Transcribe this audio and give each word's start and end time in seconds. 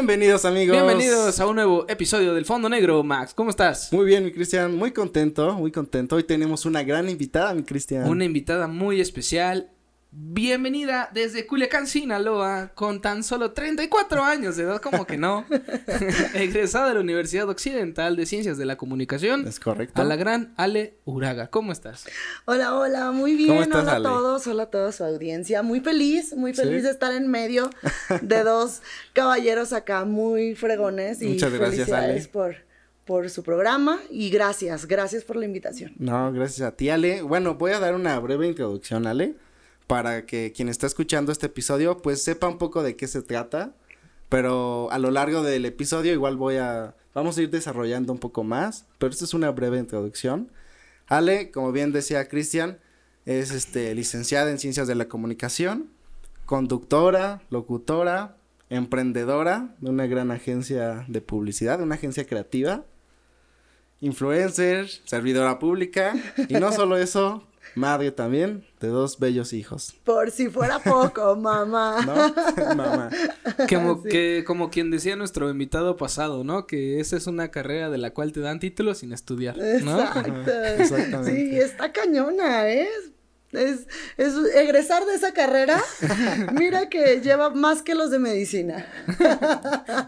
Bienvenidos 0.00 0.46
amigos. 0.46 0.74
Bienvenidos 0.74 1.38
a 1.40 1.46
un 1.46 1.56
nuevo 1.56 1.84
episodio 1.86 2.32
del 2.32 2.46
Fondo 2.46 2.70
Negro, 2.70 3.02
Max. 3.02 3.34
¿Cómo 3.34 3.50
estás? 3.50 3.92
Muy 3.92 4.06
bien, 4.06 4.24
mi 4.24 4.32
Cristian. 4.32 4.74
Muy 4.74 4.92
contento, 4.92 5.52
muy 5.52 5.70
contento. 5.70 6.16
Hoy 6.16 6.24
tenemos 6.24 6.64
una 6.64 6.82
gran 6.82 7.10
invitada, 7.10 7.52
mi 7.52 7.64
Cristian. 7.64 8.08
Una 8.08 8.24
invitada 8.24 8.66
muy 8.66 8.98
especial. 9.02 9.68
Bienvenida 10.12 11.08
desde 11.14 11.46
Culiacán, 11.46 11.86
Sinaloa, 11.86 12.72
con 12.74 13.00
tan 13.00 13.22
solo 13.22 13.52
34 13.52 14.24
años 14.24 14.56
de 14.56 14.64
edad, 14.64 14.80
como 14.80 15.06
que 15.06 15.16
no. 15.16 15.46
Egresada 16.34 16.88
de 16.88 16.94
la 16.94 17.00
Universidad 17.00 17.48
Occidental 17.48 18.16
de 18.16 18.26
Ciencias 18.26 18.58
de 18.58 18.66
la 18.66 18.76
Comunicación. 18.76 19.46
Es 19.46 19.60
correcto. 19.60 20.02
A 20.02 20.04
la 20.04 20.16
gran 20.16 20.52
Ale 20.56 20.96
Uraga. 21.04 21.46
¿Cómo 21.48 21.70
estás? 21.70 22.06
Hola, 22.44 22.74
hola, 22.74 23.12
muy 23.12 23.36
bien. 23.36 23.50
¿Cómo 23.50 23.62
estás, 23.62 23.82
hola 23.82 23.92
Ale? 23.92 24.08
a 24.08 24.10
todos, 24.10 24.46
hola 24.48 24.62
a 24.64 24.66
toda 24.66 24.90
su 24.90 25.04
audiencia. 25.04 25.62
Muy 25.62 25.78
feliz, 25.78 26.34
muy 26.36 26.54
feliz 26.54 26.78
¿Sí? 26.78 26.86
de 26.86 26.90
estar 26.90 27.12
en 27.12 27.30
medio 27.30 27.70
de 28.20 28.42
dos 28.42 28.82
caballeros 29.12 29.72
acá 29.72 30.04
muy 30.04 30.56
fregones. 30.56 31.22
Y 31.22 31.28
Muchas 31.28 31.52
gracias, 31.52 31.86
felicidades 31.86 32.24
Ale. 32.24 32.32
por, 32.32 32.56
por 33.04 33.30
su 33.30 33.44
programa 33.44 34.00
y 34.10 34.28
gracias, 34.30 34.86
gracias 34.86 35.22
por 35.22 35.36
la 35.36 35.44
invitación. 35.44 35.92
No, 35.98 36.32
gracias 36.32 36.66
a 36.66 36.72
ti, 36.74 36.88
Ale. 36.90 37.22
Bueno, 37.22 37.54
voy 37.54 37.70
a 37.70 37.78
dar 37.78 37.94
una 37.94 38.18
breve 38.18 38.48
introducción, 38.48 39.06
Ale, 39.06 39.36
para 39.90 40.24
que 40.24 40.52
quien 40.52 40.68
está 40.68 40.86
escuchando 40.86 41.32
este 41.32 41.46
episodio, 41.46 42.00
pues 42.00 42.22
sepa 42.22 42.46
un 42.46 42.58
poco 42.58 42.84
de 42.84 42.94
qué 42.94 43.08
se 43.08 43.22
trata. 43.22 43.74
Pero 44.28 44.88
a 44.92 45.00
lo 45.00 45.10
largo 45.10 45.42
del 45.42 45.66
episodio 45.66 46.12
igual 46.12 46.36
voy 46.36 46.58
a, 46.58 46.94
vamos 47.12 47.36
a 47.36 47.42
ir 47.42 47.50
desarrollando 47.50 48.12
un 48.12 48.20
poco 48.20 48.44
más, 48.44 48.86
pero 48.98 49.10
esta 49.10 49.24
es 49.24 49.34
una 49.34 49.50
breve 49.50 49.80
introducción. 49.80 50.48
Ale, 51.08 51.50
como 51.50 51.72
bien 51.72 51.90
decía 51.90 52.28
Cristian, 52.28 52.78
es 53.26 53.50
este 53.50 53.92
licenciada 53.96 54.52
en 54.52 54.60
Ciencias 54.60 54.86
de 54.86 54.94
la 54.94 55.08
Comunicación, 55.08 55.90
conductora, 56.46 57.42
locutora, 57.50 58.36
emprendedora 58.68 59.74
de 59.80 59.90
una 59.90 60.06
gran 60.06 60.30
agencia 60.30 61.04
de 61.08 61.20
publicidad, 61.20 61.78
de 61.78 61.84
una 61.84 61.96
agencia 61.96 62.28
creativa, 62.28 62.84
influencer, 64.00 64.88
servidora 65.04 65.58
pública 65.58 66.14
y 66.48 66.54
no 66.54 66.70
solo 66.70 66.96
eso, 66.96 67.44
madre 67.74 68.12
también 68.12 68.69
de 68.80 68.88
dos 68.88 69.18
bellos 69.18 69.52
hijos, 69.52 69.94
Por 70.04 70.30
si 70.30 70.48
fuera 70.48 70.78
poco, 70.78 71.36
mamá. 71.40 72.00
¿no? 72.04 72.74
Mamá. 72.74 73.10
Como, 73.68 74.02
Sí. 74.02 74.08
que, 74.08 74.44
como 74.46 74.70
quien 74.70 74.90
decía 74.90 75.16
nuestro 75.16 75.50
invitado 75.50 75.96
pasado, 75.96 76.44
¿no? 76.44 76.66
Que 76.66 76.98
esa 77.00 77.16
es 77.16 77.26
una 77.26 77.50
carrera 77.50 77.90
de 77.90 77.98
la 77.98 78.10
cual 78.12 78.32
te 78.32 78.40
dan 78.40 78.58
títulos 78.58 78.98
sin 78.98 79.12
estudiar, 79.12 79.56
¿no? 79.58 80.00
Exacto. 80.00 80.50
Exactamente. 80.78 81.36
Sí, 81.36 81.58
está 81.58 81.92
cañona, 81.92 82.68
¿eh? 82.70 82.88
Es, 83.52 83.88
es 84.16 84.34
egresar 84.54 85.04
de 85.06 85.14
esa 85.14 85.32
carrera, 85.32 85.82
mira 86.54 86.88
que 86.88 87.20
lleva 87.20 87.50
más 87.50 87.82
que 87.82 87.94
los 87.96 88.10
de 88.12 88.18
medicina. 88.20 88.86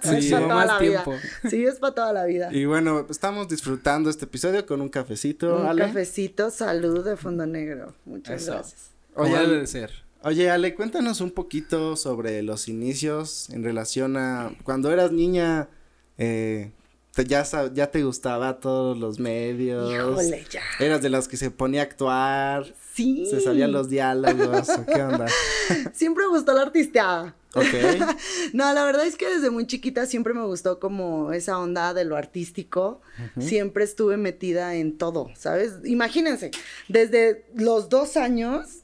Sí, 0.03 0.17
Es 0.17 0.25
lleva 0.29 0.41
pa' 0.41 0.47
toda 0.49 0.55
más 0.55 0.67
la 0.67 0.79
vida. 0.79 1.05
Sí, 1.51 1.65
es 1.65 1.75
para 1.81 1.95
toda 1.95 2.13
la 2.13 2.25
vida. 2.25 2.49
Y 2.53 2.65
bueno, 2.67 3.07
estamos 3.11 3.49
disfrutando 3.49 4.11
este 4.11 4.27
episodio 4.27 4.65
con 4.65 4.81
un 4.81 4.89
cafecito, 4.89 5.57
Un 5.61 5.67
Ale. 5.67 5.83
cafecito, 5.87 6.51
salud 6.51 7.05
de 7.05 7.17
fondo 7.17 7.45
negro. 7.47 7.95
Muchas 8.05 8.43
Eso. 8.43 8.53
gracias. 8.53 8.91
Oye, 9.15 9.37
debe 9.37 9.59
de 9.59 9.67
ser. 9.67 9.91
oye, 10.23 10.49
Ale, 10.51 10.75
cuéntanos 10.77 11.21
un 11.21 11.33
poquito 11.33 11.97
sobre 11.97 12.43
los 12.43 12.69
inicios 12.69 13.51
en 13.51 13.65
relación 13.65 14.17
a 14.17 14.53
cuando 14.63 14.93
eras 14.93 15.11
niña, 15.13 15.69
eh, 16.17 16.71
te- 17.15 17.25
ya, 17.25 17.45
ya 17.73 17.91
te 17.91 18.03
gustaba 18.05 18.61
todos 18.61 18.99
los 18.99 19.19
medios. 19.19 19.93
Híjole, 19.93 20.45
ya. 20.51 20.63
Eras 20.81 21.03
de 21.03 21.11
las 21.11 21.29
que 21.29 21.37
se 21.37 21.51
ponía 21.51 21.81
a 21.81 21.85
actuar, 21.85 22.75
Sí. 22.95 23.27
se 23.31 23.41
sabían 23.41 23.73
los 23.73 23.89
diálogos, 23.89 24.69
¿o 24.69 24.85
¿qué 24.87 25.03
onda? 25.03 25.27
Siempre 25.95 26.25
me 26.25 26.31
gustó 26.31 26.53
la 26.53 26.63
artisteada. 26.63 27.35
Ok, 27.55 27.65
No, 28.55 28.73
la 28.73 28.85
verdad 28.85 29.07
es 29.07 29.17
que 29.17 29.29
desde 29.29 29.51
muy 29.51 29.67
chiquita 29.67 30.07
siempre 30.07 30.33
me 30.35 30.45
gustó 30.45 30.79
como 30.81 31.33
esa 31.33 31.59
onda 31.59 31.93
de 31.95 32.05
lo 32.05 32.17
artístico. 32.17 33.01
Siempre 33.39 33.85
estuve 33.85 34.17
metida 34.17 34.75
en 34.75 34.97
todo, 34.97 35.31
¿sabes? 35.35 35.75
Imagínense, 35.85 36.51
desde 36.89 37.45
los 37.55 37.89
dos 37.91 38.17
años 38.17 38.82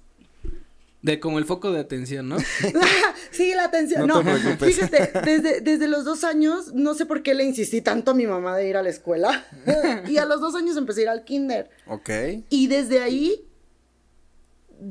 De 1.01 1.21
como 1.21 1.39
el 1.39 1.45
foco 1.45 1.71
de 1.71 1.79
atención, 1.81 2.29
¿no? 2.29 2.39
sí, 3.31 3.53
la 3.55 3.65
atención. 3.65 4.07
No 4.07 4.23
No, 4.23 4.35
te 4.35 4.41
preocupes. 4.41 4.75
fíjate, 4.75 5.11
desde, 5.25 5.61
desde 5.61 5.87
los 5.87 6.05
dos 6.05 6.25
años, 6.25 6.75
no 6.75 6.95
sé 6.95 7.07
por 7.07 7.23
qué 7.23 7.35
le 7.35 7.45
insistí 7.45 7.81
tanto 7.81 8.11
a 8.11 8.15
mi 8.15 8.27
mamá 8.27 8.57
de 8.57 8.69
ir 8.69 8.77
a 8.77 8.83
la 8.83 8.89
escuela. 8.91 9.47
y 10.09 10.17
a 10.19 10.25
los 10.25 10.41
dos 10.41 10.55
años 10.57 10.77
empecé 10.77 11.01
a 11.01 11.03
ir 11.05 11.09
al 11.11 11.25
kinder. 11.25 11.71
ok. 11.87 12.11
Y 12.51 12.67
desde 12.67 13.01
ahí 13.01 13.45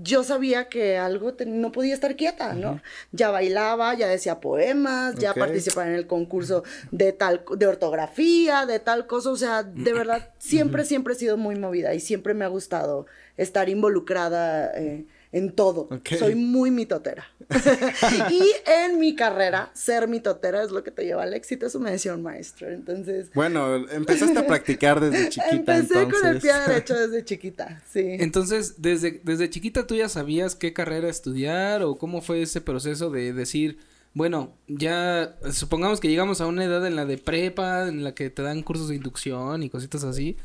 yo 0.04 0.24
sabía 0.26 0.68
que 0.68 0.98
algo 0.98 1.34
te- 1.34 1.46
no 1.46 1.72
podía 1.72 1.94
estar 1.94 2.18
quieta, 2.18 2.54
¿no? 2.54 2.82
Ya 3.14 3.30
bailaba, 3.32 3.94
ya 3.94 4.08
decía 4.10 4.42
poemas, 4.42 5.16
ya 5.16 5.34
participaba 5.34 5.88
en 5.88 5.94
el 5.94 6.08
concurso 6.08 6.64
de 6.92 7.14
tal, 7.14 7.46
de 7.56 7.68
ortografía, 7.68 8.66
de 8.66 8.80
tal 8.80 9.08
cosa, 9.08 9.30
o 9.30 9.38
sea, 9.38 9.64
de 9.64 9.94
verdad, 9.94 10.34
siempre, 10.40 10.84
siempre 10.84 11.14
he 11.14 11.18
sido 11.18 11.38
muy 11.38 11.56
movida 11.56 11.94
y 11.94 12.02
siempre 12.02 12.34
me 12.34 12.44
ha 12.44 12.50
gustado 12.50 13.06
estar 13.38 13.70
involucrada 13.70 14.72
eh, 14.78 15.06
en 15.32 15.52
todo. 15.52 15.90
Soy 16.18 16.36
muy 16.36 16.72
mitotera. 16.72 17.26
y 18.30 18.52
en 18.66 19.00
mi 19.00 19.16
carrera, 19.16 19.72
ser 19.74 20.08
mitotera 20.08 20.64
es 20.64 20.72
lo 20.72 20.84
que 20.84 20.92
te 20.92 21.06
lleva 21.06 21.24
al 21.24 21.34
éxito, 21.34 21.66
eso 21.66 21.80
me 21.80 21.92
decía 21.92 22.14
un 22.14 22.24
maestro, 22.24 22.70
entonces... 22.70 23.32
Bueno, 23.34 23.76
empezaste 23.90 24.38
a 24.40 24.48
practicar 24.48 25.00
desde 25.00 25.30
chiquita 25.30 25.56
Empecé 25.56 26.02
entonces. 26.02 26.22
con 26.22 26.30
el 26.30 26.42
pie 26.42 26.54
derecho 26.68 26.94
desde 27.08 27.26
chiquita, 27.26 27.82
sí. 27.90 28.04
Entonces, 28.20 28.82
desde, 28.82 29.22
desde 29.24 29.50
chiquita 29.50 29.88
tú 29.88 29.96
ya 29.96 30.10
sabías 30.10 30.56
qué 30.56 30.74
carrera 30.74 31.10
estudiar 31.10 31.84
o 31.84 31.96
cómo 31.96 32.22
fue 32.22 32.42
ese 32.42 32.62
proceso 32.62 33.10
de 33.10 33.34
decir, 33.34 33.78
bueno, 34.14 34.56
ya 34.68 35.38
supongamos 35.52 36.00
que 36.00 36.10
llegamos 36.10 36.42
a 36.42 36.48
una 36.48 36.64
edad 36.64 36.86
en 36.88 36.96
la 36.96 37.06
de 37.06 37.18
prepa, 37.18 37.88
en 37.88 38.04
la 38.04 38.16
que 38.16 38.30
te 38.30 38.42
dan 38.42 38.64
cursos 38.64 38.90
de 38.90 38.96
inducción 38.96 39.64
y 39.64 39.70
cositas 39.70 40.04
así. 40.04 40.38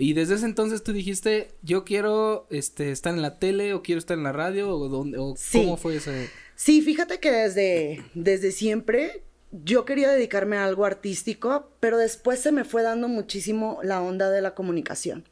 Y 0.00 0.12
desde 0.12 0.36
ese 0.36 0.46
entonces 0.46 0.82
tú 0.84 0.92
dijiste, 0.92 1.48
yo 1.62 1.84
quiero 1.84 2.46
este 2.50 2.92
estar 2.92 3.12
en 3.12 3.20
la 3.20 3.38
tele 3.38 3.74
o 3.74 3.82
quiero 3.82 3.98
estar 3.98 4.16
en 4.16 4.22
la 4.24 4.32
radio 4.32 4.70
o 4.70 4.88
dónde 4.88 5.18
o 5.18 5.34
Sí. 5.36 5.58
cómo 5.58 5.76
fue 5.76 5.96
ese 5.96 6.30
Sí, 6.54 6.82
fíjate 6.82 7.18
que 7.20 7.30
desde, 7.32 8.04
desde 8.14 8.52
siempre 8.52 9.22
yo 9.64 9.84
quería 9.84 10.10
dedicarme 10.10 10.56
a 10.56 10.64
algo 10.66 10.84
artístico, 10.84 11.70
pero 11.80 11.96
después 11.98 12.38
se 12.38 12.52
me 12.52 12.64
fue 12.64 12.82
dando 12.82 13.08
muchísimo 13.08 13.80
la 13.82 14.00
onda 14.02 14.30
de 14.30 14.40
la 14.42 14.54
comunicación. 14.54 15.24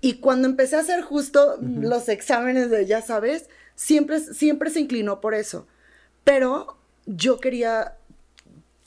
Y 0.00 0.14
cuando 0.14 0.48
empecé 0.48 0.76
a 0.76 0.80
hacer 0.80 1.00
justo 1.02 1.56
los 1.62 2.08
exámenes 2.08 2.70
de, 2.70 2.86
ya 2.86 3.02
sabes, 3.02 3.48
siempre, 3.76 4.18
siempre 4.20 4.70
se 4.70 4.80
inclinó 4.80 5.20
por 5.20 5.34
eso. 5.34 5.66
Pero 6.24 6.76
yo 7.06 7.38
quería 7.38 7.96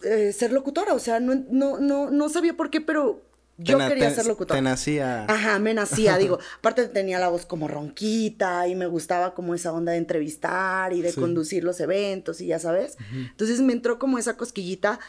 eh, 0.03 0.33
ser 0.33 0.51
locutora, 0.51 0.93
o 0.93 0.99
sea, 0.99 1.19
no, 1.21 1.35
no, 1.49 1.79
no, 1.79 2.09
no 2.11 2.29
sabía 2.29 2.55
por 2.57 2.69
qué, 2.69 2.81
pero 2.81 3.21
yo 3.61 3.77
Te 3.77 3.87
quería 3.89 4.09
ser 4.11 4.25
locutora. 4.25 4.57
Te 4.57 4.61
nacía. 4.61 5.25
Ajá, 5.27 5.59
me 5.59 5.73
nacía, 5.73 6.17
digo, 6.17 6.39
aparte 6.59 6.87
tenía 6.87 7.19
la 7.19 7.27
voz 7.29 7.45
como 7.45 7.67
ronquita 7.67 8.67
y 8.67 8.75
me 8.75 8.87
gustaba 8.87 9.33
como 9.35 9.53
esa 9.53 9.73
onda 9.73 9.91
de 9.91 9.97
entrevistar 9.97 10.93
y 10.93 11.01
de 11.01 11.11
Sí. 11.11 11.19
conducir 11.19 11.63
los 11.63 11.79
eventos 11.81 12.39
y 12.41 12.47
ya 12.47 12.57
sabes. 12.59 12.97
Entonces 13.11 13.59
me 13.61 13.73
entró 13.73 13.99
como 13.99 14.17
esa 14.17 14.37
cosquillita 14.37 14.99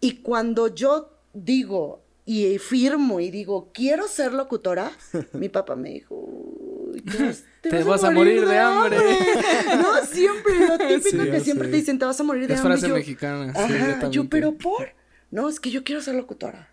y 0.00 0.16
cuando 0.22 0.74
yo 0.74 1.16
digo 1.34 2.02
y 2.26 2.58
firmo 2.58 3.20
y 3.20 3.30
digo, 3.30 3.70
quiero 3.72 4.06
ser 4.08 4.32
locutora, 4.32 4.90
mi 5.32 5.48
papá 5.48 5.76
me 5.76 5.90
dijo, 5.90 6.14
"Uy, 6.16 7.00
te 7.02 7.24
vas, 7.24 7.44
Te 7.60 7.82
vas 7.84 8.04
a 8.04 8.10
morir 8.10 8.46
de 8.46 8.58
hambre". 8.58 8.96
no, 9.80 10.04
siempre, 10.04 10.52
lo 10.66 10.78
típico 10.78 11.22
Sí, 11.24 11.30
que 11.30 11.40
siempre 11.40 11.66
sé. 11.68 11.70
te 11.72 11.76
dicen, 11.78 11.98
te 11.98 12.04
vas 12.04 12.18
a 12.18 12.22
morir 12.24 12.46
de 12.48 12.54
es 12.54 12.60
hambre. 12.60 12.74
frase 12.74 12.86
Y 12.86 12.88
yo, 12.90 12.94
mexicana. 12.96 13.52
sí, 13.54 13.74
Ajá, 13.74 14.10
yo, 14.10 14.28
pero 14.28 14.56
por. 14.56 14.88
No, 15.30 15.48
es 15.48 15.60
que 15.60 15.70
yo 15.70 15.84
quiero 15.84 16.00
ser 16.02 16.14
locutora. 16.16 16.69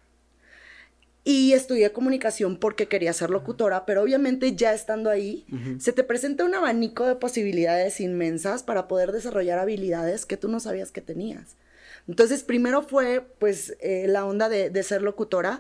Y 1.30 1.52
estudié 1.52 1.92
comunicación 1.92 2.56
porque 2.56 2.88
quería 2.88 3.12
ser 3.12 3.32
locutora, 3.32 3.86
pero 3.86 4.02
obviamente 4.02 4.56
ya 4.56 4.74
estando 4.74 5.10
ahí, 5.10 5.46
se 5.78 5.92
te 5.92 6.06
presenta 6.06 6.46
un 6.46 6.56
abanico 6.56 7.06
de 7.06 7.16
posibilidades 7.16 8.00
inmensas 8.00 8.64
para 8.64 8.88
poder 8.88 9.12
desarrollar 9.12 9.60
habilidades 9.60 10.26
que 10.26 10.38
tú 10.38 10.48
no 10.48 10.62
sabías 10.62 10.94
que 10.94 11.02
tenías. 11.02 11.58
Entonces, 12.08 12.44
primero 12.44 12.82
fue 12.82 13.28
pues 13.40 13.76
eh, 13.82 14.06
la 14.08 14.24
onda 14.24 14.48
de, 14.48 14.70
de 14.70 14.84
ser 14.84 15.02
locutora 15.02 15.60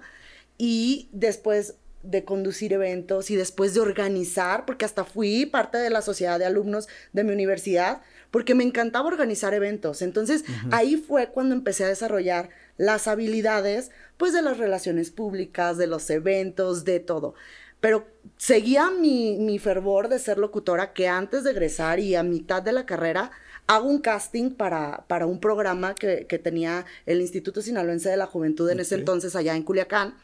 y 0.57 1.09
después 1.11 1.73
de 2.01 2.23
conducir 2.23 2.71
eventos 2.71 3.29
y 3.29 3.35
después 3.35 3.73
de 3.73 3.81
organizar, 3.81 4.65
porque 4.65 4.85
hasta 4.85 5.03
fui 5.03 5.45
parte 5.47 5.77
de 5.77 5.89
la 5.89 6.01
sociedad 6.01 6.39
de 6.39 6.45
alumnos 6.45 6.87
de 7.11 7.25
mi 7.25 7.33
universidad, 7.33 8.01
porque 8.31 8.55
me 8.55 8.63
encantaba 8.63 9.07
organizar 9.07 9.53
eventos. 9.53 10.01
Entonces, 10.01 10.45
ahí 10.71 10.95
fue 10.95 11.27
cuando 11.27 11.55
empecé 11.55 11.83
a 11.83 11.89
desarrollar 11.89 12.49
las 12.77 13.07
habilidades, 13.07 13.91
pues, 14.17 14.33
de 14.33 14.41
las 14.41 14.57
relaciones 14.57 15.11
públicas, 15.11 15.77
de 15.77 15.87
los 15.87 16.09
eventos, 16.09 16.85
de 16.85 16.99
todo. 16.99 17.33
Pero 17.79 18.07
seguía 18.37 18.89
mi, 18.89 19.37
mi 19.37 19.59
fervor 19.59 20.09
de 20.09 20.19
ser 20.19 20.37
locutora, 20.37 20.93
que 20.93 21.07
antes 21.07 21.43
de 21.43 21.51
egresar 21.51 21.99
y 21.99 22.15
a 22.15 22.23
mitad 22.23 22.61
de 22.61 22.71
la 22.71 22.85
carrera, 22.85 23.31
hago 23.67 23.87
un 23.87 23.99
casting 23.99 24.51
para, 24.51 25.05
para 25.07 25.25
un 25.25 25.39
programa 25.39 25.93
que, 25.93 26.25
que 26.25 26.39
tenía 26.39 26.85
el 27.05 27.21
Instituto 27.21 27.61
Sinaloense 27.61 28.09
de 28.09 28.17
la 28.17 28.25
Juventud 28.25 28.69
en 28.69 28.79
ese 28.79 28.95
entonces 28.95 29.35
allá 29.35 29.55
en 29.55 29.63
Culiacán. 29.63 30.15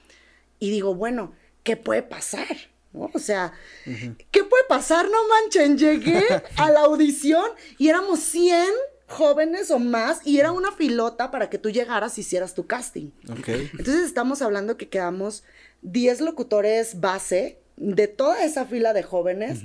Y 0.60 0.72
digo, 0.72 0.96
bueno, 0.96 1.34
¿qué 1.64 1.78
puede 1.78 2.04
pasar? 2.04 2.48
¿No? 2.94 3.10
O 3.14 3.20
sea, 3.20 3.54
¿qué 3.84 4.44
puede 4.44 4.64
pasar? 4.70 5.06
No 5.10 5.18
manchen, 5.28 5.78
llegué 5.78 6.24
a 6.58 6.72
la 6.72 6.82
audición 6.82 7.46
y 7.78 7.90
éramos 7.90 8.20
100 8.20 8.66
jóvenes 9.08 9.72
o 9.72 9.80
más 9.80 10.26
y 10.26 10.40
era 10.40 10.52
una 10.52 10.72
filota 10.72 11.32
para 11.32 11.50
que 11.50 11.58
tú 11.58 11.70
llegaras 11.70 12.18
y 12.18 12.22
hicieras 12.22 12.54
tu 12.54 12.66
casting. 12.68 13.12
Ok. 13.30 13.48
Entonces 13.48 14.06
estamos 14.06 14.42
hablando 14.42 14.78
que 14.78 14.90
quedamos 14.90 15.44
10 15.82 16.22
locutores 16.22 17.00
base 17.00 17.60
de 17.76 18.08
toda 18.08 18.44
esa 18.44 18.66
fila 18.66 18.94
de 18.94 19.04
jóvenes 19.04 19.62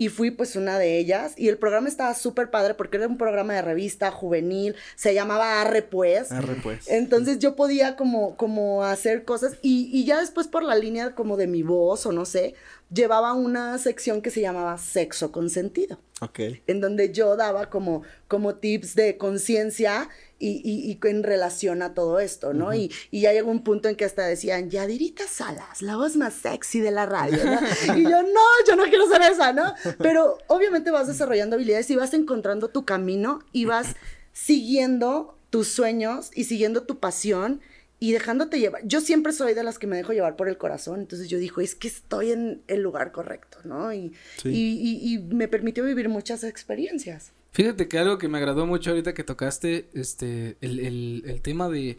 y 0.00 0.08
fui 0.08 0.30
pues 0.30 0.56
una 0.56 0.78
de 0.78 0.96
ellas 0.96 1.34
y 1.36 1.48
el 1.48 1.58
programa 1.58 1.86
estaba 1.86 2.14
súper 2.14 2.50
padre 2.50 2.72
porque 2.72 2.96
era 2.96 3.06
un 3.06 3.18
programa 3.18 3.52
de 3.52 3.60
revista 3.60 4.10
juvenil, 4.10 4.74
se 4.96 5.12
llamaba 5.12 5.60
Arre 5.60 5.82
pues. 5.82 6.32
Arre, 6.32 6.54
pues. 6.62 6.88
Entonces 6.88 7.38
yo 7.38 7.54
podía 7.54 7.96
como, 7.96 8.34
como 8.38 8.82
hacer 8.82 9.26
cosas 9.26 9.58
y, 9.60 9.90
y 9.92 10.06
ya 10.06 10.18
después 10.18 10.48
por 10.48 10.62
la 10.62 10.74
línea 10.74 11.14
como 11.14 11.36
de 11.36 11.46
mi 11.48 11.62
voz 11.62 12.06
o 12.06 12.12
no 12.12 12.24
sé, 12.24 12.54
llevaba 12.90 13.34
una 13.34 13.76
sección 13.76 14.22
que 14.22 14.30
se 14.30 14.40
llamaba 14.40 14.78
Sexo 14.78 15.32
con 15.32 15.50
sentido 15.50 16.00
Ok. 16.22 16.40
en 16.66 16.80
donde 16.80 17.12
yo 17.12 17.36
daba 17.36 17.68
como, 17.68 18.02
como 18.26 18.54
tips 18.54 18.94
de 18.94 19.18
conciencia 19.18 20.08
y, 20.40 20.60
y, 20.64 20.90
y 20.90 21.08
en 21.08 21.22
relación 21.22 21.82
a 21.82 21.94
todo 21.94 22.18
esto, 22.18 22.52
¿no? 22.54 22.74
y, 22.74 22.90
y 23.12 23.20
ya 23.20 23.32
llegó 23.32 23.50
un 23.50 23.62
punto 23.62 23.88
en 23.88 23.94
que 23.94 24.04
hasta 24.06 24.26
decían, 24.26 24.70
Yadirita 24.70 25.26
Salas, 25.28 25.82
la 25.82 25.96
voz 25.96 26.16
más 26.16 26.34
sexy 26.34 26.80
de 26.80 26.90
la 26.90 27.06
radio, 27.06 27.38
¿no? 27.44 27.60
y 27.98 28.02
yo, 28.02 28.22
no, 28.22 28.40
yo 28.66 28.74
no 28.74 28.84
quiero 28.84 29.06
ser 29.06 29.22
esa, 29.30 29.52
¿no? 29.52 29.74
Pero 29.98 30.38
obviamente 30.48 30.90
vas 30.90 31.06
desarrollando 31.06 31.54
habilidades 31.56 31.90
y 31.90 31.96
vas 31.96 32.14
encontrando 32.14 32.68
tu 32.68 32.84
camino 32.84 33.40
y 33.52 33.66
vas 33.66 33.94
siguiendo 34.32 35.36
tus 35.50 35.68
sueños 35.68 36.30
y 36.34 36.44
siguiendo 36.44 36.82
tu 36.84 36.98
pasión 36.98 37.60
y 37.98 38.12
dejándote 38.12 38.58
llevar. 38.58 38.80
Yo 38.86 39.00
siempre 39.02 39.32
soy 39.32 39.52
de 39.52 39.62
las 39.62 39.78
que 39.78 39.86
me 39.86 39.96
dejo 39.96 40.12
llevar 40.14 40.34
por 40.36 40.48
el 40.48 40.56
corazón, 40.56 41.00
entonces 41.00 41.28
yo 41.28 41.38
digo, 41.38 41.60
es 41.60 41.74
que 41.74 41.88
estoy 41.88 42.32
en 42.32 42.62
el 42.66 42.80
lugar 42.80 43.12
correcto, 43.12 43.58
¿no? 43.64 43.92
Y, 43.92 44.12
Sí. 44.38 44.48
y, 44.48 44.78
y- 44.80 45.14
y 45.14 45.18
me 45.18 45.48
permitió 45.48 45.84
vivir 45.84 46.08
muchas 46.08 46.42
experiencias. 46.44 47.32
Fíjate 47.52 47.88
que 47.88 47.98
algo 47.98 48.18
que 48.18 48.28
me 48.28 48.38
agradó 48.38 48.66
mucho 48.66 48.90
ahorita 48.90 49.12
que 49.14 49.24
tocaste, 49.24 49.88
este, 49.92 50.56
el, 50.60 50.78
el, 50.80 51.24
el 51.26 51.42
tema 51.42 51.68
de, 51.68 51.98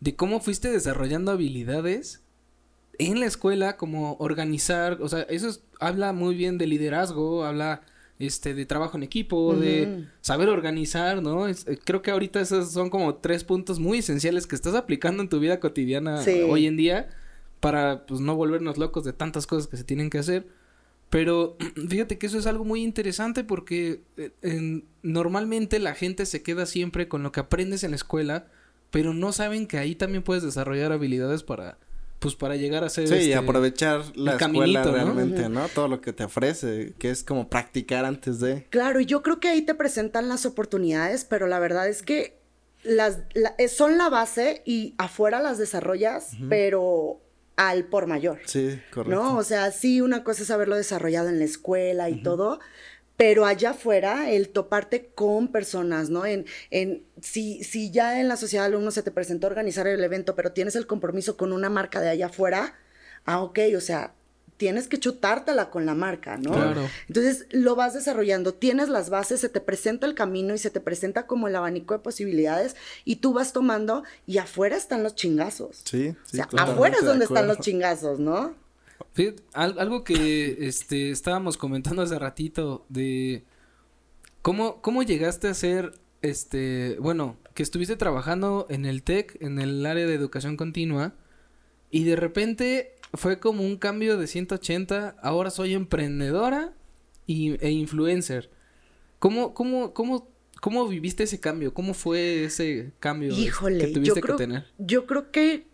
de 0.00 0.14
cómo 0.16 0.40
fuiste 0.40 0.70
desarrollando 0.70 1.32
habilidades 1.32 2.22
en 2.98 3.18
la 3.18 3.26
escuela, 3.26 3.76
como 3.76 4.14
organizar, 4.20 4.98
o 5.00 5.08
sea, 5.08 5.22
eso 5.22 5.48
es- 5.48 5.62
habla 5.80 6.12
muy 6.12 6.36
bien 6.36 6.58
de 6.58 6.68
liderazgo, 6.68 7.44
habla 7.44 7.82
este 8.20 8.54
de 8.54 8.64
trabajo 8.66 8.96
en 8.96 9.02
equipo, 9.02 9.56
de 9.56 10.04
saber 10.20 10.48
organizar, 10.48 11.20
¿no? 11.20 11.48
Es- 11.48 11.66
eh, 11.66 11.76
creo 11.82 12.00
que 12.00 12.12
ahorita 12.12 12.40
esos 12.40 12.70
son 12.70 12.88
como 12.90 13.16
tres 13.16 13.42
puntos 13.42 13.80
muy 13.80 13.98
esenciales 13.98 14.46
que 14.46 14.54
estás 14.54 14.76
aplicando 14.76 15.20
en 15.24 15.28
tu 15.28 15.40
vida 15.40 15.58
cotidiana 15.58 16.22
Sí. 16.22 16.42
hoy 16.48 16.66
en 16.66 16.76
día 16.76 17.08
para 17.58 18.06
pues 18.06 18.20
no 18.20 18.36
volvernos 18.36 18.78
locos 18.78 19.02
de 19.04 19.12
tantas 19.12 19.48
cosas 19.48 19.66
que 19.66 19.76
se 19.76 19.82
tienen 19.82 20.08
que 20.10 20.18
hacer. 20.18 20.46
Pero 21.10 21.56
fíjate 21.88 22.18
que 22.18 22.26
eso 22.26 22.38
es 22.38 22.46
algo 22.46 22.64
muy 22.64 22.82
interesante 22.82 23.44
porque 23.44 24.02
eh, 24.16 24.30
en- 24.42 24.84
normalmente 25.02 25.78
la 25.78 25.94
gente 25.94 26.26
se 26.26 26.42
queda 26.42 26.66
siempre 26.66 27.08
con 27.08 27.22
lo 27.22 27.32
que 27.32 27.40
aprendes 27.40 27.84
en 27.84 27.90
la 27.90 27.96
escuela, 27.96 28.46
pero 28.90 29.14
no 29.14 29.32
saben 29.32 29.66
que 29.66 29.78
ahí 29.78 29.94
también 29.94 30.22
puedes 30.22 30.42
desarrollar 30.42 30.92
habilidades 30.92 31.42
para, 31.42 31.78
pues 32.20 32.34
para 32.36 32.56
llegar 32.56 32.84
a 32.84 32.88
ser 32.88 33.08
Sí, 33.08 33.14
y 33.14 33.18
este, 33.18 33.34
aprovechar 33.36 34.02
la 34.16 34.32
el 34.32 34.40
escuela 34.40 34.82
realmente. 34.84 35.48
¿no? 35.48 35.68
Todo 35.68 35.88
lo 35.88 36.00
que 36.00 36.12
te 36.12 36.24
ofrece, 36.24 36.94
que 36.98 37.10
es 37.10 37.22
como 37.24 37.48
practicar 37.48 38.04
antes 38.04 38.40
de... 38.40 38.64
Claro, 38.70 39.00
y 39.00 39.06
yo 39.06 39.22
creo 39.22 39.40
que 39.40 39.48
ahí 39.48 39.62
te 39.62 39.74
presentan 39.74 40.28
las 40.28 40.46
oportunidades, 40.46 41.24
pero 41.24 41.46
la 41.48 41.58
verdad 41.58 41.88
es 41.88 42.02
que 42.02 42.38
las, 42.82 43.18
la- 43.34 43.54
eh, 43.58 43.68
son 43.68 43.98
la 43.98 44.08
base 44.10 44.62
y 44.64 44.94
afuera 44.98 45.40
las 45.42 45.58
desarrollas, 45.58 46.30
pero 46.48 47.20
al 47.56 47.84
por 47.84 48.06
mayor. 48.06 48.40
Sí, 48.46 48.80
correcto. 48.92 49.14
¿No? 49.14 49.36
O 49.36 49.44
sea, 49.44 49.70
sí, 49.70 50.00
una 50.00 50.24
cosa 50.24 50.42
es 50.42 50.50
haberlo 50.50 50.76
desarrollado 50.76 51.28
en 51.28 51.38
la 51.38 51.44
escuela 51.44 52.10
y 52.10 52.22
todo, 52.22 52.60
pero 53.16 53.46
allá 53.46 53.70
afuera, 53.70 54.30
el 54.30 54.48
toparte 54.48 55.10
con 55.14 55.48
personas, 55.48 56.10
¿no? 56.10 56.26
En, 56.26 56.46
en, 56.70 57.04
si, 57.20 57.62
si 57.62 57.90
ya 57.90 58.20
en 58.20 58.28
la 58.28 58.36
sociedad 58.36 58.64
de 58.64 58.68
alumnos 58.68 58.94
se 58.94 59.02
te 59.02 59.12
presentó 59.12 59.46
organizar 59.46 59.86
el 59.86 60.02
evento, 60.02 60.34
pero 60.34 60.52
tienes 60.52 60.74
el 60.74 60.86
compromiso 60.86 61.36
con 61.36 61.52
una 61.52 61.70
marca 61.70 62.00
de 62.00 62.08
allá 62.08 62.26
afuera, 62.26 62.74
ah, 63.24 63.42
ok, 63.42 63.60
o 63.76 63.80
sea, 63.80 64.14
tienes 64.56 64.86
que 64.88 64.98
chutártela 64.98 65.70
con 65.70 65.84
la 65.84 65.94
marca, 65.94 66.36
¿no? 66.36 66.52
Claro. 66.52 66.88
Entonces 67.08 67.46
lo 67.50 67.74
vas 67.74 67.94
desarrollando, 67.94 68.54
tienes 68.54 68.88
las 68.88 69.10
bases, 69.10 69.40
se 69.40 69.48
te 69.48 69.60
presenta 69.60 70.06
el 70.06 70.14
camino 70.14 70.54
y 70.54 70.58
se 70.58 70.70
te 70.70 70.80
presenta 70.80 71.26
como 71.26 71.48
el 71.48 71.56
abanico 71.56 71.94
de 71.94 72.00
posibilidades 72.00 72.76
y 73.04 73.16
tú 73.16 73.32
vas 73.32 73.52
tomando 73.52 74.04
y 74.26 74.38
afuera 74.38 74.76
están 74.76 75.02
los 75.02 75.14
chingazos. 75.16 75.82
Sí, 75.84 76.08
o 76.10 76.26
sí. 76.26 76.36
sea, 76.36 76.46
totalmente 76.46 76.72
afuera 76.72 76.94
es 76.96 77.02
de 77.02 77.08
donde 77.08 77.24
están 77.24 77.48
los 77.48 77.58
chingazos, 77.60 78.20
¿no? 78.20 78.54
Fíjate, 79.12 79.42
al- 79.52 79.78
algo 79.78 80.04
que 80.04 80.66
este 80.66 81.10
estábamos 81.10 81.56
comentando 81.56 82.02
hace 82.02 82.18
ratito 82.18 82.84
de 82.88 83.42
cómo, 84.42 84.80
cómo 84.82 85.02
llegaste 85.02 85.48
a 85.48 85.54
ser 85.54 85.94
este, 86.22 86.96
bueno, 87.00 87.36
que 87.54 87.62
estuviste 87.62 87.96
trabajando 87.96 88.66
en 88.70 88.84
el 88.86 89.02
TEC, 89.02 89.36
en 89.42 89.58
el 89.58 89.84
área 89.84 90.06
de 90.06 90.14
educación 90.14 90.56
continua, 90.56 91.12
y 91.90 92.04
de 92.04 92.16
repente 92.16 92.94
fue 93.14 93.38
como 93.38 93.62
un 93.62 93.76
cambio 93.76 94.18
de 94.18 94.26
180, 94.26 95.16
ahora 95.22 95.50
soy 95.50 95.74
emprendedora 95.74 96.72
y, 97.26 97.56
e 97.64 97.70
influencer. 97.70 98.50
¿Cómo, 99.18 99.54
cómo, 99.54 99.94
cómo, 99.94 100.28
cómo 100.60 100.86
viviste 100.86 101.22
ese 101.22 101.40
cambio? 101.40 101.72
¿Cómo 101.72 101.94
fue 101.94 102.44
ese 102.44 102.92
cambio 103.00 103.32
Híjole, 103.32 103.78
que 103.78 103.88
yo 103.88 103.94
tuviste 103.94 104.20
creo, 104.20 104.36
que 104.36 104.42
tener? 104.44 104.64
yo 104.78 105.06
creo 105.06 105.30
que 105.30 105.66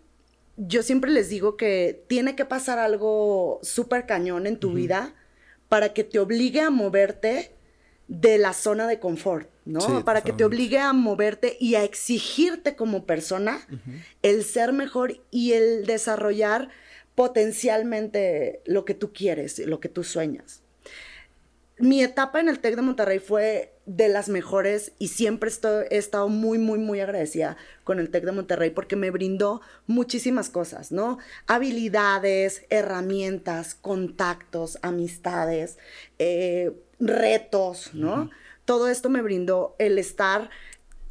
yo 0.56 0.82
siempre 0.82 1.10
les 1.10 1.28
digo 1.28 1.56
que 1.56 2.04
tiene 2.06 2.36
que 2.36 2.44
pasar 2.44 2.78
algo 2.78 3.60
súper 3.62 4.06
cañón 4.06 4.46
en 4.46 4.58
tu 4.58 4.74
vida 4.74 5.14
para 5.68 5.94
que 5.94 6.04
te 6.04 6.18
obligue 6.18 6.60
a 6.60 6.70
moverte 6.70 7.52
de 8.08 8.38
la 8.38 8.52
zona 8.52 8.86
de 8.86 8.98
confort, 8.98 9.48
¿no? 9.64 9.80
Sí, 9.80 9.92
para 10.04 10.20
que 10.20 10.32
te 10.32 10.44
obligue 10.44 10.78
a 10.78 10.92
moverte 10.92 11.56
y 11.60 11.76
a 11.76 11.84
exigirte 11.84 12.76
como 12.76 13.06
persona 13.06 13.60
el 14.22 14.44
ser 14.44 14.72
mejor 14.72 15.22
y 15.30 15.52
el 15.52 15.86
desarrollar 15.86 16.68
potencialmente 17.14 18.62
lo 18.66 18.84
que 18.84 18.94
tú 18.94 19.12
quieres, 19.12 19.58
lo 19.60 19.80
que 19.80 19.88
tú 19.88 20.04
sueñas 20.04 20.62
mi 21.80 22.02
etapa 22.02 22.40
en 22.40 22.48
el 22.50 22.58
TEC 22.60 22.76
de 22.76 22.82
Monterrey 22.82 23.18
fue 23.18 23.72
de 23.86 24.08
las 24.08 24.28
mejores 24.28 24.92
y 24.98 25.08
siempre 25.08 25.48
estoy- 25.48 25.86
he 25.90 25.96
estado 25.96 26.28
muy, 26.28 26.58
muy, 26.58 26.78
muy 26.78 27.00
agradecida 27.00 27.56
con 27.84 27.98
el 27.98 28.10
TEC 28.10 28.26
de 28.26 28.32
Monterrey 28.32 28.70
porque 28.70 28.96
me 28.96 29.10
brindó 29.10 29.62
muchísimas 29.86 30.50
cosas, 30.50 30.92
¿no? 30.92 31.18
Habilidades, 31.46 32.66
herramientas, 32.68 33.74
contactos, 33.74 34.78
amistades, 34.82 35.78
eh, 36.18 36.72
retos, 36.98 37.94
¿no? 37.94 38.30
Todo 38.66 38.88
esto 38.88 39.08
me 39.08 39.22
brindó 39.22 39.74
el 39.78 39.98
estar 39.98 40.50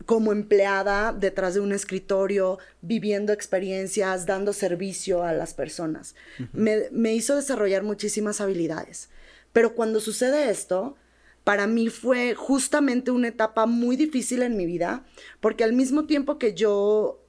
como 0.10 0.32
empleada 0.32 1.14
detrás 1.14 1.54
de 1.54 1.60
un 1.60 1.72
escritorio, 1.72 2.58
viviendo 2.82 3.32
experiencias, 3.32 4.26
dando 4.26 4.54
servicio 4.54 5.24
a 5.24 5.34
las 5.34 5.54
personas. 5.54 6.16
me, 6.52 6.90
me 6.90 7.14
hizo 7.14 7.36
desarrollar 7.36 7.84
muchísimas 7.84 8.42
habilidades. 8.42 9.10
Pero 9.54 9.76
cuando 9.76 10.00
sucede 10.00 10.50
esto, 10.50 10.96
para 11.44 11.68
mí 11.68 11.90
fue 11.90 12.34
justamente 12.34 13.12
una 13.12 13.28
etapa 13.28 13.68
muy 13.68 13.98
difícil 13.98 14.42
en 14.42 14.58
mi 14.58 14.66
vida, 14.66 15.06
porque 15.42 15.64
al 15.64 15.74
mismo 15.74 16.08
tiempo 16.08 16.40
que 16.40 16.56
yo 16.56 17.24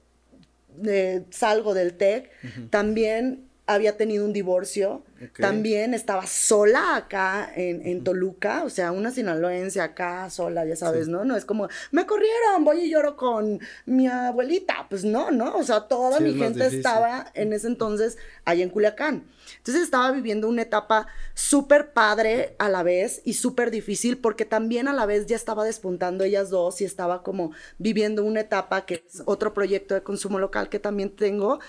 eh, 0.83 1.23
salgo 1.29 1.75
del 1.75 1.93
TEC, 1.93 2.31
también 2.71 3.45
había 3.73 3.97
tenido 3.97 4.25
un 4.25 4.33
divorcio, 4.33 5.03
también 5.39 5.93
estaba 5.93 6.25
sola 6.25 6.95
acá 6.95 7.51
en, 7.55 7.85
en 7.85 8.03
Toluca, 8.03 8.63
o 8.63 8.69
sea, 8.69 8.91
una 8.91 9.11
sinaloense 9.11 9.79
acá 9.79 10.29
sola, 10.29 10.65
ya 10.65 10.75
sabes, 10.75 11.07
¿no? 11.07 11.25
No 11.25 11.35
es 11.35 11.45
como, 11.45 11.67
me 11.91 12.05
corrieron, 12.05 12.63
voy 12.63 12.81
y 12.81 12.89
lloro 12.89 13.15
con 13.15 13.59
mi 13.85 14.07
abuelita, 14.07 14.87
pues 14.89 15.03
no, 15.03 15.29
¿no? 15.29 15.55
O 15.55 15.63
sea, 15.63 15.81
toda 15.81 16.17
Sí, 16.17 16.23
mi 16.23 16.29
es 16.31 16.37
gente 16.37 16.65
estaba 16.65 17.31
en 17.35 17.53
ese 17.53 17.67
entonces 17.67 18.17
allá 18.45 18.63
en 18.63 18.69
Culiacán. 18.69 19.27
Entonces 19.57 19.83
estaba 19.83 20.11
viviendo 20.11 20.47
una 20.47 20.63
etapa 20.63 21.07
súper 21.33 21.93
padre 21.93 22.55
a 22.59 22.69
la 22.69 22.83
vez 22.83 23.21
y 23.25 23.33
súper 23.33 23.69
difícil 23.71 24.17
porque 24.17 24.45
también 24.45 24.87
a 24.87 24.93
la 24.93 25.05
vez 25.05 25.25
ya 25.27 25.35
estaba 25.35 25.63
despuntando 25.65 26.23
ellas 26.23 26.49
dos 26.49 26.81
y 26.81 26.85
estaba 26.85 27.21
como 27.23 27.51
viviendo 27.77 28.23
una 28.23 28.41
etapa 28.41 28.85
que 28.85 29.03
es 29.07 29.21
otro 29.25 29.53
proyecto 29.53 29.93
de 29.93 30.03
consumo 30.03 30.39
local 30.39 30.69
que 30.69 30.79
también 30.79 31.15
tengo 31.15 31.59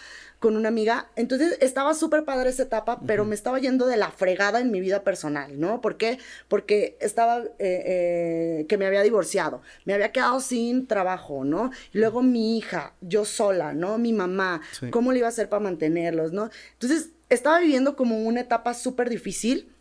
con 0.42 0.56
una 0.56 0.68
amiga. 0.68 1.08
Entonces 1.16 1.56
estaba 1.62 1.94
súper 1.94 2.24
padre 2.26 2.50
esa 2.50 2.64
etapa, 2.64 3.00
pero 3.06 3.24
me 3.24 3.34
estaba 3.34 3.58
yendo 3.60 3.86
de 3.86 3.96
la 3.96 4.10
fregada 4.10 4.60
en 4.60 4.70
mi 4.70 4.80
vida 4.80 5.04
personal, 5.04 5.58
¿no? 5.58 5.80
¿Por 5.80 5.96
qué? 5.96 6.18
Porque 6.48 6.98
estaba, 7.00 7.38
eh, 7.38 7.48
eh, 7.60 8.66
que 8.68 8.76
me 8.76 8.84
había 8.86 9.02
divorciado, 9.02 9.62
me 9.86 9.94
había 9.94 10.12
quedado 10.12 10.40
sin 10.40 10.86
trabajo, 10.86 11.44
¿no? 11.44 11.70
Y 11.94 11.98
luego 11.98 12.22
mi 12.22 12.58
hija, 12.58 12.92
yo 13.00 13.24
sola, 13.24 13.72
¿no? 13.72 13.96
Mi 13.96 14.12
mamá, 14.12 14.60
Sí. 14.72 14.90
¿cómo 14.90 15.12
le 15.12 15.18
iba 15.18 15.28
a 15.28 15.30
hacer 15.30 15.48
para 15.48 15.60
mantenerlos, 15.62 16.32
¿no? 16.32 16.50
Entonces 16.74 17.10
estaba 17.28 17.60
viviendo 17.60 17.96
como 17.96 18.18
una 18.24 18.40
etapa 18.40 18.74
súper 18.74 19.08
difícil 19.08 19.71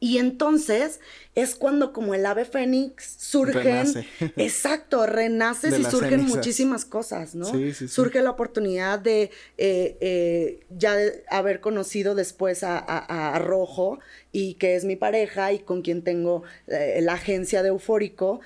Y 0.00 0.18
entonces 0.18 1.00
es 1.34 1.56
cuando 1.56 1.92
como 1.92 2.14
el 2.14 2.24
ave 2.24 2.44
fénix 2.44 3.16
surgen, 3.18 3.64
Renace. 3.94 4.06
exacto, 4.36 5.06
renaces 5.06 5.72
De 5.72 5.80
y 5.80 5.84
surgen 5.84 6.10
cenizas. 6.20 6.36
muchísimas 6.36 6.84
cosas, 6.84 7.34
¿no? 7.34 7.46
Sí, 7.46 7.72
sí, 7.72 7.88
sí. 7.88 7.88
Surge 7.88 8.22
la 8.22 8.30
oportunidad 8.30 9.00
de 9.00 9.30
eh, 9.56 9.96
eh, 10.00 10.60
ya 10.70 10.94
de 10.94 11.24
haber 11.30 11.60
conocido 11.60 12.14
después 12.14 12.62
a, 12.62 12.78
a- 12.78 13.34
a 13.34 13.38
Rojo 13.40 13.98
y 14.30 14.54
que 14.54 14.76
es 14.76 14.84
mi 14.84 14.94
pareja 14.94 15.52
y 15.52 15.58
con 15.58 15.82
quien 15.82 16.02
tengo 16.02 16.44
eh, 16.68 17.00
la 17.02 17.14
agencia 17.14 17.62
de 17.64 17.70
Eufórico 17.70 18.40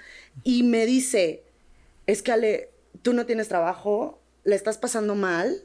y 0.45 0.63
me 0.63 0.87
dice, 0.87 1.43
es 2.07 2.23
que 2.23 2.33
Ale, 2.33 2.71
tú 3.03 3.13
no 3.13 3.27
tienes 3.27 3.49
trabajo, 3.49 4.19
le 4.45 4.57
estás 4.57 4.79
pasando 4.79 5.15
mal, 5.15 5.63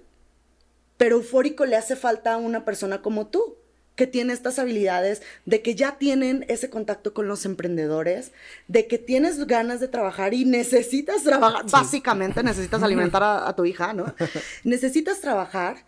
pero 0.98 1.16
Eufórico 1.18 1.66
le 1.66 1.76
hace 1.76 1.96
falta 1.96 2.34
a 2.34 2.38
una 2.38 2.66
persona 2.66 3.02
como 3.02 3.28
tú, 3.28 3.56
que 3.98 4.08
tiene 4.08 4.32
estas 4.32 4.60
habilidades, 4.60 5.22
de 5.46 5.62
que 5.62 5.76
ya 5.76 5.98
tienen 5.98 6.46
ese 6.48 6.70
contacto 6.70 7.14
con 7.14 7.28
los 7.28 7.44
emprendedores, 7.46 8.32
de 8.70 8.88
que 8.88 8.98
tienes 8.98 9.46
ganas 9.48 9.82
de 9.82 9.90
trabajar 9.90 10.34
y 10.34 10.46
necesitas 10.46 11.24
trabajar, 11.24 11.66
básicamente 11.70 12.44
necesitas 12.44 12.82
alimentar 12.84 13.24
a, 13.24 13.50
a 13.50 13.56
tu 13.58 13.66
hija, 13.66 13.92
¿no? 13.94 14.14
necesitas 14.64 15.20
trabajar. 15.20 15.86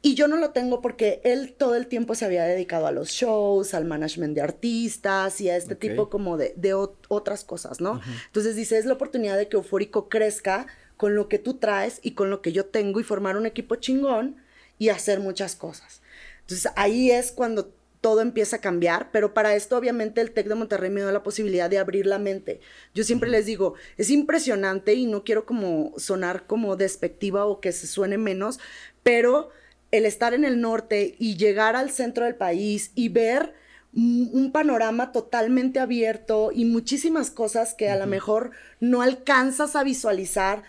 Y 0.00 0.14
yo 0.14 0.28
no 0.28 0.36
lo 0.36 0.50
tengo 0.50 0.80
porque 0.80 1.20
él 1.24 1.54
todo 1.58 1.74
el 1.74 1.88
tiempo 1.88 2.14
se 2.14 2.24
había 2.24 2.44
dedicado 2.44 2.86
a 2.86 2.92
los 2.92 3.08
shows, 3.08 3.74
al 3.74 3.84
management 3.84 4.34
de 4.34 4.42
artistas 4.42 5.40
y 5.40 5.48
a 5.50 5.56
este 5.56 5.74
tipo 5.74 6.08
como 6.10 6.36
de, 6.36 6.54
de 6.56 6.72
ot- 6.74 6.94
otras 7.08 7.42
cosas, 7.44 7.80
¿no? 7.80 8.00
Entonces 8.26 8.54
dice, 8.54 8.78
es 8.78 8.84
la 8.84 8.92
oportunidad 8.94 9.36
de 9.36 9.48
que 9.48 9.56
Eufórico 9.56 10.08
crezca 10.08 10.66
con 10.96 11.14
lo 11.16 11.28
que 11.28 11.38
tú 11.40 11.54
traes 11.54 11.98
y 12.02 12.12
con 12.12 12.30
lo 12.30 12.42
que 12.42 12.52
yo 12.52 12.64
tengo 12.66 13.00
y 13.00 13.04
formar 13.04 13.36
un 13.36 13.46
equipo 13.46 13.74
chingón 13.76 14.36
y 14.78 14.90
hacer 14.90 15.18
muchas 15.18 15.56
cosas. 15.56 16.00
Entonces 16.48 16.72
ahí 16.76 17.10
es 17.10 17.30
cuando 17.30 17.74
todo 18.00 18.22
empieza 18.22 18.56
a 18.56 18.60
cambiar, 18.62 19.10
pero 19.12 19.34
para 19.34 19.54
esto 19.54 19.76
obviamente 19.76 20.22
el 20.22 20.30
TEC 20.30 20.48
de 20.48 20.54
Monterrey 20.54 20.88
me 20.88 21.02
dio 21.02 21.12
la 21.12 21.22
posibilidad 21.22 21.68
de 21.68 21.78
abrir 21.78 22.06
la 22.06 22.18
mente. 22.18 22.60
Yo 22.94 23.04
siempre 23.04 23.28
les 23.28 23.44
digo, 23.44 23.74
es 23.98 24.08
impresionante 24.08 24.94
y 24.94 25.04
no 25.04 25.24
quiero 25.24 25.44
como 25.44 25.92
sonar 25.98 26.46
como 26.46 26.76
despectiva 26.76 27.44
o 27.44 27.60
que 27.60 27.72
se 27.72 27.86
suene 27.86 28.16
menos, 28.16 28.60
pero 29.02 29.50
el 29.90 30.06
estar 30.06 30.32
en 30.32 30.46
el 30.46 30.62
norte 30.62 31.16
y 31.18 31.36
llegar 31.36 31.76
al 31.76 31.90
centro 31.90 32.24
del 32.24 32.34
país 32.34 32.92
y 32.94 33.10
ver 33.10 33.52
un 33.94 34.30
un 34.32 34.52
panorama 34.52 35.12
totalmente 35.12 35.80
abierto 35.80 36.50
y 36.54 36.64
muchísimas 36.64 37.30
cosas 37.30 37.74
que 37.74 37.90
a 37.90 37.96
lo 37.96 38.06
mejor 38.06 38.52
no 38.80 39.02
alcanzas 39.02 39.76
a 39.76 39.82
visualizar 39.84 40.62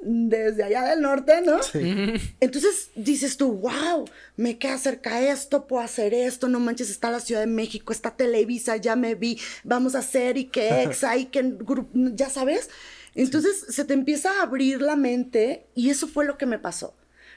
desde 0.00 0.62
allá 0.62 0.84
del 0.84 1.00
norte, 1.02 1.40
¿no? 1.44 1.58
Entonces 2.40 2.90
dices 2.94 3.36
tú, 3.36 3.52
wow, 3.54 4.04
me 4.36 4.58
queda 4.58 4.78
cerca 4.78 5.20
esto, 5.20 5.66
puedo 5.66 5.82
hacer 5.82 6.14
esto, 6.14 6.48
no 6.48 6.60
manches, 6.60 6.90
está 6.90 7.10
la 7.10 7.20
Ciudad 7.20 7.40
de 7.40 7.46
México, 7.48 7.92
está 7.92 8.16
Televisa, 8.16 8.76
ya 8.76 8.94
me 8.96 9.14
vi, 9.14 9.40
vamos 9.64 9.94
a 9.94 9.98
hacer 10.00 10.36
y 10.38 10.44
que 10.44 10.82
Exa 10.84 11.16
y 11.16 11.26
que 11.26 11.42
gru- 11.44 11.88
ya 12.14 12.30
sabes. 12.30 12.70
Entonces 13.14 13.66
se 13.68 13.84
te 13.84 13.94
empieza 13.94 14.30
a 14.38 14.42
abrir 14.42 14.80
la 14.82 14.94
mente 14.96 15.66
y 15.74 15.90
eso 15.90 16.06
fue 16.06 16.24
lo 16.24 16.38
que 16.38 16.46
me 16.46 16.58
pasó. 16.58 16.94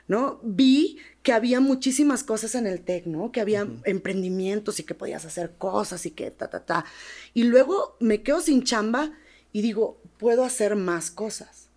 ¿no? 0.07 0.41
Vi 0.43 0.97
que 1.23 1.31
había 1.31 1.61
muchísimas 1.61 2.23
cosas 2.25 2.55
en 2.55 2.67
el 2.67 2.81
TEC, 2.81 3.05
¿no? 3.05 3.31
Que 3.31 3.39
había 3.39 3.65
emprendimientos 3.85 4.79
y 4.79 4.83
que 4.83 4.93
podías 4.95 5.23
hacer 5.25 5.53
cosas 5.57 6.05
y 6.05 6.11
que 6.11 6.31
ta, 6.31 6.49
ta, 6.49 6.65
ta. 6.65 6.85
Y 7.33 7.43
luego 7.43 7.95
me 8.01 8.21
quedo 8.21 8.41
sin 8.41 8.63
chamba 8.63 9.13
y 9.53 9.61
digo, 9.61 10.01
puedo 10.17 10.43
hacer 10.43 10.75
más 10.75 11.11
cosas, 11.11 11.69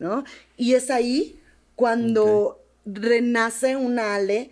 ¿no? 0.00 0.24
Y 0.56 0.74
es 0.74 0.90
ahí 0.90 1.38
cuando 1.76 2.58
renace 2.84 3.76
una 3.76 4.16
Ale 4.16 4.50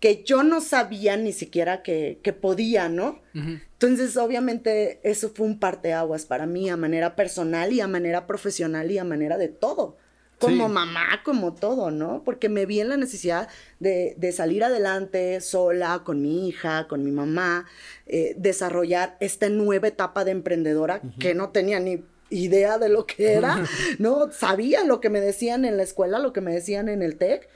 que 0.00 0.24
yo 0.24 0.42
no 0.42 0.60
sabía 0.60 1.16
ni 1.16 1.32
siquiera 1.32 1.82
que, 1.82 2.18
que 2.22 2.32
podía, 2.32 2.88
¿no? 2.88 3.20
Entonces, 3.34 4.16
obviamente, 4.16 5.00
eso 5.04 5.30
fue 5.30 5.46
un 5.46 5.58
parteaguas 5.60 6.24
para 6.24 6.46
mí 6.46 6.70
a 6.70 6.76
manera 6.76 7.14
personal 7.14 7.72
y 7.72 7.80
a 7.80 7.86
manera 7.86 8.26
profesional 8.26 8.90
y 8.90 8.98
a 8.98 9.04
manera 9.04 9.36
de 9.38 9.48
todo. 9.48 9.96
Como 10.38 10.66
Sí. 10.66 10.72
mamá, 10.72 11.22
como 11.24 11.54
todo, 11.54 11.92
¿no? 11.92 12.22
Porque 12.24 12.48
me 12.48 12.66
vi 12.66 12.80
en 12.80 12.88
la 12.88 12.96
necesidad 12.96 13.48
de, 13.78 14.14
de 14.18 14.32
salir 14.32 14.64
adelante 14.64 15.40
sola, 15.40 16.02
con 16.04 16.20
mi 16.20 16.48
hija, 16.48 16.88
con 16.88 17.04
mi 17.04 17.12
mamá, 17.12 17.66
eh, 18.06 18.34
desarrollar 18.36 19.16
esta 19.20 19.48
nueva 19.50 19.86
etapa 19.86 20.24
de 20.24 20.32
emprendedora 20.32 21.00
que 21.20 21.34
no 21.34 21.50
tenía 21.50 21.78
ni 21.78 22.02
idea 22.32 22.78
de 22.78 22.88
lo 22.88 23.06
que 23.06 23.34
era, 23.34 23.64
¿no? 23.98 24.32
Sabía 24.32 24.84
lo 24.84 25.00
que 25.00 25.10
me 25.10 25.20
decían 25.20 25.64
en 25.64 25.76
la 25.76 25.82
escuela, 25.82 26.18
lo 26.18 26.32
que 26.32 26.40
me 26.40 26.52
decían 26.52 26.88
en 26.88 27.02
el 27.02 27.16
TEC, 27.16 27.48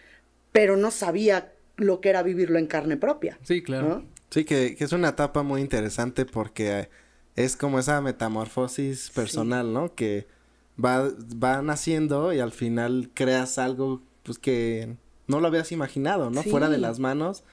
pero 0.53 0.77
no 0.77 0.91
sabía 0.91 1.53
lo 1.77 2.01
que 2.01 2.11
era 2.11 2.23
vivirlo 2.23 2.59
en 2.59 2.67
carne 2.67 2.97
propia. 2.97 3.39
Sí, 3.43 3.63
claro. 3.63 3.89
¿no? 3.89 4.05
Sí, 4.31 4.45
que, 4.45 4.77
que 4.77 4.85
es 4.85 4.93
una 4.93 5.11
etapa 5.11 5.43
muy 5.43 5.61
interesante 5.61 6.27
porque 6.27 6.81
eh, 6.81 6.89
es 7.37 7.57
como 7.57 7.79
esa 7.79 8.01
metamorfosis 8.01 9.11
personal, 9.11 9.73
¿no? 9.73 9.95
Que 9.95 10.27
va, 10.83 11.11
va 11.43 11.63
naciendo 11.63 12.33
y 12.33 12.41
al 12.41 12.53
final 12.53 13.11
creas 13.15 13.59
algo 13.59 14.03
pues 14.23 14.39
que 14.39 14.97
no 15.27 15.41
lo 15.41 15.47
habías 15.47 15.73
imaginado, 15.73 16.31
¿no? 16.31 16.43
Sí. 16.43 16.51
Fuera 16.51 16.69
de 16.69 16.79
las 16.79 16.99
manos, 16.99 17.45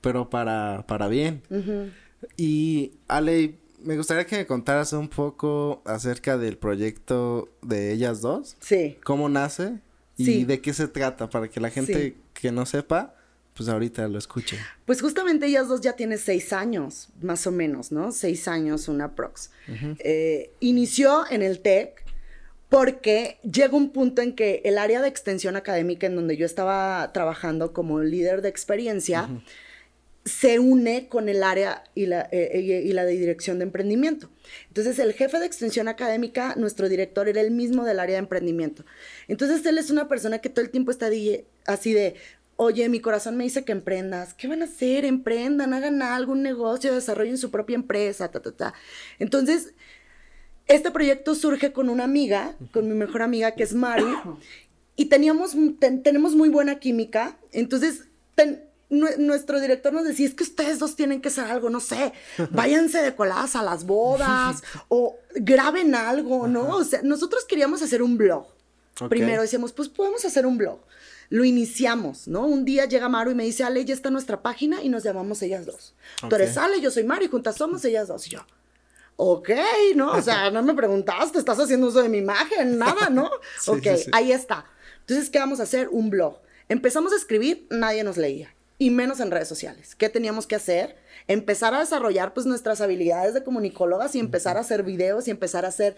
pero 0.00 0.30
para, 0.30 0.84
para 0.86 1.08
bien. 1.08 1.42
Y 2.36 2.92
Ale, 3.08 3.58
me 3.84 3.96
gustaría 3.96 4.26
que 4.26 4.36
me 4.36 4.46
contaras 4.46 4.92
un 4.92 5.08
poco 5.08 5.82
acerca 5.84 6.38
del 6.38 6.56
proyecto 6.58 7.48
de 7.62 7.92
ellas 7.92 8.20
dos. 8.20 8.56
Sí. 8.60 8.98
¿Cómo 9.04 9.28
nace? 9.28 9.78
Y 10.16 10.24
Sí. 10.24 10.44
de 10.44 10.60
qué 10.60 10.72
se 10.74 10.88
trata 10.88 11.28
para 11.30 11.48
que 11.48 11.60
la 11.60 11.70
gente 11.70 11.94
Sí. 11.94 12.16
que 12.34 12.52
no 12.52 12.66
sepa, 12.66 13.14
pues 13.54 13.68
ahorita 13.68 14.06
lo 14.08 14.18
escuche. 14.18 14.58
Pues 14.86 15.00
justamente 15.02 15.46
ellas 15.46 15.68
dos 15.68 15.80
ya 15.80 15.94
tienen 15.94 16.18
seis 16.18 16.52
años, 16.52 17.08
más 17.20 17.46
o 17.46 17.52
menos, 17.52 17.92
¿no? 17.92 18.12
Seis 18.12 18.48
años, 18.48 18.88
una 18.88 19.14
prox. 19.14 19.50
Eh, 19.98 20.50
inició 20.60 21.24
en 21.30 21.42
el 21.42 21.60
TEC 21.60 22.02
porque 22.68 23.38
llega 23.42 23.76
un 23.76 23.90
punto 23.90 24.22
en 24.22 24.34
que 24.34 24.62
el 24.64 24.78
área 24.78 25.02
de 25.02 25.08
extensión 25.08 25.56
académica 25.56 26.06
en 26.06 26.16
donde 26.16 26.36
yo 26.38 26.46
estaba 26.46 27.10
trabajando 27.12 27.72
como 27.74 28.00
líder 28.00 28.40
de 28.40 28.48
experiencia 28.48 29.28
se 30.24 30.60
une 30.60 31.08
con 31.08 31.28
el 31.28 31.42
área 31.42 31.82
y 31.96 32.06
la, 32.06 32.28
eh, 32.30 32.60
y, 32.60 32.72
y 32.72 32.92
la 32.92 33.04
de 33.04 33.12
dirección 33.12 33.58
de 33.58 33.64
emprendimiento. 33.64 34.30
Entonces, 34.68 34.98
el 35.00 35.12
jefe 35.14 35.40
de 35.40 35.46
extensión 35.46 35.88
académica, 35.88 36.54
nuestro 36.56 36.88
director, 36.88 37.28
era 37.28 37.40
el 37.40 37.50
mismo 37.50 37.84
del 37.84 37.98
área 37.98 38.14
de 38.14 38.20
emprendimiento. 38.20 38.84
Entonces, 39.26 39.66
él 39.66 39.78
es 39.78 39.90
una 39.90 40.08
persona 40.08 40.38
que 40.38 40.48
todo 40.48 40.64
el 40.64 40.70
tiempo 40.70 40.92
está 40.92 41.10
así 41.66 41.92
de, 41.92 42.14
oye, 42.54 42.88
mi 42.88 43.00
corazón 43.00 43.36
me 43.36 43.42
dice 43.42 43.64
que 43.64 43.72
emprendas. 43.72 44.34
¿Qué 44.34 44.46
van 44.46 44.62
a 44.62 44.66
hacer? 44.66 45.04
Emprendan, 45.04 45.74
hagan 45.74 46.00
algo, 46.02 46.32
un 46.32 46.42
negocio, 46.42 46.94
desarrollen 46.94 47.36
su 47.38 47.50
propia 47.50 47.74
empresa, 47.74 48.30
ta, 48.30 48.40
ta, 48.40 48.52
ta. 48.52 48.74
Entonces, 49.18 49.74
este 50.68 50.92
proyecto 50.92 51.34
surge 51.34 51.72
con 51.72 51.88
una 51.88 52.04
amiga, 52.04 52.54
con 52.72 52.86
mi 52.88 52.94
mejor 52.94 53.22
amiga, 53.22 53.56
que 53.56 53.64
es 53.64 53.74
Mari, 53.74 54.04
y 54.94 55.06
teníamos, 55.06 55.56
ten- 55.80 56.04
tenemos 56.04 56.36
muy 56.36 56.48
buena 56.48 56.78
química. 56.78 57.36
Entonces, 57.50 58.04
ten- 58.36 58.62
nuestro 58.92 59.60
director 59.60 59.92
nos 59.92 60.04
decía, 60.04 60.26
es 60.26 60.34
que 60.34 60.44
ustedes 60.44 60.78
dos 60.78 60.96
tienen 60.96 61.20
que 61.20 61.28
hacer 61.28 61.44
algo, 61.44 61.70
no 61.70 61.80
sé, 61.80 62.12
váyanse 62.50 63.02
de 63.02 63.14
coladas 63.14 63.56
a 63.56 63.62
las 63.62 63.84
bodas 63.84 64.62
o 64.88 65.16
graben 65.34 65.94
algo, 65.94 66.46
¿no? 66.46 66.76
O 66.76 66.84
sea, 66.84 67.00
nosotros 67.02 67.44
queríamos 67.44 67.82
hacer 67.82 68.02
un 68.02 68.18
blog. 68.18 68.46
Primero 69.08 69.42
decíamos, 69.42 69.72
pues 69.72 69.88
podemos 69.88 70.24
hacer 70.24 70.46
un 70.46 70.58
blog. 70.58 70.78
Lo 71.30 71.44
iniciamos, 71.44 72.28
¿no? 72.28 72.44
Un 72.44 72.64
día 72.66 72.84
llega 72.84 73.08
Maru 73.08 73.30
y 73.30 73.34
me 73.34 73.44
dice, 73.44 73.64
Ale, 73.64 73.84
ya 73.86 73.94
está 73.94 74.10
nuestra 74.10 74.42
página 74.42 74.82
y 74.82 74.90
nos 74.90 75.02
llamamos 75.02 75.40
ellas 75.42 75.64
dos. 75.64 75.94
Tú 76.28 76.36
eres. 76.36 76.58
Ale, 76.58 76.80
yo 76.80 76.90
soy 76.90 77.04
Maru 77.04 77.24
y 77.24 77.28
juntas 77.28 77.56
somos 77.56 77.82
ellas 77.86 78.08
dos. 78.08 78.26
Y 78.26 78.30
yo, 78.30 78.40
ok, 79.16 79.48
¿no? 79.96 80.12
O 80.12 80.20
sea, 80.20 80.50
no 80.52 80.62
me 80.62 80.74
preguntaste, 80.74 81.38
estás 81.38 81.58
haciendo 81.58 81.86
uso 81.86 82.02
de 82.02 82.10
mi 82.10 82.18
imagen, 82.18 82.76
nada, 82.76 83.08
¿no? 83.08 83.30
Sí, 83.58 83.70
ok, 83.70 83.82
sí, 83.82 84.04
sí. 84.04 84.10
ahí 84.12 84.30
está. 84.30 84.66
Entonces, 85.00 85.30
¿qué 85.30 85.38
vamos 85.38 85.58
a 85.60 85.62
hacer? 85.62 85.88
Un 85.90 86.10
blog. 86.10 86.38
Empezamos 86.68 87.12
a 87.12 87.16
escribir, 87.16 87.66
nadie 87.70 88.04
nos 88.04 88.18
leía. 88.18 88.54
Y 88.82 88.90
menos 88.90 89.20
en 89.20 89.30
redes 89.30 89.46
sociales. 89.48 89.94
¿Qué 89.94 90.08
teníamos 90.08 90.46
que 90.46 90.56
hacer? 90.56 90.96
Empezar 91.28 91.72
a 91.74 91.80
desarrollar 91.80 92.34
pues 92.34 92.46
nuestras 92.46 92.80
habilidades 92.80 93.32
de 93.34 93.44
comunicólogas 93.44 94.14
y 94.14 94.18
empezar 94.18 94.56
a 94.56 94.60
hacer 94.60 94.82
videos 94.82 95.28
y 95.28 95.30
empezar 95.30 95.64
a 95.64 95.68
hacer, 95.68 95.96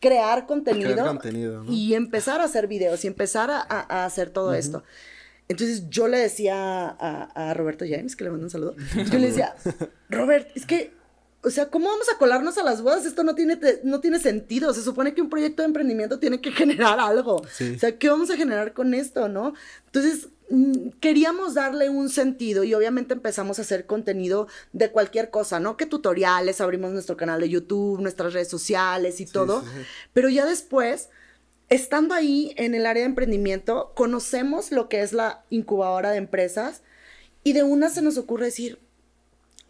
crear 0.00 0.46
contenido. 0.46 0.92
Crear 0.92 1.06
contenido, 1.06 1.64
¿no? 1.64 1.72
Y 1.72 1.94
empezar 1.94 2.40
a 2.40 2.44
hacer 2.44 2.66
videos 2.66 3.04
y 3.04 3.06
empezar 3.06 3.50
a, 3.50 3.60
a- 3.60 3.86
a 4.02 4.04
hacer 4.04 4.30
todo 4.30 4.52
esto. 4.54 4.82
Entonces 5.48 5.88
yo 5.88 6.08
le 6.08 6.18
decía 6.18 6.54
a, 6.88 7.30
a 7.50 7.54
Roberto 7.54 7.86
James, 7.88 8.14
que 8.14 8.24
le 8.24 8.30
mando 8.30 8.44
un 8.44 8.50
saludo, 8.50 8.76
yo 9.10 9.18
le 9.18 9.28
decía, 9.28 9.54
Robert, 10.10 10.50
es 10.54 10.66
que, 10.66 10.92
o 11.42 11.48
sea, 11.48 11.70
¿cómo 11.70 11.88
vamos 11.88 12.06
a 12.14 12.18
colarnos 12.18 12.58
a 12.58 12.62
las 12.62 12.82
bodas? 12.82 13.06
Esto 13.06 13.22
no 13.24 13.34
tiene, 13.34 13.56
te- 13.56 13.80
no 13.84 14.00
tiene 14.00 14.18
sentido. 14.18 14.74
Se 14.74 14.82
supone 14.82 15.14
que 15.14 15.22
un 15.22 15.30
proyecto 15.30 15.62
de 15.62 15.66
emprendimiento 15.68 16.18
tiene 16.18 16.42
que 16.42 16.52
generar 16.60 17.00
algo. 17.00 17.42
Sí. 17.50 17.72
O 17.74 17.78
sea, 17.78 17.96
¿qué 17.96 18.10
vamos 18.10 18.28
a 18.30 18.36
generar 18.36 18.74
con 18.74 18.92
esto, 18.92 19.28
no? 19.30 19.54
Entonces, 19.86 20.28
queríamos 21.00 21.54
darle 21.54 21.90
un 21.90 22.08
sentido 22.08 22.64
y 22.64 22.74
obviamente 22.74 23.14
empezamos 23.14 23.58
a 23.58 23.62
hacer 23.62 23.86
contenido 23.86 24.48
de 24.72 24.90
cualquier 24.90 25.30
cosa, 25.30 25.60
¿no? 25.60 25.76
Que 25.76 25.86
tutoriales, 25.86 26.60
abrimos 26.60 26.92
nuestro 26.92 27.16
canal 27.16 27.40
de 27.40 27.48
YouTube, 27.48 28.00
nuestras 28.00 28.32
redes 28.32 28.48
sociales 28.48 29.20
y 29.20 29.26
todo. 29.26 29.62
sí. 29.62 29.68
Pero 30.12 30.28
ya 30.28 30.46
después, 30.46 31.10
estando 31.68 32.14
ahí 32.14 32.54
en 32.56 32.74
el 32.74 32.86
área 32.86 33.02
de 33.02 33.08
emprendimiento, 33.08 33.92
conocemos 33.94 34.72
lo 34.72 34.88
que 34.88 35.02
es 35.02 35.12
la 35.12 35.44
incubadora 35.50 36.10
de 36.10 36.18
empresas 36.18 36.82
y 37.44 37.52
de 37.52 37.62
una 37.62 37.90
se 37.90 38.02
nos 38.02 38.16
ocurre 38.16 38.46
decir, 38.46 38.78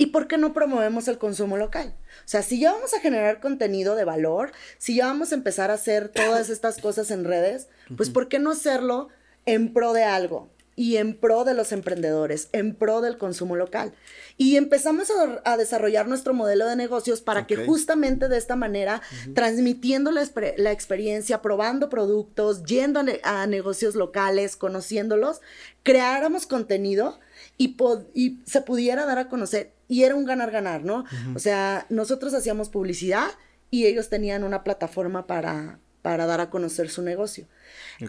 ¿Y 0.00 0.06
por 0.06 0.28
qué 0.28 0.38
no 0.38 0.52
promovemos 0.52 1.08
el 1.08 1.18
consumo 1.18 1.56
local? 1.56 1.92
O 2.25 2.28
sea, 2.28 2.42
si 2.42 2.61
ya 2.61 2.73
vamos 2.73 2.94
a 2.94 3.00
generar 3.00 3.40
contenido 3.40 3.97
de 3.97 4.04
valor, 4.04 4.52
si 4.78 4.94
ya 4.94 5.06
vamos 5.06 5.32
a 5.32 5.35
empezar 5.35 5.73
a 5.73 5.75
hacer 5.75 6.08
todas 6.08 6.50
estas 6.50 6.80
cosas 6.80 7.11
en 7.11 7.25
redes, 7.25 7.66
pues 7.97 8.08
¿por 8.08 8.28
qué 8.28 8.38
no 8.38 8.52
hacerlo 8.52 9.08
en 9.44 9.73
pro 9.73 9.92
de 9.92 10.04
algo? 10.04 10.50
Y 10.78 10.97
en 10.97 11.18
pro 11.18 11.42
de 11.42 11.54
los 11.54 11.73
emprendedores, 11.73 12.49
en 12.52 12.76
pro 12.76 13.00
del 13.00 13.18
consumo 13.18 13.56
local. 13.56 13.94
Y 14.37 14.56
empezamos 14.56 15.08
a, 15.44 15.56
desarrollar 15.56 16.06
nuestro 16.06 16.35
modelo 16.35 16.68
de 16.68 16.76
negocios 16.76 17.20
para 17.20 17.49
que 17.49 17.66
justamente 17.66 18.28
de 18.28 18.38
esta 18.38 18.54
manera, 18.54 19.02
transmitiendo 19.35 20.12
la, 20.12 20.23
experiencia, 20.70 21.42
probando 21.42 21.88
productos, 21.88 22.62
yendo 22.62 23.02
a 23.25 23.47
negocios 23.49 23.97
locales, 23.97 24.54
conociéndolos, 24.54 25.40
creáramos 25.82 26.47
contenido 26.47 27.18
y, 27.56 27.76
y 28.14 28.38
se 28.47 28.61
pudiera 28.61 29.04
dar 29.04 29.18
a 29.18 29.28
conocer. 29.28 29.73
Y 29.88 30.04
era 30.04 30.14
un 30.14 30.26
ganar-ganar, 30.26 30.85
¿no? 30.85 31.04
O 31.35 31.40
sea, 31.40 31.87
nosotros 31.88 32.35
hacíamos 32.35 32.68
publicidad 32.68 33.30
y 33.70 33.87
ellos 33.87 34.08
tenían 34.08 34.44
una 34.44 34.62
plataforma 34.62 35.26
para, 35.26 35.80
para 36.02 36.26
dar 36.26 36.40
a 36.40 36.50
conocer 36.50 36.90
su 36.90 37.02
negocio. 37.02 37.47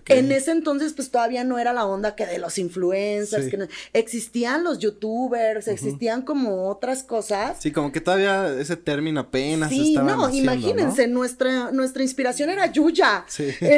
En 0.07 0.31
ese 0.31 0.51
entonces, 0.51 0.93
pues 0.93 1.09
todavía 1.09 1.43
no 1.43 1.57
era 1.57 1.73
la 1.73 1.85
onda 1.85 2.15
que 2.15 2.25
de 2.25 2.37
los 2.37 2.59
influencers, 2.59 3.49
que 3.49 3.67
existían 3.93 4.63
los 4.63 4.77
youtubers, 4.77 5.67
existían 5.67 6.21
como 6.21 6.69
otras 6.69 7.01
cosas. 7.01 7.57
Sí, 7.59 7.71
como 7.71 7.91
que 7.91 7.99
todavía 7.99 8.53
ese 8.59 8.77
término 8.77 9.21
apenas 9.21 9.69
sí, 9.69 9.95
no, 9.95 10.29
imagínense, 10.29 11.07
nuestra, 11.07 11.71
nuestra 11.71 12.03
inspiración 12.03 12.49
era 12.49 12.71
Yuya. 12.71 13.25
Sí. 13.27 13.49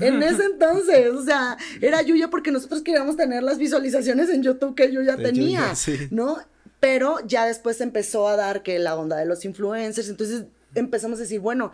En, 0.00 0.22
ese 0.22 0.44
entonces, 0.44 1.10
o 1.10 1.24
sea, 1.24 1.56
era 1.80 2.02
Yuya 2.02 2.28
porque 2.28 2.50
nosotros 2.50 2.82
queríamos 2.82 3.16
tener 3.16 3.42
las 3.42 3.58
visualizaciones 3.58 4.28
en 4.30 4.42
YouTube 4.42 4.74
que 4.74 4.92
Yuya 4.92 5.16
tenía, 5.16 5.72
¿no? 6.10 6.38
Pero 6.80 7.18
ya 7.26 7.46
después 7.46 7.80
empezó 7.80 8.28
a 8.28 8.36
dar 8.36 8.62
que 8.62 8.78
la 8.78 8.96
onda 8.96 9.16
de 9.16 9.26
los 9.26 9.44
influencers, 9.44 10.08
entonces 10.08 10.44
empezamos 10.74 11.18
a 11.18 11.22
decir, 11.22 11.40
bueno, 11.40 11.72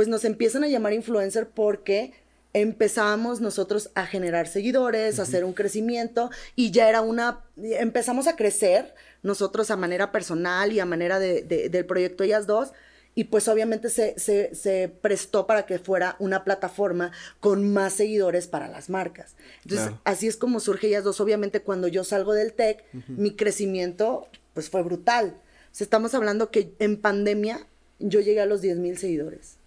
pues 0.00 0.08
nos 0.08 0.24
empiezan 0.24 0.64
a 0.64 0.68
llamar 0.68 0.94
influencer 0.94 1.50
porque 1.50 2.14
empezamos 2.54 3.42
nosotros 3.42 3.90
a 3.94 4.06
generar 4.06 4.48
seguidores, 4.48 5.18
a 5.18 5.24
hacer 5.24 5.44
un 5.44 5.52
crecimiento 5.52 6.30
y 6.56 6.70
ya 6.70 6.88
era 6.88 7.02
una, 7.02 7.44
empezamos 7.58 8.26
a 8.26 8.34
crecer 8.34 8.94
nosotros 9.22 9.70
a 9.70 9.76
manera 9.76 10.10
personal 10.10 10.72
y 10.72 10.80
a 10.80 10.86
manera 10.86 11.18
de, 11.18 11.42
del 11.42 11.84
proyecto 11.84 12.24
Ellas 12.24 12.46
Dos 12.46 12.72
y 13.14 13.24
pues 13.24 13.46
obviamente 13.46 13.90
se, 13.90 14.18
se, 14.18 14.88
prestó 14.88 15.46
para 15.46 15.66
que 15.66 15.78
fuera 15.78 16.16
una 16.18 16.44
plataforma 16.44 17.12
con 17.38 17.70
más 17.70 17.92
seguidores 17.92 18.46
para 18.46 18.68
las 18.68 18.88
marcas. 18.88 19.36
Entonces, 19.64 19.92
así 20.04 20.28
es 20.28 20.38
como 20.38 20.60
surge 20.60 20.86
Ellas 20.86 21.04
Dos. 21.04 21.20
Obviamente 21.20 21.60
cuando 21.60 21.88
yo 21.88 22.04
salgo 22.04 22.32
del 22.32 22.54
TEC, 22.54 22.86
mi 23.06 23.36
crecimiento 23.36 24.28
pues 24.54 24.70
fue 24.70 24.82
brutal. 24.82 25.36
O 25.78 25.82
estamos 25.82 26.14
hablando 26.14 26.50
que 26.50 26.72
en 26.78 26.96
pandemia 26.96 27.66
yo 27.98 28.20
llegué 28.20 28.40
a 28.40 28.46
los 28.46 28.62
10 28.62 28.78
mil 28.78 28.96
seguidores. 28.96 29.59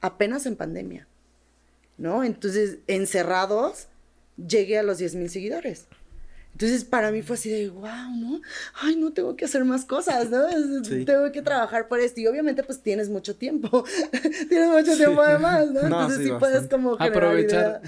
Apenas 0.00 0.46
en 0.46 0.56
pandemia. 0.56 1.06
¿no? 1.96 2.24
Entonces, 2.24 2.78
encerrados, 2.86 3.86
llegué 4.36 4.78
a 4.78 4.82
los 4.82 4.98
10 4.98 5.14
mil 5.16 5.30
seguidores. 5.30 5.86
Entonces, 6.52 6.84
para 6.84 7.10
mí 7.10 7.22
fue 7.22 7.34
así 7.34 7.50
de, 7.50 7.68
wow, 7.68 8.14
¿no? 8.16 8.40
Ay, 8.80 8.94
no, 8.94 9.12
tengo 9.12 9.34
que 9.34 9.44
hacer 9.44 9.64
más 9.64 9.84
cosas, 9.84 10.30
¿no? 10.30 10.44
Tengo 11.04 11.32
que 11.32 11.42
trabajar 11.42 11.88
por 11.88 11.98
esto. 11.98 12.20
Y 12.20 12.28
obviamente, 12.28 12.62
pues, 12.62 12.80
tienes 12.80 13.08
mucho 13.08 13.34
tiempo. 13.34 13.84
tienes 14.48 14.70
mucho 14.70 14.96
tiempo 14.96 15.20
además, 15.20 15.68
¿no? 15.72 15.80
Entonces, 15.82 16.24
sí, 16.24 16.32
puedes 16.38 16.68
como 16.68 16.94
Aprovechar. 16.94 17.82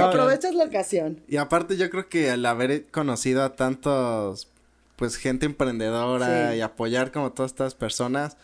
aprovechas 0.00 0.54
la 0.54 0.64
ocasión. 0.64 1.20
Y 1.28 1.36
aparte, 1.36 1.76
yo 1.76 1.90
creo 1.90 2.08
que 2.08 2.30
al 2.30 2.46
haber 2.46 2.86
conocido 2.86 3.42
a 3.42 3.56
tantos, 3.56 4.48
pues, 4.96 5.16
gente 5.16 5.44
emprendedora 5.44 6.56
y 6.56 6.62
apoyar 6.62 7.12
como 7.12 7.32
todas 7.32 7.52
estas 7.52 7.74
personas, 7.74 8.38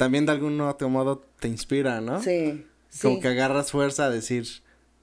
también 0.00 0.24
de 0.24 0.32
algún 0.32 0.58
otro 0.62 0.88
modo 0.88 1.22
te 1.40 1.46
inspira, 1.46 2.00
¿no? 2.00 2.22
Sí. 2.22 2.64
Como 3.02 3.20
que 3.20 3.28
agarras 3.28 3.70
fuerza 3.70 4.06
a 4.06 4.10
decir, 4.10 4.46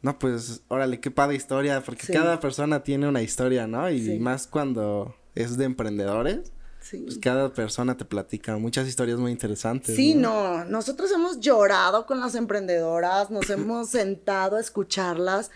no, 0.02 0.18
pues, 0.18 0.62
órale, 0.70 1.00
qué 1.00 1.12
padre 1.12 1.36
historia, 1.36 1.84
porque 1.84 2.12
cada 2.12 2.40
persona 2.40 2.82
tiene 2.82 3.08
una 3.08 3.22
historia, 3.22 3.68
¿no? 3.68 3.92
Y 3.92 4.18
más 4.18 4.48
cuando 4.48 5.16
es 5.36 5.56
de 5.56 5.66
emprendedores. 5.66 6.52
Pues 6.90 7.20
cada 7.20 7.54
persona 7.54 7.96
te 7.96 8.06
platica 8.06 8.58
muchas 8.58 8.88
historias 8.88 9.20
muy 9.20 9.32
interesantes. 9.32 9.96
Sí, 9.96 10.16
¿no? 10.16 10.66
nosotros 10.66 11.12
hemos 11.12 11.42
llorado 11.42 12.08
con 12.08 12.20
las 12.20 12.34
emprendedoras, 12.34 13.30
nos 13.30 13.52
hemos 13.52 13.90
sentado 13.92 14.56
a 14.56 14.60
escucharlas 14.60 15.52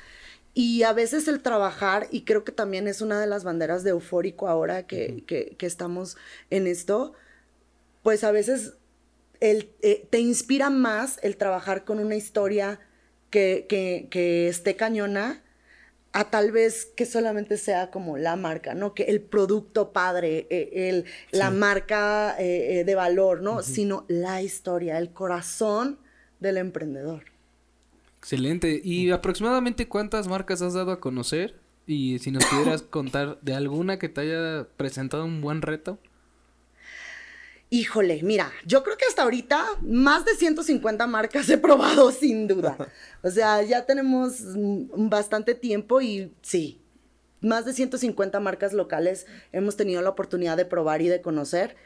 y 0.53 0.83
a 0.83 0.93
veces 0.93 1.27
el 1.27 1.41
trabajar, 1.41 2.07
y 2.11 2.25
creo 2.25 2.43
que 2.43 2.51
también 2.51 2.87
es 2.87 3.01
una 3.01 3.19
de 3.19 3.25
las 3.25 3.43
banderas 3.43 3.83
de 3.83 3.89
eufórico 3.89 4.47
ahora 4.47 4.85
que, 4.85 5.23
que, 5.25 5.55
que 5.57 5.65
estamos 5.65 6.15
en 6.51 6.67
esto, 6.67 7.13
pues 8.03 8.23
a 8.23 8.31
veces 8.31 8.73
el, 9.41 9.71
eh, 9.81 10.07
te 10.09 10.19
inspira 10.19 10.69
más 10.69 11.19
el 11.23 11.35
trabajar 11.35 11.83
con 11.83 11.99
una 11.99 12.15
historia 12.15 12.79
que, 13.29 13.65
que, 13.67 14.47
esté 14.47 14.75
cañona 14.75 15.41
a 16.13 16.29
tal 16.29 16.51
vez 16.51 16.85
que 16.85 17.05
solamente 17.05 17.57
sea 17.57 17.89
como 17.89 18.17
la 18.17 18.35
marca, 18.35 18.73
¿no? 18.73 18.93
Que 18.93 19.03
el 19.03 19.21
producto 19.21 19.93
padre, 19.93 20.47
eh, 20.49 20.89
el, 20.89 21.05
la 21.31 21.49
marca 21.49 22.35
eh, 22.37 22.83
de 22.85 22.95
valor, 22.95 23.41
¿no? 23.41 23.63
Sino 23.63 24.05
la 24.09 24.41
historia, 24.41 24.97
el 24.97 25.11
corazón 25.11 25.99
del 26.39 26.57
emprendedor. 26.57 27.23
Excelente. 28.19 28.81
¿Y 28.83 29.09
aproximadamente 29.11 29.87
cuántas 29.87 30.27
marcas 30.27 30.61
has 30.61 30.73
dado 30.73 30.91
a 30.91 30.99
conocer? 30.99 31.55
Y 31.87 32.19
si 32.19 32.29
nos 32.29 32.45
pudieras 32.45 32.83
contar 32.83 33.39
de 33.41 33.55
alguna 33.55 33.97
que 33.97 34.09
te 34.09 34.21
haya 34.21 34.67
presentado 34.77 35.25
un 35.25 35.41
buen 35.41 35.61
reto. 35.61 35.97
Híjole, 37.73 38.19
mira, 38.21 38.51
yo 38.65 38.83
creo 38.83 38.97
que 38.97 39.05
hasta 39.05 39.23
ahorita 39.23 39.65
más 39.81 40.25
de 40.25 40.35
150 40.35 41.07
marcas 41.07 41.49
he 41.49 41.57
probado 41.57 42.11
sin 42.11 42.45
duda. 42.45 42.75
O 43.23 43.31
sea, 43.31 43.63
ya 43.63 43.85
tenemos 43.85 44.41
bastante 44.93 45.55
tiempo 45.55 46.01
y 46.01 46.33
sí, 46.41 46.81
más 47.39 47.63
de 47.63 47.71
150 47.71 48.41
marcas 48.41 48.73
locales 48.73 49.25
hemos 49.53 49.77
tenido 49.77 50.01
la 50.01 50.09
oportunidad 50.09 50.57
de 50.57 50.65
probar 50.65 51.01
y 51.01 51.07
de 51.07 51.21
conocer. 51.21 51.77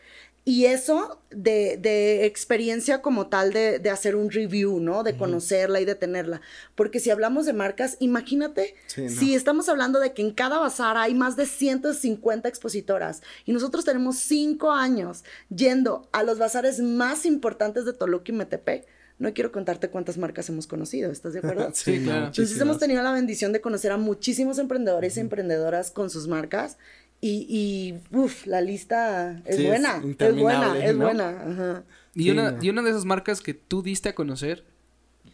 Y 0.47 0.65
eso 0.65 1.19
de, 1.31 2.23
experiencia 2.25 3.01
como 3.01 3.27
tal 3.27 3.51
de, 3.51 3.89
hacer 3.89 4.15
un 4.15 4.29
review, 4.29 4.79
¿no? 4.79 5.01
De 5.01 5.17
conocerla 5.17 5.81
y 5.81 5.85
de 5.85 5.95
tenerla. 5.95 6.39
Porque 6.75 6.99
si 6.99 7.09
hablamos 7.09 7.47
de 7.47 7.53
marcas, 7.53 7.97
imagínate 7.99 8.75
si 8.87 9.33
estamos 9.33 9.69
hablando 9.69 9.99
de 9.99 10.13
que 10.13 10.21
en 10.21 10.31
cada 10.31 10.59
bazar 10.59 10.97
hay 10.97 11.15
más 11.15 11.35
de 11.35 11.47
150 11.47 12.47
expositoras 12.47 13.23
y 13.45 13.53
nosotros 13.53 13.85
tenemos 13.85 14.17
cinco 14.17 14.71
años 14.71 15.23
yendo 15.49 16.07
a 16.11 16.21
los 16.21 16.37
bazares 16.37 16.79
más 16.79 17.25
importantes 17.25 17.85
de 17.85 17.93
Toluca 17.93 18.31
y 18.31 18.35
Metepec. 18.35 18.85
No 19.17 19.33
quiero 19.33 19.51
contarte 19.51 19.89
cuántas 19.89 20.17
marcas 20.17 20.49
hemos 20.49 20.67
conocido, 20.67 21.09
¿estás 21.09 21.33
de 21.33 21.39
acuerdo? 21.39 21.69
sí, 21.73 22.03
claro. 22.03 22.27
Entonces 22.27 22.59
hemos 22.59 22.77
tenido 22.79 23.01
la 23.01 23.13
bendición 23.13 23.53
de 23.53 23.61
conocer 23.61 23.93
a 23.93 23.97
muchísimos 23.97 24.59
emprendedores 24.59 25.15
y 25.15 25.21
emprendedoras 25.21 25.89
con 25.89 26.09
sus 26.09 26.27
marcas 26.27 26.77
y, 27.25 27.47
y 27.49 28.15
uff, 28.15 28.45
la 28.45 28.61
lista 28.61 29.41
es 29.45 29.65
buena. 29.65 29.99
Es, 30.19 30.35
buena, 30.35 30.77
es 30.77 30.95
buena. 30.95 31.83
Y, 32.13 32.29
una, 32.29 32.59
y 32.61 32.69
una 32.69 32.83
de 32.83 32.91
esas 32.91 33.05
marcas 33.05 33.41
que 33.41 33.55
tú 33.55 33.81
diste 33.81 34.09
a 34.09 34.15
conocer, 34.15 34.63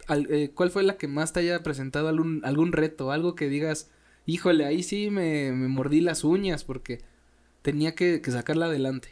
eh, 0.07 0.51
¿cuál 0.55 0.71
fue 0.71 0.83
la 0.83 0.95
que 0.95 1.09
más 1.09 1.33
te 1.33 1.41
haya 1.41 1.63
presentado 1.63 2.07
algún, 2.07 2.39
algún 2.45 2.71
reto? 2.71 3.11
Algo 3.11 3.35
que 3.35 3.49
digas, 3.49 3.89
híjole, 4.25 4.65
ahí 4.65 4.83
sí 4.83 5.09
me, 5.09 5.51
me 5.51 5.67
mordí 5.67 5.99
las 5.99 6.23
uñas 6.23 6.63
porque 6.63 7.01
tenía 7.61 7.93
que, 7.93 8.21
que 8.21 8.31
sacarla 8.31 8.67
adelante. 8.67 9.09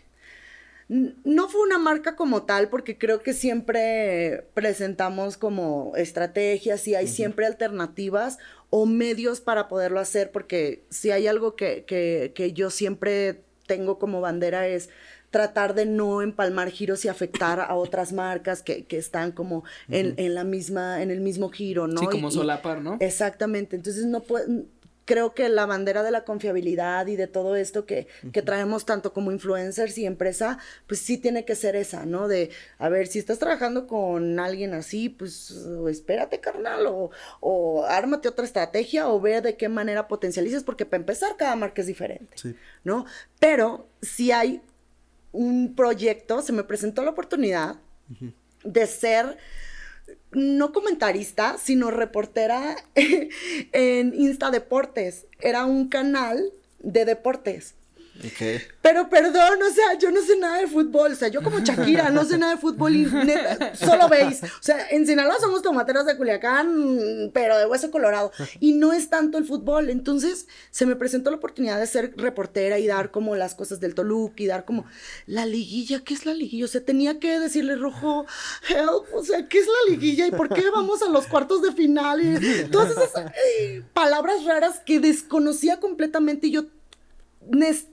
No 0.88 1.50
fue 1.50 1.62
una 1.62 1.80
marca 1.80 2.15
como 2.15 2.44
tal, 2.44 2.70
porque 2.70 2.98
creo 2.98 3.22
que 3.22 3.34
siempre 3.34 4.48
presentamos 4.54 5.36
como 5.36 5.92
estrategias 5.98 6.88
y 6.88 6.96
hay 6.96 7.08
siempre 7.08 7.46
alternativas 7.46 8.39
o 8.69 8.86
medios 8.86 9.41
para 9.41 9.67
poderlo 9.67 9.99
hacer, 9.99 10.32
porque 10.32 10.84
si 10.89 11.12
hay 11.12 11.27
algo 11.27 11.55
que, 11.55 11.86
que, 11.86 12.53
yo 12.53 12.69
siempre 12.69 13.41
tengo 13.65 13.99
como 13.99 14.21
bandera 14.21 14.67
es 14.67 14.89
tratar 15.32 15.75
de 15.75 15.86
no 15.86 16.21
empalmar 16.21 16.71
giros 16.71 17.05
y 17.05 17.08
afectar 17.08 17.60
a 17.60 17.75
otras 17.75 18.13
marcas 18.13 18.63
que, 18.63 18.86
que 18.86 18.97
están 18.97 19.32
como 19.32 19.63
en, 19.88 20.15
en, 20.17 20.34
la 20.34 20.43
misma, 20.43 21.03
en 21.03 21.12
el 21.12 21.21
mismo 21.21 21.49
giro, 21.49 21.88
¿no? 21.88 22.01
Sí, 22.01 22.08
como 22.08 22.32
solapar, 22.32 22.82
¿no? 22.82 22.97
Exactamente. 22.99 23.75
Entonces 23.75 24.05
no 24.05 24.21
puede, 24.21 24.65
creo 25.10 25.34
que 25.34 25.50
la 25.50 25.65
bandera 25.65 26.04
de 26.04 26.12
la 26.12 26.24
confiabilidad 26.24 27.08
y 27.08 27.15
de 27.15 27.26
todo 27.26 27.56
esto 27.56 27.88
que, 27.88 28.06
que, 28.32 28.43
traemos 28.43 28.86
tanto 28.86 29.12
como 29.12 29.32
influencers 29.32 29.98
y 29.98 30.06
empresa, 30.06 30.60
pues 30.86 31.00
sí 31.00 31.17
tiene 31.17 31.45
que 31.45 31.56
ser 31.56 31.76
esa, 31.76 32.06
¿no? 32.06 32.28
De, 32.28 32.52
a 32.78 32.89
ver, 32.89 33.08
si 33.08 33.17
estás 33.17 33.39
trabajando 33.39 33.88
con 33.88 34.39
alguien 34.39 34.76
así, 34.76 35.10
pues 35.10 35.50
espérate, 35.89 36.39
carnal, 36.39 36.86
o, 36.86 37.10
o 37.39 37.86
ármate 37.86 38.30
otra 38.30 38.45
estrategia 38.45 39.10
o 39.10 39.19
ve 39.19 39.41
de 39.41 39.58
qué 39.58 39.67
manera 39.67 40.08
potencializas, 40.08 40.63
porque 40.63 40.86
para 40.86 41.02
empezar 41.02 41.36
cada 41.38 41.56
marca 41.56 41.82
es 41.82 41.88
diferente, 41.88 42.56
¿no? 42.84 43.08
Pero 43.39 43.88
si 44.04 44.32
hay 44.32 44.62
un 45.32 45.74
proyecto, 45.74 46.43
se 46.43 46.54
me 46.54 46.63
presentó 46.63 47.02
la 47.02 47.10
oportunidad 47.10 47.78
de 48.63 48.86
ser 48.86 49.39
no 50.32 50.72
comentarista, 50.72 51.58
sino 51.58 51.91
reportera 51.91 52.76
en 53.72 54.13
Insta 54.13 54.52
Deportes. 54.52 55.26
Era 55.39 55.65
un 55.65 55.88
canal 55.89 56.52
de 56.80 57.06
deportes. 57.06 57.76
Ok. 58.19 58.62
Pero 58.82 59.10
perdón, 59.10 59.60
o 59.62 59.73
sea, 59.73 59.97
yo 59.97 60.12
no 60.12 60.21
sé 60.21 60.38
nada 60.38 60.58
de 60.60 60.67
fútbol. 60.67 61.13
O 61.13 61.15
sea, 61.15 61.29
yo 61.29 61.41
como 61.41 61.60
Shakira 61.60 62.10
no 62.10 62.25
sé 62.25 62.38
nada 62.38 62.55
de 62.55 62.62
fútbol 62.62 62.95
y 62.95 63.05
neta, 63.05 63.75
solo 63.75 64.10
veis. 64.10 64.43
O 64.43 64.62
sea, 64.62 64.88
en 64.89 65.05
Sinaloa 65.05 65.39
somos 65.39 65.62
tomateros 65.62 66.05
de 66.05 66.17
Culiacán, 66.17 67.32
pero 67.34 67.58
de 67.58 67.65
hueso 67.65 67.91
colorado. 67.91 68.32
Y 68.60 68.73
no 68.73 68.93
es 68.93 69.10
tanto 69.10 69.38
el 69.38 69.45
fútbol. 69.45 69.89
Entonces, 69.89 70.47
se 70.71 70.86
me 70.86 70.95
presentó 70.95 71.29
la 71.29 71.38
oportunidad 71.38 71.79
de 71.79 71.88
ser 71.88 72.13
reportera 72.17 72.79
y 72.79 72.88
dar 72.88 73.12
como 73.12 73.36
las 73.36 73.55
cosas 73.55 73.79
del 73.79 73.95
Toluca 73.95 74.43
y 74.43 74.47
dar 74.47 74.65
como 74.65 74.86
la 75.25 75.45
liguilla. 75.45 76.01
¿Qué 76.03 76.13
es 76.13 76.25
la 76.25 76.34
liguilla? 76.34 76.65
O 76.65 76.69
sea, 76.69 76.84
tenía 76.84 77.19
que 77.19 77.39
decirle 77.39 77.75
rojo, 77.75 78.25
help. 78.67 79.13
O 79.13 79.23
sea, 79.23 79.47
¿qué 79.47 79.60
es 79.60 79.67
la 79.67 79.91
liguilla? 79.93 80.27
¿Y 80.27 80.32
por 80.32 80.53
qué 80.53 80.69
vamos 80.71 81.01
a 81.01 81.10
los 81.10 81.27
cuartos 81.27 81.62
de 81.62 81.71
final? 81.71 82.19
Todas 82.71 82.91
esas 82.91 83.12
eh, 83.60 83.84
palabras 83.93 84.43
raras 84.43 84.82
que 84.86 84.99
desconocía 84.99 85.79
completamente 85.79 86.47
y 86.47 86.51
yo 86.51 86.65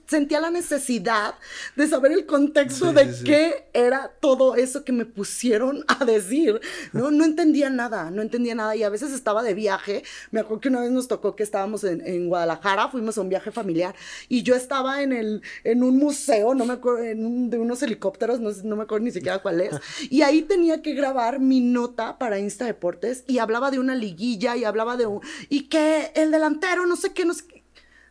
sentía 0.07 0.39
la 0.39 0.49
necesidad 0.51 1.35
de 1.75 1.87
saber 1.87 2.11
el 2.11 2.25
contexto 2.25 2.89
Sí, 2.89 2.95
de 2.95 3.13
sí, 3.13 3.23
qué 3.23 3.69
era 3.73 4.11
todo 4.19 4.55
eso 4.55 4.83
que 4.83 4.91
me 4.91 5.05
pusieron 5.05 5.83
a 5.99 6.05
decir. 6.05 6.59
No, 6.93 7.11
no 7.11 7.25
entendía 7.25 7.69
nada, 7.69 8.11
no 8.11 8.21
entendía 8.21 8.55
nada. 8.55 8.75
Y 8.75 8.83
a 8.83 8.89
veces 8.89 9.11
estaba 9.11 9.43
de 9.43 9.53
viaje. 9.53 10.03
Me 10.31 10.39
acuerdo 10.39 10.61
que 10.61 10.69
una 10.69 10.81
vez 10.81 10.91
nos 10.91 11.07
tocó 11.07 11.35
que 11.35 11.43
estábamos 11.43 11.83
en, 11.83 12.05
en 12.05 12.27
Guadalajara, 12.29 12.89
fuimos 12.89 13.17
a 13.17 13.21
un 13.21 13.29
viaje 13.29 13.51
familiar. 13.51 13.95
Y 14.29 14.43
yo 14.43 14.55
estaba 14.55 15.01
en, 15.01 15.13
el, 15.13 15.41
en 15.63 15.83
un 15.83 15.97
museo, 15.97 16.53
no 16.55 16.65
me 16.65 16.73
acuerdo, 16.73 17.03
en 17.03 17.25
un- 17.25 17.49
de 17.49 17.57
unos 17.59 17.81
helicópteros, 17.83 18.39
no, 18.39 18.51
no 18.63 18.75
me 18.75 18.83
acuerdo 18.83 19.05
ni 19.05 19.11
siquiera 19.11 19.41
cuál 19.41 19.61
es. 19.61 19.71
Y 20.09 20.21
ahí 20.21 20.41
tenía 20.43 20.81
que 20.81 20.93
grabar 20.93 21.39
mi 21.39 21.59
nota 21.59 22.17
para 22.17 22.39
Insta 22.39 22.65
Deportes. 22.65 23.23
Y 23.27 23.39
hablaba 23.39 23.71
de 23.71 23.79
una 23.79 23.95
liguilla 23.95 24.55
y 24.55 24.63
hablaba 24.63 24.97
de 24.97 25.05
un. 25.05 25.21
Y 25.49 25.67
que 25.69 26.11
el 26.15 26.31
delantero, 26.31 26.85
no 26.85 26.95
sé 26.95 27.13
qué, 27.13 27.25
no 27.25 27.33
sé 27.33 27.45
qué. 27.47 27.56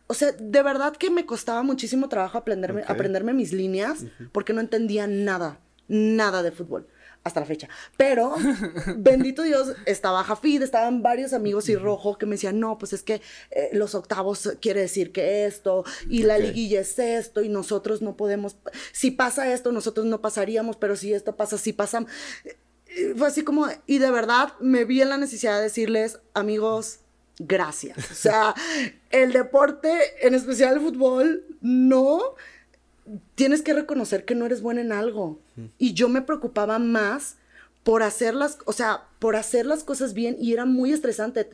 O 0.07 0.13
sea, 0.13 0.31
de 0.31 0.63
verdad 0.63 0.95
que 0.95 1.09
me 1.09 1.25
costaba 1.25 1.63
muchísimo 1.63 2.09
trabajo 2.09 2.37
aprenderme, 2.37 3.33
mis 3.33 3.51
líneas 3.51 4.05
porque 4.31 4.53
no 4.53 4.61
entendía 4.61 5.05
nada, 5.05 5.59
nada 5.87 6.43
de 6.43 6.51
fútbol 6.51 6.87
hasta 7.27 7.39
la 7.41 7.45
fecha. 7.45 7.69
Pero, 7.95 8.33
bendito 8.97 9.43
Dios, 9.43 9.73
estaba 9.85 10.23
Jafid, 10.23 10.63
estaban 10.63 11.03
varios 11.03 11.33
amigos 11.33 11.69
y 11.69 11.75
Rojo 11.75 12.17
que 12.17 12.25
me 12.25 12.33
decían, 12.35 12.59
no, 12.59 12.77
pues 12.77 12.93
es 12.93 13.03
que 13.03 13.21
eh, 13.51 13.69
los 13.73 13.93
octavos 13.95 14.57
quiere 14.61 14.81
decir 14.81 15.11
que 15.11 15.45
esto, 15.45 15.83
y 16.09 16.23
la 16.23 16.39
liguilla 16.39 16.81
es 16.81 16.97
esto, 16.97 17.43
y 17.43 17.49
nosotros 17.49 18.01
no 18.01 18.17
podemos, 18.17 18.57
si 18.91 19.11
pasa 19.11 19.53
esto, 19.53 19.71
nosotros 19.71 20.05
no 20.05 20.21
pasaríamos, 20.21 20.77
pero 20.77 20.95
si 20.95 21.13
esto 21.13 21.35
pasa, 21.35 21.57
sí 21.57 21.73
pasamos. 21.73 22.09
Eh, 22.45 23.13
Fue 23.17 23.27
así 23.27 23.43
como, 23.43 23.67
y 23.85 23.99
de 23.99 24.09
verdad 24.09 24.53
me 24.59 24.85
vi 24.85 25.01
en 25.01 25.09
la 25.09 25.17
necesidad 25.17 25.57
de 25.57 25.63
decirles, 25.63 26.19
amigos, 26.33 27.01
gracias. 27.39 27.97
O 28.11 28.15
sea, 28.15 28.55
el 29.09 29.31
deporte, 29.33 29.91
en 30.25 30.33
especial 30.33 30.75
el 30.75 30.81
fútbol, 30.81 31.45
no. 31.61 32.21
Tienes 33.35 33.61
que 33.61 33.73
reconocer 33.73 34.25
que 34.25 34.35
no 34.35 34.45
eres 34.45 34.61
buena 34.61 34.81
en 34.81 34.91
algo. 34.91 35.39
Y 35.77 35.93
yo 35.93 36.09
me 36.09 36.21
preocupaba 36.21 36.77
más 36.77 37.37
por 37.83 38.03
hacer 38.03 38.33
las, 38.33 38.57
o 38.65 38.73
sea, 38.73 39.05
por 39.19 39.35
hacer 39.37 39.65
las 39.65 39.83
cosas 39.85 40.13
bien 40.13 40.35
y 40.39 40.51
era 40.53 40.65
muy 40.65 40.91
estresante. 40.91 41.45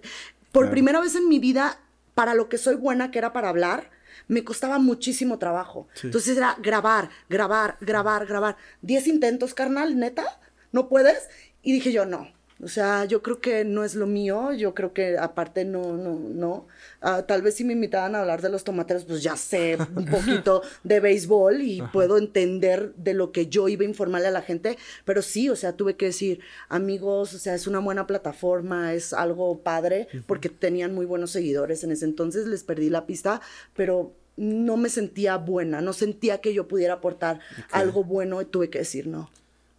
Por 0.52 0.64
Claro. 0.64 0.72
primera 0.72 1.00
vez 1.00 1.14
en 1.16 1.30
mi 1.30 1.38
vida, 1.40 1.80
para 2.16 2.34
lo 2.34 2.50
que 2.50 2.58
soy 2.58 2.76
buena, 2.76 3.12
que 3.12 3.20
era 3.20 3.34
para 3.34 3.50
hablar, 3.50 3.92
me 4.28 4.44
costaba 4.44 4.80
muchísimo 4.80 5.38
trabajo. 5.38 5.88
Sí. 5.94 6.08
Entonces 6.08 6.36
era 6.38 6.56
grabar, 6.60 7.10
grabar, 7.30 7.78
grabar, 7.82 8.26
grabar. 8.26 8.58
Diez 8.82 9.06
intentos, 9.06 9.54
carnal, 9.54 9.98
neta, 10.00 10.40
¿no 10.72 10.90
puedes? 10.90 11.30
Y 11.62 11.72
dije 11.72 11.92
yo, 11.92 12.06
no. 12.06 12.28
O 12.62 12.68
sea, 12.68 13.06
yo 13.06 13.22
creo 13.22 13.40
que 13.40 13.66
no 13.66 13.84
es 13.84 13.96
lo 13.96 14.06
mío, 14.06 14.54
yo 14.54 14.74
creo 14.74 14.94
que 14.94 15.18
aparte 15.18 15.66
no, 15.66 15.98
no, 15.98 16.20
no. 16.20 16.68
Ah, 17.02 17.24
tal 17.24 17.42
vez 17.42 17.56
si 17.56 17.64
me 17.64 17.74
invitaban 17.74 18.16
a 18.16 18.22
hablar 18.22 18.42
de 18.42 18.50
los 18.50 18.64
tomateros, 18.64 19.06
pues 19.06 19.24
ya 19.24 19.36
sé 19.36 19.78
un 19.96 20.06
poquito 20.06 20.62
de 20.84 21.00
béisbol 21.00 21.62
y 21.62 21.82
puedo 21.92 22.18
entender 22.18 22.94
de 22.96 23.14
lo 23.14 23.32
que 23.32 23.48
yo 23.48 23.68
iba 23.68 23.84
a 23.84 23.88
informarle 23.88 24.28
a 24.28 24.32
la 24.32 24.42
gente, 24.42 24.78
pero 25.04 25.22
sí, 25.22 25.50
o 25.50 25.56
sea, 25.56 25.74
tuve 25.74 25.96
que 25.96 26.06
decir, 26.08 26.40
amigos, 26.70 27.34
o 27.34 27.40
sea, 27.40 27.56
es 27.56 27.68
una 27.68 27.80
buena 27.80 28.08
plataforma, 28.08 28.94
es 28.94 29.14
algo 29.14 29.60
padre, 29.60 30.08
porque 30.28 30.50
tenían 30.50 30.94
muy 30.94 31.06
buenos 31.06 31.32
seguidores 31.32 31.84
en 31.84 31.92
ese 31.92 32.06
entonces, 32.06 32.48
les 32.48 32.64
perdí 32.64 32.90
la 32.90 33.06
pista, 33.06 33.42
pero 33.76 34.14
no 34.38 34.78
me 34.78 34.90
sentía 34.90 35.38
buena, 35.38 35.82
no 35.82 35.94
sentía 35.94 36.40
que 36.40 36.54
yo 36.54 36.68
pudiera 36.68 36.96
aportar 36.96 37.40
algo 37.72 38.04
bueno 38.04 38.42
y 38.42 38.46
tuve 38.46 38.70
que 38.70 38.80
decir 38.80 39.08
no. 39.08 39.30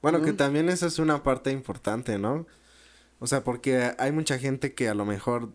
Bueno, 0.03 0.21
que 0.21 0.35
también 0.35 0.69
esa 0.69 0.87
es 0.87 0.99
una 0.99 1.23
parte 1.23 1.51
importante, 1.51 2.19
¿no? 2.19 2.47
O 3.21 3.27
sea, 3.27 3.43
porque 3.45 3.93
hay 3.99 4.13
mucha 4.13 4.39
gente 4.39 4.75
que 4.75 4.89
a 4.89 4.95
lo 4.95 5.05
mejor 5.05 5.51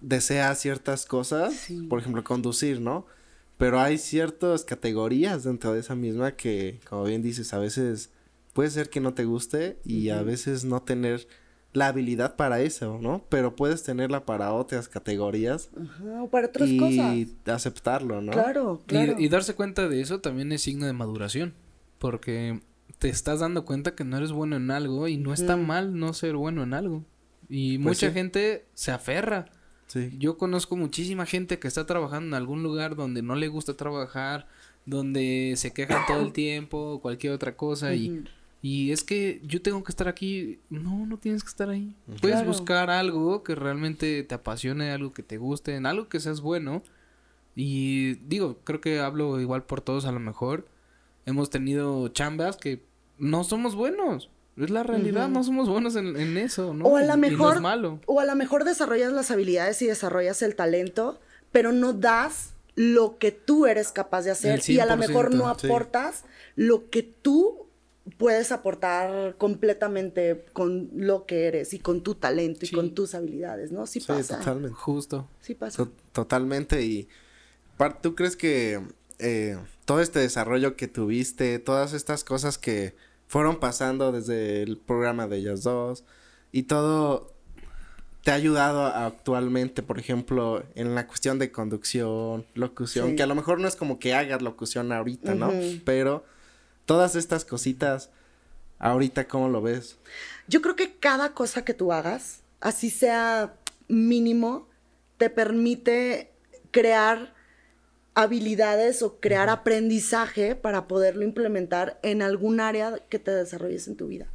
desea 0.00 0.54
ciertas 0.54 1.06
cosas, 1.06 1.54
Sí. 1.54 1.82
por 1.88 2.00
ejemplo, 2.00 2.24
conducir, 2.24 2.80
¿no? 2.80 3.06
Pero 3.58 3.78
hay 3.80 3.98
ciertas 3.98 4.64
categorías 4.64 5.44
dentro 5.44 5.72
de 5.72 5.80
esa 5.80 5.94
misma 5.94 6.32
que, 6.32 6.80
como 6.88 7.04
bien 7.04 7.22
dices, 7.22 7.52
a 7.54 7.58
veces 7.58 8.10
puede 8.54 8.70
ser 8.70 8.90
que 8.90 9.00
no 9.00 9.14
te 9.14 9.24
guste 9.24 9.78
y 9.84 10.08
a 10.08 10.22
veces 10.22 10.64
no 10.64 10.82
tener 10.82 11.28
la 11.72 11.86
habilidad 11.86 12.36
para 12.36 12.60
eso, 12.60 12.98
¿no? 13.00 13.24
Pero 13.28 13.54
puedes 13.56 13.82
tenerla 13.82 14.26
para 14.26 14.52
otras 14.52 14.88
categorías 14.88 15.70
Ajá, 15.80 16.22
o 16.24 16.28
para 16.28 16.48
otras 16.48 16.68
y 16.68 16.76
cosas. 16.76 17.16
aceptarlo, 17.46 18.20
¿no? 18.20 18.32
Claro, 18.32 18.80
Y- 18.82 18.86
claro. 18.88 19.14
Y, 19.18 19.28
darse 19.28 19.54
cuenta 19.54 19.88
de 19.88 20.00
eso 20.00 20.20
también 20.20 20.50
es 20.52 20.62
signo 20.62 20.86
de 20.86 20.92
maduración. 20.92 21.54
Porque 21.98 22.60
te 23.02 23.08
estás 23.08 23.40
dando 23.40 23.64
cuenta 23.64 23.96
que 23.96 24.04
no 24.04 24.16
eres 24.16 24.30
bueno 24.30 24.54
en 24.54 24.70
algo 24.70 25.08
y 25.08 25.16
no 25.16 25.34
está 25.34 25.56
mal 25.56 25.98
no 25.98 26.12
ser 26.12 26.36
bueno 26.36 26.62
en 26.62 26.72
algo. 26.72 27.04
Y 27.48 27.78
Pues 27.78 27.96
mucha 27.98 28.06
sí. 28.08 28.14
gente 28.14 28.64
se 28.74 28.92
aferra. 28.92 29.46
Sí. 29.88 30.10
Yo 30.20 30.38
conozco 30.38 30.76
muchísima 30.76 31.26
gente 31.26 31.58
que 31.58 31.66
está 31.66 31.84
trabajando 31.84 32.28
en 32.28 32.34
algún 32.34 32.62
lugar 32.62 32.94
donde 32.94 33.20
no 33.20 33.34
le 33.34 33.48
gusta 33.48 33.74
trabajar, 33.76 34.46
donde 34.86 35.54
se 35.56 35.72
quejan 35.72 36.06
todo 36.06 36.20
el 36.20 36.32
tiempo, 36.32 37.00
cualquier 37.02 37.32
otra 37.32 37.56
cosa 37.56 37.92
y 37.94 38.22
y 38.64 38.92
es 38.92 39.02
que 39.02 39.40
yo 39.44 39.60
tengo 39.60 39.82
que 39.82 39.90
estar 39.90 40.06
aquí. 40.06 40.60
No, 40.70 41.04
no 41.04 41.18
tienes 41.18 41.42
que 41.42 41.48
estar 41.48 41.68
ahí. 41.68 41.96
Puedes 42.20 42.36
Claro. 42.36 42.46
buscar 42.46 42.88
algo 42.90 43.42
que 43.42 43.56
realmente 43.56 44.22
te 44.22 44.34
apasione, 44.36 44.92
algo 44.92 45.12
que 45.12 45.24
te 45.24 45.36
guste, 45.38 45.74
en 45.74 45.84
algo 45.86 46.08
que 46.08 46.20
seas 46.20 46.40
bueno. 46.40 46.84
Y 47.56 48.14
digo, 48.28 48.58
creo 48.62 48.80
que 48.80 49.00
hablo 49.00 49.40
igual 49.40 49.64
por 49.64 49.80
todos 49.80 50.04
a 50.04 50.12
lo 50.12 50.20
mejor. 50.20 50.68
Hemos 51.26 51.50
tenido 51.50 52.06
chambas 52.08 52.56
que 52.56 52.80
no 53.18 53.44
somos 53.44 53.74
buenos. 53.74 54.30
Es 54.56 54.68
la 54.68 54.82
realidad, 54.82 55.28
no 55.28 55.42
somos 55.44 55.66
buenos 55.68 55.96
en, 55.96 56.14
en 56.16 56.36
eso, 56.36 56.74
¿no? 56.74 56.84
O 56.84 56.96
a 56.96 57.02
lo 57.02 57.06
y 57.14 57.16
no 57.20 57.24
es 57.26 57.30
mejor, 57.32 57.60
malo. 57.62 58.00
o 58.06 58.20
a 58.20 58.26
lo 58.26 58.34
mejor 58.36 58.64
desarrollas 58.64 59.10
las 59.12 59.30
habilidades 59.30 59.80
y 59.80 59.86
desarrollas 59.86 60.42
el 60.42 60.54
talento, 60.56 61.18
pero 61.52 61.72
no 61.72 61.94
das 61.94 62.50
lo 62.74 63.16
que 63.18 63.32
tú 63.32 63.66
eres 63.66 63.92
capaz 63.92 64.22
de 64.22 64.30
hacer 64.30 64.60
y 64.68 64.78
a 64.80 64.86
lo 64.86 64.96
mejor 64.98 65.30
100%, 65.30 65.34
no 65.34 65.58
sí. 65.58 65.66
aportas 65.66 66.24
lo 66.56 66.90
que 66.90 67.02
tú 67.02 67.66
puedes 68.18 68.52
aportar 68.52 69.36
completamente 69.38 70.44
con 70.52 70.90
lo 70.94 71.24
que 71.24 71.46
eres 71.46 71.72
y 71.72 71.78
con 71.78 72.02
tu 72.02 72.14
talento 72.16 72.66
y 72.66 72.70
con 72.70 72.94
tus 72.94 73.14
habilidades, 73.14 73.72
¿no? 73.72 73.86
Sí, 73.86 74.00
Sí, 74.00 74.06
pasa. 74.06 74.38
totalmente. 74.38 74.74
Justo. 74.76 75.28
Sí 75.40 75.54
pasa. 75.54 75.76
To- 75.84 75.92
totalmente 76.12 76.82
y 76.82 77.08
¿tú 78.02 78.14
crees 78.14 78.36
que 78.36 78.80
eh, 79.22 79.58
todo 79.84 80.00
este 80.00 80.18
desarrollo 80.18 80.76
que 80.76 80.88
tuviste, 80.88 81.58
todas 81.58 81.92
estas 81.92 82.24
cosas 82.24 82.58
que 82.58 82.94
fueron 83.26 83.58
pasando 83.60 84.12
desde 84.12 84.62
el 84.62 84.76
programa 84.76 85.26
de 85.26 85.38
ellas 85.38 85.62
dos 85.62 86.04
y 86.50 86.64
todo 86.64 87.32
te 88.22 88.30
ha 88.30 88.34
ayudado 88.34 88.86
actualmente, 88.86 89.82
por 89.82 89.98
ejemplo, 89.98 90.62
en 90.76 90.94
la 90.94 91.06
cuestión 91.08 91.38
de 91.40 91.50
conducción, 91.50 92.46
locución, 92.54 93.10
Sí. 93.10 93.16
que 93.16 93.22
a 93.22 93.26
lo 93.26 93.34
mejor 93.34 93.58
no 93.58 93.66
es 93.66 93.74
como 93.74 93.98
que 93.98 94.14
hagas 94.14 94.42
locución 94.42 94.92
ahorita, 94.92 95.34
¿no? 95.34 95.52
Pero 95.84 96.24
todas 96.84 97.16
estas 97.16 97.44
cositas, 97.44 98.10
ahorita, 98.78 99.26
¿cómo 99.26 99.48
lo 99.48 99.60
ves? 99.60 99.96
Yo 100.46 100.62
creo 100.62 100.76
que 100.76 100.94
cada 100.98 101.32
cosa 101.34 101.64
que 101.64 101.74
tú 101.74 101.92
hagas, 101.92 102.42
así 102.60 102.90
sea 102.90 103.54
mínimo, 103.88 104.68
te 105.16 105.28
permite 105.28 106.30
crear 106.70 107.34
habilidades 108.14 109.02
o 109.02 109.18
crear 109.20 109.48
aprendizaje 109.48 110.54
para 110.54 110.86
poderlo 110.88 111.22
implementar 111.24 111.98
en 112.02 112.22
algún 112.22 112.60
área 112.60 112.98
que 113.08 113.18
te 113.18 113.30
desarrolles 113.30 113.88
en 113.88 113.96
tu 113.96 114.06
vida. 114.08 114.26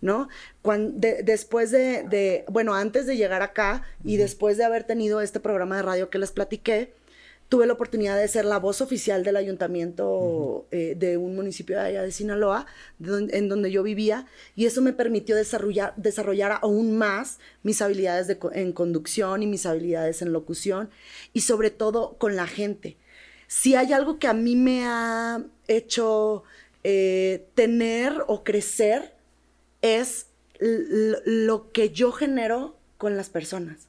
¿No? 0.00 0.28
Cuan- 0.62 1.00
de- 1.00 1.24
después 1.24 1.72
de, 1.72 2.04
de- 2.04 2.44
bueno, 2.48 2.74
antes 2.74 3.04
de 3.06 3.16
llegar 3.16 3.42
acá 3.42 3.82
y 4.04 4.16
después 4.16 4.56
de 4.56 4.64
haber 4.64 4.84
tenido 4.84 5.20
este 5.20 5.40
programa 5.40 5.76
de 5.76 5.82
radio 5.82 6.08
que 6.08 6.20
les 6.20 6.30
platiqué, 6.30 6.92
tuve 7.48 7.66
la 7.66 7.72
oportunidad 7.72 8.16
de 8.16 8.28
ser 8.28 8.44
la 8.44 8.58
voz 8.58 8.80
oficial 8.80 9.24
del 9.24 9.36
ayuntamiento 9.36 10.66
eh, 10.70 10.94
de 10.96 11.16
un 11.16 11.34
municipio 11.34 11.76
de 11.76 11.82
allá 11.82 12.02
de 12.02 12.12
Sinaloa, 12.12 12.66
de 13.00 13.26
en 13.36 13.48
donde 13.48 13.72
yo 13.72 13.82
vivía, 13.82 14.26
y 14.54 14.66
eso 14.66 14.82
me 14.82 14.92
permitió 14.92 15.34
desarrollar, 15.34 15.94
desarrollar 15.96 16.58
aún 16.62 16.96
más 16.96 17.38
mis 17.64 17.82
habilidades 17.82 18.26
de 18.28 18.38
en 18.52 18.72
conducción 18.72 19.42
y 19.42 19.46
mis 19.46 19.66
habilidades 19.66 20.22
en 20.22 20.32
locución, 20.32 20.90
y 21.32 21.40
sobre 21.40 21.70
todo 21.70 22.16
con 22.18 22.36
la 22.36 22.46
gente. 22.46 22.98
Si 23.48 23.74
hay 23.74 23.92
algo 23.92 24.20
que 24.20 24.28
a 24.28 24.34
mí 24.34 24.54
me 24.54 24.84
ha 24.84 25.42
hecho 25.66 26.44
eh, 26.84 27.48
tener 27.54 28.22
o 28.28 28.44
crecer, 28.44 29.14
es 29.82 30.26
lo 30.60 31.72
que 31.72 31.90
yo 31.90 32.12
genero 32.12 32.76
con 32.96 33.16
las 33.16 33.30
personas. 33.30 33.88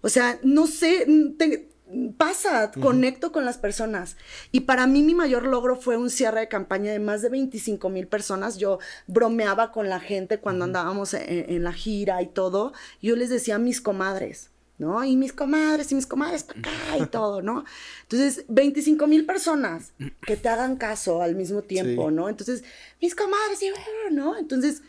O 0.00 0.08
sea, 0.08 0.38
no 0.42 0.66
sé, 0.66 1.06
te- 1.38 1.68
pasa, 2.16 2.70
conecto 2.72 3.32
con 3.32 3.44
las 3.44 3.58
personas. 3.58 4.16
Y 4.50 4.60
para 4.60 4.86
mí 4.86 5.02
mi 5.02 5.14
mayor 5.14 5.44
logro 5.44 5.76
fue 5.76 5.96
un 5.96 6.10
cierre 6.10 6.40
de 6.40 6.48
campaña 6.48 6.92
de 6.92 6.98
más 6.98 7.22
de 7.22 7.28
25 7.28 7.88
mil 7.90 8.06
personas. 8.06 8.58
Yo 8.58 8.78
bromeaba 9.06 9.72
con 9.72 9.88
la 9.88 10.00
gente 10.00 10.38
cuando 10.38 10.64
andábamos 10.64 11.14
en, 11.14 11.62
la 11.62 11.72
gira 11.72 12.22
y 12.22 12.26
todo. 12.28 12.72
Yo 13.02 13.16
les 13.16 13.28
decía 13.28 13.56
a 13.56 13.58
mis 13.58 13.80
comadres, 13.80 14.50
¿no? 14.78 15.04
Y 15.04 15.16
mis 15.16 15.32
comadres 15.32 15.92
y 15.92 15.94
mis 15.94 16.06
comadres 16.06 16.44
para 16.44 16.60
acá 16.60 16.98
y 16.98 17.06
todo, 17.06 17.42
¿no? 17.42 17.64
Entonces, 18.02 18.44
25 18.48 19.06
mil 19.06 19.26
personas 19.26 19.92
que 20.26 20.36
te 20.36 20.48
hagan 20.48 20.76
caso 20.76 21.22
al 21.22 21.36
mismo 21.36 21.62
tiempo, 21.62 22.10
¿no? 22.10 22.28
Entonces, 22.28 22.64
mis 23.00 23.14
comadres 23.14 23.62
y, 23.62 23.70
¿no? 24.12 24.36
Entonces, 24.36 24.82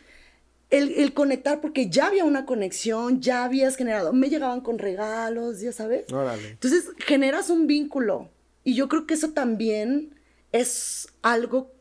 el, 0.70 1.12
conectar, 1.14 1.60
porque 1.60 1.88
ya 1.88 2.06
había 2.06 2.24
una 2.24 2.46
conexión, 2.46 3.20
ya 3.20 3.44
habías 3.44 3.76
generado, 3.76 4.12
me 4.12 4.28
llegaban 4.28 4.60
con 4.60 4.78
regalos, 4.78 5.60
ya 5.60 5.72
sabes. 5.72 6.06
Entonces 6.50 6.90
generas 6.98 7.50
un 7.50 7.66
vínculo. 7.66 8.30
Y 8.64 8.74
yo 8.74 8.88
creo 8.88 9.06
que 9.06 9.14
eso 9.14 9.30
también 9.30 10.14
es 10.52 11.08
algo 11.22 11.72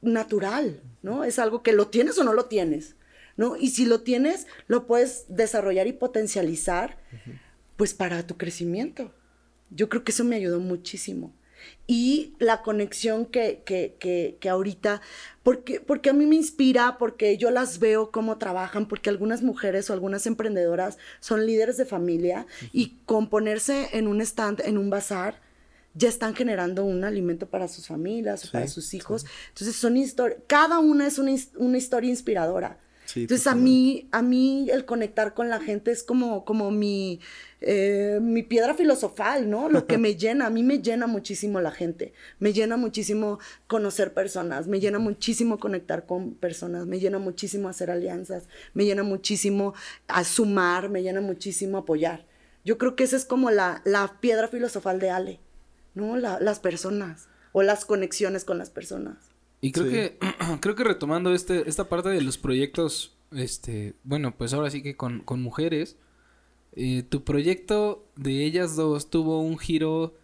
natural, 0.00 0.80
¿no? 1.02 1.24
Es 1.24 1.38
algo 1.38 1.62
que 1.62 1.72
lo 1.72 1.88
tienes 1.88 2.18
o 2.18 2.24
no 2.24 2.32
lo 2.32 2.46
tienes, 2.46 2.96
¿no? 3.36 3.56
Y 3.56 3.70
si 3.70 3.86
lo 3.86 4.00
tienes, 4.02 4.46
lo 4.66 4.86
puedes 4.86 5.24
desarrollar 5.28 5.86
y 5.86 5.92
potencializar, 5.92 6.98
pues 7.82 7.94
para 7.94 8.24
tu 8.24 8.36
crecimiento. 8.36 9.12
Yo 9.70 9.88
creo 9.88 10.04
que 10.04 10.12
eso 10.12 10.22
me 10.22 10.36
ayudó 10.36 10.60
muchísimo 10.60 11.34
y 11.88 12.36
la 12.38 12.62
conexión 12.62 13.26
que, 13.26 13.64
que, 13.66 13.96
que, 13.98 14.36
que, 14.38 14.48
ahorita, 14.48 15.02
porque, 15.42 15.80
porque 15.80 16.10
a 16.10 16.12
mí 16.12 16.24
me 16.24 16.36
inspira, 16.36 16.96
porque 16.96 17.36
yo 17.38 17.50
las 17.50 17.80
veo 17.80 18.12
cómo 18.12 18.38
trabajan, 18.38 18.86
porque 18.86 19.10
algunas 19.10 19.42
mujeres 19.42 19.90
o 19.90 19.94
algunas 19.94 20.28
emprendedoras 20.28 20.96
son 21.18 21.44
líderes 21.44 21.76
de 21.76 21.84
familia 21.84 22.46
y 22.72 23.00
con 23.04 23.28
ponerse 23.28 23.88
en 23.94 24.06
un 24.06 24.20
stand, 24.20 24.60
en 24.64 24.78
un 24.78 24.88
bazar, 24.88 25.40
ya 25.94 26.08
están 26.08 26.36
generando 26.36 26.84
un 26.84 27.02
alimento 27.02 27.48
para 27.48 27.66
sus 27.66 27.88
familias, 27.88 28.48
para 28.48 28.68
sus 28.68 28.94
hijos. 28.94 29.26
Entonces 29.48 29.74
son 29.74 29.96
historias, 29.96 30.38
cada 30.46 30.78
una 30.78 31.08
es 31.08 31.18
una, 31.18 31.32
una 31.56 31.78
historia 31.78 32.10
inspiradora. 32.10 32.78
Entonces 33.14 33.46
a 33.46 33.54
mí, 33.54 34.08
a 34.10 34.22
mí 34.22 34.68
el 34.70 34.84
conectar 34.84 35.34
con 35.34 35.48
la 35.48 35.60
gente 35.60 35.90
es 35.90 36.02
como, 36.02 36.44
como 36.44 36.70
mi, 36.70 37.20
eh, 37.60 38.18
mi 38.22 38.42
piedra 38.42 38.74
filosofal, 38.74 39.50
¿no? 39.50 39.68
Lo 39.68 39.86
que 39.86 39.98
me 39.98 40.16
llena, 40.16 40.46
a 40.46 40.50
mí 40.50 40.62
me 40.62 40.80
llena 40.80 41.06
muchísimo 41.06 41.60
la 41.60 41.70
gente, 41.70 42.12
me 42.38 42.52
llena 42.52 42.76
muchísimo 42.76 43.38
conocer 43.66 44.14
personas, 44.14 44.66
me 44.66 44.80
llena 44.80 44.98
muchísimo 44.98 45.58
conectar 45.58 46.06
con 46.06 46.34
personas, 46.34 46.86
me 46.86 47.00
llena 47.00 47.18
muchísimo 47.18 47.68
hacer 47.68 47.90
alianzas, 47.90 48.48
me 48.74 48.84
llena 48.84 49.02
muchísimo 49.02 49.74
a 50.08 50.24
sumar, 50.24 50.88
me 50.88 51.02
llena 51.02 51.20
muchísimo 51.20 51.78
apoyar. 51.78 52.26
Yo 52.64 52.78
creo 52.78 52.96
que 52.96 53.04
esa 53.04 53.16
es 53.16 53.24
como 53.24 53.50
la, 53.50 53.82
la 53.84 54.18
piedra 54.20 54.48
filosofal 54.48 55.00
de 55.00 55.10
Ale, 55.10 55.40
¿no? 55.94 56.16
las 56.16 56.60
personas 56.60 57.28
o 57.52 57.62
las 57.62 57.84
conexiones 57.84 58.44
con 58.44 58.58
las 58.58 58.70
personas. 58.70 59.31
Y 59.62 59.70
creo 59.72 59.88
que, 59.88 60.18
creo 60.60 60.74
que 60.74 60.84
retomando 60.84 61.32
este, 61.32 61.68
esta 61.68 61.88
parte 61.88 62.10
de 62.10 62.20
los 62.20 62.36
proyectos, 62.36 63.16
este, 63.30 63.94
bueno, 64.02 64.36
pues 64.36 64.52
ahora 64.52 64.70
sí 64.70 64.82
que 64.82 64.96
con, 64.96 65.20
con 65.20 65.40
mujeres, 65.40 65.96
eh, 66.74 67.04
tu 67.08 67.22
proyecto 67.22 68.04
de 68.16 68.44
ellas 68.44 68.76
dos 68.76 69.08
tuvo 69.08 69.40
un 69.40 69.58
giro 69.58 70.14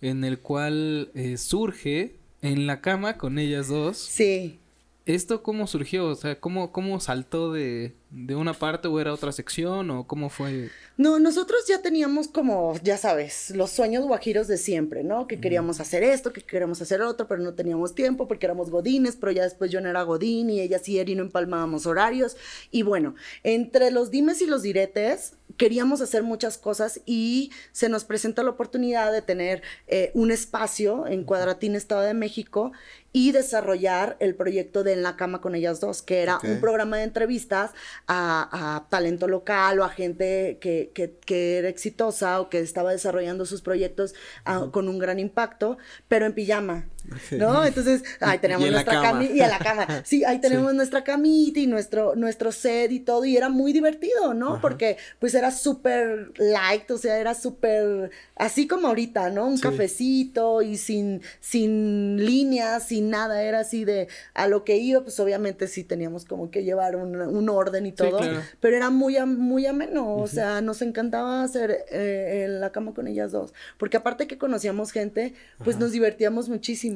en 0.00 0.24
el 0.24 0.40
cual 0.40 1.12
eh, 1.14 1.36
surge 1.36 2.16
en 2.42 2.66
la 2.66 2.80
cama 2.80 3.16
con 3.16 3.38
ellas 3.38 3.68
dos. 3.68 3.96
Sí. 3.96 4.58
¿Esto 5.06 5.42
cómo 5.44 5.68
surgió? 5.68 6.06
O 6.06 6.14
sea, 6.16 6.40
¿cómo, 6.40 6.72
cómo 6.72 6.98
saltó 6.98 7.52
de, 7.52 7.94
de, 8.10 8.34
una 8.34 8.52
parte 8.52 8.88
o 8.88 9.00
era 9.00 9.12
otra 9.12 9.32
sección 9.32 9.90
o 9.90 10.06
cómo 10.06 10.28
fue? 10.30 10.70
No, 10.96 11.18
nosotros 11.18 11.66
ya 11.68 11.82
teníamos 11.82 12.28
como, 12.28 12.74
ya 12.82 12.96
sabes, 12.96 13.50
los 13.50 13.70
sueños 13.70 14.04
guajiros 14.04 14.48
de 14.48 14.56
siempre, 14.56 15.02
¿no? 15.04 15.26
Que 15.26 15.40
queríamos 15.40 15.80
hacer 15.80 16.02
esto, 16.02 16.32
que 16.32 16.42
queríamos 16.42 16.82
hacer 16.82 17.02
otro, 17.02 17.26
pero 17.26 17.42
no 17.42 17.54
teníamos 17.54 17.94
tiempo 17.94 18.28
porque 18.28 18.46
éramos 18.46 18.70
godines, 18.70 19.16
pero 19.16 19.32
ya 19.32 19.44
después 19.44 19.70
yo 19.70 19.80
no 19.80 19.88
era 19.88 20.02
godín 20.02 20.50
y 20.50 20.60
ella 20.60 20.78
sí 20.78 20.98
era 20.98 21.10
y 21.10 21.14
no 21.14 21.22
empalmábamos 21.22 21.86
horarios. 21.86 22.36
Y 22.70 22.82
bueno, 22.82 23.14
entre 23.42 23.90
los 23.90 24.10
dimes 24.10 24.42
y 24.42 24.46
los 24.46 24.62
diretes, 24.62 25.34
queríamos 25.56 26.00
hacer 26.00 26.22
muchas 26.22 26.58
cosas 26.58 27.00
y 27.06 27.50
se 27.72 27.88
nos 27.88 28.04
presenta 28.04 28.42
la 28.42 28.50
oportunidad 28.50 29.12
de 29.12 29.22
tener 29.22 29.62
eh, 29.88 30.10
un 30.14 30.30
espacio 30.30 31.06
en 31.06 31.24
Cuadratín, 31.24 31.76
Estado 31.76 32.02
de 32.02 32.14
México, 32.14 32.72
y 33.12 33.32
desarrollar 33.32 34.16
el 34.20 34.34
proyecto 34.34 34.84
de 34.84 34.92
En 34.92 35.02
la 35.02 35.16
Cama 35.16 35.40
con 35.40 35.54
ellas 35.54 35.80
dos, 35.80 36.02
que 36.02 36.22
era 36.22 36.38
un 36.44 36.60
programa 36.60 36.96
de 36.96 37.02
entrevistas 37.04 37.72
a, 38.06 38.86
talento 38.88 39.28
local 39.28 39.80
o 39.80 39.84
a 39.84 39.88
gente 39.88 40.58
que, 40.60 40.90
que, 40.94 41.58
era 41.58 41.68
exitosa 41.68 42.40
o 42.40 42.48
que 42.48 42.58
estaba 42.58 42.92
desarrollando 42.92 43.46
sus 43.46 43.62
proyectos 43.62 44.14
ah, 44.44 44.68
con 44.70 44.88
un 44.88 44.98
gran 44.98 45.18
impacto, 45.18 45.78
pero 46.08 46.26
en 46.26 46.32
pijama. 46.32 46.86
¿No? 47.32 47.64
Entonces, 47.64 48.02
ahí 48.20 48.38
tenemos 48.38 48.70
nuestra 48.70 49.02
camita 49.02 49.32
y 49.32 49.40
a 49.40 49.48
la 49.48 49.58
cama. 49.58 49.86
Sí, 50.04 50.24
ahí 50.24 50.40
tenemos 50.40 50.74
nuestra 50.74 51.04
camita 51.04 51.60
y 51.60 51.66
nuestro, 51.66 52.14
nuestro 52.16 52.52
set 52.52 52.90
y 52.90 53.00
todo, 53.00 53.24
y 53.24 53.36
era 53.36 53.48
muy 53.48 53.72
divertido, 53.72 54.34
¿no? 54.34 54.60
Porque 54.60 54.96
pues 55.18 55.34
era 55.34 55.50
súper 55.50 56.32
light, 56.38 56.90
o 56.90 56.98
sea, 56.98 57.18
era 57.18 57.34
súper 57.34 58.10
así 58.36 58.66
como 58.66 58.88
ahorita, 58.88 59.30
¿no? 59.30 59.46
Un 59.46 59.58
cafecito 59.58 60.62
y 60.62 60.76
sin, 60.76 61.22
sin 61.40 62.24
líneas, 62.24 62.88
sin 62.88 63.10
nada, 63.10 63.42
era 63.42 63.60
así 63.60 63.84
de 63.84 64.08
a 64.34 64.48
lo 64.48 64.64
que 64.64 64.78
iba, 64.78 65.02
pues 65.02 65.18
obviamente 65.20 65.68
sí 65.68 65.84
teníamos 65.84 66.24
como 66.24 66.50
que 66.50 66.64
llevar 66.64 66.96
un, 66.96 67.48
orden 67.50 67.86
y 67.86 67.92
todo, 67.92 68.20
pero 68.60 68.76
era 68.76 68.90
muy, 68.90 69.18
muy 69.26 69.66
ameno, 69.66 70.16
o 70.16 70.26
sea, 70.26 70.60
nos 70.60 70.82
encantaba 70.82 71.42
hacer 71.42 71.84
eh, 71.90 72.46
la 72.48 72.70
cama 72.70 72.94
con 72.94 73.08
ellas 73.08 73.32
dos, 73.32 73.52
porque 73.76 73.96
aparte 73.96 74.26
que 74.26 74.38
conocíamos 74.38 74.92
gente, 74.92 75.34
pues 75.64 75.78
nos 75.78 75.92
divertíamos 75.92 76.48
muchísimo, 76.48 76.89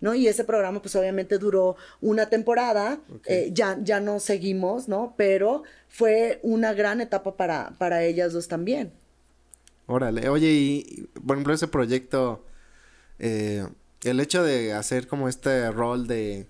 ¿no? 0.00 0.14
Y 0.14 0.28
ese 0.28 0.44
programa 0.44 0.80
pues 0.82 0.94
obviamente 0.96 1.38
duró 1.38 1.76
una 2.00 2.28
temporada, 2.28 3.00
eh, 3.26 3.50
ya, 3.52 3.78
ya 3.82 4.00
no 4.00 4.20
seguimos, 4.20 4.88
¿no? 4.88 5.14
Pero 5.16 5.62
fue 5.88 6.40
una 6.42 6.72
gran 6.72 7.00
etapa 7.00 7.36
para, 7.36 7.74
para 7.78 8.04
ellas 8.04 8.32
dos 8.32 8.48
también. 8.48 8.92
Órale, 9.86 10.28
oye, 10.28 10.48
y 10.48 11.08
por 11.26 11.36
ejemplo 11.36 11.52
ese 11.52 11.68
proyecto, 11.68 12.44
eh, 13.18 13.66
el 14.04 14.20
hecho 14.20 14.42
de 14.44 14.72
hacer 14.72 15.08
como 15.08 15.28
este 15.28 15.70
rol 15.70 16.06
de, 16.06 16.46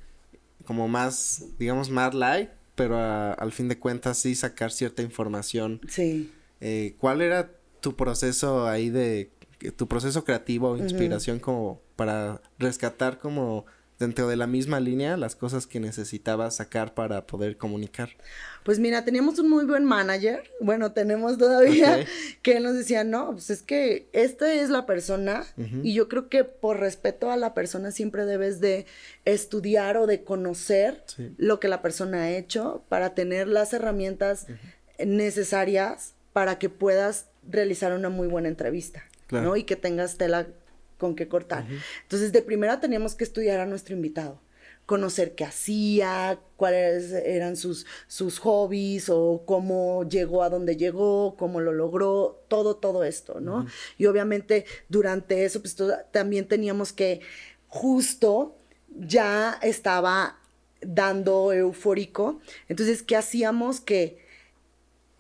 como 0.67 0.89
más, 0.89 1.45
digamos, 1.59 1.91
más 1.91 2.15
light, 2.15 2.51
pero 2.75 2.97
al 2.97 3.53
fin 3.53 3.69
de 3.69 3.79
cuentas 3.79 4.19
sí 4.19 4.35
sacar 4.35 4.73
cierta 4.73 5.03
información. 5.03 5.81
Sí. 5.89 6.31
Eh, 6.61 6.95
¿Cuál 6.99 7.23
era 7.23 7.51
tu 7.81 7.97
proceso 7.97 8.67
ahí 8.67 8.91
de, 8.91 9.31
tu 9.77 9.87
proceso 9.89 10.25
creativo 10.25 10.71
o 10.71 10.77
inspiración 10.77 11.39
como 11.39 11.81
para 11.97 12.41
rescatar 12.59 13.19
como 13.19 13.67
dentro 14.01 14.29
de 14.29 14.37
la 14.37 14.47
misma 14.47 14.81
línea 14.81 15.19
las 15.19 15.37
cosas 15.37 15.67
que 15.67 15.79
necesitaba 15.79 16.51
sacar 16.51 16.95
para 16.95 17.27
poder 17.27 17.59
comunicar? 17.59 18.09
Pues 18.65 18.79
mira, 18.79 19.05
teníamos 19.05 19.39
un 19.39 19.51
muy 19.51 19.67
buen 19.67 19.85
manager, 19.85 20.43
bueno, 20.61 20.93
tenemos 20.93 21.37
todavía, 21.37 22.07
que 22.43 22.59
nos 22.61 22.75
decía, 22.75 23.05
no, 23.05 23.33
pues 23.33 23.51
es 23.51 23.63
que 23.63 24.09
esta 24.13 24.53
es 24.55 24.71
la 24.71 24.87
persona 24.87 25.45
y 25.83 25.93
yo 25.93 26.09
creo 26.09 26.29
que 26.29 26.45
por 26.45 26.81
respeto 26.81 27.31
a 27.31 27.37
la 27.37 27.53
persona 27.53 27.93
siempre 27.93 28.25
debes 28.25 28.61
de 28.61 28.87
estudiar 29.27 29.99
o 29.99 30.07
de 30.07 30.25
conocer 30.25 31.05
lo 31.37 31.61
que 31.61 31.69
la 31.69 31.83
persona 31.83 32.23
ha 32.23 32.31
hecho 32.31 32.83
para 32.89 33.15
tener 33.15 33.47
las 33.47 33.75
herramientas 33.75 34.47
necesarias 34.99 36.15
para 36.33 36.59
que 36.59 36.71
puedas 36.71 37.27
realizar 37.49 37.93
una 37.93 38.09
muy 38.09 38.29
buena 38.29 38.49
entrevista, 38.49 39.05
¿no? 39.31 39.57
Y 39.57 39.65
que 39.65 39.77
tengas 39.77 40.17
tela 40.17 40.49
con 40.99 41.17
qué 41.17 41.29
cortar. 41.29 41.67
Entonces, 42.03 42.33
de 42.33 42.43
primera 42.43 42.81
teníamos 42.81 43.15
que 43.15 43.25
estudiar 43.25 43.61
a 43.61 43.67
nuestro 43.67 43.95
invitado, 43.95 44.41
conocer 44.87 45.35
qué 45.35 45.45
hacía, 45.45 46.39
cuáles 46.57 47.13
eran 47.13 47.57
sus, 47.57 47.87
sus 48.07 48.39
hobbies 48.39 49.09
o 49.09 49.43
cómo 49.47 50.07
llegó 50.09 50.43
a 50.43 50.51
donde 50.51 50.77
llegó, 50.77 51.37
cómo 51.37 51.61
lo 51.61 51.73
logró, 51.73 52.45
todo, 52.49 52.77
todo 52.77 53.05
esto, 53.05 53.41
¿no? 53.41 53.67
Y 53.99 54.07
obviamente 54.07 54.67
durante 54.89 55.45
eso, 55.45 55.61
pues 55.61 55.77
también 56.13 56.47
teníamos 56.47 56.93
que 56.93 57.21
justo 57.67 58.57
ya 58.89 59.59
estaba 59.63 60.39
dando 60.81 61.53
eufórico. 61.53 62.41
Entonces, 62.69 63.03
¿qué 63.03 63.17
hacíamos? 63.17 63.81
Que 63.81 64.19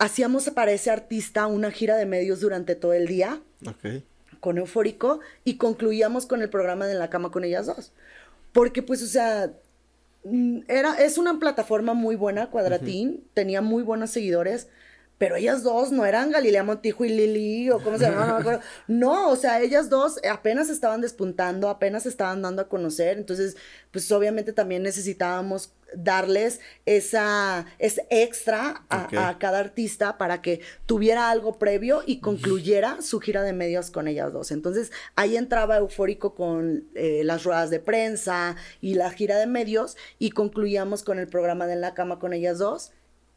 hacíamos 0.00 0.50
para 0.50 0.72
ese 0.72 0.90
artista 0.90 1.46
una 1.46 1.70
gira 1.70 1.96
de 1.96 2.06
medios 2.06 2.40
durante 2.40 2.74
todo 2.74 2.94
el 2.94 3.06
día. 3.06 3.40
Okay 3.64 4.02
con 4.40 4.58
Eufórico 4.58 5.20
y 5.44 5.56
concluíamos 5.56 6.26
con 6.26 6.42
el 6.42 6.50
programa 6.50 6.86
de 6.86 6.92
En 6.92 6.98
la 6.98 7.10
cama 7.10 7.30
con 7.30 7.44
ellas 7.44 7.66
dos. 7.66 7.92
Porque 8.52 8.82
pues, 8.82 9.02
o 9.02 9.06
sea, 9.06 9.52
mm, 10.24 10.60
era, 10.66 10.94
es 10.94 11.18
una 11.18 11.38
plataforma 11.38 11.94
muy 11.94 12.16
buena, 12.16 12.50
Cuadratín, 12.50 13.22
tenía 13.34 13.62
muy 13.62 13.82
buenos 13.82 14.10
seguidores, 14.10 14.68
pero 15.20 15.36
ellas 15.36 15.62
dos 15.62 15.92
no 15.92 16.06
eran 16.06 16.30
Galilea 16.30 16.64
Montijo 16.64 17.04
y 17.04 17.10
Lili, 17.10 17.68
o 17.68 17.78
cómo 17.80 17.98
se 17.98 18.04
llamaban, 18.04 18.28
no 18.28 18.34
me 18.36 18.40
acuerdo. 18.40 18.60
No, 18.88 19.28
o 19.28 19.36
sea, 19.36 19.60
ellas 19.60 19.90
dos 19.90 20.18
apenas 20.26 20.70
estaban 20.70 21.02
despuntando, 21.02 21.68
apenas 21.68 22.06
estaban 22.06 22.40
dando 22.40 22.62
a 22.62 22.68
conocer, 22.70 23.18
entonces, 23.18 23.54
pues 23.90 24.10
obviamente 24.12 24.54
también 24.54 24.82
necesitábamos 24.82 25.74
darles 25.94 26.60
esa, 26.86 27.66
ese 27.78 28.06
extra 28.08 28.86
a, 28.88 29.28
a, 29.28 29.38
cada 29.38 29.58
artista 29.58 30.16
para 30.16 30.40
que 30.40 30.62
tuviera 30.86 31.30
algo 31.30 31.58
previo 31.58 32.02
y 32.06 32.20
concluyera 32.20 33.02
su 33.02 33.20
gira 33.20 33.42
de 33.42 33.52
medios 33.52 33.90
con 33.90 34.08
ellas 34.08 34.32
dos. 34.32 34.52
Entonces 34.52 34.90
ahí 35.16 35.36
entraba 35.36 35.76
Eufórico 35.76 36.34
con 36.34 36.84
eh, 36.94 37.22
las 37.24 37.44
ruedas 37.44 37.68
de 37.68 37.80
prensa 37.80 38.56
y 38.80 38.94
la 38.94 39.10
gira 39.10 39.36
de 39.36 39.46
medios 39.46 39.98
y 40.18 40.30
concluíamos 40.30 41.02
con 41.02 41.18
el 41.18 41.26
programa 41.26 41.66
de 41.66 41.74
En 41.74 41.80
la 41.82 41.92
Cama 41.92 42.18
con 42.18 42.32
ellas 42.32 42.58
dos 42.58 42.92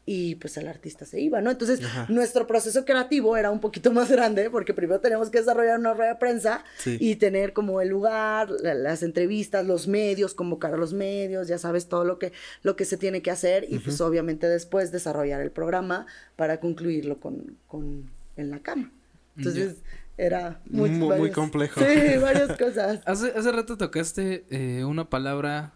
y 0.06 0.34
pues 0.34 0.56
el 0.58 0.68
artista 0.68 1.06
se 1.06 1.20
iba, 1.20 1.40
¿no? 1.40 1.50
Entonces, 1.50 1.80
nuestro 2.08 2.46
proceso 2.46 2.84
creativo 2.84 3.36
era 3.36 3.50
un 3.50 3.60
poquito 3.60 3.92
más 3.92 4.10
grande 4.10 4.50
porque 4.50 4.74
primero 4.74 5.00
teníamos 5.00 5.30
que 5.30 5.38
desarrollar 5.38 5.78
una 5.78 5.94
rueda 5.94 6.10
de 6.10 6.18
prensa 6.18 6.64
y 6.84 7.16
tener 7.16 7.52
como 7.52 7.80
el 7.80 7.88
lugar, 7.88 8.50
las 8.50 9.02
entrevistas, 9.02 9.66
los 9.66 9.88
medios, 9.88 10.34
convocar 10.34 10.74
a 10.74 10.76
los 10.76 10.92
medios, 10.92 11.48
ya 11.48 11.58
sabes 11.58 11.88
todo 11.88 12.04
lo 12.04 12.18
que, 12.18 12.32
lo 12.62 12.76
que 12.76 12.84
se 12.84 12.96
tiene 12.96 13.22
que 13.22 13.30
hacer 13.30 13.66
y 13.68 13.78
pues 13.78 14.00
obviamente 14.00 14.48
después 14.48 14.92
desarrollar 14.92 15.40
el 15.40 15.50
programa 15.50 16.06
para 16.36 16.60
concluirlo 16.60 17.18
con, 17.18 17.56
con 17.66 18.10
en 18.36 18.50
la 18.50 18.60
cama. 18.60 18.90
Entonces, 19.36 19.76
era 20.16 20.60
muy, 20.66 20.90
muy, 20.90 21.30
complejo. 21.30 21.80
Sí, 21.80 22.16
varias 22.20 22.56
cosas. 22.56 23.00
Hace, 23.04 23.32
hace 23.36 23.52
rato 23.52 23.76
tocaste 23.76 24.44
eh, 24.50 24.84
una 24.84 25.08
palabra 25.10 25.72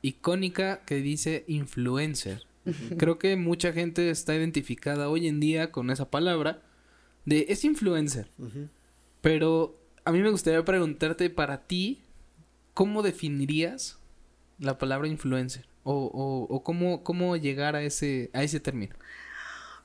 icónica 0.00 0.80
que 0.86 0.96
dice 0.96 1.44
influencer. 1.46 2.44
Creo 2.96 3.18
que 3.18 3.36
mucha 3.36 3.72
gente 3.72 4.10
está 4.10 4.34
identificada 4.34 5.08
hoy 5.08 5.26
en 5.26 5.40
día 5.40 5.72
con 5.72 5.90
esa 5.90 6.10
palabra 6.10 6.62
de 7.24 7.46
es 7.48 7.64
influencer. 7.64 8.28
Pero 9.20 9.78
a 10.04 10.12
mí 10.12 10.20
me 10.20 10.30
gustaría 10.30 10.64
preguntarte 10.64 11.30
para 11.30 11.66
ti, 11.66 12.02
¿cómo 12.74 13.02
definirías 13.02 13.98
la 14.58 14.78
palabra 14.78 15.08
influencer? 15.08 15.66
O, 15.84 15.94
o, 15.94 16.54
o 16.54 16.62
cómo, 16.62 17.02
cómo 17.02 17.36
llegar 17.36 17.74
a 17.74 17.82
ese, 17.82 18.30
a 18.32 18.44
ese 18.44 18.60
término. 18.60 18.94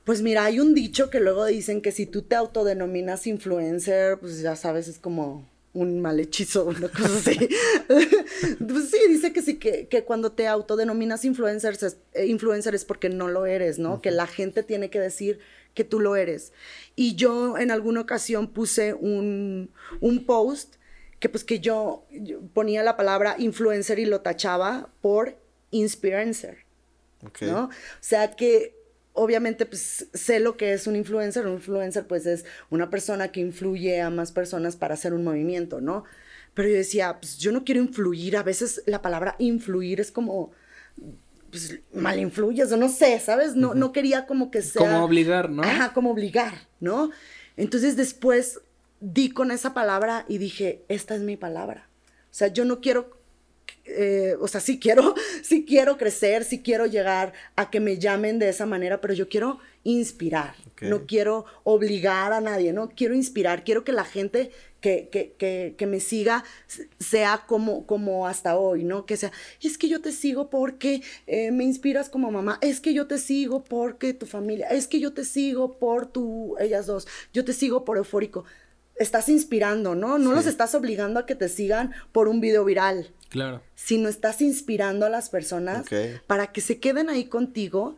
Pues 0.04 0.22
mira, 0.22 0.44
hay 0.44 0.60
un 0.60 0.74
dicho 0.74 1.10
que 1.10 1.20
luego 1.20 1.44
dicen 1.44 1.82
que 1.82 1.92
si 1.92 2.06
tú 2.06 2.22
te 2.22 2.36
autodenominas 2.36 3.26
influencer, 3.26 4.18
pues 4.18 4.40
ya 4.40 4.56
sabes, 4.56 4.88
es 4.88 4.98
como 4.98 5.46
un 5.74 6.00
mal 6.00 6.18
hechizo, 6.20 6.64
una 6.66 6.88
cosa 6.88 7.16
así. 7.16 7.48
pues 7.86 8.90
sí, 8.90 8.98
dice 9.08 9.32
que 9.32 9.42
sí, 9.42 9.58
que, 9.58 9.88
que 9.88 10.04
cuando 10.04 10.32
te 10.32 10.46
autodenominas 10.46 11.24
influencer 11.24 11.74
es, 11.74 11.98
eh, 12.14 12.26
influencer 12.26 12.74
es 12.74 12.84
porque 12.84 13.08
no 13.08 13.28
lo 13.28 13.46
eres, 13.46 13.78
¿no? 13.78 14.00
Que 14.00 14.10
la 14.10 14.26
gente 14.26 14.62
tiene 14.62 14.90
que 14.90 15.00
decir 15.00 15.40
que 15.74 15.84
tú 15.84 16.00
lo 16.00 16.16
eres. 16.16 16.52
Y 16.96 17.14
yo 17.14 17.58
en 17.58 17.70
alguna 17.70 18.00
ocasión 18.00 18.48
puse 18.48 18.94
un, 18.94 19.70
un 20.00 20.24
post 20.26 20.76
que 21.20 21.28
pues 21.28 21.44
que 21.44 21.60
yo, 21.60 22.06
ponía 22.54 22.82
la 22.82 22.96
palabra 22.96 23.36
influencer 23.38 23.98
y 23.98 24.04
lo 24.04 24.20
tachaba 24.20 24.88
por 25.00 25.36
inspirancer. 25.70 26.58
¿no? 27.40 27.64
O 27.64 27.70
sea 28.00 28.36
que 28.36 28.77
obviamente 29.18 29.66
pues 29.66 30.08
sé 30.14 30.40
lo 30.40 30.56
que 30.56 30.72
es 30.72 30.86
un 30.86 30.96
influencer. 30.96 31.46
Un 31.46 31.54
influencer 31.54 32.06
pues 32.06 32.26
es 32.26 32.44
una 32.70 32.90
persona 32.90 33.28
que 33.28 33.40
influye 33.40 34.00
a 34.00 34.10
más 34.10 34.32
personas 34.32 34.76
para 34.76 34.94
hacer 34.94 35.12
un 35.14 35.24
movimiento, 35.24 35.80
¿no? 35.80 36.04
Pero 36.54 36.68
yo 36.68 36.74
decía, 36.74 37.18
pues 37.20 37.38
yo 37.38 37.52
no 37.52 37.64
quiero 37.64 37.80
influir. 37.80 38.36
A 38.36 38.42
veces 38.42 38.82
la 38.86 39.02
palabra 39.02 39.36
influir 39.38 40.00
es 40.00 40.10
como, 40.10 40.50
pues 41.50 41.78
mal 41.92 42.18
influyes 42.18 42.72
o 42.72 42.76
no 42.76 42.88
sé, 42.88 43.18
¿sabes? 43.20 43.54
No, 43.54 43.74
no 43.74 43.92
quería 43.92 44.26
como 44.26 44.50
que 44.50 44.62
sea... 44.62 44.80
Como 44.80 45.04
obligar, 45.04 45.50
¿no? 45.50 45.62
Ajá, 45.62 45.92
como 45.92 46.10
obligar, 46.10 46.54
¿no? 46.80 47.10
Entonces 47.56 47.96
después 47.96 48.60
di 49.00 49.30
con 49.30 49.50
esa 49.50 49.74
palabra 49.74 50.24
y 50.28 50.38
dije, 50.38 50.84
esta 50.88 51.14
es 51.14 51.20
mi 51.20 51.36
palabra. 51.36 51.88
O 52.30 52.34
sea, 52.34 52.48
yo 52.48 52.64
no 52.64 52.80
quiero 52.80 53.17
eh, 53.88 54.36
o 54.40 54.48
sea, 54.48 54.60
sí 54.60 54.78
quiero, 54.78 55.14
sí 55.42 55.64
quiero 55.64 55.96
crecer, 55.96 56.44
sí 56.44 56.62
quiero 56.62 56.86
llegar 56.86 57.32
a 57.56 57.70
que 57.70 57.80
me 57.80 57.98
llamen 57.98 58.38
de 58.38 58.48
esa 58.48 58.66
manera, 58.66 59.00
pero 59.00 59.14
yo 59.14 59.28
quiero 59.28 59.58
inspirar, 59.84 60.54
no 60.82 61.06
quiero 61.06 61.46
obligar 61.64 62.32
a 62.32 62.40
nadie, 62.40 62.72
no 62.72 62.90
quiero 62.90 63.14
inspirar, 63.14 63.64
quiero 63.64 63.84
que 63.84 63.92
la 63.92 64.04
gente 64.04 64.50
que, 64.80 65.08
que, 65.10 65.32
que, 65.38 65.74
que, 65.76 65.86
me 65.86 66.00
siga 66.00 66.44
sea 66.98 67.44
como, 67.46 67.86
como 67.86 68.26
hasta 68.26 68.56
hoy, 68.56 68.84
¿no? 68.84 69.06
Que 69.06 69.16
sea, 69.16 69.32
es 69.62 69.78
que 69.78 69.88
yo 69.88 70.00
te 70.00 70.12
sigo 70.12 70.50
porque 70.50 71.02
eh, 71.26 71.50
me 71.50 71.64
inspiras 71.64 72.10
como 72.10 72.30
mamá, 72.30 72.58
es 72.60 72.80
que 72.80 72.94
yo 72.94 73.06
te 73.06 73.18
sigo 73.18 73.64
porque 73.64 74.12
tu 74.14 74.26
familia, 74.26 74.68
es 74.68 74.86
que 74.86 75.00
yo 75.00 75.12
te 75.12 75.24
sigo 75.24 75.78
por 75.78 76.06
tu, 76.06 76.56
ellas 76.58 76.86
dos, 76.86 77.08
yo 77.32 77.44
te 77.44 77.52
sigo 77.52 77.84
por 77.84 77.96
eufórico. 77.96 78.44
Estás 78.98 79.28
inspirando, 79.28 79.94
¿no? 79.94 80.18
No 80.18 80.32
los 80.32 80.46
estás 80.46 80.74
obligando 80.74 81.20
a 81.20 81.26
que 81.26 81.34
te 81.34 81.48
sigan 81.48 81.92
por 82.12 82.28
un 82.28 82.40
video 82.40 82.64
viral. 82.64 83.12
Claro. 83.28 83.62
Sino 83.74 84.08
estás 84.08 84.40
inspirando 84.40 85.06
a 85.06 85.10
las 85.10 85.28
personas 85.28 85.86
para 86.26 86.48
que 86.48 86.60
se 86.60 86.80
queden 86.80 87.08
ahí 87.08 87.26
contigo 87.26 87.96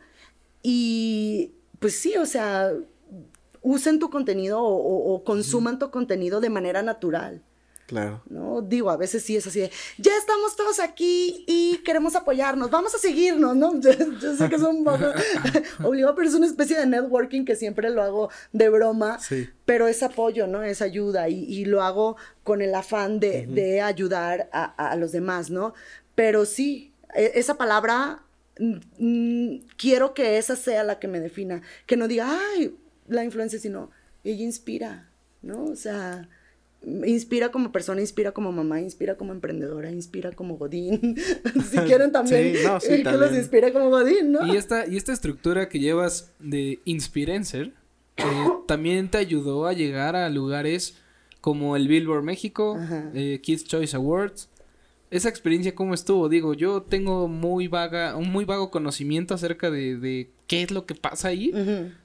y 0.61 1.53
pues 1.79 1.95
sí, 1.95 2.15
o 2.17 2.25
sea, 2.25 2.71
usen 3.61 3.99
tu 3.99 4.09
contenido 4.09 4.61
o, 4.61 5.23
consuman 5.23 5.79
tu 5.79 5.89
contenido 5.89 6.41
de 6.41 6.49
manera 6.49 6.81
natural. 6.81 7.41
Claro. 7.91 8.21
¿No? 8.29 8.61
Digo, 8.61 8.89
a 8.89 8.95
veces 8.95 9.21
sí 9.21 9.35
es 9.35 9.45
así 9.45 9.59
de, 9.59 9.69
ya 9.97 10.15
estamos 10.17 10.55
todos 10.55 10.79
aquí 10.79 11.43
y 11.45 11.79
queremos 11.79 12.15
apoyarnos, 12.15 12.71
vamos 12.71 12.95
a 12.95 12.97
seguirnos, 12.97 13.53
¿no? 13.53 13.77
Yo, 13.81 13.91
sé 14.37 14.47
que 14.47 14.55
es 14.55 14.61
un 14.61 14.85
poco 14.85 15.11
obligado, 15.83 16.15
pero 16.15 16.29
es 16.29 16.33
una 16.33 16.45
especie 16.45 16.77
de 16.77 16.85
networking 16.85 17.43
que 17.43 17.57
siempre 17.57 17.89
lo 17.89 18.01
hago 18.01 18.29
de 18.53 18.69
broma, 18.69 19.19
sí. 19.19 19.49
pero 19.65 19.89
es 19.89 20.03
apoyo, 20.03 20.47
¿no? 20.47 20.63
Es 20.63 20.81
ayuda 20.81 21.27
y, 21.27 21.65
lo 21.65 21.83
hago 21.83 22.15
con 22.45 22.61
el 22.61 22.73
afán 22.75 23.19
de, 23.19 23.81
ayudar 23.81 24.49
a, 24.53 24.95
los 24.95 25.11
demás, 25.11 25.49
¿no? 25.49 25.73
Pero 26.15 26.45
sí, 26.45 26.93
e, 27.13 27.33
esa 27.35 27.57
palabra, 27.57 28.23
mm, 28.57 28.75
mm, 28.99 29.61
quiero 29.75 30.13
que 30.13 30.37
esa 30.37 30.55
sea 30.55 30.85
la 30.85 30.97
que 30.97 31.09
me 31.09 31.19
defina, 31.19 31.61
que 31.85 31.97
no 31.97 32.07
diga, 32.07 32.39
ay, 32.55 32.73
la 33.09 33.25
influencia, 33.25 33.59
sino 33.59 33.91
ella 34.23 34.45
inspira, 34.45 35.09
¿no? 35.41 35.65
O 35.65 35.75
sea 35.75 36.29
inspira 36.83 37.51
como 37.51 37.71
persona, 37.71 38.01
inspira 38.01 38.31
como 38.31 38.51
mamá, 38.51 38.81
inspira 38.81 39.15
como 39.15 39.31
emprendedora, 39.33 39.91
inspira 39.91 40.31
como 40.31 40.57
Godín. 40.57 41.15
si 41.69 41.77
quieren 41.85 42.11
también 42.11 42.53
que 43.03 43.11
los 43.11 43.33
inspira 43.33 43.71
como 43.71 43.89
Godín, 43.89 44.31
¿no? 44.31 44.45
Y 44.47 44.57
esta, 44.57 44.87
y 44.87 44.97
esta 44.97 45.13
estructura 45.13 45.69
que 45.69 45.79
llevas 45.79 46.31
de 46.39 46.79
Inspirencer 46.85 47.73
eh, 48.17 48.23
también 48.67 49.09
te 49.09 49.17
ayudó 49.17 49.67
a 49.67 49.73
llegar 49.73 50.15
a 50.15 50.29
lugares 50.29 50.95
como 51.39 51.75
el 51.75 51.87
Billboard 51.87 52.23
México, 52.23 52.77
eh, 53.15 53.39
Kids 53.41 53.63
Choice 53.63 53.95
Awards, 53.95 54.47
esa 55.11 55.27
experiencia 55.27 55.75
cómo 55.75 55.93
estuvo. 55.93 56.29
Digo, 56.29 56.53
yo 56.53 56.83
tengo 56.83 57.27
muy 57.27 57.67
vaga, 57.67 58.15
un 58.15 58.31
muy 58.31 58.45
vago 58.45 58.71
conocimiento 58.71 59.33
acerca 59.33 59.69
de, 59.69 59.97
de 59.97 60.31
qué 60.47 60.63
es 60.63 60.71
lo 60.71 60.85
que 60.85 60.95
pasa 60.95 61.27
ahí. 61.27 61.51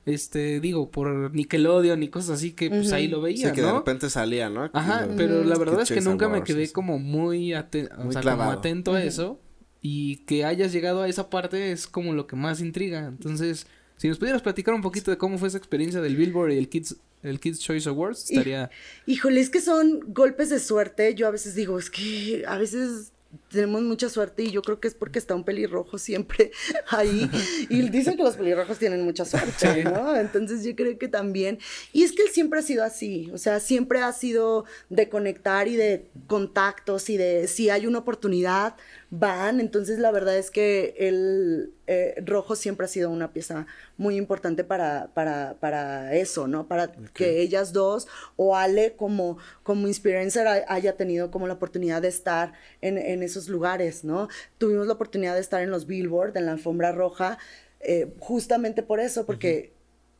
Este, 0.04 0.60
digo, 0.60 0.90
por 0.90 1.32
Nickelodeon 1.32 2.02
y 2.02 2.08
cosas 2.08 2.30
así 2.38 2.52
que 2.52 2.68
pues 2.68 2.92
ahí 2.92 3.06
lo 3.06 3.20
veía, 3.20 3.48
sí, 3.48 3.54
que 3.54 3.62
de 3.62 3.72
repente 3.72 4.10
salía, 4.10 4.50
¿no? 4.50 4.68
Ajá, 4.72 5.08
pero 5.16 5.44
la 5.44 5.56
verdad 5.56 5.82
es 5.82 5.90
que 5.90 6.00
nunca 6.00 6.28
me 6.28 6.42
quedé 6.42 6.70
como 6.72 6.98
muy, 6.98 7.54
atento 7.54 8.92
a 8.92 9.02
eso. 9.02 9.40
Y 9.88 10.16
que 10.24 10.44
hayas 10.44 10.72
llegado 10.72 11.02
a 11.02 11.08
esa 11.08 11.30
parte 11.30 11.70
es 11.70 11.86
como 11.86 12.12
lo 12.12 12.26
que 12.26 12.34
más 12.34 12.60
intriga. 12.60 13.06
Entonces, 13.06 13.68
si 13.96 14.08
nos 14.08 14.18
pudieras 14.18 14.42
platicar 14.42 14.74
un 14.74 14.82
poquito 14.82 15.12
de 15.12 15.16
cómo 15.16 15.38
fue 15.38 15.46
esa 15.46 15.58
experiencia 15.58 16.00
del 16.00 16.16
Billboard 16.16 16.50
y 16.50 16.58
el 16.58 16.68
Kids 16.68 16.96
el 17.22 17.40
Kids 17.40 17.58
Choice 17.60 17.88
Awards 17.88 18.30
estaría... 18.30 18.70
Híjole, 19.06 19.40
es 19.40 19.50
que 19.50 19.60
son 19.60 20.00
golpes 20.08 20.50
de 20.50 20.60
suerte. 20.60 21.14
Yo 21.14 21.26
a 21.26 21.30
veces 21.30 21.54
digo, 21.54 21.78
es 21.78 21.90
que 21.90 22.44
a 22.46 22.58
veces 22.58 23.12
tenemos 23.50 23.82
mucha 23.82 24.08
suerte 24.08 24.44
y 24.44 24.50
yo 24.50 24.62
creo 24.62 24.80
que 24.80 24.88
es 24.88 24.94
porque 24.94 25.18
está 25.18 25.34
un 25.34 25.44
pelirrojo 25.44 25.98
siempre 25.98 26.52
ahí 26.88 27.28
y 27.68 27.88
dicen 27.90 28.16
que 28.16 28.22
los 28.22 28.36
pelirrojos 28.36 28.78
tienen 28.78 29.02
mucha 29.04 29.24
suerte, 29.24 29.84
¿no? 29.84 30.16
Entonces 30.16 30.64
yo 30.64 30.74
creo 30.74 30.98
que 30.98 31.08
también 31.08 31.58
y 31.92 32.02
es 32.02 32.12
que 32.12 32.22
él 32.22 32.28
siempre 32.30 32.60
ha 32.60 32.62
sido 32.62 32.84
así, 32.84 33.30
o 33.32 33.38
sea, 33.38 33.60
siempre 33.60 34.00
ha 34.00 34.12
sido 34.12 34.64
de 34.88 35.08
conectar 35.08 35.68
y 35.68 35.76
de 35.76 36.06
contactos 36.26 37.10
y 37.10 37.16
de 37.16 37.48
si 37.48 37.70
hay 37.70 37.86
una 37.86 37.98
oportunidad 37.98 38.76
van, 39.10 39.60
entonces 39.60 39.98
la 39.98 40.10
verdad 40.10 40.36
es 40.36 40.50
que 40.50 40.94
el 40.98 41.72
eh, 41.86 42.14
rojo 42.24 42.56
siempre 42.56 42.86
ha 42.86 42.88
sido 42.88 43.10
una 43.10 43.32
pieza 43.32 43.66
muy 43.96 44.16
importante 44.16 44.64
para, 44.64 45.08
para, 45.14 45.54
para 45.60 46.14
eso, 46.14 46.48
¿no? 46.48 46.66
Para 46.66 46.92
que 47.14 47.40
ellas 47.40 47.72
dos 47.72 48.08
o 48.36 48.56
Ale 48.56 48.94
como, 48.96 49.38
como 49.62 49.88
influencer 49.88 50.46
haya 50.68 50.96
tenido 50.96 51.30
como 51.30 51.46
la 51.46 51.54
oportunidad 51.54 52.02
de 52.02 52.08
estar 52.08 52.52
en, 52.80 52.98
en, 52.98 53.22
esos 53.22 53.48
lugares, 53.48 54.04
¿no? 54.04 54.28
Tuvimos 54.58 54.86
la 54.86 54.94
oportunidad 54.94 55.34
de 55.34 55.40
estar 55.40 55.62
en 55.62 55.70
los 55.70 55.86
Billboard, 55.86 56.36
en 56.36 56.46
la 56.46 56.52
alfombra 56.52 56.92
roja, 56.92 57.38
eh, 57.80 58.12
justamente 58.18 58.82
por 58.82 59.00
eso, 59.00 59.26
porque 59.26 59.72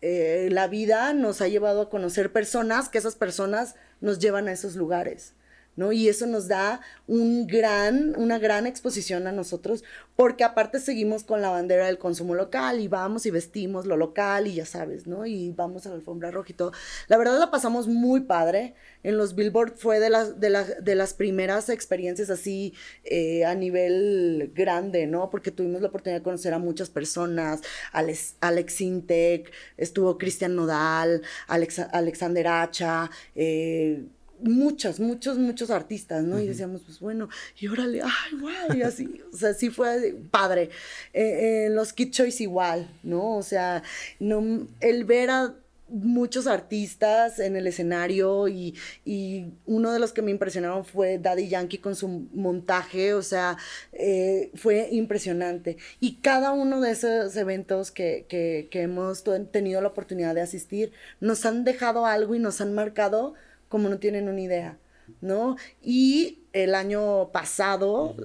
eh, 0.03 0.49
la 0.53 0.69
vida 0.69 1.13
nos 1.15 1.41
ha 1.41 1.49
llevado 1.49 1.81
a 1.81 1.91
conocer 1.91 2.31
personas 2.31 2.89
que 2.89 2.99
esas 2.99 3.17
personas 3.17 3.75
nos 4.01 4.19
llevan 4.19 4.47
a 4.47 4.53
esos 4.53 4.77
lugares. 4.77 5.33
¿No? 5.77 5.93
Y 5.93 6.09
eso 6.09 6.27
nos 6.27 6.49
da 6.49 6.81
un 7.07 7.47
gran, 7.47 8.15
una 8.17 8.39
gran 8.39 8.67
exposición 8.67 9.27
a 9.27 9.33
nosotros, 9.33 9.85
porque 10.17 10.45
aparte 10.45 10.81
seguimos 10.81 11.25
con 11.25 11.43
la 11.43 11.51
bandera 11.51 11.87
del 11.87 11.99
consumo 11.99 12.35
local 12.35 12.81
y 12.81 12.89
vamos 12.89 13.27
y 13.27 13.31
vestimos 13.31 13.87
lo 13.87 13.97
local 13.97 14.47
y 14.47 14.55
ya 14.55 14.67
sabes, 14.67 15.07
¿no? 15.07 15.27
Y 15.27 15.53
vamos 15.53 15.87
a 15.87 15.91
la 15.91 15.97
alfombra 15.97 16.31
roja 16.31 16.49
y 16.51 16.55
todo. 16.55 16.73
La 17.09 17.19
verdad 17.19 17.39
la 17.39 17.51
pasamos 17.51 17.87
muy 17.87 18.21
padre. 18.21 18.75
En 19.03 19.19
los 19.19 19.35
Billboard 19.35 19.77
fue 19.77 20.01
de 20.01 20.11
las, 20.11 20.41
de, 20.41 20.77
de 20.81 20.95
las 20.95 21.15
primeras 21.15 21.69
experiencias 21.69 22.31
así 22.31 22.75
eh, 23.05 23.45
a 23.45 23.55
nivel 23.55 24.51
grande, 24.55 25.07
¿no? 25.07 25.31
Porque 25.31 25.51
tuvimos 25.51 25.83
la 25.83 25.89
oportunidad 25.89 26.21
de 26.21 26.25
conocer 26.25 26.55
a 26.55 26.59
muchas 26.59 26.91
personas, 26.91 27.61
Alex, 27.93 28.37
Alex 28.41 28.81
Intec, 28.81 29.53
estuvo 29.77 30.19
Cristian 30.19 30.57
Nodal, 30.57 31.23
Alex, 31.47 31.79
Alexander 31.79 32.47
Hacha, 32.49 33.11
eh, 33.35 34.07
muchos, 34.41 35.01
muchos, 35.01 35.39
muchos 35.39 35.71
artistas, 35.71 36.25
¿no? 36.25 36.39
Y 36.41 36.47
decíamos, 36.47 36.83
pues 36.83 37.01
bueno, 37.01 37.29
y 37.59 37.69
órale, 37.69 38.03
ay, 38.03 38.39
guay, 38.39 38.79
y 38.79 38.83
así, 38.83 39.21
o 39.33 39.37
sea, 39.37 39.55
sí 39.55 39.71
fue 39.71 40.17
padre. 40.31 40.71
Eh, 41.13 41.69
los 41.71 41.93
Kid 41.93 42.11
Choice 42.11 42.43
igual, 42.43 42.89
¿no? 43.03 43.37
O 43.37 43.43
sea, 43.43 43.83
no, 44.19 44.67
el 44.81 45.05
ver 45.05 45.31
a 45.31 45.55
muchos 45.89 46.47
artistas 46.47 47.39
en 47.39 47.57
el 47.57 47.67
escenario 47.67 48.49
y, 48.49 48.75
y, 49.05 49.53
uno 49.67 49.93
de 49.93 49.99
los 49.99 50.13
que 50.13 50.23
me 50.23 50.31
impresionaron 50.31 50.85
fue 50.85 51.19
Daddy 51.19 51.49
Yankee 51.49 51.79
con 51.79 51.95
su 51.95 52.27
montaje, 52.35 53.15
o 53.15 53.23
sea, 53.23 53.57
eh, 53.93 54.51
fue 54.55 54.89
impresionante. 54.91 55.77
Y 56.01 56.17
cada 56.17 56.53
uno 56.53 56.81
de 56.81 56.91
esos 56.93 57.37
eventos 57.37 57.91
que, 57.91 58.27
que, 58.29 58.69
que 58.71 58.83
hemos 58.83 59.25
tenido 59.53 59.81
la 59.81 59.89
oportunidad 59.89 60.35
de 60.35 60.41
asistir 60.41 60.93
nos 61.21 61.47
han 61.47 61.65
dejado 61.65 62.07
algo 62.07 62.35
y 62.35 62.39
nos 62.39 62.61
han 62.61 62.75
marcado 62.75 63.35
como 63.69 63.89
no 63.89 63.99
tienen 63.99 64.29
una 64.29 64.41
idea, 64.41 64.79
¿no? 65.21 65.57
Y 65.83 66.41
el 66.53 66.75
año 66.75 67.31
pasado, 67.33 68.17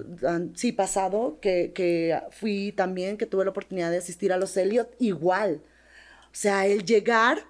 sí, 0.54 0.72
pasado, 0.72 1.38
que, 1.40 1.72
que 1.74 2.18
fui 2.30 2.72
también, 2.72 3.16
que 3.16 3.26
tuve 3.26 3.44
la 3.44 3.50
oportunidad 3.50 3.90
de 3.90 3.98
asistir 3.98 4.32
a 4.32 4.38
los 4.38 4.56
Elliot, 4.56 4.94
igual. 4.98 5.60
O 6.26 6.34
sea, 6.34 6.66
el 6.66 6.84
llegar 6.84 7.44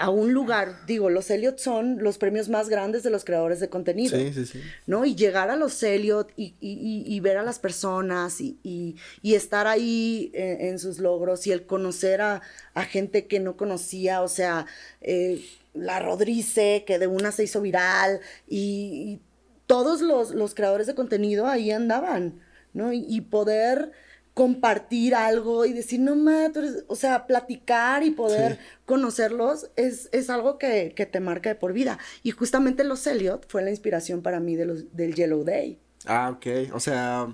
a 0.00 0.08
un 0.08 0.32
lugar, 0.32 0.86
digo, 0.86 1.10
los 1.10 1.30
Elliot 1.30 1.58
son 1.58 2.02
los 2.02 2.16
premios 2.16 2.48
más 2.48 2.70
grandes 2.70 3.02
de 3.02 3.10
los 3.10 3.22
creadores 3.22 3.60
de 3.60 3.68
contenido. 3.68 4.16
Sí, 4.16 4.32
sí, 4.32 4.46
sí. 4.46 4.62
¿No? 4.86 5.04
Y 5.04 5.14
llegar 5.14 5.50
a 5.50 5.56
los 5.56 5.82
Elliot 5.82 6.32
y, 6.36 6.54
y, 6.58 7.04
y 7.06 7.20
ver 7.20 7.36
a 7.36 7.42
las 7.42 7.58
personas 7.58 8.40
y, 8.40 8.58
y 8.62 9.34
estar 9.34 9.66
ahí 9.66 10.30
en, 10.32 10.78
sus 10.78 11.00
logros 11.00 11.46
y 11.46 11.52
el 11.52 11.66
conocer 11.66 12.22
a, 12.22 12.40
a, 12.72 12.84
gente 12.84 13.26
que 13.26 13.40
no 13.40 13.58
conocía, 13.58 14.22
o 14.22 14.28
sea, 14.28 14.64
eh, 15.02 15.44
la 15.74 16.00
Rodrice, 16.00 16.84
que 16.86 16.98
de 16.98 17.06
una 17.06 17.32
se 17.32 17.44
hizo 17.44 17.60
viral, 17.60 18.20
y, 18.48 19.20
todos 19.66 20.00
los, 20.00 20.32
los, 20.34 20.56
creadores 20.56 20.88
de 20.88 20.96
contenido 20.96 21.46
ahí 21.46 21.70
andaban, 21.70 22.40
¿no? 22.72 22.92
Y, 22.92 23.20
poder 23.20 23.92
compartir 24.34 25.14
algo 25.14 25.64
y 25.64 25.72
decir, 25.72 26.00
no 26.00 26.16
mames, 26.16 26.84
o 26.88 26.96
sea, 26.96 27.28
platicar 27.28 28.02
y 28.02 28.10
poder 28.10 28.58
conocerlos 28.84 29.70
es, 29.76 30.08
es 30.10 30.28
algo 30.28 30.58
que, 30.58 30.92
que, 30.96 31.06
te 31.06 31.20
marca 31.20 31.50
de 31.50 31.54
por 31.54 31.72
vida. 31.72 32.00
Y 32.24 32.32
justamente 32.32 32.82
los 32.82 33.06
Elliot 33.06 33.46
fue 33.48 33.62
la 33.62 33.70
inspiración 33.70 34.22
para 34.22 34.40
mí 34.40 34.56
de 34.56 34.64
los, 34.64 34.96
del 34.96 35.14
Yellow 35.14 35.44
Day. 35.44 35.78
Ah, 36.04 36.30
ok. 36.34 36.74
O 36.74 36.80
sea, 36.80 37.28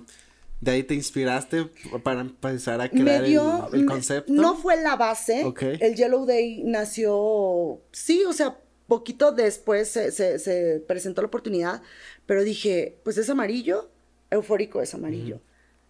¿De 0.59 0.71
ahí 0.71 0.83
te 0.83 0.95
inspiraste 0.95 1.69
para 2.03 2.21
empezar 2.21 2.81
a 2.81 2.89
crear 2.89 3.23
el, 3.23 3.85
concepto? 3.85 4.33
No 4.33 4.55
fue 4.55 4.81
la 4.81 4.95
base. 4.95 5.45
El 5.79 5.95
Yellow 5.95 6.25
Day 6.25 6.63
nació, 6.63 7.79
sí, 7.91 8.23
o 8.25 8.33
sea, 8.33 8.57
poquito 8.87 9.31
después 9.31 9.89
se, 9.89 10.11
se, 10.11 10.83
presentó 10.87 11.21
la 11.21 11.27
oportunidad, 11.27 11.83
pero 12.25 12.43
dije, 12.43 12.97
pues 13.03 13.17
es 13.17 13.29
amarillo, 13.29 13.91
eufórico 14.31 14.81
es 14.81 14.93
amarillo. 14.95 15.41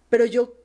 Pero 0.10 0.26
yo 0.26 0.57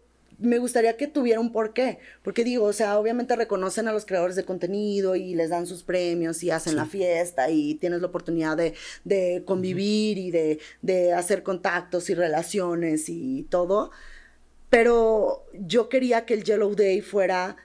me 0.43 0.59
gustaría 0.59 0.97
que 0.97 1.07
tuviera 1.07 1.41
un 1.41 1.53
porqué, 1.53 1.99
porque 2.23 2.45
digo, 2.45 2.67
o 2.67 2.73
sea, 2.73 2.99
obviamente 2.99 3.37
reconocen 3.37 3.89
a 3.89 3.93
los 3.93 4.05
creadores 4.05 4.37
de 4.37 4.45
contenido 4.45 5.17
y 5.17 5.35
les 5.35 5.51
dan 5.51 5.67
sus 5.67 5.83
premios 5.83 6.43
y 6.43 6.51
hacen 6.51 6.77
la 6.77 6.87
fiesta 6.87 7.51
y 7.51 7.77
tienes 7.77 8.01
la 8.01 8.09
oportunidad 8.09 8.57
de, 8.57 9.43
convivir 9.47 10.19
y 10.19 10.31
de, 10.31 10.59
de, 10.83 11.13
hacer 11.13 11.43
contactos 11.43 12.11
y 12.11 12.15
relaciones 12.15 13.09
y 13.09 13.47
todo, 13.49 13.91
pero 14.69 15.47
yo 15.53 15.89
quería 15.89 16.25
que 16.25 16.35
el 16.35 16.45
Yellow 16.45 16.75
Day 16.75 17.01
fuera 17.01 17.57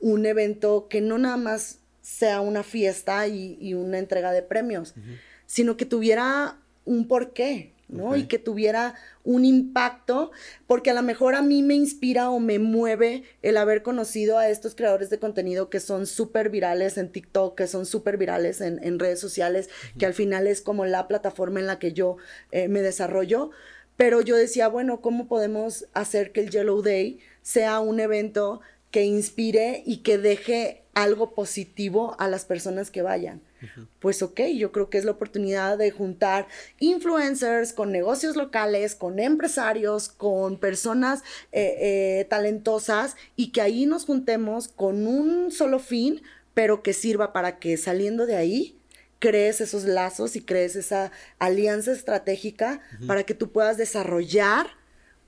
un 0.00 0.26
evento 0.26 0.88
que 0.88 1.00
no 1.00 1.18
nada 1.18 1.36
más 1.36 1.80
sea 2.02 2.40
una 2.40 2.62
fiesta 2.62 3.26
y, 3.28 3.74
una 3.74 3.98
entrega 3.98 4.32
de 4.32 4.42
premios, 4.42 4.94
sino 5.46 5.76
que 5.76 5.84
tuviera 5.84 6.58
un 6.84 7.06
porqué, 7.06 7.72
¿no? 7.90 8.16
Y 8.16 8.24
que 8.24 8.38
tuviera 8.38 8.94
un 9.24 9.44
impacto, 9.44 10.30
porque 10.66 10.90
a 10.90 10.94
lo 10.94 11.02
mejor 11.02 11.34
a 11.34 11.42
mí 11.42 11.62
me 11.62 11.74
inspira 11.74 12.30
o 12.30 12.40
me 12.40 12.58
mueve 12.58 13.24
el 13.42 13.56
haber 13.56 13.82
conocido 13.82 14.38
a 14.38 14.48
estos 14.48 14.74
creadores 14.74 15.10
de 15.10 15.18
contenido 15.18 15.70
que 15.70 15.80
son 15.80 16.06
súper 16.06 16.50
virales 16.50 16.96
en 16.98 17.10
TikTok, 17.10 17.56
que 17.56 17.66
son 17.66 17.86
súper 17.86 18.16
virales 18.16 18.60
en, 18.60 18.98
redes 18.98 19.20
sociales, 19.20 19.70
que 19.98 20.06
al 20.06 20.14
final 20.14 20.46
es 20.46 20.62
como 20.62 20.84
la 20.84 21.08
plataforma 21.08 21.60
en 21.60 21.66
la 21.66 21.78
que 21.78 21.92
yo 21.92 22.16
eh, 22.52 22.68
me 22.68 22.82
desarrollo. 22.82 23.50
Pero 23.96 24.22
yo 24.22 24.36
decía, 24.36 24.68
bueno, 24.68 25.00
¿cómo 25.00 25.28
podemos 25.28 25.86
hacer 25.92 26.32
que 26.32 26.40
el 26.40 26.50
Yellow 26.50 26.80
Day 26.82 27.20
sea 27.42 27.80
un 27.80 28.00
evento 28.00 28.60
que 28.90 29.04
inspire 29.04 29.82
y 29.84 29.98
que 29.98 30.18
deje 30.18 30.84
algo 30.94 31.34
positivo 31.34 32.16
a 32.18 32.28
las 32.28 32.44
personas 32.44 32.90
que 32.90 33.02
vayan? 33.02 33.42
Pues 33.98 34.22
ok, 34.22 34.40
yo 34.56 34.72
creo 34.72 34.90
que 34.90 34.98
es 34.98 35.04
la 35.04 35.12
oportunidad 35.12 35.78
de 35.78 35.90
juntar 35.90 36.48
influencers 36.78 37.72
con 37.72 37.92
negocios 37.92 38.36
locales, 38.36 38.94
con 38.94 39.18
empresarios, 39.18 40.08
con 40.08 40.58
personas 40.58 41.22
eh, 41.52 41.76
eh, 41.80 42.26
talentosas 42.28 43.16
y 43.36 43.52
que 43.52 43.60
ahí 43.60 43.86
nos 43.86 44.06
juntemos 44.06 44.68
con 44.68 45.06
un 45.06 45.50
solo 45.50 45.78
fin, 45.78 46.22
pero 46.54 46.82
que 46.82 46.92
sirva 46.92 47.32
para 47.32 47.58
que 47.58 47.76
saliendo 47.76 48.26
de 48.26 48.36
ahí 48.36 48.76
crees 49.18 49.60
esos 49.60 49.84
lazos 49.84 50.34
y 50.34 50.42
crees 50.42 50.74
esa 50.76 51.12
alianza 51.38 51.92
estratégica 51.92 52.80
para 53.06 53.24
que 53.24 53.34
tú 53.34 53.52
puedas 53.52 53.76
desarrollar 53.76 54.66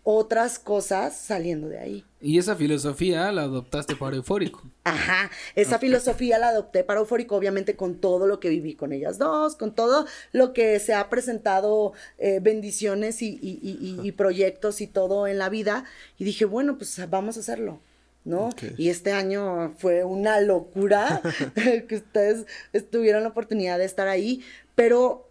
otras 0.03 0.59
cosas 0.59 1.17
saliendo 1.17 1.69
de 1.69 1.79
ahí. 1.79 2.05
Y 2.23 2.39
esa 2.39 2.55
filosofía 2.55 3.33
la 3.33 3.43
adoptaste 3.43 3.97
para 3.97 4.15
Eufórico. 4.15 4.63
Ajá, 4.85 5.31
esa 5.57 5.81
filosofía 5.81 6.39
la 6.39 6.49
adopté 6.49 6.85
para 6.85 7.01
Eufórico, 7.01 7.35
obviamente 7.35 7.75
con 7.75 7.97
todo 7.97 8.29
lo 8.29 8.39
que 8.39 8.49
viví 8.49 8.75
con 8.75 8.93
ellas 8.93 9.19
dos, 9.19 9.57
con 9.57 9.75
todo 9.75 10.07
lo 10.31 10.53
que 10.53 10.79
se 10.79 10.95
ha 10.95 11.11
presentado, 11.11 11.93
eh, 12.19 12.39
bendiciones 12.41 13.23
y, 13.23 13.39
y, 13.43 14.13
proyectos 14.13 14.81
y 14.81 14.87
todo 14.87 15.27
en 15.27 15.39
la 15.39 15.49
vida. 15.49 15.85
Y 16.17 16.25
dije, 16.25 16.45
bueno, 16.45 16.79
pues 16.79 17.01
vamos 17.11 17.37
a 17.37 17.41
hacerlo. 17.41 17.81
¿no? 18.25 18.51
Y 18.79 18.89
este 18.89 19.11
año 19.13 19.75
fue 19.79 20.05
una 20.05 20.41
locura 20.41 21.21
que 21.89 21.97
ustedes 21.97 22.47
tuvieron 22.91 23.25
la 23.25 23.31
oportunidad 23.31 23.79
de 23.79 23.85
estar 23.85 24.07
ahí, 24.07 24.45
pero 24.77 25.27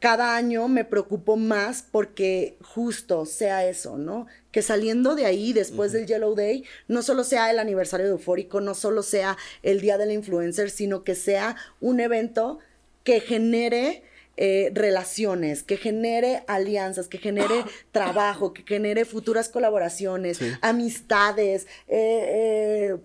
cada 0.00 0.36
año 0.36 0.68
me 0.68 0.84
preocupo 0.84 1.36
más 1.36 1.82
porque 1.82 2.56
justo 2.62 3.26
sea 3.26 3.66
eso, 3.68 3.96
¿no? 3.96 4.26
Que 4.52 4.62
saliendo 4.62 5.14
de 5.14 5.26
ahí, 5.26 5.52
después 5.52 5.92
del 5.92 6.06
Yellow 6.06 6.34
Day, 6.34 6.64
no 6.88 7.02
solo 7.02 7.24
sea 7.24 7.50
el 7.50 7.58
aniversario 7.58 8.06
de 8.06 8.12
Eufórico, 8.12 8.60
no 8.60 8.74
solo 8.74 9.02
sea 9.02 9.36
el 9.62 9.80
Día 9.80 9.98
del 9.98 10.12
Influencer, 10.12 10.70
sino 10.70 11.04
que 11.04 11.14
sea 11.14 11.56
un 11.80 12.00
evento 12.00 12.58
que 13.02 13.20
genere 13.20 14.02
eh, 14.36 14.70
relaciones, 14.72 15.64
que 15.64 15.76
genere 15.76 16.44
alianzas, 16.46 17.08
que 17.08 17.18
genere 17.18 17.64
trabajo, 17.90 18.52
que 18.52 18.62
genere 18.62 19.04
futuras 19.04 19.48
colaboraciones, 19.48 20.38
amistades, 20.60 21.66
eh, 21.88 22.92
eh 22.92 22.96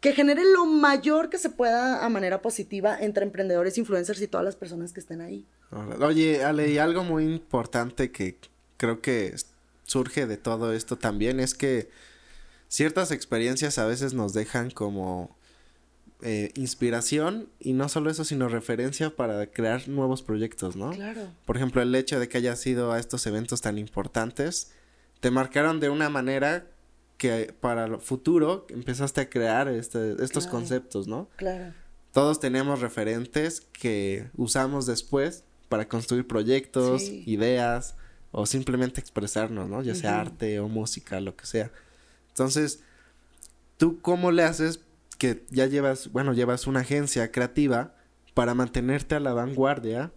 que 0.00 0.12
genere 0.12 0.42
lo 0.50 0.64
mayor 0.66 1.28
que 1.28 1.38
se 1.38 1.50
pueda 1.50 2.04
a 2.04 2.08
manera 2.08 2.40
positiva 2.40 2.98
entre 2.98 3.24
emprendedores, 3.24 3.76
influencers 3.76 4.20
y 4.22 4.28
todas 4.28 4.44
las 4.44 4.56
personas 4.56 4.92
que 4.92 5.00
estén 5.00 5.20
ahí. 5.20 5.46
Oye, 6.00 6.42
Ale, 6.42 6.70
y 6.70 6.78
algo 6.78 7.04
muy 7.04 7.24
importante 7.24 8.10
que 8.10 8.38
creo 8.76 9.00
que 9.00 9.34
surge 9.84 10.26
de 10.26 10.36
todo 10.36 10.72
esto 10.72 10.96
también 10.96 11.38
es 11.38 11.54
que 11.54 11.90
ciertas 12.68 13.10
experiencias 13.10 13.78
a 13.78 13.86
veces 13.86 14.14
nos 14.14 14.32
dejan 14.32 14.70
como 14.70 15.36
eh, 16.22 16.50
inspiración 16.54 17.48
y 17.58 17.74
no 17.74 17.88
solo 17.88 18.10
eso, 18.10 18.24
sino 18.24 18.48
referencia 18.48 19.14
para 19.14 19.46
crear 19.46 19.88
nuevos 19.88 20.22
proyectos, 20.22 20.76
¿no? 20.76 20.92
Claro. 20.92 21.28
Por 21.44 21.56
ejemplo, 21.56 21.82
el 21.82 21.94
hecho 21.94 22.18
de 22.18 22.28
que 22.28 22.38
hayas 22.38 22.66
ido 22.66 22.92
a 22.92 22.98
estos 22.98 23.26
eventos 23.26 23.60
tan 23.60 23.76
importantes, 23.76 24.70
te 25.20 25.30
marcaron 25.30 25.80
de 25.80 25.90
una 25.90 26.08
manera 26.08 26.66
que 27.20 27.54
para 27.60 27.84
el 27.84 27.98
futuro 27.98 28.64
empezaste 28.70 29.20
a 29.20 29.28
crear 29.28 29.68
este, 29.68 30.16
estos 30.24 30.46
conceptos, 30.46 31.06
¿no? 31.06 31.28
Claro. 31.36 31.74
Todos 32.14 32.40
tenemos 32.40 32.80
referentes 32.80 33.60
que 33.60 34.30
usamos 34.38 34.86
después 34.86 35.44
para 35.68 35.86
construir 35.86 36.26
proyectos, 36.26 37.02
ideas 37.26 37.94
o 38.32 38.46
simplemente 38.46 39.02
expresarnos, 39.02 39.68
¿no? 39.68 39.82
Ya 39.82 39.94
sea 39.94 40.18
arte 40.18 40.60
o 40.60 40.68
música, 40.70 41.20
lo 41.20 41.36
que 41.36 41.44
sea. 41.44 41.70
Entonces, 42.28 42.80
¿tú 43.76 44.00
cómo 44.00 44.32
le 44.32 44.44
haces 44.44 44.80
que 45.18 45.44
ya 45.50 45.66
llevas, 45.66 46.10
bueno, 46.12 46.32
llevas 46.32 46.66
una 46.66 46.80
agencia 46.80 47.30
creativa 47.30 47.96
para 48.32 48.54
mantenerte 48.54 49.14
a 49.14 49.20
la 49.20 49.34
vanguardia 49.34 50.10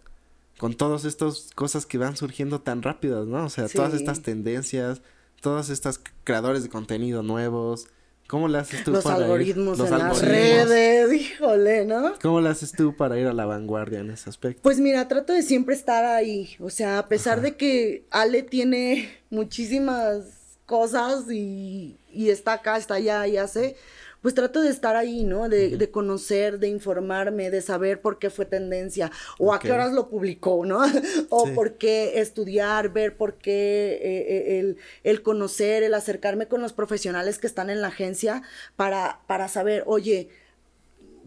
con 0.56 0.72
todas 0.72 1.04
estas 1.04 1.50
cosas 1.54 1.84
que 1.84 1.98
van 1.98 2.16
surgiendo 2.16 2.62
tan 2.62 2.80
rápidas, 2.80 3.26
¿no? 3.26 3.44
O 3.44 3.50
sea, 3.50 3.68
todas 3.68 3.92
estas 3.92 4.22
tendencias, 4.22 5.02
todas 5.44 5.68
estas 5.70 6.00
creadores 6.24 6.62
de 6.64 6.68
contenido 6.70 7.22
nuevos. 7.22 7.86
¿Cómo 8.26 8.48
le 8.48 8.56
haces 8.56 8.82
tú 8.82 8.90
Los 8.92 9.04
para 9.04 9.18
ir- 9.18 9.22
algoritmos 9.24 9.76
los 9.78 9.90
en 9.90 9.98
las 9.98 10.22
redes, 10.22 11.12
híjole, 11.12 11.84
¿no? 11.84 12.14
¿Cómo 12.22 12.40
le 12.40 12.48
haces 12.48 12.72
tú 12.72 12.96
para 12.96 13.18
ir 13.20 13.26
a 13.26 13.34
la 13.34 13.44
vanguardia 13.44 13.98
en 14.00 14.10
ese 14.10 14.30
aspecto? 14.30 14.62
Pues 14.62 14.80
mira, 14.80 15.06
trato 15.08 15.34
de 15.34 15.42
siempre 15.42 15.74
estar 15.74 16.06
ahí. 16.06 16.56
O 16.58 16.70
sea, 16.70 16.98
a 16.98 17.06
pesar 17.08 17.42
de 17.42 17.54
que 17.56 18.06
Ale 18.10 18.42
tiene 18.42 19.10
muchísimas 19.28 20.24
cosas 20.66 21.30
y, 21.30 21.98
y 22.10 22.30
está 22.30 22.54
acá, 22.54 22.78
está 22.78 22.94
allá 22.94 23.26
y 23.26 23.36
hace, 23.36 23.76
pues 24.24 24.34
trato 24.34 24.62
de 24.62 24.70
estar 24.70 24.96
ahí, 24.96 25.22
¿no? 25.22 25.50
De, 25.50 25.76
de 25.76 25.90
conocer, 25.90 26.58
de 26.58 26.68
informarme, 26.68 27.50
de 27.50 27.60
saber 27.60 28.00
por 28.00 28.18
qué 28.18 28.30
fue 28.30 28.46
tendencia 28.46 29.10
o 29.38 29.52
a 29.52 29.60
qué 29.60 29.70
horas 29.70 29.92
lo 29.92 30.08
publicó, 30.08 30.64
¿no? 30.64 30.80
o 31.28 31.46
Sí. 31.46 31.52
por 31.54 31.74
qué 31.76 32.18
estudiar, 32.20 32.88
ver 32.90 33.18
por 33.18 33.34
qué 33.34 34.00
eh, 34.02 34.26
eh, 34.54 34.58
el, 34.60 34.78
el 35.02 35.22
conocer, 35.22 35.82
el 35.82 35.92
acercarme 35.92 36.48
con 36.48 36.62
los 36.62 36.72
profesionales 36.72 37.38
que 37.38 37.46
están 37.46 37.68
en 37.68 37.82
la 37.82 37.88
agencia 37.88 38.40
para, 38.76 39.20
para 39.26 39.48
saber, 39.48 39.82
oye, 39.86 40.30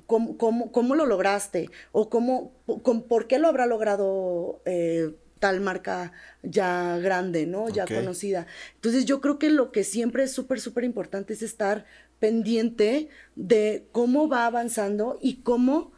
¿Cómo, 0.08 0.38
cómo, 0.38 0.72
cómo 0.72 0.96
lo 0.96 1.06
lograste? 1.06 1.70
¿O 1.92 2.10
cómo, 2.10 2.52
con- 2.82 3.04
por 3.04 3.28
qué 3.28 3.40
lo 3.40 3.48
habrá 3.50 3.66
logrado 3.66 4.62
eh, 4.66 5.12
tal 5.40 5.60
marca 5.60 6.14
ya 6.44 6.98
grande, 6.98 7.46
¿no? 7.46 7.70
Ya 7.70 7.86
conocida. 7.86 8.48
Entonces 8.76 9.06
yo 9.06 9.20
creo 9.22 9.38
que 9.38 9.50
lo 9.50 9.72
que 9.74 9.84
siempre 9.84 10.24
es 10.24 10.32
súper, 10.32 10.62
súper 10.62 10.86
importante 10.86 11.34
es 11.34 11.42
estar 11.42 11.86
pendiente 12.20 13.10
de 13.36 13.88
cómo 13.92 14.28
va 14.28 14.46
avanzando 14.46 15.18
y 15.22 15.38
cómo 15.38 15.92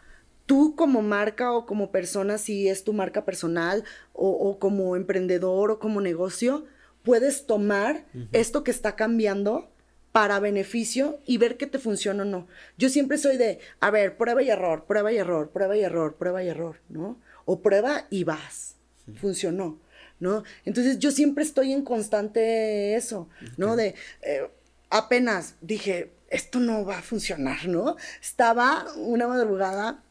tú 0.45 0.76
como 0.76 1.01
marca 1.01 1.51
o 1.53 1.65
como 1.65 1.91
persona, 1.91 2.38
si 2.38 2.67
es 2.67 2.84
tu 2.84 2.93
marca 2.93 3.24
personal 3.24 3.84
o, 4.13 4.30
o 4.30 4.59
como 4.59 4.95
emprendedor 4.95 5.72
o 5.72 5.80
como 5.80 6.01
negocio, 6.01 6.65
puedes 7.03 7.45
tomar 7.45 8.05
esto 8.32 8.63
que 8.63 8.72
está 8.72 8.95
cambiando 8.95 9.70
para 10.11 10.39
beneficio 10.39 11.20
y 11.26 11.38
ver 11.38 11.57
que 11.57 11.67
te 11.67 11.80
funciona 11.80 12.24
o 12.24 12.26
no. 12.26 12.47
Yo 12.78 12.89
siempre 12.89 13.17
soy 13.17 13.38
de, 13.38 13.59
a 13.80 13.91
ver, 13.91 14.17
prueba 14.17 14.41
y 14.41 14.49
error, 14.49 14.86
prueba 14.86 15.11
y 15.11 15.17
error, 15.17 15.51
prueba 15.51 15.78
y 15.78 15.82
error, 15.82 16.15
prueba 16.15 16.43
y 16.43 16.49
error, 16.49 16.78
¿no? 16.89 17.20
O 17.45 17.61
prueba 17.61 18.07
y 18.09 18.24
vas. 18.24 18.76
Funcionó, 19.15 19.80
¿no? 20.20 20.43
Entonces 20.65 20.99
yo 20.99 21.11
siempre 21.11 21.43
estoy 21.43 21.74
en 21.74 21.84
constante 21.84 22.95
eso, 22.95 23.30
¿no? 23.57 23.76
De, 23.76 23.95
eh, 24.22 24.47
apenas 24.89 25.55
dije, 25.61 26.11
esto 26.29 26.59
no 26.59 26.85
va 26.85 26.99
a 26.99 27.01
funcionar, 27.01 27.67
¿no? 27.67 27.95
Estaba 28.21 28.85
una 28.95 29.27
madrugada 29.27 30.03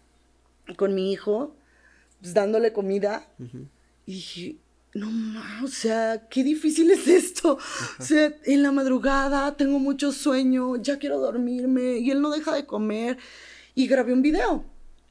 con 0.76 0.94
mi 0.94 1.12
hijo, 1.12 1.54
pues, 2.20 2.34
dándole 2.34 2.72
comida, 2.72 3.26
y 4.06 4.14
dije, 4.14 4.56
no 4.94 5.10
ma, 5.10 5.62
o 5.64 5.68
sea, 5.68 6.28
qué 6.28 6.42
difícil 6.42 6.90
es 6.90 7.06
esto. 7.06 7.58
O 7.98 8.02
sea, 8.02 8.34
en 8.44 8.62
la 8.62 8.72
madrugada 8.72 9.56
tengo 9.56 9.78
mucho 9.78 10.12
sueño, 10.12 10.76
ya 10.76 10.98
quiero 10.98 11.18
dormirme, 11.18 11.98
y 11.98 12.10
él 12.10 12.20
no 12.20 12.30
deja 12.30 12.54
de 12.54 12.66
comer. 12.66 13.18
Y 13.74 13.86
grabé 13.86 14.12
un 14.12 14.22
video. 14.22 14.64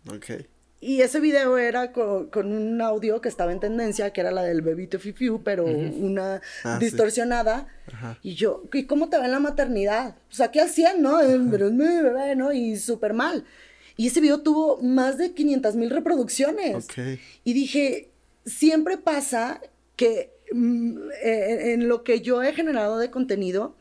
Ok. 0.09 0.45
Y 0.79 1.01
ese 1.01 1.19
video 1.19 1.57
era 1.57 1.91
con, 1.91 2.27
con 2.27 2.51
un 2.51 2.79
audio 2.81 3.19
que 3.19 3.29
estaba 3.29 3.51
en 3.51 3.59
tendencia, 3.59 4.13
que 4.13 4.21
era 4.21 4.31
la 4.31 4.43
del 4.43 4.61
bebito 4.61 4.99
Fifiu, 4.99 5.41
pero 5.43 5.65
una 5.65 6.41
Ah, 6.63 6.77
sí. 6.79 6.85
distorsionada. 6.85 7.67
Ajá. 7.91 8.19
Y 8.21 8.35
yo, 8.35 8.63
¿y 8.71 8.83
cómo 8.85 9.09
te 9.09 9.17
va 9.17 9.25
en 9.25 9.31
la 9.31 9.39
maternidad? 9.39 10.15
Pues 10.27 10.39
aquí 10.41 10.59
al 10.59 10.69
100, 10.69 11.01
¿no? 11.01 11.19
Pero 11.49 11.67
es 11.67 11.73
mi 11.73 11.83
bebé, 11.85 12.35
¿no? 12.35 12.53
Y 12.53 12.75
súper 12.77 13.13
mal. 13.13 13.43
Y 13.95 14.07
ese 14.07 14.21
video 14.21 14.41
tuvo 14.41 14.79
más 14.81 15.17
de 15.17 15.31
500 15.33 15.75
mil 15.75 15.89
reproducciones. 15.89 16.85
Ok. 16.85 17.19
Y 17.43 17.53
dije, 17.53 18.11
siempre 18.45 18.97
pasa 18.99 19.59
que 19.95 20.31
mm, 20.53 20.97
eh, 21.23 21.73
en 21.73 21.87
lo 21.87 22.03
que 22.03 22.21
yo 22.21 22.43
he 22.43 22.53
generado 22.53 22.99
de 22.99 23.09
contenido, 23.09 23.75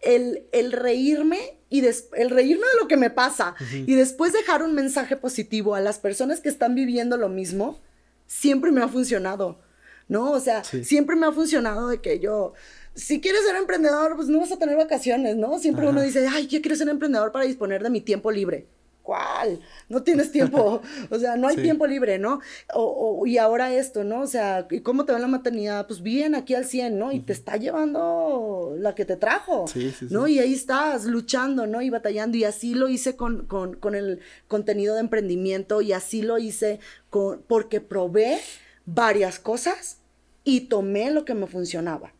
el, 0.00 0.44
el 0.52 0.70
reírme 0.70 1.56
y 1.72 1.80
des- 1.80 2.08
el 2.14 2.30
reírme 2.30 2.66
de 2.66 2.80
lo 2.80 2.86
que 2.86 2.96
me 2.96 3.10
pasa 3.10 3.54
y 3.72 3.94
después 3.94 4.32
dejar 4.32 4.62
un 4.62 4.74
mensaje 4.74 5.16
positivo 5.16 5.74
a 5.74 5.80
las 5.80 5.98
personas 5.98 6.40
que 6.40 6.48
están 6.50 6.74
viviendo 6.74 7.16
lo 7.16 7.28
mismo, 7.28 7.80
siempre 8.26 8.70
me 8.70 8.82
ha 8.82 8.88
funcionado, 8.88 9.58
¿no? 10.06 10.30
O 10.32 10.38
sea, 10.40 10.62
Sí. 10.64 10.84
siempre 10.84 11.16
me 11.16 11.26
ha 11.26 11.32
funcionado 11.32 11.88
de 11.88 12.00
que 12.00 12.18
yo, 12.20 12.52
si 12.94 13.20
quieres 13.20 13.42
ser 13.46 13.56
emprendedor, 13.56 14.16
pues 14.16 14.28
no 14.28 14.38
vas 14.40 14.52
a 14.52 14.58
tener 14.58 14.76
vacaciones, 14.76 15.36
¿no? 15.36 15.58
Siempre 15.58 15.88
uno 15.88 16.02
dice, 16.02 16.26
ay, 16.30 16.46
yo 16.46 16.60
quiero 16.60 16.76
ser 16.76 16.88
emprendedor 16.90 17.32
para 17.32 17.46
disponer 17.46 17.82
de 17.82 17.90
mi 17.90 18.00
tiempo 18.02 18.30
libre. 18.30 18.66
¿Cuál? 19.02 19.60
No 19.88 20.02
tienes 20.02 20.30
tiempo, 20.30 20.80
o 21.10 21.18
sea, 21.18 21.36
no 21.36 21.48
hay 21.48 21.56
Sí. 21.56 21.62
tiempo 21.62 21.86
libre, 21.86 22.18
¿no? 22.18 22.40
O, 22.72 23.18
o- 23.20 23.26
y 23.26 23.36
ahora 23.38 23.74
esto, 23.74 24.04
¿no? 24.04 24.20
O 24.22 24.26
sea, 24.26 24.66
¿y 24.70 24.80
cómo 24.80 25.04
te 25.04 25.12
va 25.12 25.18
la 25.18 25.26
maternidad? 25.26 25.86
Pues 25.88 26.02
bien, 26.02 26.34
aquí 26.36 26.54
al 26.54 26.64
100, 26.64 26.98
¿no? 26.98 27.10
Y 27.12 27.20
te 27.20 27.32
está 27.32 27.56
llevando 27.56 28.74
la 28.78 28.94
que 28.94 29.04
te 29.04 29.16
trajo, 29.16 29.66
Sí, 29.66 29.90
sí, 29.90 30.06
¿no? 30.10 30.28
Y 30.28 30.38
ahí 30.38 30.52
estás 30.54 31.04
luchando, 31.04 31.66
¿no? 31.66 31.82
Y 31.82 31.90
batallando. 31.90 32.36
Y 32.38 32.44
así 32.44 32.74
lo 32.74 32.88
hice 32.88 33.16
con, 33.16 33.46
con, 33.46 33.74
con 33.74 33.94
el 33.94 34.20
contenido 34.48 34.94
de 34.94 35.00
emprendimiento 35.00 35.80
y 35.82 35.92
así 35.92 36.22
lo 36.22 36.38
hice 36.38 36.78
con, 37.10 37.42
porque 37.48 37.80
probé 37.80 38.38
varias 38.86 39.38
cosas 39.38 39.98
y 40.44 40.62
tomé 40.62 41.10
lo 41.10 41.24
que 41.24 41.34
me 41.34 41.46
funcionaba. 41.46 42.12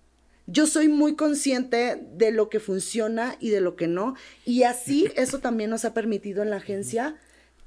Yo 0.47 0.67
soy 0.67 0.89
muy 0.89 1.15
consciente 1.15 2.03
de 2.15 2.33
lo 2.33 2.49
que 2.49 2.61
funciona 2.61 3.37
y 3.41 3.51
de 3.51 3.61
lo 3.61 3.77
que 3.77 3.87
no. 3.87 4.17
Y 4.45 4.65
así 4.65 5.09
eso 5.17 5.39
también 5.39 5.71
nos 5.71 5.85
ha 5.85 5.95
permitido 5.95 6.43
en 6.43 6.51
la 6.51 6.57
agencia 6.57 7.17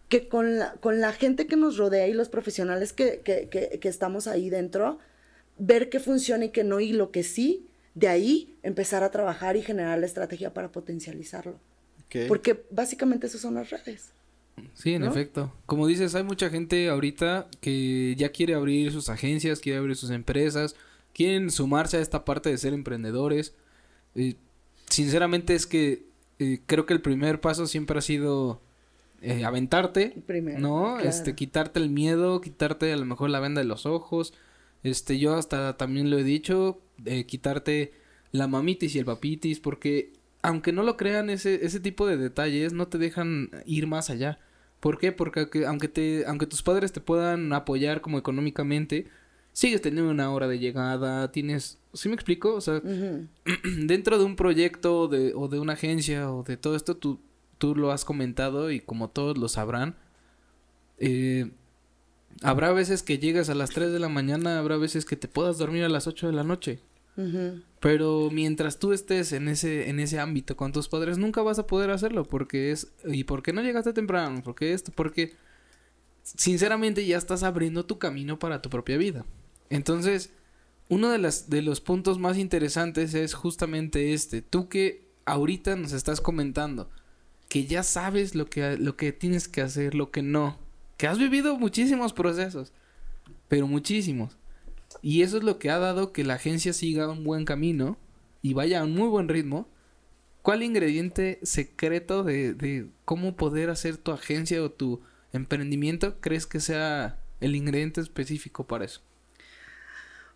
que 0.10 0.28
con 0.28 0.60
la, 0.60 0.74
con 0.74 1.02
la 1.02 1.14
gente 1.14 1.48
que 1.48 1.56
nos 1.56 1.78
rodea 1.78 2.08
y 2.08 2.14
los 2.14 2.30
profesionales 2.30 2.94
que, 2.94 3.22
que, 3.24 3.50
que, 3.50 3.80
que 3.80 3.90
estamos 3.90 4.28
ahí 4.28 4.50
dentro, 4.50 5.00
ver 5.58 5.90
qué 5.90 6.00
funciona 6.00 6.46
y 6.46 6.50
qué 6.50 6.64
no 6.64 6.80
y 6.80 6.94
lo 6.94 7.12
que 7.12 7.24
sí, 7.24 7.66
de 7.96 8.08
ahí 8.08 8.56
empezar 8.62 9.04
a 9.04 9.10
trabajar 9.10 9.56
y 9.56 9.62
generar 9.62 9.98
la 9.98 10.06
estrategia 10.06 10.54
para 10.54 10.72
potencializarlo. 10.72 11.60
Porque 12.28 12.66
básicamente 12.70 13.28
eso 13.28 13.38
son 13.38 13.56
las 13.56 13.70
redes. 13.70 14.12
Sí, 14.74 14.94
en 14.94 15.02
¿no? 15.02 15.10
efecto. 15.10 15.54
Como 15.66 15.86
dices, 15.86 16.16
hay 16.16 16.24
mucha 16.24 16.50
gente 16.50 16.88
ahorita 16.88 17.48
que 17.60 18.16
ya 18.18 18.30
quiere 18.30 18.54
abrir 18.54 18.92
sus 18.92 19.10
agencias, 19.10 19.60
quiere 19.60 19.80
abrir 19.80 19.96
sus 19.96 20.12
empresas, 20.12 20.76
quieren 21.16 21.50
sumarse 21.50 21.98
a 21.98 22.02
esta 22.02 22.26
parte 22.26 22.50
de 22.50 22.58
ser 22.58 22.74
emprendedores. 22.74 23.56
Eh, 24.16 24.36
sinceramente 24.90 25.56
es 25.56 25.66
que 25.66 26.06
eh, 26.40 26.60
creo 26.66 26.86
que 26.86 26.94
el 26.94 27.02
primer 27.02 27.40
paso 27.42 27.66
siempre 27.68 27.98
ha 27.98 28.02
sido 28.02 28.62
eh, 29.22 29.46
aventarte, 29.46 30.22
Primero, 30.28 30.60
¿no? 30.60 30.94
claro. 30.96 31.10
Este, 31.10 31.34
quitarte 31.34 31.80
el 31.80 31.90
miedo, 31.90 32.42
quitarte 32.42 32.92
a 32.92 32.98
lo 32.98 33.06
mejor 33.06 33.30
la 33.30 33.40
venda 33.40 33.62
de 33.62 33.68
los 33.68 33.86
ojos. 33.86 34.34
Este, 34.84 35.18
yo 35.18 35.36
hasta 35.36 35.78
también 35.78 36.12
lo 36.12 36.20
he 36.20 36.24
dicho, 36.24 36.82
quitarte 37.26 37.94
la 38.32 38.48
mamitis 38.48 38.94
y 38.96 39.00
el 39.00 39.06
papitis, 39.06 39.60
porque 39.60 40.14
aunque 40.44 40.72
no 40.74 40.84
lo 40.84 40.96
crean, 40.98 41.30
ese, 41.32 41.66
ese 41.66 41.80
tipo 41.80 42.06
de 42.06 42.18
detalles 42.18 42.74
no 42.74 42.88
te 42.88 42.98
dejan 43.00 43.50
ir 43.66 43.88
más 43.88 44.10
allá. 44.12 44.38
¿Por 44.80 45.00
qué? 45.00 45.12
Porque 45.12 45.40
aunque- 45.40 45.66
aunque 45.66 45.88
te, 45.88 46.26
aunque 46.28 46.46
tus 46.46 46.62
padres 46.62 46.92
te 46.92 47.00
puedan 47.02 47.52
apoyar 47.54 48.02
como 48.02 48.20
económicamente, 48.20 49.08
sigues 49.56 49.82
teniendo 49.82 50.12
una 50.12 50.30
hora 50.34 50.50
de 50.50 50.60
llegada, 50.60 51.32
tienes, 51.32 51.80
¿sí 51.94 52.10
me 52.10 52.16
explico? 52.16 52.56
O 52.56 52.62
sea, 52.62 52.82
dentro 53.88 54.20
de 54.20 54.26
un 54.26 54.36
proyecto 54.36 55.08
de, 55.08 55.34
o 55.34 55.48
de 55.48 55.60
una 55.60 55.74
agencia 55.74 56.30
o 56.30 56.44
de 56.44 56.58
todo 56.58 56.76
esto, 56.76 56.98
tú, 56.98 57.22
tú 57.58 57.74
lo 57.74 57.94
has 57.94 58.04
comentado 58.04 58.70
y 58.70 58.82
como 58.82 59.10
todos 59.10 59.38
lo 59.38 59.48
sabrán, 59.48 59.96
eh, 60.98 61.52
habrá 62.42 62.74
veces 62.74 63.02
que 63.02 63.18
llegas 63.18 63.50
a 63.50 63.56
las 63.56 63.70
3 63.70 63.94
de 63.94 64.00
la 64.00 64.10
mañana, 64.10 64.60
habrá 64.60 64.76
veces 64.76 65.06
que 65.06 65.16
te 65.16 65.30
puedas 65.30 65.58
dormir 65.58 65.86
a 65.86 65.90
las 65.90 66.06
8 66.06 66.28
de 66.28 66.34
la 66.34 66.44
noche. 66.44 66.82
Pero 67.80 68.30
mientras 68.30 68.78
tú 68.78 68.92
estés 68.92 69.32
en 69.32 69.48
ese, 69.48 69.90
en 69.90 70.02
ese 70.02 70.20
ámbito 70.20 70.58
con 70.58 70.74
tus 70.74 70.90
padres, 70.90 71.18
nunca 71.18 71.42
vas 71.44 71.60
a 71.60 71.66
poder 71.66 71.92
hacerlo. 71.92 72.26
Porque 72.26 72.72
es. 72.72 72.92
¿Y 73.06 73.24
por 73.24 73.42
qué 73.42 73.54
no 73.54 73.62
llegaste 73.62 73.94
temprano? 73.94 74.42
Porque 74.44 74.74
esto, 74.74 74.92
porque. 74.94 75.34
Sinceramente 76.24 77.06
ya 77.06 77.18
estás 77.18 77.44
abriendo 77.44 77.86
tu 77.86 78.00
camino 78.00 78.38
para 78.38 78.62
tu 78.62 78.70
propia 78.70 78.98
vida. 78.98 79.26
Entonces, 79.70 80.32
uno 80.90 81.10
de, 81.10 81.18
las, 81.18 81.50
de 81.50 81.62
los 81.62 81.82
puntos 81.82 82.20
más 82.20 82.38
interesantes 82.38 83.14
es 83.14 83.34
justamente 83.34 84.14
este. 84.14 84.42
Tú 84.42 84.70
que 84.70 85.08
ahorita 85.26 85.76
nos 85.76 85.94
estás 85.94 86.22
comentando 86.22 86.90
que 87.50 87.66
ya 87.66 87.84
sabes 87.84 88.36
lo 88.36 88.50
que, 88.50 88.78
lo 88.78 88.96
que 88.96 89.12
tienes 89.12 89.48
que 89.48 89.62
hacer, 89.62 89.96
lo 89.96 90.12
que 90.12 90.22
no. 90.22 90.58
Que 90.98 91.08
has 91.08 91.18
vivido 91.18 91.58
muchísimos 91.58 92.14
procesos. 92.14 92.72
Pero 93.48 93.68
muchísimos. 93.68 94.38
Y 95.02 95.22
eso 95.22 95.38
es 95.38 95.44
lo 95.44 95.60
que 95.60 95.70
ha 95.70 95.80
dado 95.80 96.12
que 96.12 96.24
la 96.24 96.36
agencia 96.36 96.74
siga 96.74 97.10
un 97.10 97.24
buen 97.24 97.46
camino 97.46 97.98
y 98.42 98.54
vaya 98.54 98.82
a 98.82 98.84
un 98.84 98.96
muy 98.96 99.08
buen 99.08 99.28
ritmo. 99.28 99.68
¿Cuál 100.42 100.64
ingrediente 100.64 101.40
secreto 101.42 102.24
de, 102.24 102.54
de 102.54 102.88
cómo 103.04 103.36
poder 103.36 103.72
hacer 103.72 103.98
tu 103.98 104.12
agencia 104.12 104.62
o 104.62 104.72
tu 104.72 105.02
emprendimiento 105.34 106.22
crees 106.22 106.46
que 106.46 106.60
sea 106.60 107.20
el 107.42 107.56
ingrediente 107.56 108.02
específico 108.02 108.66
para 108.68 108.86
eso? 108.86 109.02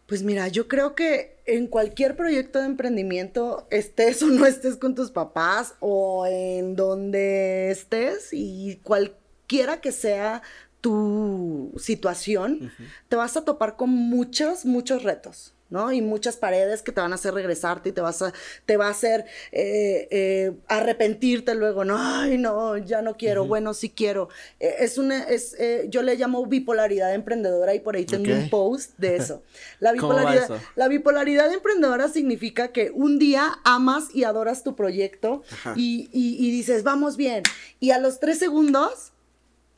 Pues 0.10 0.24
mira, 0.24 0.48
yo 0.48 0.68
creo 0.68 0.96
que 0.96 1.38
en 1.46 1.68
cualquier 1.68 2.16
proyecto 2.16 2.58
de 2.58 2.66
emprendimiento, 2.66 3.68
estés 3.70 4.24
o 4.24 4.28
no 4.28 4.48
estés 4.48 4.76
con 4.76 4.96
tus 4.96 5.12
papás 5.12 5.76
o 5.80 6.26
en 6.26 6.76
donde 6.76 7.70
estés 7.70 8.30
y 8.32 8.80
cualquiera 8.82 9.82
que 9.82 9.92
sea 9.92 10.42
tu 10.82 11.72
situación, 11.78 12.72
te 13.08 13.16
vas 13.16 13.38
a 13.38 13.46
topar 13.46 13.76
con 13.76 13.92
muchos, 13.92 14.66
muchos 14.66 15.04
retos. 15.04 15.54
¿No? 15.70 15.92
Y 15.92 16.02
muchas 16.02 16.38
paredes 16.38 16.82
que 16.82 16.92
te 16.92 17.02
van 17.02 17.12
a 17.12 17.16
hacer 17.16 17.34
regresarte 17.34 17.90
y 17.90 17.92
te 17.92 18.02
vas 18.02 18.22
a, 18.22 18.34
te 18.66 18.78
va 18.78 18.88
a 18.88 18.92
hacer 18.92 19.26
eh, 19.52 20.08
eh, 20.12 20.52
arrepentirte 20.68 21.56
luego, 21.56 21.86
no, 21.86 21.98
ay, 21.98 22.38
no, 22.38 22.78
ya 22.78 23.02
no 23.02 23.18
quiero, 23.18 23.46
bueno, 23.46 23.74
sí 23.74 23.90
quiero. 23.90 24.30
Eh, 24.60 24.76
es 24.80 24.98
una, 24.98 25.24
es, 25.24 25.56
yo 25.90 26.02
le 26.02 26.16
llamo 26.16 26.46
bipolaridad 26.46 27.14
emprendedora 27.14 27.76
y 27.76 27.80
por 27.80 27.96
ahí 27.96 28.06
tengo 28.06 28.32
un 28.32 28.50
post 28.50 28.98
de 28.98 29.18
eso. 29.18 29.44
La 29.80 29.92
bipolaridad, 29.92 30.50
la 30.76 30.88
bipolaridad 30.88 31.52
emprendedora 31.54 32.10
significa 32.10 32.70
que 32.70 32.92
un 32.92 33.20
día 33.20 33.60
amas 33.64 34.14
y 34.14 34.24
adoras 34.24 34.64
tu 34.64 34.76
proyecto 34.76 35.44
y, 35.76 36.10
y 36.12 36.52
dices, 36.52 36.84
vamos 36.84 37.18
bien, 37.18 37.44
y 37.80 37.92
a 37.92 38.00
los 38.00 38.20
tres 38.20 38.40
segundos 38.40 39.14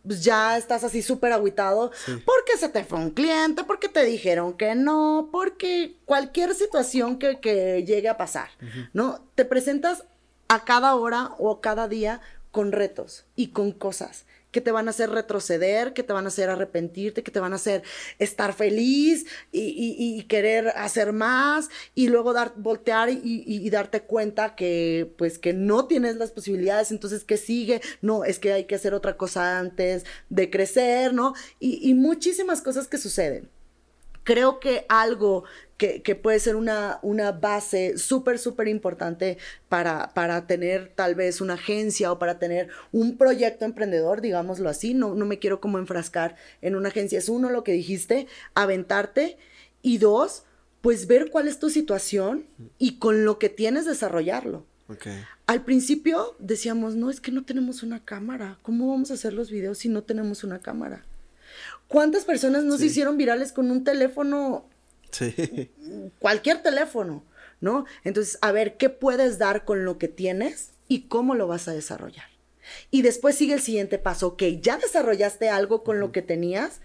pues 0.06 0.24
ya 0.24 0.58
estás 0.58 0.84
así 0.84 1.02
súper 1.02 1.32
aguitado 1.34 1.92
porque 2.26 2.58
se 2.58 2.70
te 2.70 2.84
fue 2.84 3.00
un 3.00 3.12
cliente, 3.12 3.64
porque 3.64 3.90
te 3.90 4.04
dijeron 4.04 4.54
que 4.54 4.76
no, 4.76 5.30
porque 5.32 5.96
cualquier 6.06 6.54
situación 6.54 7.20
que, 7.20 7.40
que 7.40 7.84
llegue 7.84 8.10
a 8.10 8.18
pasar, 8.18 8.50
¿no? 8.94 9.24
Te 9.36 9.46
presentas 9.46 10.04
a 10.48 10.66
cada 10.66 10.96
hora 10.96 11.32
o 11.38 11.62
cada 11.62 11.88
día 11.88 12.22
con 12.52 12.72
retos 12.72 13.26
y 13.36 13.48
con 13.48 13.72
cosas 13.72 14.26
que 14.52 14.62
te 14.62 14.72
van 14.72 14.88
a 14.88 14.92
hacer 14.92 15.10
retroceder, 15.10 15.94
que 15.94 16.04
te 16.04 16.14
van 16.14 16.26
a 16.26 16.28
hacer 16.28 16.50
arrepentirte, 16.50 17.24
que 17.24 17.32
te 17.32 17.40
van 17.40 17.54
a 17.54 17.56
hacer 17.56 17.84
estar 18.20 18.54
feliz 18.54 19.26
y, 19.52 20.24
querer 20.28 20.70
hacer 20.70 21.14
más 21.14 21.70
y 21.96 22.08
luego 22.08 22.34
dar, 22.34 22.54
voltear 22.56 23.10
y, 23.10 23.70
darte 23.70 24.02
cuenta 24.02 24.56
que 24.56 25.14
pues 25.18 25.40
que 25.40 25.54
no 25.54 25.86
tienes 25.86 26.18
las 26.18 26.32
posibilidades, 26.32 26.92
entonces 26.92 27.24
¿qué 27.24 27.38
sigue? 27.38 27.82
No, 28.02 28.24
es 28.24 28.40
que 28.40 28.54
hay 28.54 28.66
que 28.66 28.76
hacer 28.76 28.94
otra 28.94 29.18
cosa 29.18 29.60
antes 29.60 30.06
de 30.30 30.50
crecer, 30.50 31.14
¿no? 31.14 31.34
y 31.60 31.94
muchísimas 31.94 32.62
cosas 32.62 32.88
que 32.88 32.98
suceden. 32.98 33.50
Creo 34.24 34.60
que 34.60 34.86
algo 34.90 35.44
que, 35.78 36.16
puede 36.16 36.40
ser 36.40 36.56
una, 36.56 37.00
una 37.02 37.32
base 37.32 37.98
súper, 37.98 38.38
súper 38.38 38.68
importante 38.68 39.40
para, 39.68 40.14
para 40.14 40.46
tener 40.46 40.92
tal 40.94 41.16
vez 41.16 41.42
una 41.42 41.56
agencia 41.56 42.12
o 42.12 42.20
para 42.20 42.38
tener 42.38 42.70
un 42.92 43.18
proyecto 43.18 43.66
emprendedor, 43.66 44.22
digámoslo 44.22 44.70
así. 44.70 44.94
No, 44.94 45.16
no 45.16 45.26
me 45.26 45.40
quiero 45.40 45.60
como 45.60 45.80
enfrascar 45.80 46.36
en 46.62 46.76
una 46.76 46.90
agencia. 46.90 47.18
Es 47.18 47.30
uno, 47.30 47.50
lo 47.50 47.64
que 47.64 47.72
dijiste, 47.72 48.28
aventarte. 48.54 49.38
Y 49.82 49.98
dos, 49.98 50.44
pues 50.82 51.08
ver 51.08 51.32
cuál 51.32 51.48
es 51.48 51.58
tu 51.58 51.72
situación 51.72 52.46
y 52.78 53.00
con 53.00 53.26
lo 53.26 53.40
que 53.40 53.50
tienes 53.50 53.86
desarrollarlo. 53.86 54.66
Al 55.48 55.64
principio 55.64 56.36
decíamos, 56.40 56.96
no, 56.96 57.10
es 57.10 57.22
que 57.22 57.32
no 57.32 57.44
tenemos 57.44 57.82
una 57.82 58.04
cámara. 58.04 58.60
¿Cómo 58.62 58.90
vamos 58.90 59.10
a 59.10 59.16
hacer 59.16 59.34
los 59.34 59.50
videos 59.50 59.80
si 59.80 59.90
no 59.90 60.04
tenemos 60.04 60.44
una 60.44 60.60
cámara? 60.60 61.06
¿Cuántas 61.92 62.24
personas 62.24 62.64
no 62.64 62.78
se 62.78 62.86
hicieron 62.86 63.18
virales 63.18 63.52
con 63.52 63.70
un 63.70 63.84
teléfono 63.84 64.70
Sí. 65.12 65.70
Cualquier 66.20 66.64
teléfono, 66.64 67.24
¿no? 67.60 67.86
Entonces, 68.04 68.38
a 68.42 68.52
ver, 68.52 68.78
¿qué 68.78 68.90
puedes 68.90 69.38
dar 69.38 69.66
con 69.66 69.86
lo 69.86 69.98
que 69.98 70.08
tienes 70.08 70.72
y 70.88 71.04
cómo 71.04 71.36
lo 71.36 71.48
vas 71.48 71.68
a 71.68 71.74
desarrollar? 71.74 72.26
Y 72.90 73.02
después 73.02 73.36
sigue 73.36 73.54
el 73.54 73.62
siguiente 73.62 73.98
paso, 73.98 74.28
ok, 74.28 74.44
ya 74.62 74.78
desarrollaste 74.78 75.50
algo 75.50 75.84
con 75.84 76.00
lo 76.00 76.12
que 76.12 76.22
tenías 76.22 76.82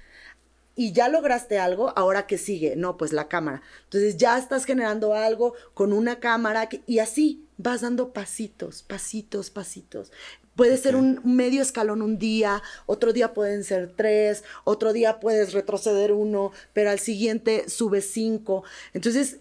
y 0.74 0.92
ya 0.92 1.08
lograste 1.08 1.58
algo, 1.58 1.96
ahora 1.96 2.26
qué 2.26 2.36
sigue, 2.36 2.76
no, 2.76 2.96
pues 2.96 3.12
la 3.12 3.28
cámara. 3.28 3.62
Entonces 3.84 4.16
ya 4.16 4.36
estás 4.36 4.64
generando 4.64 5.14
algo 5.14 5.54
con 5.74 5.92
una 5.92 6.18
cámara 6.18 6.68
y 6.86 6.98
así 6.98 7.46
vas 7.56 7.82
dando 7.82 8.12
pasitos, 8.12 8.82
pasitos, 8.82 9.50
pasitos. 9.50 10.10
Puede 10.56 10.78
ser 10.78 10.96
un 10.96 11.20
medio 11.22 11.60
escalón 11.60 12.00
un 12.00 12.18
día, 12.18 12.62
otro 12.86 13.12
día 13.12 13.34
pueden 13.34 13.62
ser 13.62 13.92
tres, 13.94 14.42
otro 14.64 14.94
día 14.94 15.20
puedes 15.20 15.52
retroceder 15.52 16.12
uno, 16.12 16.50
pero 16.72 16.90
al 16.90 16.98
siguiente 16.98 17.68
sube 17.68 18.00
cinco. 18.00 18.64
Entonces, 18.94 19.40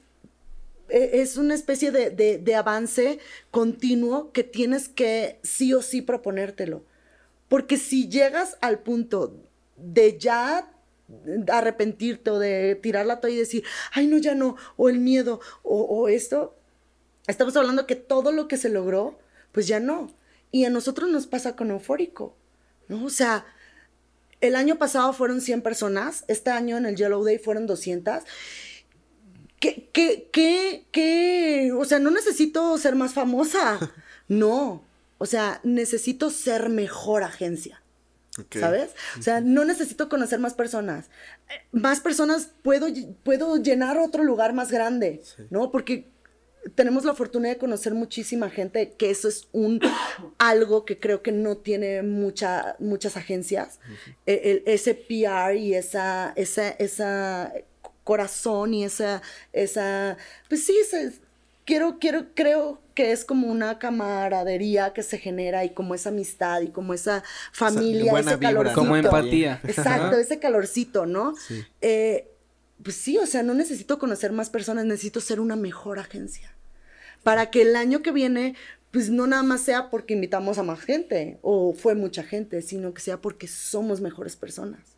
e, 0.89 1.22
es 1.22 1.38
una 1.38 1.55
especie 1.55 1.91
de, 1.91 2.55
avance 2.55 3.20
continuo 3.49 4.32
que 4.34 4.43
tienes 4.43 4.89
que 4.89 5.39
sí 5.41 5.74
o 5.74 5.82
sí 5.82 6.01
proponértelo. 6.01 6.84
Porque 7.47 7.78
si 7.78 8.09
llegas 8.09 8.57
al 8.59 8.80
punto 8.80 9.38
de 9.78 10.18
ya 10.18 10.70
arrepentirte 11.49 12.32
o 12.32 12.39
de 12.39 12.76
tirar 12.76 13.05
la 13.05 13.22
toalla 13.22 13.36
y 13.36 13.39
decir, 13.39 13.63
ay, 13.93 14.07
no, 14.07 14.18
ya 14.18 14.36
no, 14.36 14.57
o 14.76 14.89
el 14.89 14.99
miedo, 14.99 15.39
o, 15.63 15.82
o 15.84 16.07
esto, 16.09 16.55
estamos 17.28 17.55
hablando 17.55 17.88
que 17.88 17.95
todo 17.95 18.32
lo 18.32 18.47
que 18.47 18.57
se 18.57 18.70
logró, 18.70 19.18
pues 19.53 19.68
ya 19.68 19.80
no. 19.80 20.11
Y 20.52 20.66
a 20.66 20.70
nosotros 20.70 21.10
nos 21.10 21.28
pasa 21.28 21.56
con 21.56 21.72
Eufórico, 21.72 22.36
¿no? 22.88 23.06
O 23.06 23.10
sea, 23.10 23.46
el 24.41 24.56
año 24.56 24.78
pasado 24.78 25.14
fueron 25.14 25.41
100 25.41 25.62
personas, 25.62 26.24
este 26.28 26.52
año 26.52 26.78
en 26.78 26.86
el 26.86 26.96
Yellow 26.96 27.24
Day 27.24 27.38
fueron 27.38 27.68
200. 27.68 28.24
¿Qué, 29.60 29.89
qué, 29.91 30.30
qué, 30.32 30.86
qué? 30.91 31.72
O 31.78 31.86
sea, 31.86 32.00
no 32.00 32.12
necesito 32.12 32.78
ser 32.78 32.96
más 32.96 33.14
famosa, 33.14 33.80
no. 34.28 34.84
O 35.18 35.26
sea, 35.26 35.60
necesito 35.64 36.30
ser 36.30 36.70
mejor 36.70 37.24
agencia. 37.24 37.82
¿Sabes? 38.52 38.89
O 39.18 39.22
sea, 39.22 39.39
no 39.39 39.64
necesito 39.64 40.10
conocer 40.10 40.39
más 40.39 40.54
personas. 40.54 41.10
Más 41.72 42.02
personas 42.02 42.50
puedo, 42.64 42.88
puedo 43.24 43.56
llenar 43.56 43.98
otro 43.98 44.26
lugar 44.26 44.52
más 44.54 44.72
grande, 44.72 45.24
¿no? 45.50 45.72
Porque 45.72 46.10
tenemos 46.74 47.05
la 47.05 47.13
fortuna 47.13 47.49
de 47.49 47.57
conocer 47.57 47.93
muchísima 47.93 48.49
gente, 48.49 48.93
que 48.97 49.11
eso 49.11 49.28
es 49.28 49.47
un 49.51 49.80
algo 50.39 50.86
que 50.86 50.99
creo 50.99 51.22
que 51.22 51.32
no 51.32 51.57
tiene 51.57 52.01
mucha, 52.01 52.76
muchas 52.80 53.18
agencias. 53.18 53.80
E, 54.26 54.63
ese 54.66 54.95
PR 54.95 55.55
y 55.55 55.76
esa, 55.76 56.34
esa, 56.36 56.70
esa 56.70 57.53
corazón 58.03 58.74
y 58.74 58.84
esa, 58.84 59.22
esa, 59.53 60.18
pues 60.49 60.66
sí, 60.66 60.74
quiero, 61.66 61.99
quiero, 61.99 62.28
creo 62.34 62.82
que 62.95 63.11
es 63.11 63.26
como 63.26 63.47
una 63.47 63.78
camaradería 63.78 64.93
que 64.93 65.03
se 65.03 65.18
genera 65.18 65.66
y 65.66 65.72
como 65.72 65.93
esa 65.93 66.09
amistad 66.09 66.61
y 66.61 66.70
como 66.70 66.93
esa 66.93 67.24
familia, 67.51 68.18
ese 68.20 68.39
calorcito. 68.39 68.80
Como 68.80 68.95
empatía. 68.95 69.59
Exacto, 69.63 70.18
ese 70.18 70.39
calorcito, 70.39 71.05
¿no? 71.05 71.34
Eh, 71.82 72.32
pues 72.82 72.95
sí, 72.95 73.18
o 73.18 73.26
sea, 73.26 73.43
no 73.43 73.53
necesito 73.53 73.99
conocer 73.99 74.32
más 74.32 74.49
personas, 74.49 74.86
necesito 74.86 75.22
ser 75.22 75.39
una 75.39 75.55
mejor 75.55 75.99
agencia 75.99 76.55
para 77.26 77.49
que 77.49 77.63
el 77.63 77.76
año 77.76 78.03
que 78.03 78.11
viene, 78.11 78.53
pues 78.91 79.09
no 79.09 79.26
nada 79.26 79.41
más 79.41 79.61
sea 79.61 79.89
porque 79.89 80.13
invitamos 80.13 80.59
a 80.59 80.63
más 80.63 80.80
gente 80.80 81.39
o 81.41 81.73
fue 81.73 81.95
mucha 81.95 82.21
gente, 82.21 82.61
sino 82.61 82.93
que 82.93 83.01
sea 83.01 83.19
porque 83.19 83.47
somos 83.47 83.99
mejores 83.99 84.36
personas. 84.36 84.95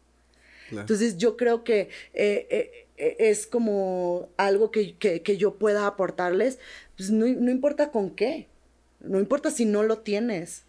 Entonces 0.69 1.17
yo 1.17 1.37
creo 1.37 1.63
que 1.63 1.87
eh, 2.13 2.47
eh, 2.49 2.87
eh, 2.97 3.15
es 3.17 3.47
como 3.47 4.27
algo 4.35 4.71
que, 4.71 4.97
yo 5.37 5.55
pueda 5.55 5.87
aportarles, 5.87 6.59
pues 6.97 7.11
no, 7.11 7.25
no 7.27 7.49
importa 7.49 7.91
con 7.91 8.09
qué, 8.09 8.49
no 8.99 9.19
importa 9.19 9.49
si 9.49 9.63
no 9.63 9.83
lo 9.83 9.99
tienes, 9.99 10.63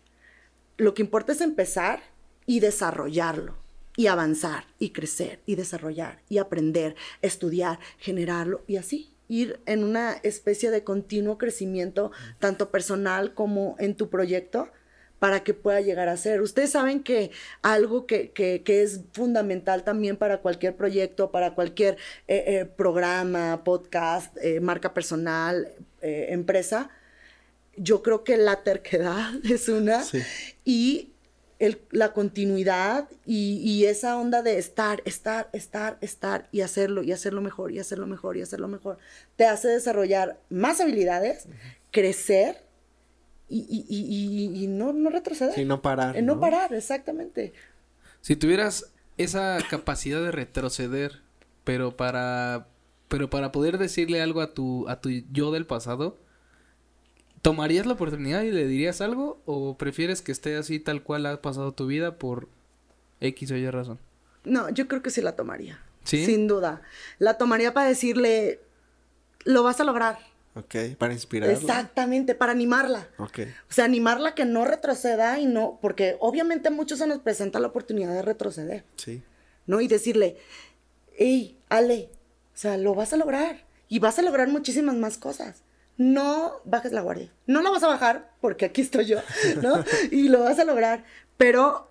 lo 0.77 0.95
que 0.95 1.03
importa 1.03 1.33
es 1.33 1.41
empezar 1.41 2.05
y 2.47 2.61
desarrollarlo 2.61 3.57
y 3.97 4.07
avanzar 4.07 4.65
y 4.79 4.91
crecer 4.91 5.41
y 5.45 5.57
desarrollar 5.57 6.21
y 6.29 6.39
aprender, 6.39 6.95
estudiar, 7.21 7.81
generarlo 7.99 8.63
y 8.69 8.77
así 8.77 9.11
ir 9.29 9.61
en 9.67 9.85
una 9.85 10.13
especie 10.23 10.71
de 10.71 10.85
continuo 10.85 11.39
crecimiento, 11.39 12.11
tanto 12.39 12.71
personal 12.71 13.35
como 13.35 13.77
en 13.79 13.95
tu 13.95 14.09
proyecto, 14.09 14.69
para 15.19 15.43
que 15.43 15.55
pueda 15.55 15.81
llegar 15.81 16.09
a 16.09 16.17
ser. 16.17 16.41
Ustedes 16.43 16.71
saben 16.71 17.03
que 17.03 17.31
algo 17.63 18.07
que, 18.07 18.33
es 18.67 19.01
fundamental 19.13 19.85
también 19.85 20.17
para 20.17 20.39
cualquier 20.39 20.77
proyecto, 20.77 21.31
para 21.31 21.55
cualquier 21.55 21.97
eh, 22.29 22.45
eh, 22.47 22.65
programa, 22.65 23.63
podcast, 23.65 24.37
eh, 24.39 24.61
marca 24.61 24.95
personal, 24.95 25.73
empresa, 26.01 26.91
yo 27.77 28.03
creo 28.03 28.23
que 28.25 28.37
la 28.37 28.63
terquedad 28.63 29.33
es 29.45 29.69
una 29.69 30.05
y 30.65 31.13
la 31.91 32.13
continuidad 32.13 33.09
y, 33.27 33.85
esa 33.85 34.17
onda 34.17 34.43
de 34.43 34.59
estar, 34.59 35.03
estar, 35.05 35.49
estar, 35.53 35.99
estar 36.01 36.49
y 36.53 36.61
hacerlo 36.61 37.03
y 37.03 37.13
hacerlo 37.13 37.41
mejor 37.41 37.73
y 37.73 37.81
hacerlo 37.81 38.07
mejor 38.07 38.37
y 38.37 38.43
hacerlo 38.43 38.69
mejor, 38.69 38.99
te 39.37 39.45
hace 39.45 39.69
desarrollar 39.69 40.41
más 40.51 40.81
habilidades, 40.81 41.49
crecer 41.91 42.63
y, 43.49 44.67
no, 44.69 44.93
no, 44.93 45.11
retroceder. 45.11 45.55
Sí, 45.55 45.65
no 45.65 45.83
parar. 45.83 46.23
no, 46.23 46.39
parar, 46.39 46.73
exactamente. 46.75 47.53
Si 48.21 48.37
tuvieras 48.37 48.93
esa 49.17 49.59
capacidad 49.69 50.23
de 50.23 50.31
retroceder, 50.31 51.23
pero 51.65 51.97
para, 51.97 52.69
pero 53.09 53.31
para 53.31 53.51
poder 53.51 53.79
decirle 53.79 54.23
algo 54.23 54.43
a 54.43 54.55
tu, 54.55 54.89
a 54.89 55.01
tu 55.01 55.11
yo 55.33 55.51
del 55.51 55.67
pasado, 55.67 56.19
¿Tomarías 57.49 57.87
la 57.87 57.95
oportunidad 57.95 58.43
y 58.43 58.51
le 58.51 58.67
dirías 58.67 59.01
algo? 59.01 59.41
¿O 59.47 59.77
prefieres 59.79 60.21
que 60.21 60.33
esté 60.33 60.57
así 60.57 60.79
tal 60.81 61.03
cual 61.03 61.25
ha 61.25 61.41
pasado 61.41 61.73
tu 61.73 61.87
vida 61.87 62.17
por 62.19 62.49
X 63.21 63.51
o 63.53 63.57
Y 63.57 63.71
razón? 63.71 63.99
No, 64.45 64.69
yo 64.69 64.87
creo 64.87 65.03
que 65.03 65.09
sí 65.11 65.23
la 65.23 65.35
tomaría. 65.35 65.81
¿Sí? 66.05 66.27
Sin 66.27 66.47
duda. 66.47 66.83
La 67.19 67.39
tomaría 67.39 67.73
para 67.73 67.89
decirle, 67.89 68.61
lo 69.45 69.63
vas 69.63 69.81
a 69.81 69.85
lograr. 69.85 70.19
Ok, 70.57 70.75
para 70.99 71.15
inspirar. 71.15 71.49
Exactamente, 71.49 72.35
para 72.35 72.53
animarla. 72.53 73.09
Ok. 73.17 73.39
O 73.71 73.73
sea, 73.73 73.87
animarla 73.87 74.35
que 74.35 74.45
no 74.45 74.67
retroceda 74.67 75.39
y 75.39 75.47
no, 75.47 75.79
porque 75.81 76.17
obviamente 76.21 76.69
a 76.69 76.71
muchos 76.71 76.99
se 76.99 77.07
nos 77.07 77.21
presenta 77.21 77.61
la 77.61 77.69
oportunidad 77.69 78.13
de 78.13 78.21
retroceder, 78.23 78.85
Sí. 78.97 79.23
¿no? 79.67 79.81
Y 79.81 79.89
decirle, 79.89 80.37
hey, 81.17 81.57
Ale, 81.71 82.11
o 82.55 82.59
sea, 82.59 82.77
lo 82.77 82.95
vas 82.95 83.13
a 83.15 83.17
lograr 83.17 83.65
y 83.89 84.01
vas 84.01 84.19
a 84.19 84.23
lograr 84.23 84.49
muchísimas 84.49 84.97
más 84.97 85.17
cosas. 85.17 85.63
No 85.99 86.61
bajes 86.65 86.93
la 86.93 87.03
guardia. 87.03 87.31
No 87.47 87.61
la 87.61 87.71
vas 87.71 87.83
a 87.83 87.89
bajar 87.89 88.33
porque 88.41 88.65
aquí 88.65 88.81
estoy 88.81 89.05
yo, 89.05 89.19
¿no? 89.63 89.85
y 90.11 90.29
lo 90.29 90.41
vas 90.41 90.59
a 90.59 90.65
lograr, 90.65 91.05
pero 91.37 91.91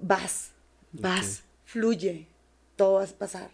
vas, 0.00 0.52
vas, 0.92 1.42
fluye, 1.64 2.28
todo 2.76 2.94
va 2.94 3.04
a 3.04 3.06
pasar, 3.06 3.50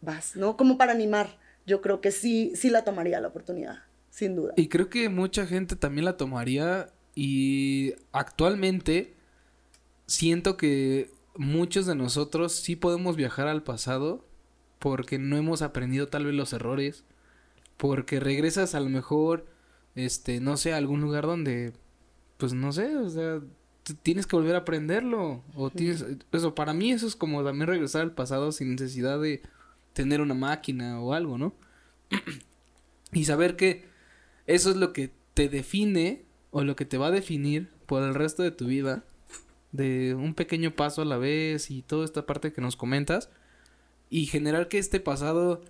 vas, 0.00 0.36
¿no? 0.36 0.56
Como 0.56 0.78
para 0.78 0.92
animar. 0.92 1.38
Yo 1.66 1.80
creo 1.80 2.00
que 2.00 2.10
sí, 2.10 2.52
sí 2.54 2.68
la 2.68 2.84
tomaría 2.84 3.20
la 3.20 3.28
oportunidad, 3.28 3.84
sin 4.10 4.36
duda. 4.36 4.52
Y 4.56 4.68
creo 4.68 4.90
que 4.90 5.08
mucha 5.08 5.46
gente 5.46 5.76
también 5.76 6.04
la 6.04 6.16
tomaría 6.16 6.90
y 7.14 7.94
actualmente 8.12 9.14
siento 10.06 10.56
que 10.56 11.10
muchos 11.36 11.86
de 11.86 11.94
nosotros 11.94 12.52
sí 12.52 12.76
podemos 12.76 13.16
viajar 13.16 13.48
al 13.48 13.62
pasado 13.62 14.26
porque 14.78 15.18
no 15.18 15.36
hemos 15.36 15.62
aprendido 15.62 16.08
tal 16.08 16.26
vez 16.26 16.34
los 16.34 16.52
errores, 16.52 17.04
porque 17.80 18.20
regresas 18.20 18.74
a 18.74 18.80
lo 18.80 18.90
mejor, 18.90 19.46
este, 19.94 20.38
no 20.38 20.58
sé, 20.58 20.74
a 20.74 20.76
algún 20.76 21.00
lugar 21.00 21.24
donde, 21.24 21.72
pues 22.36 22.52
no 22.52 22.72
sé, 22.72 22.94
o 22.94 23.08
sea, 23.08 23.40
tienes 24.02 24.26
que 24.26 24.36
volver 24.36 24.54
a 24.54 24.58
aprenderlo, 24.58 25.42
o 25.54 25.70
tienes, 25.70 26.04
eso, 26.30 26.54
para 26.54 26.74
mí 26.74 26.92
eso 26.92 27.06
es 27.06 27.16
como 27.16 27.42
también 27.42 27.68
regresar 27.68 28.02
al 28.02 28.12
pasado 28.12 28.52
sin 28.52 28.72
necesidad 28.72 29.18
de 29.18 29.40
tener 29.94 30.20
una 30.20 30.34
máquina 30.34 31.00
o 31.00 31.14
algo, 31.14 31.38
¿no? 31.38 31.54
y 33.14 33.24
saber 33.24 33.56
que 33.56 33.86
eso 34.46 34.68
es 34.68 34.76
lo 34.76 34.92
que 34.92 35.10
te 35.32 35.48
define 35.48 36.26
o 36.50 36.64
lo 36.64 36.76
que 36.76 36.84
te 36.84 36.98
va 36.98 37.06
a 37.06 37.10
definir 37.10 37.70
por 37.86 38.02
el 38.02 38.12
resto 38.14 38.42
de 38.42 38.50
tu 38.50 38.66
vida, 38.66 39.04
de 39.72 40.14
un 40.14 40.34
pequeño 40.34 40.72
paso 40.76 41.00
a 41.00 41.06
la 41.06 41.16
vez 41.16 41.70
y 41.70 41.80
toda 41.80 42.04
esta 42.04 42.26
parte 42.26 42.52
que 42.52 42.60
nos 42.60 42.76
comentas, 42.76 43.30
y 44.10 44.26
generar 44.26 44.68
que 44.68 44.76
este 44.76 45.00
pasado 45.00 45.62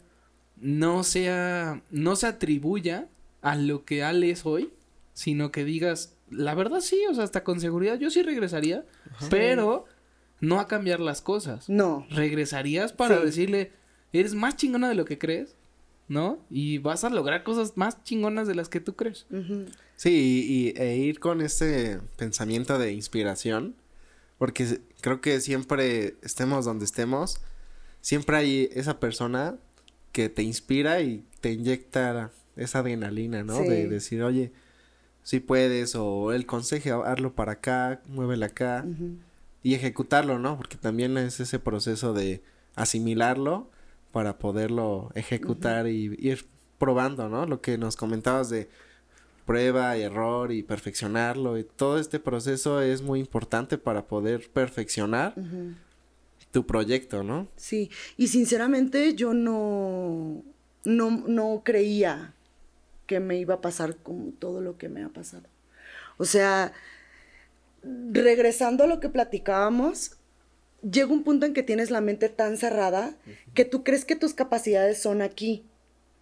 no 0.61 1.03
sea, 1.05 1.83
no 1.91 2.17
se 2.17 2.27
atribuya 2.27 3.09
a 3.43 3.57
lo 3.57 3.85
que 3.85 4.03
Ale 4.05 4.31
es 4.31 4.45
hoy, 4.47 4.71
sino 5.15 5.51
que 5.51 5.65
digas, 5.65 6.15
la 6.31 6.55
verdad 6.55 6.81
sí, 6.81 7.01
o 7.11 7.15
sea, 7.15 7.25
hasta 7.25 7.43
con 7.45 7.61
seguridad 7.61 7.99
yo 7.99 8.11
sí 8.11 8.23
regresaría, 8.23 8.85
pero 9.31 9.87
no 10.41 10.61
a 10.61 10.69
cambiar 10.69 11.01
las 11.01 11.21
cosas. 11.23 11.69
No, 11.69 12.07
Regresarías 12.11 12.93
para 12.93 13.19
Sí. 13.19 13.25
decirle, 13.27 13.73
eres 14.13 14.35
más 14.35 14.57
chingona 14.57 14.89
de 14.89 14.95
lo 14.95 15.05
que 15.05 15.19
crees, 15.19 15.55
¿no? 16.09 16.39
Y 16.51 16.79
vas 16.79 17.05
a 17.05 17.11
lograr 17.11 17.43
cosas 17.45 17.77
más 17.77 18.03
chingonas 18.05 18.47
de 18.49 18.55
las 18.55 18.69
que 18.69 18.81
tú 18.81 18.95
crees. 18.97 19.27
Sí, 19.97 20.73
y, 20.75 20.81
e 20.81 20.97
ir 20.97 21.21
con 21.21 21.41
ese 21.41 22.01
pensamiento 22.17 22.79
de 22.79 22.93
inspiración, 22.93 23.75
porque 24.39 24.81
creo 25.01 25.21
que 25.21 25.41
siempre 25.41 26.17
estemos 26.23 26.65
donde 26.65 26.85
estemos, 26.87 27.41
siempre 28.01 28.37
hay 28.39 28.69
esa 28.73 28.99
persona 28.99 29.57
que 30.13 30.29
te 30.29 30.43
inspira 30.43 31.01
y 31.01 31.25
te 31.41 31.53
inyecta 31.53 32.31
esa 32.57 32.81
adrenalina, 32.81 33.43
¿no? 33.43 33.59
Sí. 33.59 33.69
De 33.69 33.89
decir, 33.89 34.23
oye, 34.23 34.53
si 35.23 35.41
puedes, 35.41 35.95
o 35.95 36.33
el 36.33 36.47
consejo, 36.47 37.05
hazlo 37.05 37.35
para 37.35 37.53
acá, 37.53 38.03
muévela 38.09 38.47
acá, 38.47 38.85
y 39.63 39.75
ejecutarlo, 39.75 40.39
¿no? 40.39 40.57
Porque 40.57 40.77
también 40.77 41.17
es 41.19 41.41
ese 41.41 41.59
proceso 41.59 42.13
de 42.15 42.43
asimilarlo 42.75 43.71
para 44.13 44.39
poderlo 44.39 45.11
ejecutar 45.15 45.87
y 45.87 46.17
ir 46.19 46.47
probando, 46.79 47.29
¿no? 47.29 47.47
Lo 47.47 47.61
que 47.61 47.79
nos 47.79 47.97
comentabas 47.97 48.51
de 48.51 48.69
prueba 49.45 49.97
y 49.97 50.03
error 50.03 50.53
y 50.53 50.63
perfeccionarlo 50.63 51.59
y 51.59 51.65
todo 51.65 51.99
este 51.99 52.21
proceso 52.21 52.81
es 52.81 53.03
muy 53.03 53.21
importante 53.21 53.79
para 53.79 54.07
poder 54.07 54.49
perfeccionar. 54.53 55.35
Tu 56.51 56.67
proyecto, 56.67 57.23
¿no? 57.23 57.49
Sí, 57.57 57.91
y 58.17 58.29
sinceramente 58.29 59.15
yo 59.15 59.35
no, 59.35 60.43
no, 60.85 61.11
no 61.27 61.63
creía 61.65 62.35
que 63.07 63.21
me 63.21 63.39
iba 63.39 63.55
a 63.55 63.61
pasar 63.61 63.97
con 63.97 64.33
todo 64.33 64.61
lo 64.61 64.79
que 64.79 64.89
me 64.89 65.03
ha 65.03 65.09
pasado. 65.09 65.49
O 66.17 66.25
sea, 66.25 66.73
regresando 67.83 68.85
a 68.85 68.87
lo 68.87 69.01
que 69.01 69.09
platicábamos, 69.09 70.17
llega 70.83 71.13
un 71.13 71.25
punto 71.25 71.47
en 71.47 71.55
que 71.55 71.63
tienes 71.63 71.91
la 71.91 72.01
mente 72.01 72.29
tan 72.29 72.57
cerrada 72.57 73.17
que 73.55 73.65
tú 73.65 73.85
crees 73.85 74.05
que 74.05 74.17
tus 74.17 74.35
capacidades 74.35 75.01
son 75.01 75.23
aquí, 75.23 75.65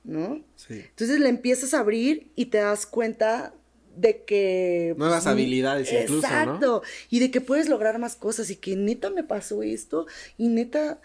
¿no? 0.04 0.42
Sí. 0.56 0.84
Entonces 0.88 1.20
le 1.20 1.28
empiezas 1.28 1.74
a 1.74 1.80
abrir 1.80 2.30
y 2.34 2.46
te 2.46 2.58
das 2.58 2.86
cuenta 2.86 3.54
de 4.00 4.22
que... 4.24 4.94
Nuevas 4.96 5.24
pues, 5.24 5.32
habilidades 5.32 5.92
incluso, 5.92 6.28
¿no? 6.28 6.34
Exacto. 6.36 6.82
Y 7.10 7.20
de 7.20 7.30
que 7.30 7.40
puedes 7.40 7.68
lograr 7.68 7.98
más 7.98 8.16
cosas 8.16 8.50
y 8.50 8.56
que 8.56 8.76
neta 8.76 9.10
me 9.10 9.24
pasó 9.24 9.62
esto 9.62 10.06
y 10.36 10.48
neta... 10.48 11.00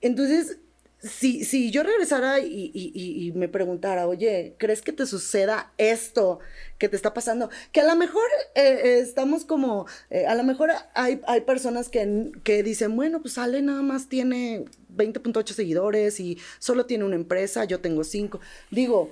Entonces, 0.00 0.58
si, 1.00 1.44
si 1.44 1.70
yo 1.72 1.82
regresara 1.82 2.38
y, 2.40 2.70
y- 2.74 2.92
y- 2.94 3.26
y 3.28 3.32
me 3.32 3.48
preguntara, 3.48 4.06
oye, 4.06 4.54
¿crees 4.58 4.82
que 4.82 4.92
te 4.92 5.04
suceda 5.06 5.72
esto 5.78 6.38
que 6.78 6.88
te 6.88 6.94
está 6.96 7.12
pasando? 7.12 7.50
Que 7.72 7.80
a 7.80 7.84
lo 7.86 7.96
mejor 7.96 8.22
eh, 8.54 8.80
eh, 8.84 8.98
estamos 9.00 9.44
como, 9.44 9.86
eh, 10.10 10.26
a 10.26 10.34
lo 10.36 10.44
mejor 10.44 10.70
hay, 10.94 11.20
hay 11.26 11.40
personas 11.40 11.88
que, 11.88 12.30
que 12.44 12.62
dicen, 12.62 12.94
bueno, 12.94 13.20
pues 13.20 13.36
Ale 13.38 13.62
nada 13.62 13.82
más 13.82 14.08
tiene 14.08 14.64
20.8 14.96 15.46
seguidores 15.54 16.20
y 16.20 16.38
solo 16.60 16.86
tiene 16.86 17.04
una 17.04 17.16
empresa, 17.16 17.64
yo 17.64 17.80
tengo 17.80 18.04
5. 18.04 18.40
Digo, 18.70 19.10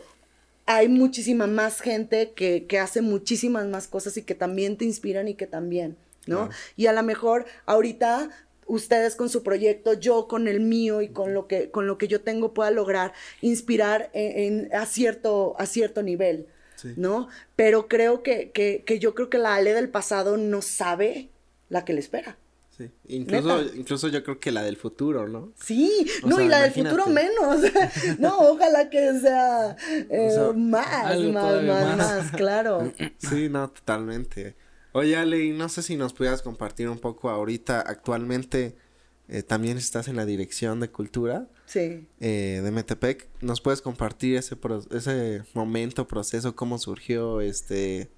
hay 0.76 0.88
muchísima 0.88 1.46
más 1.46 1.80
gente 1.80 2.32
que, 2.32 2.66
que 2.66 2.78
hace 2.78 3.00
muchísimas 3.02 3.66
más 3.66 3.86
cosas 3.88 4.16
y 4.16 4.22
que 4.22 4.34
también 4.34 4.76
te 4.76 4.84
inspiran 4.84 5.28
y 5.28 5.34
que 5.34 5.46
también, 5.46 5.96
¿no? 6.26 6.46
Claro. 6.46 6.50
Y 6.76 6.86
a 6.86 6.92
lo 6.92 7.02
mejor 7.02 7.46
ahorita 7.66 8.30
ustedes 8.66 9.16
con 9.16 9.28
su 9.28 9.42
proyecto, 9.42 9.94
yo 9.94 10.28
con 10.28 10.46
el 10.46 10.60
mío 10.60 11.02
y 11.02 11.08
con 11.08 11.34
lo 11.34 11.48
que, 11.48 11.70
con 11.70 11.86
lo 11.86 11.98
que 11.98 12.06
yo 12.08 12.20
tengo 12.20 12.54
pueda 12.54 12.70
lograr 12.70 13.12
inspirar 13.40 14.10
en, 14.12 14.66
en- 14.68 14.74
a, 14.74 14.86
cierto, 14.86 15.56
a 15.58 15.66
cierto 15.66 16.02
nivel, 16.02 16.46
Sí. 16.76 16.94
¿no? 16.96 17.28
Pero 17.56 17.88
creo 17.88 18.22
que, 18.22 18.52
que, 18.52 18.84
que 18.86 18.98
yo 18.98 19.14
creo 19.14 19.28
que 19.28 19.36
la 19.38 19.54
Ale 19.56 19.74
del 19.74 19.90
pasado 19.90 20.36
no 20.38 20.62
sabe 20.62 21.28
la 21.68 21.84
que 21.84 21.92
le 21.92 22.00
espera. 22.00 22.38
Sí. 22.80 22.90
Incluso, 23.08 23.62
Neta. 23.62 23.76
incluso 23.76 24.08
yo 24.08 24.22
creo 24.24 24.40
que 24.40 24.50
la 24.50 24.62
del 24.62 24.76
futuro, 24.76 25.28
¿no? 25.28 25.52
Sí, 25.62 26.06
O 26.22 26.28
no, 26.28 26.36
sea, 26.36 26.44
y 26.44 26.48
la 26.48 26.62
del 26.62 26.72
futuro 26.72 27.06
menos. 27.06 27.58
no, 28.18 28.38
ojalá 28.38 28.88
que 28.88 29.18
sea, 29.20 29.76
eh, 30.08 30.28
O 30.30 30.34
sea, 30.34 30.52
más, 30.58 31.18
más, 31.20 31.62
más, 31.62 31.64
más. 31.64 31.96
más, 31.96 32.30
claro. 32.32 32.92
Sí, 33.18 33.48
no, 33.50 33.68
totalmente. 33.70 34.56
Oye, 34.92 35.16
Ale, 35.16 35.44
y 35.44 35.50
no 35.52 35.68
sé 35.68 35.82
si 35.82 35.96
nos 35.96 36.12
pudieras 36.14 36.42
compartir 36.42 36.88
un 36.88 36.98
poco 36.98 37.30
ahorita, 37.30 37.80
actualmente 37.80 38.76
eh, 39.28 39.42
también 39.44 39.76
estás 39.78 40.08
en 40.08 40.16
la 40.16 40.24
dirección 40.26 40.80
de 40.80 40.90
cultura 40.90 41.46
Sí. 41.66 42.08
eh, 42.18 42.60
de 42.64 42.70
Metepec. 42.72 43.28
¿Nos 43.40 43.60
puedes 43.60 43.80
compartir 43.82 44.36
ese, 44.36 44.56
pro- 44.56 44.82
ese 44.90 45.42
momento, 45.54 46.08
proceso, 46.08 46.56
cómo 46.56 46.78
surgió, 46.78 47.40
este, 47.40 48.10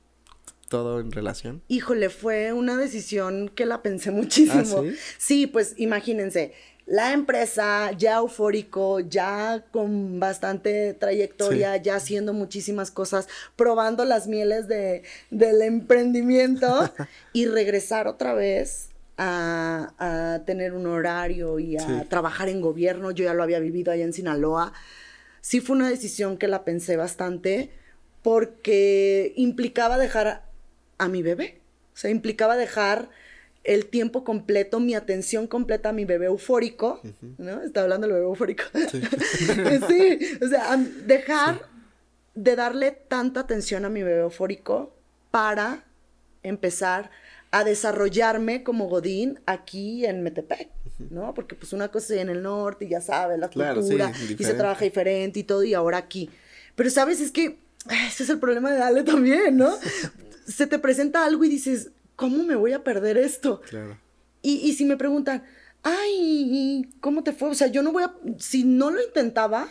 todo 0.72 1.00
en 1.00 1.12
relación? 1.12 1.62
Híjole, 1.68 2.08
fue 2.08 2.52
una 2.54 2.76
decisión 2.76 3.48
que 3.50 3.66
la 3.66 3.82
pensé 3.82 4.10
muchísimo. 4.22 4.78
¿Ah, 4.78 4.82
sí? 4.90 4.96
sí? 5.18 5.46
pues 5.46 5.74
imagínense, 5.76 6.52
la 6.86 7.12
empresa 7.12 7.92
ya 7.92 8.16
eufórico, 8.16 8.98
ya 9.00 9.64
con 9.70 10.18
bastante 10.18 10.94
trayectoria, 10.94 11.76
ya 11.76 11.94
haciendo 11.96 12.32
muchísimas 12.32 12.90
cosas, 12.90 13.28
probando 13.54 14.04
las 14.04 14.26
mieles 14.26 14.66
de, 14.66 15.02
del 15.30 15.62
emprendimiento 15.62 16.90
y 17.32 17.46
regresar 17.46 18.08
otra 18.08 18.34
vez 18.34 18.88
a, 19.18 19.92
a 19.98 20.44
tener 20.44 20.72
un 20.72 20.86
horario 20.86 21.58
y 21.60 21.76
a 21.76 21.80
Sí. 21.86 21.92
trabajar 22.08 22.48
en 22.48 22.60
gobierno. 22.60 23.10
Yo 23.12 23.24
ya 23.24 23.34
lo 23.34 23.42
había 23.42 23.60
vivido 23.60 23.92
allá 23.92 24.04
en 24.04 24.12
Sinaloa. 24.12 24.72
Sí 25.40 25.60
fue 25.60 25.76
una 25.76 25.88
decisión 25.88 26.36
que 26.38 26.48
la 26.48 26.64
pensé 26.64 26.96
bastante 26.96 27.70
porque 28.22 29.32
implicaba 29.36 29.98
dejar 29.98 30.44
a 30.98 31.08
mi 31.08 31.22
bebé. 31.22 31.60
O 31.94 31.96
sea, 31.96 32.10
implicaba 32.10 32.56
dejar 32.56 33.10
el 33.64 33.86
tiempo 33.86 34.24
completo, 34.24 34.80
mi 34.80 34.94
atención 34.94 35.46
completa 35.46 35.90
a 35.90 35.92
mi 35.92 36.04
bebé 36.04 36.26
eufórico, 36.26 37.00
¿no? 37.38 37.62
Está 37.62 37.82
hablando 37.82 38.06
del 38.06 38.14
bebé 38.14 38.26
eufórico. 38.26 38.64
Sí, 39.88 40.18
o 40.42 40.48
sea, 40.48 40.76
dejar 40.76 41.60
de 42.34 42.56
darle 42.56 42.90
tanta 42.90 43.40
atención 43.40 43.84
a 43.84 43.88
mi 43.88 44.02
bebé 44.02 44.22
eufórico 44.22 44.94
para 45.30 45.84
empezar 46.42 47.10
a 47.52 47.64
desarrollarme 47.64 48.62
como 48.64 48.88
Godín 48.88 49.38
aquí 49.46 50.06
en 50.06 50.22
Metepec, 50.22 50.70
¿no? 51.10 51.34
Porque 51.34 51.54
pues 51.54 51.72
una 51.72 51.88
cosa 51.88 52.14
es 52.14 52.20
en 52.20 52.30
el 52.30 52.42
norte 52.42 52.86
y 52.86 52.88
ya 52.88 53.00
sabes, 53.00 53.38
la 53.38 53.48
Claro, 53.48 53.82
sí, 53.82 53.90
cultura, 53.90 54.12
y 54.38 54.42
se 54.42 54.54
trabaja 54.54 54.84
diferente 54.84 55.40
y 55.40 55.44
todo, 55.44 55.62
y 55.62 55.74
ahora 55.74 55.98
aquí. 55.98 56.30
Pero 56.74 56.88
sabes, 56.90 57.20
es 57.20 57.30
que 57.30 57.58
ese 58.08 58.22
es 58.22 58.30
el 58.30 58.38
problema 58.38 58.72
de 58.72 58.82
Ale 58.82 59.02
también, 59.04 59.56
¿no? 59.56 59.70
se 60.52 60.66
te 60.66 60.78
presenta 60.78 61.24
algo 61.24 61.44
y 61.44 61.48
dices, 61.48 61.90
¿cómo 62.16 62.44
me 62.44 62.54
voy 62.54 62.72
a 62.72 62.84
perder 62.84 63.16
esto? 63.16 63.60
Claro. 63.62 63.98
Y, 64.42 64.54
y 64.56 64.74
si 64.74 64.84
me 64.84 64.96
preguntan, 64.96 65.44
ay, 65.82 66.12
¿y 66.18 66.88
¿cómo 67.00 67.22
te 67.22 67.32
fue? 67.32 67.50
O 67.50 67.54
sea, 67.54 67.68
yo 67.68 67.82
no 67.82 67.92
voy 67.92 68.04
a, 68.04 68.14
si 68.38 68.64
no 68.64 68.90
lo 68.90 69.02
intentaba, 69.02 69.68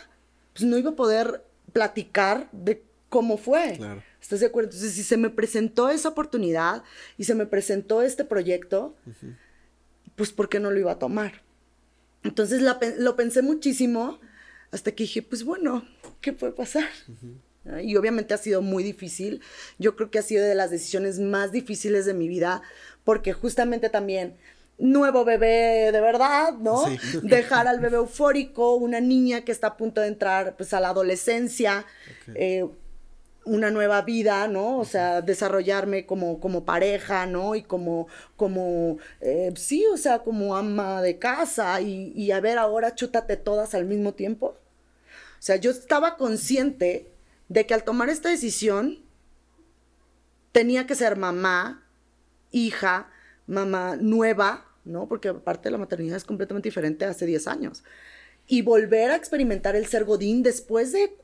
pues 0.52 0.64
no 0.64 0.78
iba 0.78 0.90
a 0.90 0.96
poder 0.96 1.44
platicar 1.72 2.48
de 2.52 2.82
cómo 3.08 3.36
fue. 3.36 3.74
Claro. 3.76 4.02
¿Estás 4.20 4.40
de 4.40 4.46
acuerdo? 4.46 4.70
Entonces, 4.70 4.94
si 4.94 5.02
se 5.02 5.16
me 5.16 5.30
presentó 5.30 5.88
esa 5.88 6.10
oportunidad 6.10 6.84
y 7.18 7.24
se 7.24 7.34
me 7.34 7.44
presentó 7.44 8.02
este 8.02 8.24
proyecto, 8.24 8.94
pues 10.14 10.30
¿por 10.32 10.48
qué 10.48 10.60
no 10.60 10.70
lo 10.70 10.78
iba 10.78 10.92
a 10.92 10.98
tomar? 10.98 11.42
Entonces 12.22 12.62
la 12.62 12.78
lo 12.98 13.16
pensé 13.16 13.42
muchísimo 13.42 14.20
hasta 14.70 14.92
que 14.92 15.04
dije, 15.04 15.22
pues 15.22 15.44
bueno, 15.44 15.84
¿qué 16.20 16.32
puede 16.32 16.52
pasar? 16.52 16.88
Y 17.82 17.96
obviamente 17.96 18.34
ha 18.34 18.38
sido 18.38 18.60
muy 18.60 18.82
difícil. 18.82 19.40
Yo 19.78 19.94
creo 19.94 20.10
que 20.10 20.18
ha 20.18 20.22
sido 20.22 20.44
de 20.44 20.54
las 20.54 20.70
decisiones 20.70 21.20
más 21.20 21.52
difíciles 21.52 22.06
de 22.06 22.14
mi 22.14 22.28
vida, 22.28 22.62
porque 23.04 23.32
justamente 23.32 23.88
también 23.88 24.36
nuevo 24.78 25.24
bebé 25.24 25.92
de 25.92 26.00
verdad, 26.00 26.54
¿no? 26.54 26.84
Sí. 26.86 26.98
Dejar 27.22 27.68
al 27.68 27.78
bebé 27.78 27.96
eufórico, 27.98 28.74
una 28.74 29.00
niña 29.00 29.42
que 29.42 29.52
está 29.52 29.68
a 29.68 29.76
punto 29.76 30.00
de 30.00 30.08
entrar 30.08 30.56
pues 30.56 30.74
a 30.74 30.80
la 30.80 30.88
adolescencia, 30.88 31.86
eh, 32.34 32.66
una 33.44 33.70
nueva 33.70 34.02
vida, 34.02 34.48
¿no? 34.48 34.78
O 34.78 34.84
sea, 34.84 35.20
desarrollarme 35.20 36.04
como, 36.04 36.40
como 36.40 36.64
pareja, 36.64 37.26
¿no? 37.26 37.54
Y 37.54 37.62
como, 37.62 38.08
como, 38.36 38.98
eh, 39.20 39.52
sí, 39.56 39.84
o 39.92 39.96
sea, 39.96 40.20
como 40.20 40.56
ama 40.56 41.00
de 41.00 41.18
casa 41.18 41.80
y, 41.80 42.12
y 42.16 42.32
a 42.32 42.40
ver 42.40 42.58
ahora 42.58 42.94
chútate 42.94 43.36
todas 43.36 43.74
al 43.74 43.84
mismo 43.84 44.14
tiempo. 44.14 44.56
O 45.42 45.44
sea, 45.44 45.56
yo 45.56 45.70
estaba 45.70 46.16
consciente 46.16 47.11
de 47.52 47.66
que 47.66 47.74
al 47.74 47.84
tomar 47.84 48.08
esta 48.08 48.30
decisión 48.30 49.04
tenía 50.52 50.86
que 50.86 50.94
ser 50.94 51.16
mamá, 51.16 51.86
hija, 52.50 53.10
mamá 53.46 53.96
nueva, 53.96 54.66
¿no? 54.84 55.06
Porque 55.06 55.28
aparte 55.28 55.70
la 55.70 55.76
maternidad 55.76 56.16
es 56.16 56.24
completamente 56.24 56.68
diferente 56.68 57.04
hace 57.04 57.26
10 57.26 57.46
años. 57.48 57.84
Y 58.46 58.62
volver 58.62 59.10
a 59.10 59.16
experimentar 59.16 59.76
el 59.76 59.86
ser 59.86 60.04
Godín 60.04 60.42
después 60.42 60.92
de 60.92 61.14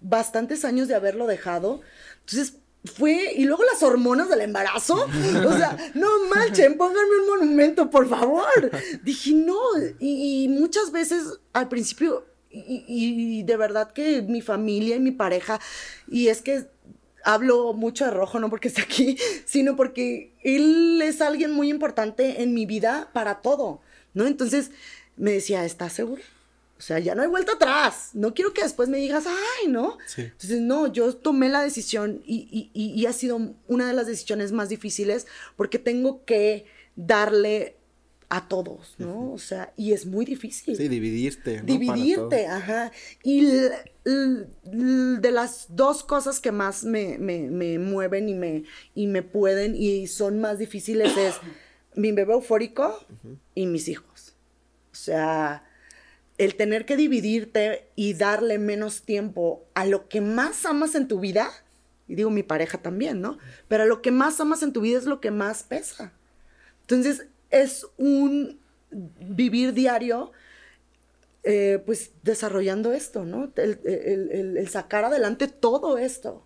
bastantes 0.00 0.64
años 0.64 0.88
de 0.88 0.94
haberlo 0.94 1.26
dejado. 1.26 1.82
Entonces 2.20 2.54
fue, 2.84 3.34
y 3.34 3.44
luego 3.44 3.62
las 3.64 3.82
hormonas 3.82 4.30
del 4.30 4.40
embarazo. 4.40 4.94
O 4.94 5.56
sea, 5.58 5.76
no 5.94 6.08
manchen, 6.34 6.78
pónganme 6.78 7.20
un 7.20 7.26
monumento, 7.26 7.90
por 7.90 8.08
favor. 8.08 8.70
Dije, 9.02 9.34
no, 9.34 9.58
y, 9.98 10.44
y 10.44 10.48
muchas 10.48 10.90
veces 10.90 11.38
al 11.52 11.68
principio, 11.68 12.24
y, 12.66 13.42
de 13.42 13.56
verdad 13.56 13.92
que 13.92 14.22
mi 14.22 14.40
familia 14.40 14.96
y 14.96 15.00
mi 15.00 15.10
pareja, 15.12 15.60
y 16.08 16.28
es 16.28 16.42
que 16.42 16.66
hablo 17.24 17.72
mucho 17.72 18.04
de 18.04 18.10
rojo, 18.12 18.38
no 18.38 18.48
porque 18.50 18.68
esté 18.68 18.82
aquí, 18.82 19.18
sino 19.44 19.76
porque 19.76 20.32
él 20.42 21.00
es 21.02 21.20
alguien 21.20 21.52
muy 21.52 21.68
importante 21.70 22.42
en 22.42 22.54
mi 22.54 22.66
vida 22.66 23.10
para 23.12 23.40
todo, 23.40 23.80
¿no? 24.14 24.26
Entonces 24.26 24.70
me 25.16 25.32
decía, 25.32 25.64
¿estás 25.64 25.92
seguro? 25.92 26.22
O 26.78 26.82
sea, 26.82 26.98
ya 26.98 27.14
no 27.14 27.22
hay 27.22 27.28
vuelta 27.28 27.52
atrás. 27.52 28.10
No 28.12 28.34
quiero 28.34 28.52
que 28.52 28.62
después 28.62 28.90
me 28.90 28.98
digas, 28.98 29.24
ay, 29.26 29.68
¿no? 29.68 29.96
Sí. 30.06 30.20
Entonces, 30.22 30.60
no, 30.60 30.92
yo 30.92 31.16
tomé 31.16 31.48
la 31.48 31.62
decisión 31.62 32.20
y- 32.26 32.70
y 32.74 33.06
ha 33.06 33.14
sido 33.14 33.54
una 33.66 33.86
de 33.88 33.94
las 33.94 34.06
decisiones 34.06 34.52
más 34.52 34.68
difíciles 34.68 35.26
porque 35.56 35.78
tengo 35.78 36.22
que 36.26 36.66
darle 36.94 37.76
a 38.28 38.48
todos, 38.48 38.96
¿no? 38.98 39.32
O 39.32 39.38
sea, 39.38 39.72
y 39.76 39.92
es 39.92 40.04
muy 40.06 40.24
difícil. 40.24 40.76
Sí, 40.76 40.88
dividirte. 40.88 41.62
Dividirte, 41.62 42.46
ajá. 42.46 42.90
Y 43.22 43.46
de 44.04 45.30
las 45.32 45.66
dos 45.70 46.02
cosas 46.02 46.40
que 46.40 46.52
más 46.52 46.84
me, 46.84 47.18
me- 47.18 47.50
me 47.50 47.78
mueven 47.78 48.28
y 48.28 48.34
me, 48.34 48.64
y 48.94 49.06
me 49.06 49.22
pueden 49.22 49.74
y 49.76 50.06
son 50.06 50.40
más 50.40 50.58
difíciles 50.58 51.16
es 51.16 51.34
mi 51.94 52.12
bebé 52.12 52.34
eufórico 52.34 52.98
y 53.54 53.66
mis 53.66 53.88
hijos. 53.88 54.34
O 54.92 54.94
sea, 54.96 55.64
el 56.38 56.56
tener 56.56 56.84
que 56.84 56.96
dividirte 56.96 57.88
y 57.96 58.14
darle 58.14 58.58
menos 58.58 59.02
tiempo 59.02 59.64
a 59.74 59.86
lo 59.86 60.08
que 60.08 60.20
más 60.20 60.66
amas 60.66 60.94
en 60.94 61.08
tu 61.08 61.20
vida, 61.20 61.50
y 62.08 62.14
digo 62.14 62.30
mi 62.30 62.42
pareja 62.42 62.78
también, 62.78 63.20
¿no? 63.20 63.38
Pero 63.68 63.84
a 63.84 63.86
lo 63.86 64.02
que 64.02 64.10
más 64.10 64.38
amas 64.40 64.62
en 64.62 64.72
tu 64.72 64.80
vida 64.80 64.98
es 64.98 65.04
lo 65.06 65.20
que 65.20 65.30
más 65.30 65.62
pesa. 65.62 66.12
Entonces, 66.82 67.26
es 67.50 67.86
un 67.96 68.60
vivir 68.90 69.72
diario, 69.72 70.32
eh, 71.44 71.82
pues 71.86 72.10
desarrollando 72.22 72.92
esto, 72.92 73.24
¿no? 73.24 73.52
El, 73.56 73.80
el- 73.84 74.30
el- 74.32 74.56
el 74.56 74.68
sacar 74.68 75.04
adelante 75.04 75.46
todo 75.48 75.98
esto. 75.98 76.44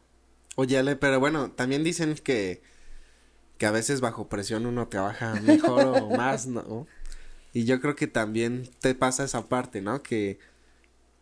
Oye, 0.56 0.78
Ale, 0.78 0.96
pero 0.96 1.20
bueno, 1.20 1.52
también 1.52 1.84
dicen 1.84 2.14
que, 2.16 2.62
que 3.58 3.66
a 3.66 3.70
veces 3.70 4.00
bajo 4.00 4.28
presión 4.28 4.66
uno 4.66 4.88
trabaja 4.88 5.36
mejor 5.38 5.86
o 5.86 6.10
más, 6.10 6.46
¿no? 6.46 6.86
Y 7.52 7.64
yo 7.64 7.80
creo 7.80 7.96
que 7.96 8.06
también 8.06 8.68
te 8.80 8.94
pasa 8.94 9.24
esa 9.24 9.48
parte, 9.48 9.80
¿no? 9.82 10.02
Que 10.02 10.38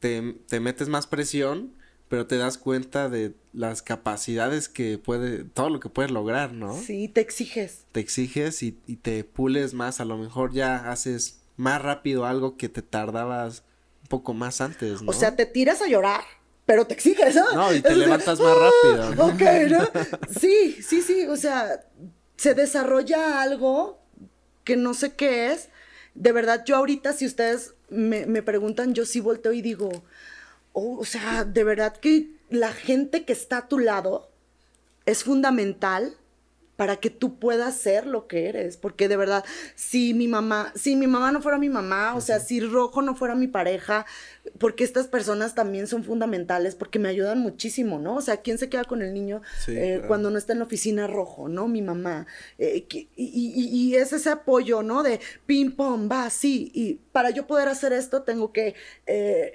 te, 0.01 0.37
te 0.49 0.61
metes 0.61 0.89
más 0.89 1.07
presión, 1.07 1.75
pero 2.09 2.27
te 2.27 2.37
das 2.37 2.59
cuenta 2.59 3.09
de 3.09 3.35
las 3.53 3.83
capacidades 3.83 4.69
que 4.69 4.99
puede, 4.99 5.45
todo 5.45 5.71
lo 5.71 5.81
que 5.81 5.89
puedes 5.89 6.11
lograr, 6.11 6.53
¿no? 6.53 6.81
Sí, 6.81 7.09
te 7.09 7.21
exiges. 7.21 7.85
Te 7.93 8.01
exiges 8.01 8.63
y, 8.63 8.79
y 8.87 8.97
te 8.97 9.25
pules 9.25 9.75
más, 9.75 10.01
a 10.01 10.05
lo 10.05 10.17
mejor 10.17 10.53
ya 10.53 10.91
haces 10.91 11.41
más 11.57 11.83
rápido 11.83 12.25
algo 12.25 12.57
que 12.57 12.69
te 12.69 12.83
tardabas 12.83 13.63
un 14.03 14.09
poco 14.09 14.33
más 14.33 14.61
antes, 14.61 15.03
¿no? 15.03 15.11
O 15.11 15.13
sea, 15.13 15.37
te 15.37 15.45
tiras 15.45 15.83
a 15.83 15.89
llorar, 15.89 16.23
pero 16.65 16.87
te 16.87 16.95
exiges, 16.95 17.35
¿no? 17.35 17.53
No, 17.53 17.75
y 17.75 17.83
te 17.83 17.89
O 17.89 17.91
sea, 17.91 17.99
levantas 17.99 18.41
más 18.41 18.57
rápido, 18.57 19.15
¿no? 19.15 19.27
Ok, 19.35 19.43
¿no? 19.69 20.41
Sí, 20.41 20.79
sí, 20.83 21.03
sí, 21.03 21.27
o 21.27 21.37
sea, 21.37 21.85
se 22.37 22.55
desarrolla 22.55 23.43
algo 23.43 24.01
que 24.65 24.77
no 24.77 24.95
sé 24.95 25.15
qué 25.15 25.53
es. 25.53 25.69
De 26.15 26.33
verdad, 26.33 26.65
yo 26.65 26.77
ahorita, 26.77 27.13
si 27.13 27.27
ustedes 27.27 27.75
me, 27.91 28.27
me 28.27 28.43
preguntan, 28.43 28.95
yo 28.95 29.05
sí 29.05 29.21
volteo 29.21 29.53
y 29.53 29.63
digo, 29.63 29.91
oh, 30.79 30.99
o 31.01 31.05
sea, 31.05 31.45
de 31.45 31.65
verdad 31.65 31.97
que 31.97 32.29
la 32.51 32.73
gente 32.73 33.25
que 33.25 33.33
está 33.33 33.59
a 33.59 33.69
tu 33.69 33.79
lado 33.79 34.29
es 35.07 35.25
fundamental 35.25 36.15
para 36.77 36.95
que 36.95 37.11
tú 37.11 37.41
puedas 37.41 37.77
ser 37.77 38.07
lo 38.07 38.29
que 38.29 38.49
eres, 38.49 38.77
porque 38.77 39.09
de 39.09 39.17
verdad, 39.17 39.45
si 39.75 40.15
mi 40.15 40.29
mamá, 40.29 40.73
si 40.77 40.95
mi 40.95 41.09
mamá 41.09 41.33
no 41.33 41.43
fuera 41.43 41.59
mi 41.59 41.69
mamá, 41.69 42.15
o 42.15 42.21
sea, 42.21 42.39
si 42.39 42.61
Rojo 42.61 43.03
no 43.03 43.17
fuera 43.17 43.35
mi 43.35 43.49
pareja, 43.49 44.07
porque 44.59 44.85
estas 44.85 45.09
personas 45.09 45.57
también 45.57 45.89
son 45.89 46.05
fundamentales, 46.05 46.77
porque 46.77 47.01
me 47.01 47.09
ayudan 47.09 47.41
muchísimo, 47.41 47.99
¿no? 47.99 48.15
O 48.15 48.21
sea, 48.21 48.37
¿quién 48.43 48.59
se 48.59 48.69
queda 48.69 48.85
con 48.85 49.03
el 49.03 49.13
niño 49.13 49.43
Sí, 49.65 49.73
eh, 49.77 49.95
claro. 49.95 50.07
cuando 50.07 50.31
no 50.31 50.39
está 50.39 50.53
en 50.53 50.61
la 50.61 50.67
oficina 50.67 51.09
Rojo, 51.09 51.49
¿no? 51.49 51.67
Mi 51.67 51.83
mamá. 51.83 52.29
Eh, 52.59 52.87
y, 52.93 53.09
y- 53.17 53.69
y 53.89 53.97
es 53.97 54.13
ese 54.13 54.31
apoyo, 54.31 54.85
¿no? 54.85 55.03
De 55.03 55.19
ping 55.47 55.73
pong, 55.73 56.09
va, 56.09 56.31
sí, 56.31 56.71
y 56.73 57.01
para 57.19 57.31
yo 57.31 57.49
poder 57.49 57.67
hacer 57.67 57.93
esto 57.93 58.23
tengo 58.23 58.53
que 58.53 58.69
eh, 58.69 58.77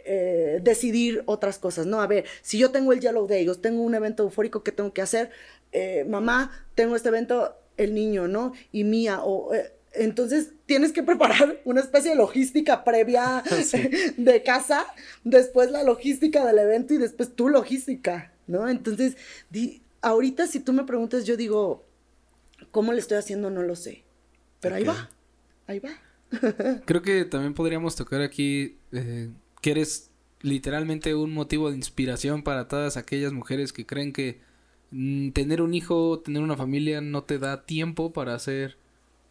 eh, 0.05 0.59
decidir 0.61 1.23
otras 1.27 1.59
cosas, 1.59 1.85
¿no? 1.85 2.01
A 2.01 2.07
ver, 2.07 2.25
si 2.41 2.57
yo 2.57 2.71
tengo 2.71 2.91
el 2.91 2.99
Yellow 2.99 3.25
Day, 3.25 3.47
o 3.47 3.55
tengo 3.55 3.83
un 3.83 3.95
evento 3.95 4.23
eufórico 4.23 4.63
que 4.63 4.73
tengo 4.73 4.91
que 4.91 5.01
hacer, 5.01 5.29
eh, 5.71 6.03
mamá, 6.05 6.51
tengo 6.75 6.97
este 6.97 7.07
evento, 7.07 7.55
el 7.77 7.93
niño, 7.93 8.27
¿no? 8.27 8.51
Y 8.73 8.83
mía, 8.83 9.21
o... 9.23 9.53
entonces 9.93 10.49
tienes 10.65 10.91
que 10.91 11.03
preparar 11.11 11.61
una 11.63 11.79
especie 11.79 12.11
de 12.11 12.17
logística 12.17 12.83
previa 12.83 13.41
de 14.17 14.43
casa, 14.43 14.85
después 15.23 15.71
la 15.71 15.83
logística 15.83 16.45
del 16.45 16.59
evento 16.59 16.93
y 16.93 16.97
después 16.97 17.33
tu 17.33 17.47
logística, 17.47 18.33
¿no? 18.45 18.67
Entonces, 18.67 19.15
di- 19.49 19.81
ahorita 20.01 20.47
si 20.47 20.59
tú 20.59 20.73
me 20.73 20.83
preguntas, 20.83 21.23
yo 21.23 21.37
digo, 21.37 21.85
¿cómo 22.71 22.91
le 22.91 22.99
estoy 22.99 23.19
haciendo? 23.19 23.49
No 23.49 23.63
lo 23.63 23.77
sé. 23.77 24.03
Pero 24.59 24.75
ahí 24.75 24.83
va, 24.83 25.09
ahí 25.67 25.79
va. 25.79 25.91
Creo 26.85 27.01
que 27.01 27.25
también 27.25 27.53
podríamos 27.53 27.95
tocar 27.95 28.21
aquí 28.21 28.77
eh, 28.91 29.29
que 29.61 29.71
eres 29.71 30.11
literalmente 30.41 31.15
un 31.15 31.33
motivo 31.33 31.69
de 31.69 31.77
inspiración 31.77 32.43
para 32.43 32.67
todas 32.67 32.97
aquellas 32.97 33.33
mujeres 33.33 33.73
que 33.73 33.85
creen 33.85 34.13
que 34.13 34.41
mm, 34.91 35.29
tener 35.31 35.61
un 35.61 35.73
hijo, 35.73 36.19
tener 36.19 36.43
una 36.43 36.57
familia 36.57 37.01
no 37.01 37.23
te 37.23 37.39
da 37.39 37.65
tiempo 37.65 38.13
para 38.13 38.35
hacer 38.35 38.77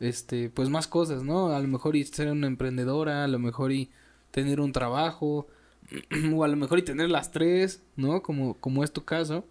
este 0.01 0.51
pues 0.51 0.69
más 0.69 0.89
cosas, 0.89 1.23
¿no? 1.23 1.55
A 1.55 1.61
lo 1.61 1.69
mejor 1.69 1.97
y 1.97 2.05
ser 2.05 2.29
una 2.31 2.47
emprendedora, 2.47 3.25
a 3.25 3.29
lo 3.29 3.39
mejor 3.39 3.73
y 3.73 3.91
tener 4.31 4.61
un 4.61 4.73
trabajo 4.73 5.47
o 6.35 6.45
a 6.45 6.49
lo 6.49 6.57
mejor 6.57 6.79
y 6.79 6.83
tener 6.83 7.11
las 7.11 7.31
tres, 7.31 7.83
¿no? 7.97 8.23
Como 8.23 8.55
como 8.55 8.85
es 8.85 8.93
tu 8.93 9.05
caso. 9.05 9.47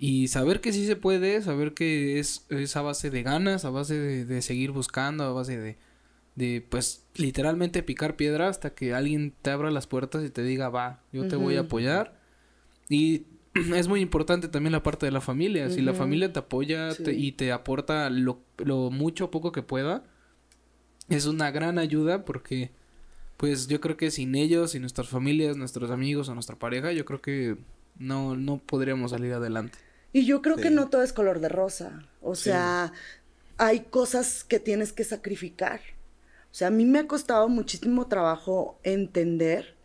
Y 0.00 0.28
saber 0.28 0.60
que 0.60 0.72
sí 0.72 0.86
se 0.86 0.96
puede, 0.96 1.42
saber 1.42 1.74
que 1.74 2.20
es, 2.20 2.46
es 2.50 2.76
a 2.76 2.82
base 2.82 3.10
de 3.10 3.22
ganas, 3.24 3.64
a 3.64 3.70
base 3.70 3.98
de, 3.98 4.24
de 4.24 4.42
seguir 4.42 4.70
buscando, 4.70 5.24
a 5.24 5.32
base 5.32 5.58
de, 5.58 5.76
de 6.38 6.64
pues 6.68 7.04
literalmente 7.16 7.82
picar 7.82 8.16
piedra 8.16 8.48
hasta 8.48 8.74
que 8.74 8.94
alguien 8.94 9.34
te 9.42 9.50
abra 9.50 9.70
las 9.70 9.86
puertas 9.86 10.24
y 10.24 10.30
te 10.30 10.42
diga 10.42 10.68
va, 10.68 11.02
yo 11.12 11.26
te 11.28 11.36
voy 11.36 11.56
a 11.56 11.60
apoyar. 11.60 12.18
Y 12.88 13.24
es 13.74 13.88
muy 13.88 14.00
importante 14.00 14.48
también 14.48 14.72
la 14.72 14.82
parte 14.82 15.04
de 15.06 15.12
la 15.12 15.20
familia. 15.20 15.68
Si 15.70 15.80
la 15.82 15.94
familia 15.94 16.32
te 16.32 16.38
apoya 16.38 16.94
te- 16.94 17.12
y 17.14 17.32
te 17.32 17.50
aporta 17.52 18.08
lo, 18.08 18.40
lo 18.58 18.90
mucho 18.90 19.26
o 19.26 19.30
poco 19.30 19.50
que 19.52 19.62
pueda, 19.62 20.04
es 21.08 21.26
una 21.26 21.50
gran 21.50 21.78
ayuda 21.78 22.24
porque 22.24 22.70
pues 23.36 23.66
yo 23.68 23.80
creo 23.80 23.96
que 23.96 24.10
sin 24.10 24.34
ellos, 24.34 24.72
sin 24.72 24.82
nuestras 24.82 25.08
familias, 25.08 25.56
nuestros 25.56 25.90
amigos 25.90 26.28
o 26.28 26.34
nuestra 26.34 26.56
pareja, 26.56 26.92
yo 26.92 27.04
creo 27.04 27.20
que 27.22 27.56
no, 27.98 28.36
no 28.36 28.58
podríamos 28.58 29.10
salir 29.12 29.32
adelante. 29.32 29.78
Y 30.12 30.24
yo 30.24 30.40
creo 30.42 30.56
que 30.56 30.70
no 30.70 30.88
todo 30.88 31.02
es 31.02 31.12
color 31.12 31.40
de 31.40 31.48
rosa. 31.48 32.06
O 32.22 32.34
Sí. 32.34 32.44
sea, 32.44 32.92
hay 33.58 33.80
cosas 33.90 34.44
que 34.44 34.58
tienes 34.60 34.92
que 34.92 35.04
sacrificar. 35.04 35.80
O 36.50 36.54
sea, 36.54 36.68
a 36.68 36.70
mí 36.70 36.84
me 36.84 36.98
ha 36.98 37.06
costado 37.06 37.48
muchísimo 37.48 38.08
trabajo 38.08 38.78
entender 38.82 39.78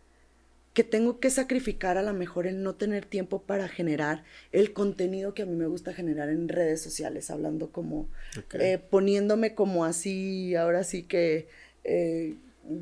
que 0.74 0.82
tengo 0.82 1.20
que 1.20 1.30
sacrificar 1.30 1.96
a 1.96 2.02
lo 2.02 2.12
mejor 2.12 2.48
el 2.48 2.62
no 2.62 2.74
tener 2.74 3.06
tiempo 3.06 3.42
para 3.42 3.68
generar 3.68 4.24
el 4.50 4.72
contenido 4.72 5.32
que 5.32 5.42
a 5.42 5.46
mí 5.46 5.54
me 5.54 5.68
gusta 5.68 5.94
generar 5.94 6.28
en 6.28 6.48
redes 6.48 6.82
sociales, 6.82 7.30
hablando 7.30 7.70
como, 7.70 8.08
eh, 8.54 8.78
poniéndome 8.78 9.54
como 9.54 9.84
así, 9.84 10.56
ahora 10.56 10.82
sí 10.82 11.04
que 11.04 11.48
eh, 11.84 12.34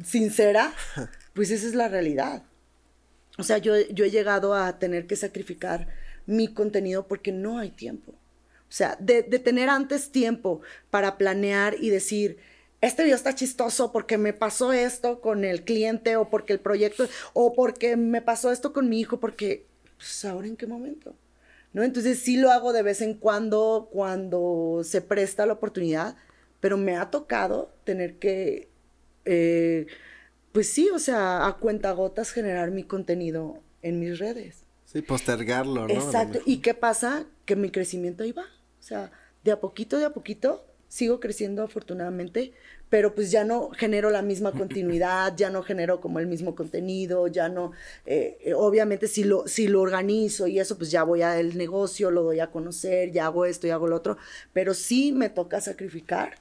sincera, 0.05 0.73
pues 1.35 1.51
esa 1.51 1.67
es 1.67 1.75
la 1.75 1.89
realidad. 1.89 2.45
O 3.37 3.43
sea, 3.43 3.59
yo, 3.59 3.75
yo 3.91 4.07
he 4.07 4.11
llegado 4.11 4.55
a 4.55 4.79
tener 4.79 5.07
que 5.07 5.17
sacrificar 5.17 5.89
mi 6.25 6.49
contenido 6.49 7.07
porque 7.07 7.31
no 7.31 7.59
hay 7.59 7.71
tiempo. 7.71 8.13
O 8.13 8.75
sea, 8.75 8.97
de, 9.01 9.23
de 9.23 9.39
tener 9.39 9.69
antes 9.69 10.11
tiempo 10.11 10.63
para 10.89 11.19
planear 11.19 11.77
y 11.79 11.91
decir, 11.91 12.39
este 12.83 13.05
video 13.05 13.17
está 13.17 13.35
chistoso 13.35 13.93
porque 13.93 14.19
me 14.19 14.33
pasó 14.33 14.73
esto 14.73 15.21
con 15.21 15.45
el 15.45 15.63
cliente 15.63 16.17
o 16.17 16.29
porque 16.29 16.53
el 16.53 16.59
proyecto 16.59 17.09
o 17.33 17.55
porque 17.55 17.97
me 17.97 18.21
pasó 18.21 18.51
esto 18.51 18.73
con 18.73 18.89
mi 18.89 19.01
hijo, 19.01 19.21
porque, 19.21 19.67
pues, 19.97 20.25
ahora 20.25 20.49
en 20.49 20.57
qué 20.57 20.67
momento, 20.67 21.15
¿no? 21.73 21.85
Entonces 21.85 22.19
sí 22.19 22.37
lo 22.37 22.51
hago 22.51 22.73
de 22.73 22.83
vez 22.83 23.01
en 23.01 23.15
cuando, 23.15 23.89
cuando 23.93 24.83
se 24.83 25.01
presta 25.01 25.47
la 25.47 25.55
oportunidad, 25.55 26.17
pero 26.59 26.77
me 26.77 26.97
ha 26.97 27.09
tocado 27.09 27.73
tener 27.85 28.19
que, 28.19 28.69
eh, 29.27 29.87
pues 30.51 30.69
sí, 30.69 30.91
o 30.91 30.99
sea, 30.99 31.47
a 31.47 31.59
cuentagotas 31.59 32.33
generar 32.33 32.73
mi 32.73 32.83
contenido 32.83 33.63
en 33.83 34.01
mis 34.01 34.19
redes. 34.19 34.65
Sí, 34.87 35.03
postergarlo, 35.03 35.87
¿no? 35.87 35.95
Exacto. 35.95 36.41
¿Y 36.47 36.59
qué 36.59 36.75
pasa? 36.75 37.27
Que 37.45 37.55
mi 37.55 37.71
crecimiento 37.71 38.25
ahí 38.25 38.33
va. 38.33 38.45
O 38.81 38.83
sea, 38.83 39.13
de 39.45 39.53
a 39.53 39.61
poquito, 39.61 39.99
de 39.99 40.05
a 40.05 40.11
poquito, 40.11 40.67
sigo 40.93 41.21
creciendo 41.21 41.63
afortunadamente, 41.63 42.53
pero 42.91 43.15
pues 43.15 43.31
ya 43.31 43.45
no 43.45 43.71
genero 43.71 44.11
la 44.11 44.21
misma 44.21 44.53
continuidad, 44.63 45.35
ya 45.35 45.49
no 45.49 45.63
genero 45.63 46.03
como 46.03 46.19
el 46.19 46.27
mismo 46.27 46.55
contenido, 46.55 47.29
ya 47.29 47.49
no, 47.49 47.73
eh, 48.05 48.37
eh, 48.45 48.53
obviamente 48.53 49.09
si 49.09 49.25
lo, 49.25 49.49
si 49.49 49.69
lo 49.69 49.81
organizo 49.81 50.47
y 50.47 50.61
eso, 50.61 50.77
pues 50.77 50.91
ya 50.91 51.03
voy 51.03 51.23
al 51.23 51.57
negocio, 51.57 52.11
lo 52.11 52.25
doy 52.25 52.41
a 52.41 52.51
conocer, 52.51 53.11
ya 53.11 53.25
hago 53.25 53.47
esto 53.47 53.67
y 53.67 53.71
hago 53.71 53.89
lo 53.89 53.97
otro, 53.97 54.19
pero 54.53 54.75
sí 54.75 55.13
me 55.13 55.31
toca 55.31 55.63
sacrificar 55.63 56.35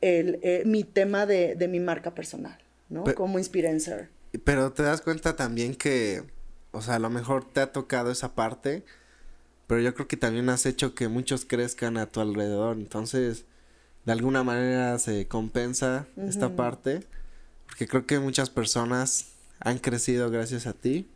el, 0.00 0.38
eh, 0.42 0.62
mi 0.64 0.84
tema 0.84 1.26
de, 1.26 1.56
de, 1.56 1.66
mi 1.66 1.80
marca 1.80 2.14
personal, 2.14 2.56
¿no? 2.88 3.02
como 3.16 3.40
influencer. 3.40 4.10
Pero 4.44 4.72
te 4.72 4.84
das 4.84 5.00
cuenta 5.00 5.34
también 5.34 5.74
que, 5.74 6.22
o 6.70 6.82
sea, 6.82 6.94
a 6.94 6.98
lo 7.00 7.10
mejor 7.10 7.50
te 7.52 7.58
ha 7.62 7.72
tocado 7.72 8.12
esa 8.12 8.36
parte, 8.36 8.84
pero 9.68 9.80
yo 9.82 9.94
creo 9.94 10.08
que 10.08 10.16
también 10.16 10.48
has 10.48 10.66
hecho 10.66 10.96
que 10.96 11.06
muchos 11.06 11.44
crezcan 11.44 11.98
a 11.98 12.06
tu 12.06 12.20
alrededor, 12.20 12.78
entonces 12.78 13.44
de 14.06 14.12
alguna 14.12 14.42
manera 14.42 14.98
se 14.98 15.28
compensa 15.28 16.08
esta 16.16 16.56
parte, 16.56 17.06
porque 17.66 17.86
creo 17.86 18.06
que 18.06 18.18
muchas 18.18 18.48
personas 18.48 19.32
han 19.60 19.78
crecido 19.78 20.30
gracias 20.30 20.66
a 20.66 20.72
ti, 20.72 21.10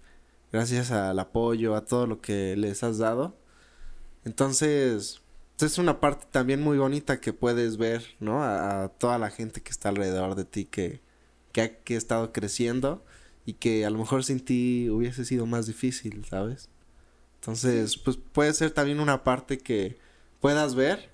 gracias 0.52 0.90
al 0.90 1.18
apoyo, 1.18 1.74
a 1.74 1.86
todo 1.86 2.06
lo 2.06 2.20
que 2.20 2.54
les 2.56 2.82
has 2.82 2.98
dado. 2.98 3.34
Entonces, 4.26 5.22
es 5.58 5.78
una 5.78 6.00
parte 6.00 6.26
también 6.30 6.60
muy 6.60 6.76
bonita 6.76 7.20
que 7.20 7.32
puedes 7.32 7.78
ver, 7.78 8.04
¿no? 8.20 8.42
A, 8.44 8.90
toda 8.98 9.18
la 9.18 9.30
gente 9.30 9.62
que 9.62 9.70
está 9.70 9.88
alrededor 9.88 10.34
de 10.34 10.44
ti 10.44 10.66
que, 10.66 11.00
que 11.52 11.62
ha 11.62 11.78
que 11.78 11.96
estado 11.96 12.32
creciendo 12.32 13.02
y 13.46 13.54
que 13.54 13.86
a 13.86 13.90
lo 13.90 13.98
mejor 13.98 14.24
sin 14.24 14.40
ti 14.40 14.90
hubiese 14.90 15.24
sido 15.24 15.46
más 15.46 15.66
difícil, 15.66 16.24
¿sabes? 16.26 16.68
Entonces, 17.42 17.96
pues 17.96 18.16
puede 18.16 18.54
ser 18.54 18.70
también 18.70 19.00
una 19.00 19.24
parte 19.24 19.58
que 19.58 19.98
puedas 20.40 20.76
ver 20.76 21.10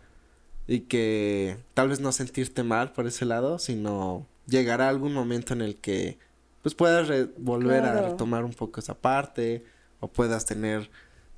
y 0.66 0.81
que 0.81 1.57
tal 1.72 1.89
vez 1.89 2.01
no 2.01 2.12
sentirte 2.12 2.62
mal 2.62 2.93
por 2.93 3.07
ese 3.07 3.24
lado, 3.24 3.59
sino 3.59 4.26
llegará 4.47 4.91
algún 4.91 5.14
momento 5.14 5.55
en 5.55 5.62
el 5.62 5.76
que 5.76 6.18
pues 6.61 6.74
puedas 6.74 7.09
volver 7.39 7.83
a 7.85 8.11
retomar 8.11 8.45
un 8.45 8.53
poco 8.53 8.79
esa 8.79 8.93
parte 8.93 9.64
o 10.01 10.09
puedas 10.09 10.45
tener 10.45 10.91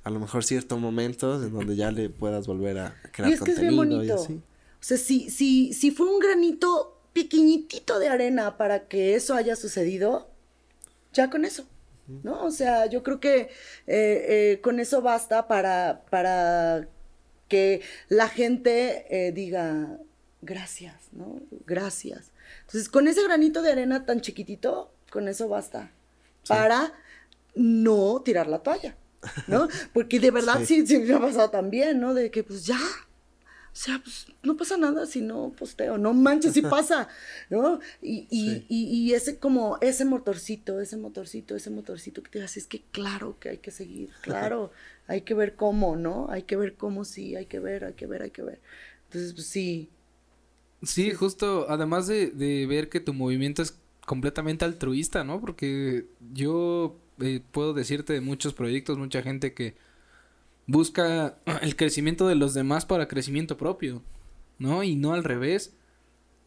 a 0.03 0.09
lo 0.09 0.19
mejor 0.19 0.43
ciertos 0.43 0.77
momentos 0.77 1.41
en 1.41 1.53
donde 1.53 1.77
ya 1.77 1.89
le 1.91 2.09
puedas 2.09 2.45
volver 2.45 2.79
a 2.79 3.01
crear 3.13 3.29
y 3.29 3.33
es 3.35 3.41
que 3.41 3.51
es 3.51 3.61
bien 3.61 3.77
bonito. 3.77 4.15
O 4.15 4.83
sea, 4.83 4.97
si, 4.97 5.29
si, 5.29 5.71
si 5.71 5.91
fue 5.91 6.13
un 6.13 6.19
granito 6.19 6.99
pequeñitito 7.13 7.97
de 7.97 8.09
arena 8.09 8.57
para 8.57 8.89
que 8.89 9.15
eso 9.15 9.35
haya 9.35 9.55
sucedido, 9.55 10.29
ya 11.13 11.29
con 11.29 11.45
eso. 11.45 11.65
¿No? 12.23 12.43
O 12.43 12.51
sea, 12.51 12.85
yo 12.87 13.03
creo 13.03 13.19
que 13.19 13.39
eh, 13.39 13.49
eh, 13.87 14.59
con 14.61 14.79
eso 14.79 15.01
basta 15.01 15.47
para, 15.47 16.03
para 16.09 16.87
que 17.47 17.81
la 18.09 18.29
gente 18.29 19.05
eh, 19.09 19.31
diga 19.31 19.99
gracias, 20.41 21.09
¿no? 21.11 21.41
Gracias. 21.65 22.31
Entonces, 22.61 22.89
con 22.89 23.07
ese 23.07 23.23
granito 23.23 23.61
de 23.61 23.71
arena 23.71 24.05
tan 24.05 24.21
chiquitito, 24.21 24.93
con 25.11 25.27
eso 25.27 25.47
basta 25.47 25.91
para 26.47 26.93
no 27.55 28.21
tirar 28.21 28.47
la 28.47 28.59
toalla, 28.59 28.95
¿no? 29.47 29.67
Porque 29.93 30.19
de 30.19 30.31
verdad 30.31 30.61
sí. 30.65 30.85
sí, 30.85 30.99
me 30.99 31.13
ha 31.13 31.19
pasado 31.19 31.49
también, 31.49 31.99
¿no? 31.99 32.13
De 32.13 32.31
que 32.31 32.43
pues 32.43 32.65
ya, 32.65 32.79
o 33.73 33.75
sea, 33.75 34.01
pues 34.03 34.27
no 34.43 34.57
pasa 34.57 34.75
nada 34.75 35.05
si 35.05 35.21
no 35.21 35.53
posteo, 35.57 35.97
no 35.97 36.13
manches 36.13 36.53
si 36.53 36.61
pasa, 36.61 37.07
¿no? 37.49 37.79
Y, 38.01 38.27
y, 38.29 38.65
y, 38.67 39.13
ese 39.13 39.37
como, 39.37 39.77
ese 39.79 40.03
motorcito, 40.03 40.81
ese 40.81 40.97
motorcito, 40.97 41.55
ese 41.55 41.69
motorcito 41.69 42.21
que 42.21 42.29
te 42.31 42.43
hace, 42.43 42.59
es 42.59 42.67
que 42.67 42.81
claro 42.91 43.37
que 43.39 43.47
hay 43.47 43.57
que 43.59 43.71
seguir, 43.71 44.09
claro, 44.21 44.71
hay 45.07 45.21
que 45.21 45.33
ver 45.33 45.55
cómo, 45.55 45.95
¿no? 45.95 46.27
Hay 46.29 46.43
que 46.43 46.57
ver 46.57 46.75
cómo 46.75 47.05
sí, 47.05 47.37
hay 47.37 47.45
que 47.45 47.59
ver, 47.59 47.85
hay 47.85 47.93
que 47.93 48.07
ver, 48.07 48.23
hay 48.23 48.31
que 48.31 48.43
ver. 48.43 48.59
Entonces, 49.05 49.33
pues 49.33 49.47
sí. 49.47 49.89
Sí, 50.83 51.11
justo, 51.11 51.67
además 51.69 52.07
de, 52.07 52.31
de 52.31 52.65
ver 52.67 52.89
que 52.89 52.99
tu 52.99 53.13
movimiento 53.13 53.61
es 53.61 53.77
completamente 54.05 54.65
altruista, 54.65 55.23
¿no? 55.23 55.39
Porque 55.39 56.07
yo 56.33 56.97
eh, 57.21 57.41
puedo 57.51 57.73
decirte 57.73 58.11
de 58.11 58.21
muchos 58.21 58.53
proyectos, 58.53 58.97
mucha 58.97 59.21
gente 59.21 59.53
que 59.53 59.75
busca 60.67 61.37
el 61.61 61.75
crecimiento 61.75 62.27
de 62.27 62.35
los 62.35 62.53
demás 62.53 62.85
para 62.85 63.07
crecimiento 63.07 63.57
propio, 63.57 64.01
¿no? 64.59 64.83
Y 64.83 64.95
no 64.95 65.13
al 65.13 65.23
revés. 65.23 65.75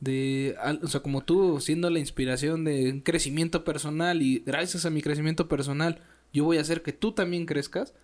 De, 0.00 0.54
o 0.82 0.88
sea, 0.88 1.00
como 1.00 1.22
tú 1.22 1.60
siendo 1.60 1.88
la 1.88 1.98
inspiración 1.98 2.64
de 2.64 2.90
un 2.90 3.00
crecimiento 3.00 3.64
personal 3.64 4.20
y 4.20 4.42
gracias 4.44 4.84
a 4.84 4.90
mi 4.90 5.00
crecimiento 5.00 5.48
personal 5.48 6.02
yo 6.34 6.44
voy 6.44 6.58
a 6.58 6.60
hacer 6.60 6.82
que 6.82 6.92
tú 6.92 7.12
también 7.12 7.46
crezcas. 7.46 7.94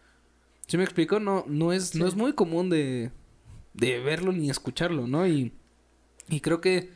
¿Sí 0.66 0.78
me 0.78 0.84
explico? 0.84 1.18
No, 1.18 1.44
no 1.48 1.72
es, 1.72 1.96
no 1.96 2.06
es 2.06 2.14
muy 2.14 2.32
común 2.32 2.70
de, 2.70 3.11
de 3.74 3.98
verlo 3.98 4.30
ni 4.32 4.48
escucharlo, 4.48 5.08
¿no? 5.08 5.26
Y, 5.26 5.52
y 6.28 6.40
creo 6.40 6.61
que 6.61 6.90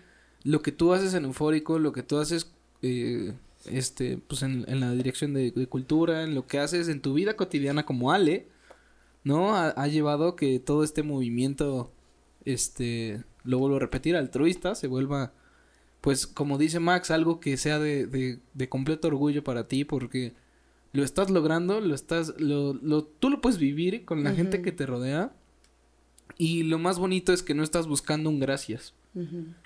lo 0.44 0.62
que 0.62 0.70
tú 0.70 0.92
haces 0.92 1.12
en 1.12 1.24
Eufórico, 1.24 1.80
lo 1.80 1.92
que 1.92 2.04
tú 2.04 2.18
haces, 2.18 2.52
eh, 2.82 3.34
este, 3.66 4.18
pues 4.28 4.42
en, 4.42 4.64
en 4.68 4.78
la 4.78 4.92
dirección 4.92 5.34
de, 5.34 5.50
de, 5.50 5.66
cultura, 5.66 6.22
en 6.22 6.36
lo 6.36 6.46
que 6.46 6.60
haces 6.60 6.88
en 6.88 7.00
tu 7.00 7.14
vida 7.14 7.34
cotidiana 7.34 7.84
como 7.84 8.12
Ale, 8.12 8.46
¿no? 9.25 9.57
Ha, 9.57 9.87
llevado 9.89 10.37
que 10.37 10.61
todo 10.61 10.85
este 10.85 11.03
movimiento, 11.03 11.91
este, 12.45 13.25
lo 13.43 13.59
vuelvo 13.59 13.77
a 13.77 13.81
repetir, 13.81 14.16
altruista, 14.16 14.75
se 14.75 14.87
vuelva, 14.87 15.33
pues, 16.01 16.27
como 16.27 16.59
dice 16.59 16.79
Max, 16.79 17.11
algo 17.11 17.41
que 17.41 17.57
sea 17.57 17.79
de, 17.79 18.07
de, 18.07 18.39
de 18.53 18.68
completo 18.68 19.09
orgullo 19.09 19.43
para 19.43 19.66
ti, 19.66 19.85
porque 19.85 20.35
lo 20.93 21.03
estás 21.03 21.29
logrando, 21.31 21.81
lo 21.81 21.95
estás, 21.95 22.35
lo, 22.39 22.75
lo, 22.75 23.03
tú 23.05 23.29
lo 23.29 23.41
puedes 23.41 23.59
vivir 23.59 24.05
con 24.05 24.22
la 24.22 24.33
gente 24.33 24.62
que 24.62 24.70
te 24.70 24.87
rodea. 24.87 25.33
Y 26.39 26.62
lo 26.62 26.79
más 26.79 26.99
bonito 26.99 27.33
es 27.33 27.43
que 27.43 27.55
no 27.55 27.64
estás 27.64 27.89
buscando 27.89 28.31
un 28.31 28.39
gracias. 28.39 28.95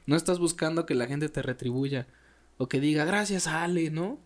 No 0.07 0.17
estás 0.17 0.39
buscando 0.39 0.87
que 0.87 0.95
la 0.95 1.07
gente 1.07 1.29
te 1.29 1.43
retribuya. 1.43 2.07
O 2.57 2.69
que 2.69 2.81
diga, 2.81 3.05
gracias, 3.05 3.47
Ale, 3.47 3.91
¿no? 3.91 4.19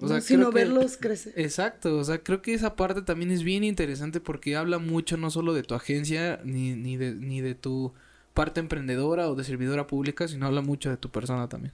O 0.00 0.08
sea, 0.08 0.20
sino 0.20 0.50
verlos 0.50 0.96
crecer. 0.96 1.32
Exacto, 1.36 1.96
o 1.96 2.04
sea, 2.04 2.18
creo 2.18 2.42
que 2.42 2.52
esa 2.54 2.76
parte 2.76 3.02
también 3.02 3.30
es 3.30 3.42
bien 3.42 3.64
interesante 3.64 4.20
porque 4.20 4.56
habla 4.56 4.78
mucho 4.78 5.16
no 5.16 5.30
solo 5.30 5.54
de 5.54 5.62
tu 5.62 5.74
agencia 5.74 6.40
ni, 6.44 6.74
ni, 6.74 6.96
de, 6.96 7.12
ni 7.12 7.40
de 7.40 7.54
tu 7.54 7.92
parte 8.34 8.60
emprendedora 8.60 9.30
o 9.30 9.34
de 9.34 9.44
servidora 9.44 9.86
pública, 9.86 10.26
sino 10.26 10.46
habla 10.46 10.60
mucho 10.60 10.90
de 10.90 10.96
tu 10.96 11.10
persona 11.10 11.48
también. 11.48 11.72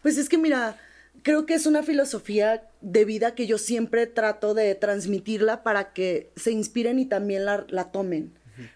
Pues 0.00 0.16
es 0.16 0.28
que 0.28 0.38
mira, 0.38 0.78
creo 1.22 1.44
que 1.44 1.54
es 1.54 1.66
una 1.66 1.82
filosofía 1.82 2.64
de 2.80 3.04
vida 3.04 3.34
que 3.34 3.46
yo 3.46 3.58
siempre 3.58 4.06
trato 4.06 4.54
de 4.54 4.74
transmitirla 4.74 5.62
para 5.62 5.92
que 5.92 6.30
se 6.36 6.50
inspiren 6.50 6.98
y 6.98 7.06
también 7.06 7.44
la, 7.44 7.66
la 7.68 7.92
tomen, 7.92 8.32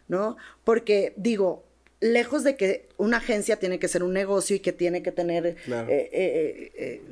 ¿no? 0.09 0.37
Porque 0.65 1.15
digo, 1.17 1.65
lejos 2.01 2.45
de 2.45 2.57
que 2.57 2.89
una 2.99 3.19
agencia 3.19 3.59
tiene 3.59 3.79
que 3.79 3.89
ser 3.89 4.03
un 4.03 4.13
negocio 4.13 4.57
y 4.57 4.61
que 4.61 4.73
tiene 4.73 5.03
que 5.03 5.13
tener 5.13 5.47
eh, 5.47 5.57
eh, 5.67 6.73
eh, 6.75 7.03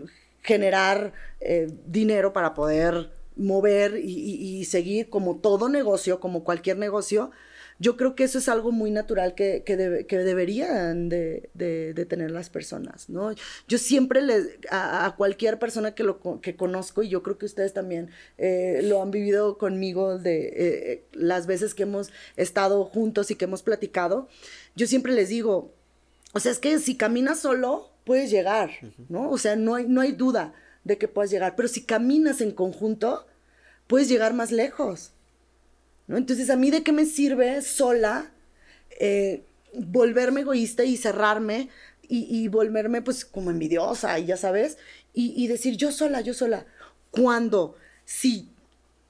generar 0.44 1.14
eh, 1.40 1.68
dinero 1.86 2.32
para 2.32 2.54
poder 2.54 3.10
mover 3.36 3.98
y, 3.98 4.64
seguir 4.66 5.10
como 5.10 5.38
todo 5.38 5.68
negocio, 5.68 6.20
como 6.20 6.44
cualquier 6.44 6.78
negocio, 6.78 7.32
yo 7.80 7.96
creo 7.96 8.14
que 8.14 8.22
eso 8.22 8.38
es 8.38 8.48
algo 8.48 8.70
muy 8.70 8.92
natural 8.92 9.34
que, 9.34 9.64
que, 9.64 9.76
deberían 9.76 11.08
de, 11.08 11.50
de, 11.54 12.06
tener 12.06 12.30
las 12.30 12.48
personas, 12.48 13.08
¿no? 13.08 13.34
Yo 13.66 13.78
siempre 13.78 14.22
les, 14.22 14.50
a, 14.70 15.12
cualquier 15.16 15.58
persona 15.58 15.96
que, 15.96 16.04
lo, 16.04 16.20
que 16.40 16.54
conozco, 16.54 17.02
y 17.02 17.08
yo 17.08 17.24
creo 17.24 17.36
que 17.36 17.46
ustedes 17.46 17.72
también 17.72 18.10
eh, 18.38 18.80
lo 18.84 19.02
han 19.02 19.10
vivido 19.10 19.58
conmigo 19.58 20.18
de 20.18 20.52
eh, 20.54 21.04
las 21.12 21.48
veces 21.48 21.74
que 21.74 21.82
hemos 21.82 22.10
estado 22.36 22.84
juntos 22.84 23.32
y 23.32 23.34
que 23.34 23.46
hemos 23.46 23.64
platicado, 23.64 24.28
yo 24.76 24.86
siempre 24.86 25.12
les 25.12 25.28
digo, 25.28 25.74
o 26.32 26.38
sea, 26.38 26.52
es 26.52 26.60
que 26.60 26.78
si 26.78 26.96
caminas 26.96 27.40
solo, 27.40 27.93
puedes 28.04 28.30
llegar, 28.30 28.70
¿no? 29.08 29.30
O 29.30 29.38
sea, 29.38 29.56
no 29.56 29.74
hay, 29.74 29.86
no 29.88 30.00
hay 30.00 30.12
duda. 30.12 30.54
de 30.84 30.98
que 30.98 31.08
puedas 31.08 31.30
llegar. 31.30 31.56
Pero 31.56 31.66
si 31.66 31.82
caminas 31.84 32.42
en 32.42 32.50
conjunto, 32.52 33.26
puedes 33.86 34.06
llegar 34.06 34.34
más 34.34 34.52
lejos. 34.52 35.12
¿no? 36.06 36.18
Entonces, 36.18 36.50
¿a 36.50 36.56
mí 36.56 36.70
de 36.70 36.82
qué 36.82 36.92
me 36.92 37.06
sirve 37.06 37.62
sola 37.62 38.30
eh, 39.00 39.44
volverme 39.72 40.42
egoísta 40.42 40.84
y 40.84 40.98
cerrarme 40.98 41.70
y, 42.06 42.48
volverme 42.48 43.00
pues 43.00 43.24
como 43.24 43.50
envidiosa 43.50 44.18
y 44.18 44.26
ya 44.26 44.36
sabes? 44.36 44.76
Y, 45.14 45.32
y 45.42 45.46
decir 45.46 45.76
yo 45.78 45.90
sola, 45.90 46.20
yo 46.20 46.34
sola. 46.34 46.66
Cuando 47.10 47.76
si 48.04 48.50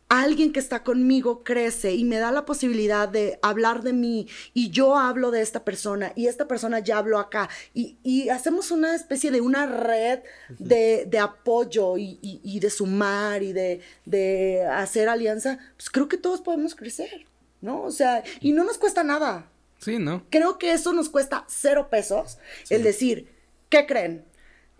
alguien 0.08 0.52
que 0.52 0.60
está 0.60 0.82
conmigo 0.82 1.42
crece 1.44 1.94
y 1.94 2.04
me 2.04 2.18
da 2.18 2.30
la 2.30 2.44
posibilidad 2.44 3.08
de 3.08 3.38
hablar 3.42 3.82
de 3.82 3.92
mí 3.92 4.28
y 4.52 4.70
yo 4.70 4.96
hablo 4.96 5.30
de 5.30 5.40
esta 5.40 5.64
persona 5.64 6.12
y 6.14 6.26
esta 6.26 6.46
persona 6.46 6.78
ya 6.78 6.98
habló 6.98 7.18
acá 7.18 7.48
y, 7.72 8.28
hacemos 8.28 8.70
una 8.70 8.94
especie 8.94 9.30
de 9.30 9.40
una 9.40 9.66
red 9.66 10.20
de, 10.58 11.18
apoyo 11.18 11.96
y, 11.96 12.58
de 12.60 12.70
sumar 12.70 13.42
y 13.42 13.52
de, 13.52 13.80
de, 14.04 14.64
hacer 14.64 15.08
alianza, 15.08 15.58
pues 15.76 15.90
creo 15.90 16.08
que 16.08 16.16
todos 16.16 16.40
podemos 16.40 16.74
crecer, 16.74 17.26
¿no? 17.60 17.82
O 17.82 17.90
sea, 17.90 18.22
y 18.40 18.52
no 18.52 18.64
nos 18.64 18.78
cuesta 18.78 19.04
nada. 19.04 19.50
Sí, 19.78 19.98
¿no? 19.98 20.24
Creo 20.30 20.58
que 20.58 20.72
eso 20.72 20.92
nos 20.92 21.08
cuesta 21.08 21.44
cero 21.48 21.88
pesos, 21.90 22.38
el 22.70 22.82
decir, 22.82 23.28
¿qué 23.68 23.86
creen? 23.86 24.24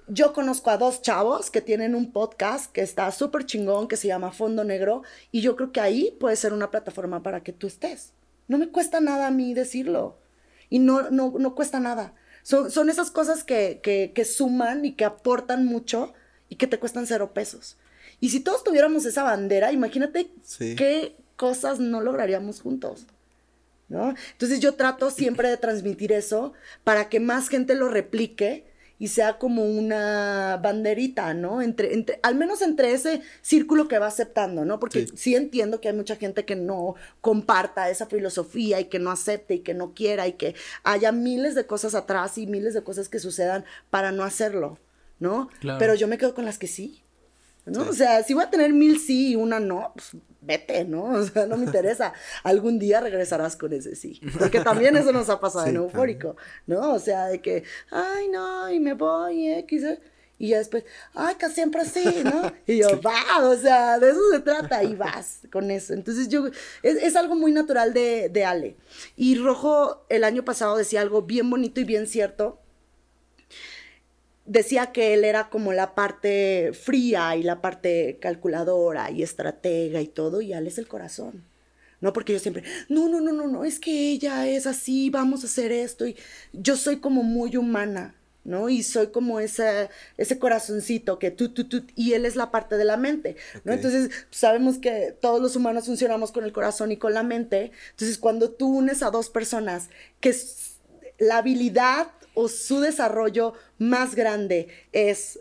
Yo 0.09 0.33
conozco 0.33 0.71
a 0.71 0.77
dos 0.77 1.03
chavos 1.03 1.51
que 1.51 1.61
tienen 1.61 1.95
un 1.95 2.13
podcast 2.13 2.71
que 2.71 2.83
está 2.83 3.11
súper 3.11 3.47
chingón, 3.47 3.89
que 3.89 3.97
se 3.97 4.09
llama 4.09 4.33
Fondo 4.33 4.65
Negro, 4.65 5.03
y 5.33 5.41
yo 5.41 5.57
creo 5.57 5.73
que 5.73 5.81
ahí 5.81 6.17
puede 6.21 6.37
ser 6.37 6.53
una 6.53 6.71
plataforma 6.71 7.23
para 7.23 7.43
que 7.43 7.53
tú 7.53 7.67
estés. 7.67 8.13
No 8.49 8.59
me 8.59 8.69
cuesta 8.69 9.01
nada 9.01 9.29
a 9.29 9.31
mí 9.31 9.55
decirlo. 9.55 10.19
Y 10.69 10.79
no, 10.79 11.11
no, 11.11 11.35
no 11.39 11.55
cuesta 11.55 11.81
nada. 11.81 12.15
Son, 12.43 12.71
son 12.71 12.91
esas 12.91 13.11
cosas 13.11 13.45
que, 13.45 13.81
que, 13.83 14.13
que, 14.15 14.25
suman 14.25 14.85
y 14.85 14.93
que 14.93 15.05
aportan 15.05 15.65
mucho 15.65 16.13
y 16.49 16.57
que 16.57 16.67
te 16.67 16.79
cuestan 16.79 17.07
cero 17.07 17.33
pesos. 17.33 17.79
Y 18.21 18.31
si 18.31 18.41
todos 18.41 18.65
tuviéramos 18.65 19.07
esa 19.07 19.23
bandera, 19.23 19.73
imagínate 19.73 20.31
qué 20.59 21.17
cosas 21.37 21.81
no 21.81 22.03
lograríamos 22.03 22.61
juntos. 22.61 23.07
¿no? 23.89 24.15
Entonces 24.33 24.61
yo 24.61 24.75
trato 24.75 25.11
siempre 25.11 25.49
de 25.49 25.57
transmitir 25.57 26.13
eso 26.13 26.53
para 26.85 27.09
que 27.09 27.21
más 27.21 27.49
gente 27.49 27.75
lo 27.75 27.89
replique 27.89 28.67
y 28.99 29.09
sea 29.09 29.39
como 29.39 29.65
una 29.65 30.59
banderita, 30.63 31.35
¿no? 31.35 31.63
Entre, 31.63 31.95
entre, 31.95 32.21
al 32.23 32.35
menos 32.35 32.63
entre 32.63 32.93
ese 32.93 33.23
círculo 33.43 33.89
que 33.89 33.99
va 33.99 34.07
aceptando, 34.07 34.65
¿no? 34.65 34.79
Porque 34.79 35.07
sí. 35.15 35.35
entiendo 35.35 35.81
que 35.81 35.89
hay 35.89 35.95
mucha 35.95 36.17
gente 36.17 36.45
que 36.45 36.57
no 36.57 36.95
comparta 37.21 37.91
esa 37.91 38.07
filosofía 38.07 38.81
y 38.81 38.87
que 38.87 38.99
no 38.99 39.11
acepte 39.11 39.55
y 39.55 39.59
que 39.61 39.75
no 39.75 39.95
quiera 39.95 40.27
y 40.27 40.33
que 40.33 40.55
haya 40.83 41.13
miles 41.13 41.55
de 41.55 41.67
cosas 41.67 41.95
atrás 41.95 42.39
y 42.39 42.47
miles 42.47 42.75
de 42.75 42.83
cosas 42.83 43.09
que 43.09 43.19
sucedan 43.19 43.65
para 43.91 44.13
no 44.13 44.25
hacerlo, 44.25 44.79
¿no? 45.19 45.49
Pero 45.79 45.95
yo 45.95 46.09
me 46.09 46.19
quedo 46.19 46.35
con 46.35 46.45
las 46.45 46.59
que 46.59 46.67
sí. 46.67 47.04
¿No? 47.67 47.89
O 47.89 47.93
sea, 47.93 48.23
si 48.23 48.35
voy 48.35 48.45
a 48.45 48.51
tener 48.51 48.73
mil 48.73 48.99
sí 48.99 49.33
y 49.33 49.37
una 49.37 49.61
no, 49.61 49.93
pues 49.95 50.11
vete, 50.41 50.85
¿no? 50.85 51.05
O 51.15 51.25
sea, 51.25 51.47
no 51.47 51.57
me 51.57 51.65
interesa. 51.65 52.13
Algún 52.43 52.79
día 52.79 53.01
regresarás 53.01 53.57
con 53.57 53.73
ese 53.73 53.97
sí. 53.97 54.21
Porque 54.39 54.61
también 54.61 54.97
eso 54.97 55.13
nos 55.13 55.29
ha 55.29 55.41
pasado 55.41 55.67
en 55.69 55.77
eufórico, 55.77 56.37
¿no? 56.67 56.93
O 56.93 56.99
sea, 56.99 57.27
de 57.27 57.41
que, 57.41 57.65
ay, 57.91 58.29
no, 58.29 58.71
y 58.71 58.81
me 58.81 58.95
voy, 58.95 59.49
X, 59.51 59.85
¿eh? 59.85 60.01
Y 60.37 60.49
ya 60.49 60.59
después, 60.59 60.85
ay, 61.15 61.37
que 61.37 61.49
siempre 61.49 61.83
así, 61.83 62.05
¿no? 62.25 62.53
Y 62.67 62.79
yo, 62.79 63.01
va, 63.01 63.49
o 63.49 63.55
sea, 63.55 64.01
de 64.01 64.11
eso 64.11 64.21
se 64.33 64.41
trata, 64.41 64.83
y 64.83 64.97
vas 64.97 65.43
con 65.53 65.71
eso. 65.71 65.95
Entonces 65.95 66.29
yo, 66.29 66.49
es, 66.83 66.97
es, 66.97 67.15
algo 67.15 67.37
muy 67.37 67.53
natural 67.53 67.95
de, 67.95 68.29
de 68.31 68.45
Ale. 68.45 68.77
Y 69.17 69.37
Rojo 69.37 70.05
el 70.09 70.25
año 70.25 70.45
pasado 70.45 70.77
decía 70.77 71.03
algo 71.03 71.23
bien 71.23 71.49
bonito 71.49 71.81
y 71.81 71.85
bien 71.85 72.09
cierto, 72.09 72.64
decía 74.47 74.93
que 74.93 75.15
él 75.15 75.25
era 75.25 75.49
como 75.49 75.73
la 75.73 75.95
parte 75.95 76.73
fría 76.73 77.37
y 77.37 77.43
la 77.43 77.61
parte 77.61 78.19
calculadora 78.21 79.11
y 79.11 79.23
estratega 79.23 80.01
y 80.01 80.07
todo, 80.07 80.41
y 80.41 80.53
él 80.53 80.67
es 80.67 80.79
el 80.79 80.89
corazón. 80.89 81.45
No 82.01 82.13
porque 82.13 82.35
yo 82.35 82.39
siempre, 82.39 82.65
no, 82.89 83.09
no, 83.09 83.21
no, 83.21 83.33
no, 83.33 83.49
no, 83.49 83.65
es 83.65 83.81
que 83.81 84.11
ella 84.11 84.47
es 84.47 84.67
así, 84.67 85.09
vamos 85.09 85.43
a 85.43 85.47
hacer 85.47 85.73
esto. 85.73 86.07
Y 86.07 86.17
yo 86.53 86.77
soy 86.77 86.99
como 86.99 87.23
muy 87.23 87.57
humana, 87.57 88.15
¿no? 88.45 88.69
Y 88.69 88.83
soy 88.83 89.07
como 89.07 89.41
ese, 89.41 89.89
ese 90.19 90.39
corazoncito 90.39 91.19
que 91.19 91.31
tú, 91.31 91.49
tú, 91.49 91.65
tú, 91.67 91.85
y 91.97 92.13
él 92.13 92.27
es 92.27 92.37
la 92.37 92.51
parte 92.51 92.77
de 92.77 92.85
la 92.85 92.99
mente, 92.99 93.37
¿no? 93.65 93.73
Entonces, 93.73 94.11
sabemos 94.31 94.77
que 94.77 95.17
todos 95.19 95.41
los 95.41 95.57
humanos 95.57 95.87
funcionamos 95.87 96.31
con 96.31 96.45
el 96.45 96.53
corazón 96.53 96.93
y 96.93 96.99
con 96.99 97.15
la 97.15 97.23
mente. 97.23 97.73
Entonces, 97.93 98.19
cuando 98.19 98.51
tú 98.51 98.69
unes 98.69 99.03
a 99.03 99.11
dos 99.11 99.31
personas 99.31 99.89
que 100.21 100.37
la 101.19 101.39
habilidad 101.39 102.09
o 102.35 102.49
su 102.49 102.81
desarrollo 102.81 103.55
más 103.79 104.15
grande 104.15 104.69
es 104.93 105.41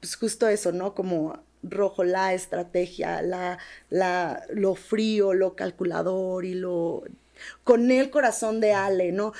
pues, 0.00 0.16
justo 0.16 0.48
eso, 0.48 0.72
¿no? 0.72 0.94
Como 0.94 1.38
rojo, 1.62 2.04
la 2.04 2.34
estrategia, 2.34 3.22
la, 3.22 3.58
la, 3.88 4.44
lo 4.50 4.74
frío, 4.74 5.32
lo 5.32 5.56
calculador 5.56 6.44
y 6.44 6.54
lo... 6.54 7.04
con 7.64 7.90
el 7.90 8.10
corazón 8.10 8.60
de 8.60 8.74
Ale, 8.74 9.12
¿no? 9.12 9.32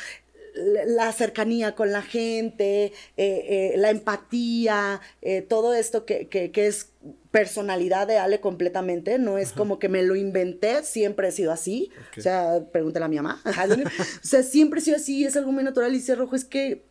La 0.54 1.12
cercanía 1.12 1.74
con 1.74 1.90
la 1.90 2.02
gente, 2.02 2.86
eh, 2.86 2.92
eh, 3.16 3.74
la 3.76 3.90
empatía, 3.90 5.00
eh, 5.20 5.42
todo 5.42 5.74
esto 5.74 6.06
que, 6.06 6.28
que, 6.28 6.52
que, 6.52 6.66
es 6.66 6.90
personalidad 7.30 8.06
de 8.06 8.18
Ale 8.18 8.40
completamente, 8.40 9.18
no 9.18 9.38
es 9.38 9.52
como 9.52 9.80
que 9.80 9.88
me 9.88 10.02
lo 10.02 10.14
inventé, 10.14 10.84
siempre 10.84 11.28
he 11.28 11.32
sido 11.32 11.50
así, 11.50 11.90
o 12.16 12.20
sea, 12.20 12.64
pregúntale 12.70 13.06
a 13.06 13.08
mi 13.08 13.16
mamá, 13.16 13.42
o 14.22 14.26
sea, 14.26 14.44
siempre 14.44 14.78
he 14.78 14.82
sido 14.84 14.96
así, 14.96 15.24
es 15.24 15.36
algo 15.36 15.50
muy 15.50 15.64
natural 15.64 15.94
y 15.94 16.00
ser 16.00 16.18
rojo 16.18 16.36
es 16.36 16.44
que 16.44 16.84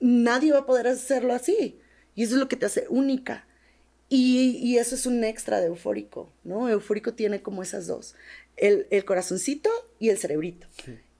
nadie 0.00 0.52
va 0.52 0.60
a 0.60 0.66
poder 0.66 0.88
hacerlo 0.88 1.32
así, 1.32 1.78
y 2.16 2.24
eso 2.24 2.34
es 2.34 2.40
lo 2.40 2.48
que 2.48 2.56
te 2.56 2.66
hace 2.66 2.86
única. 2.88 3.46
Y, 4.08 4.58
y 4.62 4.78
eso 4.78 4.94
es 4.94 5.04
un 5.06 5.24
extra 5.24 5.60
de 5.60 5.66
eufórico, 5.66 6.30
¿no? 6.44 6.68
Eufórico 6.68 7.14
tiene 7.14 7.42
como 7.42 7.62
esas 7.62 7.88
dos, 7.88 8.14
el, 8.56 8.86
el 8.90 9.04
corazoncito 9.04 9.70
y 9.98 10.10
el 10.10 10.18
cerebrito. 10.18 10.66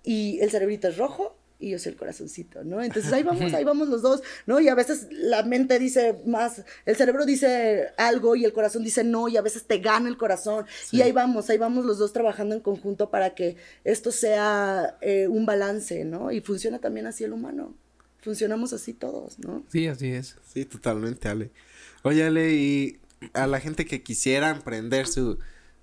Y 0.02 0.38
el 0.40 0.50
cerebrito 0.50 0.88
es 0.88 0.96
rojo 0.96 1.36
y 1.58 1.70
yo 1.70 1.78
soy 1.78 1.92
el 1.92 1.98
corazoncito, 1.98 2.64
¿no? 2.64 2.82
Entonces 2.82 3.12
ahí 3.12 3.22
vamos, 3.22 3.52
ahí 3.54 3.64
vamos 3.64 3.88
los 3.88 4.02
dos, 4.02 4.22
¿no? 4.46 4.60
Y 4.60 4.68
a 4.68 4.74
veces 4.74 5.08
la 5.10 5.42
mente 5.42 5.78
dice 5.78 6.20
más, 6.26 6.64
el 6.84 6.96
cerebro 6.96 7.24
dice 7.24 7.88
algo 7.96 8.36
y 8.36 8.44
el 8.44 8.52
corazón 8.52 8.84
dice 8.84 9.04
no, 9.04 9.28
y 9.28 9.36
a 9.36 9.42
veces 9.42 9.64
te 9.64 9.78
gana 9.78 10.08
el 10.08 10.18
corazón. 10.18 10.66
Y 10.92 11.00
ahí 11.00 11.12
vamos, 11.12 11.48
ahí 11.48 11.58
vamos 11.58 11.86
los 11.86 11.98
dos 11.98 12.12
trabajando 12.12 12.54
en 12.54 12.60
conjunto 12.60 13.10
para 13.10 13.34
que 13.34 13.56
esto 13.84 14.12
sea 14.12 14.98
eh, 15.00 15.28
un 15.28 15.46
balance, 15.46 16.04
¿no? 16.04 16.30
Y 16.30 16.40
funciona 16.40 16.78
también 16.78 17.06
así 17.06 17.24
el 17.24 17.32
humano. 17.32 17.74
Funcionamos 18.20 18.72
así 18.72 18.92
todos, 18.92 19.38
¿no? 19.38 19.64
Sí, 19.70 19.86
así 19.86 20.10
es. 20.10 20.36
Sí, 20.52 20.64
totalmente, 20.64 21.28
Ale. 21.28 21.50
Oye, 22.02 22.24
Ale, 22.24 22.52
y 22.52 22.98
a 23.32 23.46
la 23.46 23.60
gente 23.60 23.86
que 23.86 24.02
quisiera 24.02 24.50
emprender 24.50 25.06
su, 25.06 25.38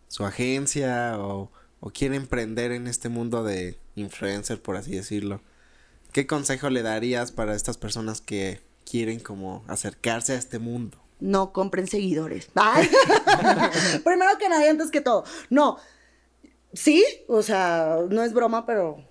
su 0.08 0.26
agencia 0.26 1.18
o, 1.20 1.52
o 1.80 1.90
quiere 1.90 2.16
emprender 2.16 2.72
en 2.72 2.88
este 2.88 3.10
mundo 3.10 3.44
de 3.44 3.80
influencer, 3.96 4.62
por 4.62 4.76
así 4.76 4.92
decirlo, 4.92 5.42
¿Qué 6.14 6.28
consejo 6.28 6.70
le 6.70 6.84
darías 6.84 7.32
para 7.32 7.56
estas 7.56 7.78
personas 7.78 8.22
que 8.22 8.62
quieren 8.86 9.20
como 9.20 9.64
acercarse 9.68 10.34
a 10.34 10.38
este 10.38 10.60
mundo? 10.60 11.00
No 11.20 11.52
compren 11.52 11.88
seguidores. 11.88 12.50
Primero 14.04 14.38
que 14.38 14.48
nadie, 14.48 14.70
antes 14.70 14.92
que 14.92 15.02
todo. 15.02 15.24
No. 15.50 15.78
Sí, 16.72 17.04
o 17.28 17.42
sea, 17.42 17.98
no 18.10 18.24
es 18.24 18.32
broma, 18.32 18.68
pero 18.68 19.04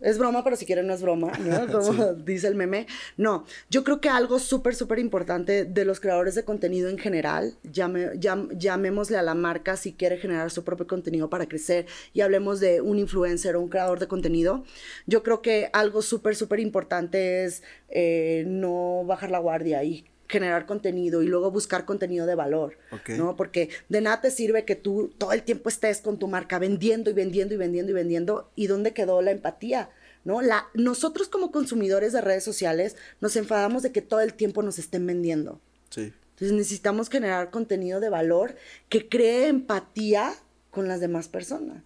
es 0.00 0.18
broma, 0.18 0.44
pero 0.44 0.56
si 0.56 0.66
quieren 0.66 0.86
no 0.86 0.94
es 0.94 1.02
broma, 1.02 1.32
¿no? 1.38 1.66
Como 1.72 2.14
dice 2.14 2.46
el 2.46 2.54
meme. 2.54 2.86
No, 3.16 3.44
yo 3.70 3.84
creo 3.84 4.00
que 4.00 4.08
algo 4.08 4.38
súper, 4.38 4.74
súper 4.74 4.98
importante 4.98 5.64
de 5.64 5.84
los 5.84 6.00
creadores 6.00 6.34
de 6.34 6.44
contenido 6.44 6.88
en 6.88 6.98
general, 6.98 7.56
llame, 7.64 8.10
llamémosle 8.18 9.16
a 9.16 9.22
la 9.22 9.34
marca 9.34 9.76
si 9.76 9.92
quiere 9.92 10.18
generar 10.18 10.50
su 10.50 10.64
propio 10.64 10.86
contenido 10.86 11.28
para 11.30 11.46
crecer 11.46 11.86
y 12.12 12.20
hablemos 12.20 12.60
de 12.60 12.80
un 12.80 12.98
influencer 12.98 13.56
o 13.56 13.60
un 13.60 13.68
creador 13.68 13.98
de 13.98 14.08
contenido, 14.08 14.64
yo 15.06 15.22
creo 15.22 15.42
que 15.42 15.70
algo 15.72 16.02
súper, 16.02 16.36
súper 16.36 16.60
importante 16.60 17.44
es 17.44 17.62
eh, 17.88 18.44
no 18.46 19.04
bajar 19.06 19.30
la 19.30 19.38
guardia 19.38 19.82
y 19.84 20.04
generar 20.28 20.66
contenido 20.66 21.22
y 21.22 21.26
luego 21.26 21.50
buscar 21.50 21.84
contenido 21.86 22.26
de 22.26 22.34
valor, 22.34 22.76
¿no? 23.16 23.34
Porque 23.34 23.70
de 23.88 24.00
nada 24.00 24.20
te 24.20 24.30
sirve 24.30 24.64
que 24.64 24.76
tú 24.76 25.10
todo 25.16 25.32
el 25.32 25.42
tiempo 25.42 25.70
estés 25.70 26.02
con 26.02 26.18
tu 26.18 26.28
marca 26.28 26.58
vendiendo 26.58 27.10
y 27.10 27.14
vendiendo 27.14 27.54
y 27.54 27.56
vendiendo 27.56 27.92
y 27.92 27.94
vendiendo 27.94 28.50
y 28.54 28.66
dónde 28.66 28.92
quedó 28.92 29.22
la 29.22 29.30
empatía, 29.30 29.90
¿no? 30.24 30.42
La, 30.42 30.68
nosotros 30.74 31.28
como 31.28 31.50
consumidores 31.50 32.12
de 32.12 32.20
redes 32.20 32.44
sociales 32.44 32.96
nos 33.20 33.36
enfadamos 33.36 33.82
de 33.82 33.90
que 33.90 34.02
todo 34.02 34.20
el 34.20 34.34
tiempo 34.34 34.62
nos 34.62 34.78
estén 34.78 35.06
vendiendo. 35.06 35.60
Sí. 35.88 36.12
Entonces 36.32 36.56
necesitamos 36.56 37.08
generar 37.08 37.50
contenido 37.50 37.98
de 37.98 38.10
valor 38.10 38.54
que 38.90 39.08
cree 39.08 39.48
empatía 39.48 40.34
con 40.70 40.86
las 40.88 41.00
demás 41.00 41.26
personas. 41.28 41.82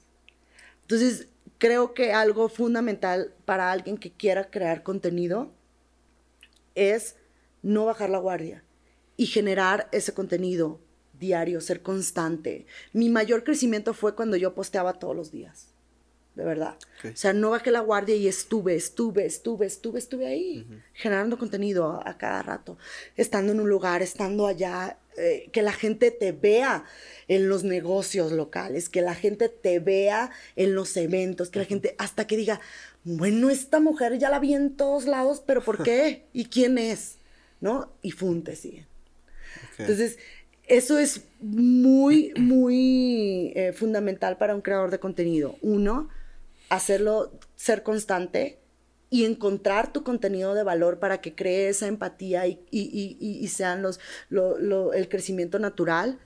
Entonces, 0.83 1.29
creo 1.59 1.95
que 1.95 2.12
algo 2.12 2.49
fundamental 2.49 3.33
para 3.45 3.73
alguien 3.73 3.97
que 3.97 4.11
quiera 4.11 4.51
crear 4.51 4.83
contenido 4.83 5.53
es 6.75 7.16
no 7.63 7.87
bajar 7.87 8.11
la 8.11 8.19
guardia 8.19 8.65
y 9.17 9.27
generar 9.27 9.89
ese 9.93 10.13
contenido 10.13 10.81
diario, 11.19 11.61
ser 11.61 11.83
constante. 11.83 12.67
Mi 12.93 13.09
mayor 13.09 13.45
crecimiento 13.45 13.95
fue 13.95 14.15
cuando 14.15 14.37
yo 14.37 14.55
posteaba 14.55 14.95
todos 14.95 15.15
los 15.15 15.31
días, 15.31 15.69
de 16.35 16.45
verdad. 16.45 16.77
O 17.05 17.17
sea, 17.17 17.33
no 17.33 17.51
bajé 17.51 17.71
la 17.71 17.81
guardia 17.81 18.17
y 18.17 18.27
estuve, 18.27 18.75
estuve, 18.75 19.25
estuve, 19.25 19.67
estuve, 19.67 19.99
estuve 20.01 20.27
ahí, 20.27 20.67
generando 20.93 21.39
contenido 21.39 22.03
a, 22.05 22.19
cada 22.19 22.43
rato, 22.43 22.77
estando 23.17 23.53
en 23.53 23.61
un 23.61 23.69
lugar, 23.69 24.03
estando 24.03 24.47
allá. 24.47 24.99
eh, 25.19 25.51
que 25.53 25.61
la 25.61 25.73
gente 25.73 26.11
te 26.11 26.33
vea 26.33 26.85
en 27.29 27.51
los 27.51 27.65
negocios 27.65 28.33
locales, 28.33 28.89
que 28.89 29.03
la 29.03 29.15
gente 29.15 29.51
te 29.51 29.79
vea 29.79 30.31
en 30.57 30.75
los 30.75 30.97
eventos, 30.97 31.51
que 31.51 31.59
la 31.59 31.67
gente 31.67 31.95
hasta 31.99 32.27
que 32.27 32.39
diga, 32.39 32.63
bueno, 33.05 33.51
esta 33.51 33.79
mujer 33.79 34.19
ya 34.19 34.31
la 34.31 34.39
vi 34.39 34.55
en 34.55 34.75
todos 34.75 35.05
lados, 35.05 35.43
pero 35.45 35.63
¿por 35.63 35.83
qué? 35.85 36.25
¿Y 36.33 36.47
quién 36.47 36.79
es? 36.79 37.19
¿No? 37.63 37.93
Y 38.03 38.11
fun, 38.11 38.45
te 38.45 38.55
siguen. 38.57 38.87
Entonces, 39.79 40.19
eso 40.67 40.99
es 40.99 41.23
muy, 41.41 42.35
muy 42.37 43.53
eh, 43.55 43.73
fundamental 43.73 44.37
para 44.37 44.55
un 44.55 44.61
creador 44.61 44.91
de 44.91 44.99
contenido. 44.99 45.57
Uno, 45.63 46.11
hacerlo, 46.69 47.33
ser 47.57 47.83
constante 47.83 48.59
y 49.11 49.25
encontrar 49.25 49.93
tu 49.93 50.03
contenido 50.03 50.55
de 50.55 50.65
valor 50.65 50.99
para 50.99 51.21
que 51.21 51.35
cree 51.35 51.69
esa 51.69 51.87
empatía 51.87 52.47
y, 52.47 52.61
y, 52.71 53.17
y, 53.21 53.39
y 53.39 53.49
sean 53.49 53.81
los, 53.81 54.01
lo, 54.29 54.59
lo, 54.59 54.93
el 54.93 55.09
crecimiento 55.09 55.59
natural 55.59 56.19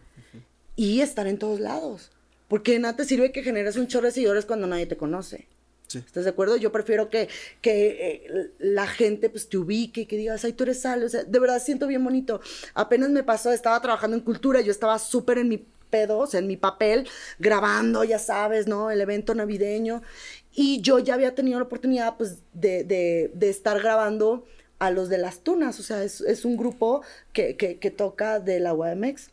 y 0.75 1.01
estar 1.01 1.27
en 1.27 1.39
todos 1.39 1.61
lados. 1.61 2.13
Porque 2.49 2.79
nada 2.79 2.97
te 2.97 3.05
sirve 3.05 3.33
que 3.33 3.43
generes 3.43 3.77
un 3.77 3.89
chorro 3.89 4.07
de 4.07 4.13
seguidores 4.13 4.47
cuando 4.47 4.67
nadie 4.67 4.87
te 4.87 4.97
conoce. 4.97 5.49
¿Estás 5.95 6.25
de 6.25 6.31
acuerdo? 6.31 6.57
Yo 6.57 6.73
prefiero 6.73 7.09
que, 7.09 7.29
que 7.61 8.25
eh, 8.27 8.51
la 8.59 8.87
gente 8.87 9.31
pues 9.31 9.49
te 9.49 9.57
ubique, 9.59 10.07
que 10.07 10.17
digas, 10.17 10.45
ay, 10.45 10.53
tú 10.53 10.65
eres 10.65 10.81
Sal. 10.81 11.05
O 11.05 11.09
sea, 11.09 11.25
de 11.25 11.39
verdad 11.39 11.63
siento 11.63 11.87
bien 11.87 12.03
bonito. 12.03 12.41
Apenas 12.75 13.11
me 13.11 13.23
pasó, 13.23 13.53
estaba 13.53 13.81
trabajando 13.81 14.17
en 14.17 14.23
cultura, 14.23 14.61
yo 14.61 14.73
estaba 14.73 14.99
súper 14.99 15.39
en 15.39 15.49
mi 15.49 15.65
pedo, 15.91 16.19
o 16.19 16.27
sea, 16.27 16.41
en 16.41 16.49
mi 16.49 16.57
papel, 16.57 17.09
grabando, 17.39 18.03
ya 18.05 18.19
sabes, 18.19 18.67
¿no? 18.67 18.91
El 18.91 19.01
evento 19.01 19.35
navideño. 19.35 20.03
Y 20.53 20.81
yo 20.81 20.99
ya 20.99 21.15
había 21.15 21.35
tenido 21.35 21.59
la 21.59 21.67
oportunidad, 21.67 22.17
pues, 22.17 22.39
de, 22.53 22.83
de, 22.85 23.49
estar 23.49 23.81
grabando 23.81 24.45
a 24.79 24.91
los 24.91 25.09
de 25.09 25.19
las 25.19 25.41
tunas. 25.41 25.79
O 25.79 25.83
sea, 25.83 26.03
es, 26.03 26.21
es 26.23 26.45
un 26.45 26.57
grupo 26.57 27.03
que, 27.33 27.57
que, 27.57 27.79
que 27.79 27.91
toca 27.91 28.41
de 28.41 28.61
la 28.61 28.75
UAMX. 28.75 29.31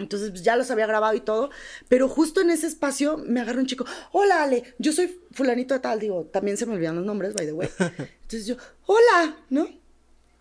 Entonces 0.00 0.30
pues, 0.30 0.42
ya 0.42 0.56
los 0.56 0.70
había 0.70 0.86
grabado 0.86 1.14
y 1.14 1.20
todo, 1.20 1.50
pero 1.88 2.08
justo 2.08 2.40
en 2.40 2.50
ese 2.50 2.66
espacio 2.66 3.18
me 3.18 3.40
agarra 3.40 3.60
un 3.60 3.66
chico, 3.66 3.84
hola 4.12 4.42
Ale, 4.42 4.74
yo 4.78 4.92
soy 4.92 5.20
fulanito 5.32 5.74
de 5.74 5.80
tal, 5.80 6.00
digo, 6.00 6.24
también 6.32 6.56
se 6.56 6.66
me 6.66 6.74
olvidan 6.74 6.96
los 6.96 7.04
nombres, 7.04 7.34
by 7.34 7.46
the 7.46 7.52
way. 7.52 7.68
Entonces 7.78 8.46
yo, 8.46 8.56
hola, 8.86 9.36
¿no? 9.50 9.68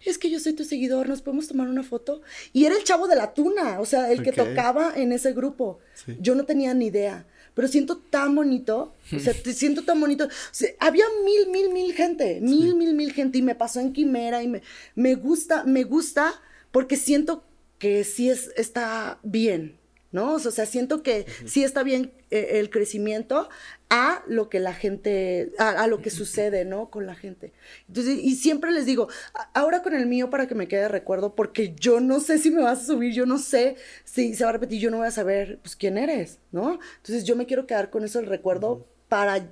Es 0.06 0.18
que 0.18 0.30
yo 0.30 0.40
soy 0.40 0.53
tu 0.53 0.64
seguidor, 0.64 1.10
¿nos 1.10 1.22
podemos 1.22 1.48
tomar 1.49 1.68
una 1.68 1.84
foto? 1.84 2.22
Y 2.53 2.65
era 2.65 2.77
el 2.77 2.84
chavo 2.86 3.07
de 3.07 3.18
la 3.18 3.34
tuna, 3.34 3.81
o 3.81 3.86
sea, 3.86 4.11
el 4.11 4.23
que 4.23 4.31
tocaba 4.31 4.94
en 4.95 5.11
ese 5.11 5.34
grupo. 5.34 5.80
Sí. 5.94 6.15
Yo 6.22 6.36
no 6.36 6.45
tenía 6.45 6.73
ni 6.73 6.86
idea, 6.86 7.26
pero 7.53 7.68
siento 7.68 7.98
tan 7.98 8.34
bonito, 8.34 8.94
o 9.14 9.19
sea, 9.19 9.34
te 9.34 9.52
siento 9.52 9.84
tan 9.84 9.99
bonito. 9.99 10.26
O 10.26 10.30
sea, 10.52 10.69
había 10.80 11.03
mil, 11.26 11.52
mil, 11.52 11.73
mil 11.73 11.94
gente, 11.94 12.40
mil, 12.40 12.69
sí. 12.69 12.76
mil, 12.76 12.94
mil 12.94 13.11
gente, 13.11 13.40
y 13.40 13.41
me 13.41 13.56
pasó 13.56 13.81
en 13.81 13.91
Quimera, 13.91 14.41
y 14.41 14.48
me, 14.48 14.61
me 14.95 15.15
gusta, 15.15 15.65
me 15.65 15.84
gusta, 15.84 16.34
porque 16.72 16.95
siento 16.95 17.44
que 17.80 18.03
sí 18.03 18.30
es, 18.30 18.51
está 18.57 19.19
bien, 19.23 19.80
¿no? 20.11 20.34
O 20.34 20.39
sea, 20.39 20.65
siento 20.65 21.01
que 21.01 21.26
uh 21.27 21.43
-huh. 21.43 21.47
sí 21.47 21.64
está 21.64 21.84
bien 21.84 22.11
eh, 22.31 22.60
el 22.60 22.69
crecimiento 22.69 23.49
a 23.89 24.23
lo 24.27 24.49
que 24.49 24.60
la 24.60 24.73
gente, 24.73 25.51
a, 25.57 25.69
a, 25.69 25.88
lo 25.88 26.01
que 26.01 26.10
sucede, 26.11 26.65
¿no? 26.65 26.89
Con 26.91 27.06
la 27.06 27.15
gente. 27.15 27.53
Entonces, 27.88 28.19
y 28.22 28.35
siempre 28.35 28.72
les 28.72 28.85
digo, 28.85 29.07
ahora 29.53 29.81
con 29.81 29.93
el 29.95 30.06
mío 30.06 30.30
para 30.30 30.47
que 30.47 30.56
me 30.56 30.68
quede 30.68 30.88
recuerdo, 30.89 31.35
porque 31.35 31.73
yo 31.76 31.99
no 31.99 32.19
sé 32.19 32.38
si 32.38 32.51
me 32.51 32.61
vas 32.61 32.81
a 32.81 32.85
subir, 32.85 33.14
yo 33.14 33.26
no 33.26 33.38
sé 33.38 33.76
si 34.03 34.35
se 34.35 34.43
va 34.43 34.51
a 34.51 34.53
repetir, 34.53 34.80
yo 34.80 34.91
no 34.91 34.97
voy 34.97 35.07
a 35.07 35.11
saber, 35.11 35.60
pues, 35.64 35.76
quién 35.76 35.97
eres, 35.97 36.39
¿no? 36.51 36.80
Entonces, 36.97 37.23
yo 37.23 37.35
me 37.35 37.45
quiero 37.45 37.65
quedar 37.65 37.89
con 37.89 38.03
eso 38.03 38.19
el 38.19 38.27
recuerdo 38.27 38.72
uh 38.73 38.80
-huh. 38.80 38.85
para 39.10 39.47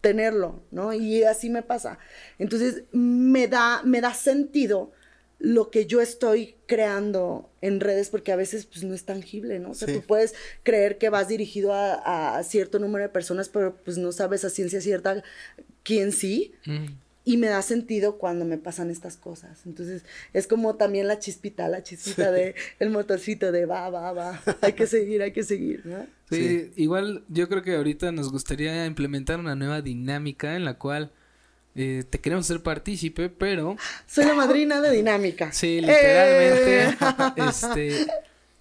tenerlo, 0.00 0.62
¿no? 0.70 0.92
Y 0.92 1.24
así 1.24 1.50
me 1.50 1.62
pasa. 1.62 1.98
Entonces, 2.38 2.84
me 2.92 3.48
da, 3.48 3.82
me 3.84 4.00
da 4.00 4.14
sentido 4.14 4.92
lo 5.38 5.70
que 5.70 5.86
yo 5.86 6.00
estoy 6.00 6.56
creando 6.66 7.48
en 7.60 7.80
redes, 7.80 8.10
porque 8.10 8.32
a 8.32 8.36
veces 8.36 8.66
pues 8.66 8.84
no 8.84 8.94
es 8.94 9.04
tangible, 9.04 9.58
¿no? 9.60 9.70
O 9.70 9.74
sea, 9.74 9.86
sí. 9.86 9.94
tú 9.94 10.02
puedes 10.02 10.34
creer 10.64 10.98
que 10.98 11.10
vas 11.10 11.28
dirigido 11.28 11.72
a, 11.72 12.36
a, 12.36 12.42
cierto 12.42 12.78
número 12.78 13.04
de 13.04 13.08
personas, 13.08 13.48
pero 13.48 13.76
pues 13.84 13.98
no 13.98 14.10
sabes 14.12 14.44
a 14.44 14.50
ciencia 14.50 14.80
cierta 14.80 15.22
quién 15.84 16.12
sí. 16.12 16.52
Mm. 16.66 16.86
Y 17.24 17.36
me 17.36 17.48
da 17.48 17.60
sentido 17.60 18.16
cuando 18.16 18.46
me 18.46 18.56
pasan 18.56 18.90
estas 18.90 19.18
cosas. 19.18 19.66
Entonces, 19.66 20.02
es 20.32 20.46
como 20.46 20.76
también 20.76 21.06
la 21.06 21.18
chispita, 21.18 21.68
la 21.68 21.82
chispita 21.82 22.28
sí. 22.28 22.34
de 22.34 22.54
el 22.78 22.88
motorcito 22.88 23.52
de 23.52 23.66
va, 23.66 23.90
va, 23.90 24.12
va. 24.12 24.40
Hay 24.62 24.72
que 24.72 24.86
seguir, 24.86 25.20
hay 25.20 25.32
que 25.32 25.42
seguir, 25.42 25.84
¿no? 25.84 26.06
Sí, 26.30 26.36
sí, 26.48 26.72
igual 26.76 27.24
yo 27.28 27.48
creo 27.48 27.62
que 27.62 27.76
ahorita 27.76 28.12
nos 28.12 28.32
gustaría 28.32 28.86
implementar 28.86 29.40
una 29.40 29.54
nueva 29.54 29.82
dinámica 29.82 30.56
en 30.56 30.64
la 30.64 30.78
cual 30.78 31.12
eh, 31.80 32.02
te 32.02 32.18
queremos 32.18 32.44
ser 32.44 32.60
partícipe, 32.60 33.28
pero... 33.28 33.76
Soy 34.08 34.24
la 34.24 34.34
madrina 34.34 34.80
de 34.80 34.90
dinámica. 34.90 35.52
Sí, 35.58 35.80
literalmente. 35.80 36.84
Eh. 36.84 36.96
este, 37.48 38.06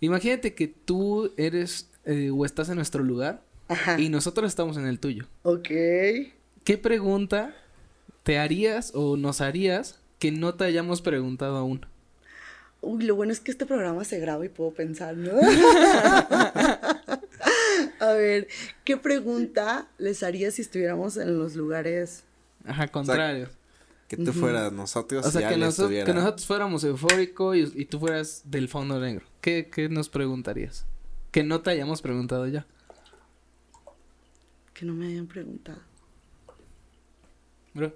imagínate 0.01 0.53
que 0.53 0.67
tú 0.67 1.33
eres 1.35 1.89
eh, 2.05 2.29
o 2.31 2.45
estás 2.45 2.69
en 2.69 2.75
nuestro 2.75 3.03
lugar 3.03 3.41
Ajá. 3.69 3.99
y 3.99 4.09
nosotros 4.09 4.47
estamos 4.47 4.77
en 4.77 4.85
el 4.85 4.99
tuyo. 4.99 5.25
Ok. 5.41 5.67
¿Qué 6.63 6.77
pregunta 6.79 7.55
te 8.21 8.37
harías 8.37 8.91
o 8.93 9.17
nos 9.17 9.41
harías 9.41 9.99
que 10.19 10.31
no 10.31 10.53
te 10.53 10.65
hayamos 10.65 11.01
preguntado 11.01 11.57
aún? 11.57 11.87
Uy, 12.81 13.03
lo 13.03 13.15
bueno 13.15 13.31
es 13.31 13.39
que 13.39 13.49
este 13.49 13.65
programa 13.65 14.03
se 14.03 14.19
graba 14.19 14.45
y 14.45 14.49
puedo 14.49 14.69
pensar, 14.71 15.17
¿no? 15.17 15.31
A 17.99 18.13
ver, 18.13 18.47
¿qué 18.83 18.95
pregunta 18.95 19.87
les 19.97 20.21
haría 20.21 20.51
si 20.51 20.61
estuviéramos 20.61 21.17
en 21.17 21.39
los 21.39 21.55
lugares 21.55 22.26
Ajá, 22.67 22.87
contrario. 22.87 23.45
O 23.45 23.47
sea, 23.47 23.57
que 24.07 24.17
tú 24.17 24.33
fueras 24.33 24.71
nosotros. 24.71 25.25
O 25.25 25.31
sea, 25.31 25.49
que, 25.49 25.57
noso 25.57 25.89
que, 25.89 26.13
nosotros 26.13 26.45
fuéramos 26.45 26.83
eufórico 26.83 27.55
y, 27.55 27.71
y, 27.75 27.85
tú 27.85 27.99
fueras 27.99 28.41
del 28.45 28.69
fondo 28.69 28.99
negro. 28.99 29.25
¿Qué, 29.41 29.69
¿Qué 29.73 29.89
nos 29.89 30.09
preguntarías? 30.09 30.85
Que 31.31 31.43
no 31.43 31.61
te 31.61 31.71
hayamos 31.71 32.01
preguntado 32.01 32.47
ya. 32.47 32.65
Que 34.73 34.85
no 34.85 34.93
me 34.93 35.07
hayan 35.07 35.27
preguntado. 35.27 35.79
Bro, 37.73 37.93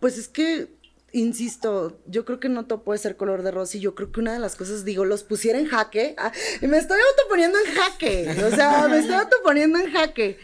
Pues 0.00 0.16
es 0.16 0.28
que 0.28 0.68
insisto, 1.12 1.98
yo 2.06 2.24
creo 2.24 2.40
que 2.40 2.48
no 2.48 2.66
todo 2.66 2.82
puede 2.82 2.98
ser 2.98 3.16
color 3.16 3.42
de 3.42 3.50
rosa 3.50 3.76
y 3.76 3.80
yo 3.80 3.94
creo 3.94 4.12
que 4.12 4.20
una 4.20 4.32
de 4.32 4.38
las 4.38 4.56
cosas, 4.56 4.84
digo, 4.84 5.04
los 5.04 5.24
pusiera 5.24 5.58
en 5.58 5.66
jaque. 5.66 6.14
Ah, 6.18 6.32
y 6.60 6.66
me 6.66 6.78
estoy 6.78 6.98
autoponiendo 7.10 7.58
en 7.58 7.74
jaque. 7.74 8.44
O 8.44 8.54
sea, 8.54 8.88
me 8.88 8.98
estoy 8.98 9.14
autoponiendo 9.14 9.78
en 9.78 9.92
jaque. 9.92 10.38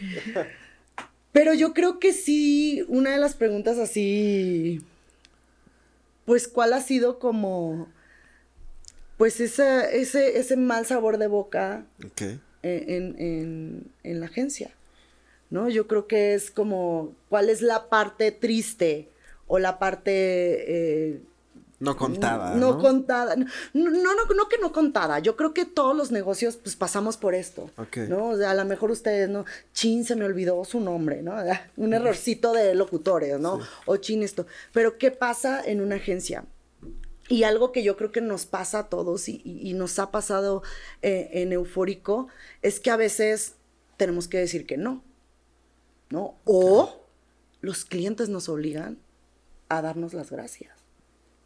Pero 1.31 1.53
yo 1.53 1.73
creo 1.73 1.99
que 1.99 2.13
sí, 2.13 2.83
una 2.87 3.11
de 3.11 3.17
las 3.17 3.35
preguntas 3.35 3.77
así, 3.77 4.81
pues, 6.25 6.47
¿cuál 6.47 6.73
ha 6.73 6.81
sido 6.81 7.19
como, 7.19 7.89
pues, 9.17 9.39
esa, 9.39 9.89
ese, 9.89 10.39
ese 10.39 10.55
mal 10.57 10.85
sabor 10.85 11.17
de 11.17 11.27
boca 11.27 11.85
okay. 12.05 12.39
en, 12.63 13.15
en, 13.19 13.91
en 14.03 14.19
la 14.19 14.27
agencia? 14.27 14.71
¿No? 15.51 15.69
Yo 15.69 15.87
creo 15.87 16.07
que 16.07 16.33
es 16.33 16.49
como, 16.49 17.13
¿cuál 17.29 17.49
es 17.49 17.61
la 17.61 17.87
parte 17.89 18.31
triste? 18.31 19.09
O 19.47 19.59
la 19.59 19.79
parte... 19.79 21.11
Eh, 21.13 21.21
no 21.79 21.97
contada. 21.97 22.55
No, 22.55 22.73
¿no? 22.73 22.79
contada. 22.79 23.35
No, 23.35 23.45
no, 23.73 24.13
no, 24.13 24.49
que 24.49 24.57
no 24.59 24.71
contada. 24.71 25.19
Yo 25.19 25.35
creo 25.35 25.53
que 25.53 25.65
todos 25.65 25.95
los 25.95 26.09
negocios, 26.09 26.55
pues 26.55 26.75
pasamos 26.75 27.17
por 27.17 27.35
esto. 27.35 27.69
Okay. 27.77 28.07
¿No? 28.07 28.29
O 28.29 28.37
sea, 28.37 28.51
a 28.51 28.55
lo 28.55 28.63
mejor 28.63 28.91
ustedes, 28.91 29.29
¿no? 29.29 29.45
Chin, 29.73 30.05
se 30.05 30.15
me 30.15 30.23
olvidó 30.23 30.63
su 30.63 30.79
nombre, 30.79 31.21
¿no? 31.21 31.35
Un 31.75 31.93
errorcito 31.93 32.53
de 32.53 32.73
locutores, 32.75 33.39
¿no? 33.39 33.59
Sí. 33.59 33.67
O 33.87 33.97
chin 33.97 34.23
esto. 34.23 34.47
Pero, 34.71 34.97
¿qué 34.97 35.11
pasa 35.11 35.61
en 35.63 35.81
una 35.81 35.95
agencia? 35.95 36.45
Y 37.27 37.43
algo 37.43 37.71
que 37.71 37.83
yo 37.83 37.97
creo 37.97 38.11
que 38.11 38.21
nos 38.21 38.45
pasa 38.45 38.79
a 38.79 38.89
todos 38.89 39.27
y, 39.27 39.41
y, 39.43 39.69
y 39.69 39.73
nos 39.73 39.99
ha 39.99 40.11
pasado 40.11 40.63
eh, 41.01 41.29
en 41.33 41.51
Eufórico 41.51 42.29
es 42.61 42.79
que 42.79 42.91
a 42.91 42.97
veces 42.97 43.55
tenemos 43.97 44.27
que 44.27 44.37
decir 44.37 44.65
que 44.65 44.77
no. 44.77 45.03
¿No? 46.09 46.35
O 46.45 47.01
los 47.61 47.83
clientes 47.83 48.29
nos 48.29 48.47
obligan 48.47 48.99
a 49.69 49.81
darnos 49.81 50.13
las 50.13 50.31
gracias. 50.31 50.85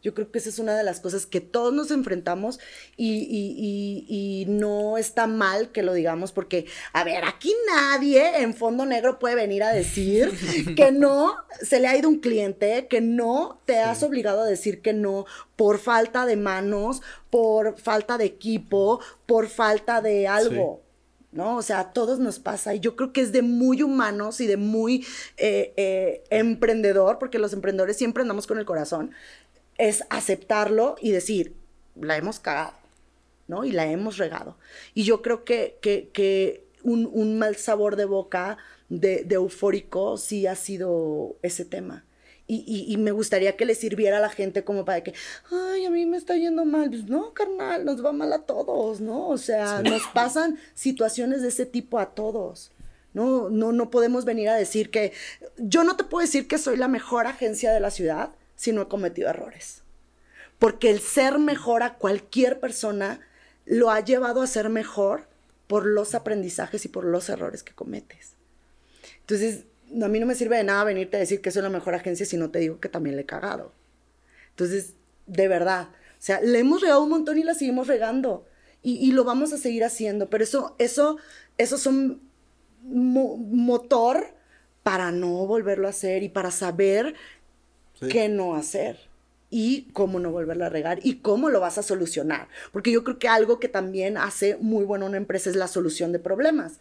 Yo 0.02 0.14
creo 0.14 0.30
que 0.30 0.38
esa 0.38 0.48
es 0.48 0.58
una 0.58 0.74
de 0.76 0.82
las 0.82 1.00
cosas 1.00 1.26
que 1.26 1.42
todos 1.42 1.74
nos 1.74 1.90
enfrentamos 1.90 2.58
y, 2.96 3.18
y, 3.18 3.54
y, 3.58 4.06
y, 4.08 4.46
no 4.46 4.96
está 4.96 5.26
mal 5.26 5.72
que 5.72 5.82
lo 5.82 5.92
digamos 5.92 6.32
porque, 6.32 6.64
a 6.94 7.04
ver, 7.04 7.24
aquí 7.24 7.54
nadie 7.68 8.40
en 8.40 8.54
fondo 8.54 8.86
negro 8.86 9.18
puede 9.18 9.34
venir 9.34 9.62
a 9.62 9.72
decir 9.72 10.32
que 10.76 10.90
no 10.90 11.36
se 11.60 11.80
le 11.80 11.88
ha 11.88 11.98
ido 11.98 12.08
un 12.08 12.20
cliente, 12.20 12.86
que 12.88 13.02
no 13.02 13.60
te 13.66 13.78
has 13.78 14.02
obligado 14.02 14.42
a 14.42 14.46
decir 14.46 14.80
que 14.80 14.94
no 14.94 15.26
por 15.56 15.78
falta 15.78 16.24
de 16.24 16.36
manos, 16.36 17.02
por 17.28 17.78
falta 17.78 18.16
de 18.16 18.24
equipo, 18.24 19.00
por 19.26 19.48
falta 19.48 20.00
de 20.00 20.26
algo. 20.26 20.80
Sí. 20.82 20.89
¿No? 21.32 21.56
O 21.56 21.62
sea, 21.62 21.80
a 21.80 21.92
todos 21.92 22.18
nos 22.18 22.38
pasa 22.38 22.74
y 22.74 22.80
yo 22.80 22.96
creo 22.96 23.12
que 23.12 23.20
es 23.20 23.32
de 23.32 23.42
muy 23.42 23.82
humanos 23.82 24.40
y 24.40 24.46
de 24.46 24.56
muy 24.56 25.06
eh, 25.36 25.72
eh, 25.76 26.24
emprendedor, 26.30 27.18
porque 27.18 27.38
los 27.38 27.52
emprendedores 27.52 27.96
siempre 27.96 28.22
andamos 28.22 28.46
con 28.46 28.58
el 28.58 28.64
corazón, 28.64 29.12
es 29.78 30.04
aceptarlo 30.10 30.96
y 31.00 31.12
decir, 31.12 31.54
la 31.94 32.16
hemos 32.16 32.40
cagado, 32.40 32.74
¿no? 33.48 33.64
Y 33.64 33.72
la 33.72 33.86
hemos 33.86 34.18
regado. 34.18 34.56
Y 34.94 35.04
yo 35.04 35.22
creo 35.22 35.44
que, 35.44 35.78
que, 35.80 36.10
que 36.12 36.64
un, 36.82 37.08
un, 37.12 37.38
mal 37.38 37.56
sabor 37.56 37.96
de 37.96 38.04
boca 38.04 38.58
de, 38.88 39.24
de 39.24 39.34
eufórico 39.36 40.16
sí 40.18 40.46
ha 40.46 40.56
sido 40.56 41.36
ese 41.42 41.64
tema. 41.64 42.04
Y, 42.52 42.96
me 42.96 43.12
gustaría 43.12 43.56
que 43.56 43.64
le 43.64 43.76
sirviera 43.76 44.18
a 44.18 44.20
la 44.20 44.28
gente 44.28 44.64
como 44.64 44.84
para 44.84 45.04
que, 45.04 45.14
ay, 45.52 45.86
a 45.86 45.90
mí 45.90 46.04
me 46.04 46.16
está 46.16 46.34
yendo 46.34 46.64
mal. 46.64 46.90
Pues 46.90 47.04
no, 47.04 47.32
carnal, 47.32 47.84
nos 47.84 48.04
va 48.04 48.10
mal 48.10 48.32
a 48.32 48.40
todos, 48.40 49.00
¿no? 49.00 49.28
O 49.28 49.38
sea, 49.38 49.82
nos 49.82 50.02
pasan 50.08 50.58
situaciones 50.74 51.42
de 51.42 51.48
ese 51.48 51.64
tipo 51.64 52.00
a 52.00 52.12
todos. 52.12 52.72
No, 53.14 53.50
no, 53.50 53.70
no 53.70 53.90
podemos 53.90 54.24
venir 54.24 54.48
a 54.48 54.56
decir 54.56 54.90
que, 54.90 55.12
yo 55.58 55.84
no 55.84 55.96
te 55.96 56.02
puedo 56.02 56.26
decir 56.26 56.48
que 56.48 56.58
soy 56.58 56.76
la 56.76 56.88
mejor 56.88 57.28
agencia 57.28 57.72
de 57.72 57.78
la 57.78 57.92
ciudad 57.92 58.30
si 58.56 58.72
no 58.72 58.82
he 58.82 58.88
cometido 58.88 59.28
errores. 59.28 59.82
Porque 60.58 60.90
el 60.90 60.98
ser 60.98 61.38
mejor 61.38 61.84
a 61.84 61.94
cualquier 61.94 62.58
persona 62.58 63.20
lo 63.64 63.92
ha 63.92 64.00
llevado 64.00 64.42
a 64.42 64.48
ser 64.48 64.70
mejor 64.70 65.28
por 65.68 65.86
los 65.86 66.16
aprendizajes 66.16 66.84
y 66.84 66.88
por 66.88 67.04
los 67.04 67.28
errores 67.28 67.62
que 67.62 67.74
cometes. 67.74 68.32
Entonces, 69.20 69.66
a 70.02 70.08
mí 70.08 70.20
no 70.20 70.26
me 70.26 70.34
sirve 70.34 70.56
de 70.56 70.64
nada 70.64 70.84
venirte 70.84 71.16
a 71.16 71.20
decir 71.20 71.40
que 71.40 71.50
soy 71.50 71.62
la 71.62 71.70
mejor 71.70 71.94
agencia 71.94 72.26
si 72.26 72.36
no 72.36 72.50
te 72.50 72.58
digo 72.58 72.80
que 72.80 72.88
también 72.88 73.16
le 73.16 73.22
he 73.22 73.26
cagado. 73.26 73.72
Entonces, 74.50 74.94
de 75.26 75.48
verdad, 75.48 75.88
o 75.90 76.22
sea, 76.22 76.40
le 76.40 76.58
hemos 76.58 76.82
regado 76.82 77.02
un 77.02 77.10
montón 77.10 77.38
y 77.38 77.42
la 77.42 77.54
seguimos 77.54 77.86
regando. 77.86 78.46
Y, 78.82 79.12
lo 79.12 79.24
vamos 79.24 79.52
a 79.52 79.58
seguir 79.58 79.84
haciendo. 79.84 80.30
Pero 80.30 80.42
eso, 80.42 80.74
eso, 80.78 81.18
eso 81.58 81.76
son 81.76 82.22
motor 82.82 84.34
para 84.82 85.12
no 85.12 85.46
volverlo 85.46 85.86
a 85.86 85.90
hacer 85.90 86.22
y 86.22 86.30
para 86.30 86.50
saber 86.50 87.14
qué 88.10 88.30
no 88.30 88.54
hacer 88.54 88.98
y 89.50 89.88
cómo 89.92 90.18
no 90.20 90.30
volverlo 90.30 90.64
a 90.64 90.70
regar 90.70 91.00
y 91.02 91.16
cómo 91.16 91.50
lo 91.50 91.60
vas 91.60 91.76
a 91.76 91.82
solucionar. 91.82 92.48
Porque 92.72 92.90
yo 92.90 93.04
creo 93.04 93.18
que 93.18 93.28
algo 93.28 93.58
que 93.60 93.68
también 93.68 94.16
hace 94.16 94.56
muy 94.56 94.84
buena 94.84 95.06
una 95.06 95.16
empresa 95.18 95.50
es 95.50 95.56
la 95.56 95.68
solución 95.68 96.12
de 96.12 96.20
problemas. 96.20 96.80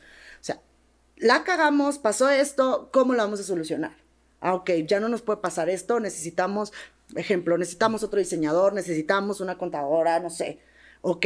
La 1.19 1.43
cagamos, 1.43 1.99
pasó 1.99 2.29
esto, 2.29 2.89
¿cómo 2.93 3.13
lo 3.13 3.19
vamos 3.19 3.41
a 3.41 3.43
solucionar? 3.43 3.91
Ah, 4.39 4.53
ok, 4.53 4.71
ya 4.87 5.01
no 5.01 5.09
nos 5.09 5.21
puede 5.21 5.41
pasar 5.41 5.69
esto, 5.69 5.99
necesitamos, 5.99 6.71
ejemplo, 7.13 7.57
necesitamos 7.57 8.03
otro 8.03 8.19
diseñador, 8.19 8.73
necesitamos 8.73 9.41
una 9.41 9.57
contadora, 9.57 10.21
no 10.21 10.29
sé. 10.29 10.59
Ok, 11.01 11.25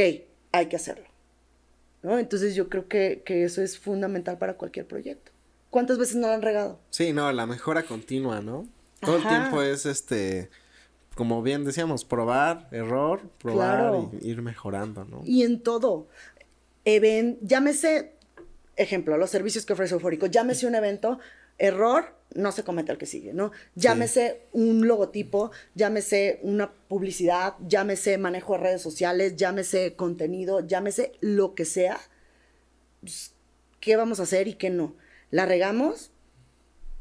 hay 0.52 0.65
que 0.68 0.76
hacerlo. 0.76 1.06
¿No? 2.02 2.18
Entonces 2.18 2.56
yo 2.56 2.70
creo 2.70 2.88
que, 2.88 3.24
eso 3.28 3.61
es 3.61 3.78
fundamental 3.78 4.40
para 4.40 4.56
cualquier 4.56 4.88
proyecto. 4.88 5.32
¿Cuántas 5.70 5.99
veces 5.99 6.15
no 6.15 6.28
lo 6.28 6.34
han 6.34 6.41
regado? 6.41 6.80
Sí, 6.90 7.14
no, 7.14 7.32
la 7.32 7.45
mejora 7.45 7.84
continua, 7.84 8.41
¿no? 8.41 8.68
Todo 8.99 9.18
el 9.18 9.28
tiempo 9.28 9.61
es 9.61 9.86
este, 9.86 10.49
como 11.15 11.44
bien 11.44 11.65
decíamos, 11.65 12.03
probar, 12.03 12.68
error, 12.72 13.22
probar 13.38 13.94
y 14.22 14.28
ir 14.28 14.41
mejorando, 14.41 15.06
¿no? 15.06 15.22
Y 15.24 15.44
en 15.44 15.61
todo. 15.61 16.07
Even, 16.86 17.38
llámese 17.41 18.12
ejemplo, 18.76 19.18
los 19.18 19.30
servicios 19.30 19.66
que 19.66 19.74
ofrece 19.74 19.94
Eufórico, 19.94 20.26
llámese 20.26 20.68
un 20.68 20.76
evento, 20.76 21.20
error, 21.58 22.16
no 22.34 22.52
se 22.52 22.64
comete 22.64 22.91
el 22.91 22.98
que 22.98 23.06
sigue, 23.06 23.34
¿no? 23.34 23.52
Llámese 23.76 24.48
un 24.52 24.88
logotipo, 24.88 25.52
llámese 25.76 26.40
una 26.41 26.72
publicidad, 26.72 27.56
llámese 27.68 28.18
manejo 28.18 28.54
de 28.54 28.60
redes 28.60 28.82
sociales, 28.82 29.36
llámese 29.36 29.95
contenido, 29.95 30.66
llámese 30.66 31.14
lo 31.22 31.54
que 31.54 31.66
sea. 31.66 32.00
Pues, 33.02 33.34
¿Qué 33.80 33.95
vamos 33.95 34.20
a 34.20 34.24
hacer 34.24 34.48
y 34.48 34.54
qué 34.54 34.70
no? 34.70 34.95
¿La 35.30 35.45
regamos? 35.45 36.12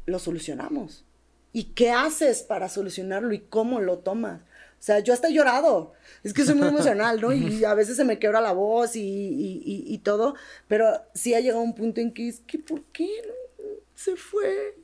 Lo 0.05 0.19
solucionamos. 0.19 1.05
¿Y 1.51 1.65
qué 1.75 1.91
haces 1.91 2.43
para 2.43 2.67
solucionarlo 2.67 3.33
y 3.33 3.39
cómo 3.39 3.79
lo 3.79 3.99
tomas? 3.99 4.41
O 4.83 4.85
sea, 4.85 4.99
yo 4.99 5.13
hasta 5.13 5.29
he 5.29 5.33
llorado. 5.33 5.93
Es 6.25 6.33
que 6.33 6.43
soy 6.43 6.55
muy 6.55 6.67
emocional, 6.67 7.21
¿no? 7.21 7.31
Y 7.31 7.63
a 7.63 7.73
veces 7.73 7.95
se 7.95 8.03
me 8.03 8.19
quebra 8.19 8.41
la 8.41 8.51
voz 8.51 8.97
y, 8.97 8.99
y, 8.99 9.85
y, 9.87 9.97
todo. 9.99 10.35
Pero 10.67 10.87
sí 11.13 11.33
ha 11.33 11.39
llegado 11.39 11.61
un 11.61 11.73
punto 11.73 12.01
en 12.01 12.13
que 12.13 12.27
es 12.27 12.41
que, 12.41 12.59
¿por 12.59 12.83
qué 12.91 13.07
se 13.95 14.17
fue? 14.17 14.75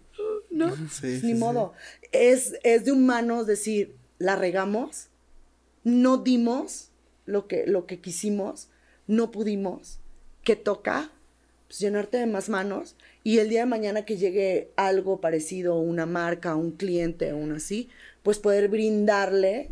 ¿No? 0.50 0.74
Sí, 0.90 1.20
Ni 1.24 1.34
modo. 1.34 1.74
Es, 2.14 2.54
es 2.64 2.86
de 2.86 2.94
humanos 2.94 3.46
decir, 3.46 3.94
la 4.20 4.38
regamos, 4.38 5.10
no 5.84 6.16
dimos 6.16 6.92
lo 7.26 7.48
que, 7.48 7.68
lo 7.68 7.86
que 7.86 8.00
quisimos, 8.00 8.70
no 9.06 9.32
pudimos. 9.32 10.00
¿Qué 10.46 10.56
toca? 10.56 11.12
Pues 11.68 11.80
llenarte 11.80 12.20
de 12.20 12.26
más 12.26 12.48
manos 12.48 12.96
y 13.26 13.40
el 13.40 13.50
día 13.50 13.60
de 13.60 13.66
mañana 13.66 14.06
que 14.06 14.16
llegue 14.16 14.72
algo 14.78 15.20
parecido, 15.20 15.78
una 15.78 16.06
marca, 16.06 16.56
un 16.56 16.72
cliente, 16.72 17.32
aún 17.32 17.52
así, 17.52 17.90
pues 18.24 18.40
poder 18.40 18.70
brindarle 18.70 19.72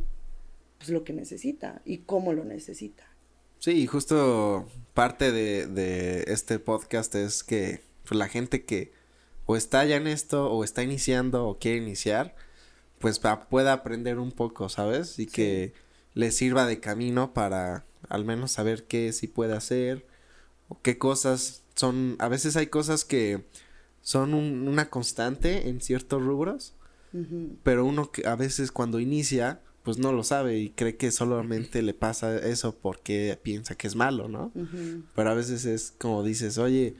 pues, 0.78 0.90
lo 0.90 1.04
que 1.04 1.14
necesita 1.14 1.82
y 1.86 2.00
cómo 2.00 2.34
lo 2.34 2.44
necesita. 2.44 3.04
Sí, 3.60 3.88
justo 3.88 4.68
parte 4.94 5.32
de, 5.32 6.24
este 6.28 6.60
podcast 6.60 7.16
es 7.16 7.44
que 7.44 7.82
pues, 8.04 8.18
la 8.18 8.28
gente 8.28 8.66
que 8.66 8.92
o 9.46 9.56
está 9.56 9.86
ya 9.86 9.96
en 9.96 10.08
esto 10.08 10.52
o 10.52 10.64
está 10.64 10.84
iniciando 10.84 11.48
o 11.48 11.58
quiere 11.58 11.78
iniciar, 11.78 12.36
pues 13.00 13.22
pueda 13.50 13.74
aprender 13.74 14.20
un 14.20 14.32
poco, 14.32 14.70
¿sabes? 14.70 15.20
Y 15.20 15.28
que 15.28 15.74
le 16.14 16.32
sirva 16.32 16.66
de 16.66 16.80
camino 16.80 17.34
para 17.34 17.86
al 18.10 18.26
menos 18.26 18.52
saber 18.52 18.86
qué 18.86 19.14
sí 19.14 19.28
puede 19.28 19.56
hacer 19.56 20.06
o 20.68 20.82
qué 20.82 20.98
cosas 20.98 21.64
son, 21.76 22.16
a 22.20 22.28
veces 22.28 22.58
hay 22.58 22.68
cosas 22.68 23.06
que 23.06 23.46
son 24.02 24.34
una 24.34 24.90
constante 24.90 25.70
en 25.70 25.82
ciertos 25.82 26.24
rubros, 26.24 26.74
pero 27.64 27.86
uno 27.86 28.12
que 28.12 28.28
a 28.28 28.36
veces 28.36 28.72
cuando 28.72 29.00
inicia 29.00 29.62
pues 29.88 30.00
no 30.00 30.12
lo 30.12 30.26
sabe 30.26 30.58
y 30.58 30.72
cree 30.72 30.98
que 30.98 31.12
solamente 31.12 31.82
le 31.82 31.94
pasa 31.94 32.36
eso 32.36 32.76
porque 32.76 33.40
piensa 33.42 33.76
que 33.76 33.88
es 33.88 33.96
malo, 33.96 34.28
¿no? 34.28 34.52
Pero 35.16 35.30
a 35.30 35.34
veces 35.34 35.64
es 35.64 35.94
como 35.98 36.24
dices, 36.24 36.58
oye, 36.58 36.96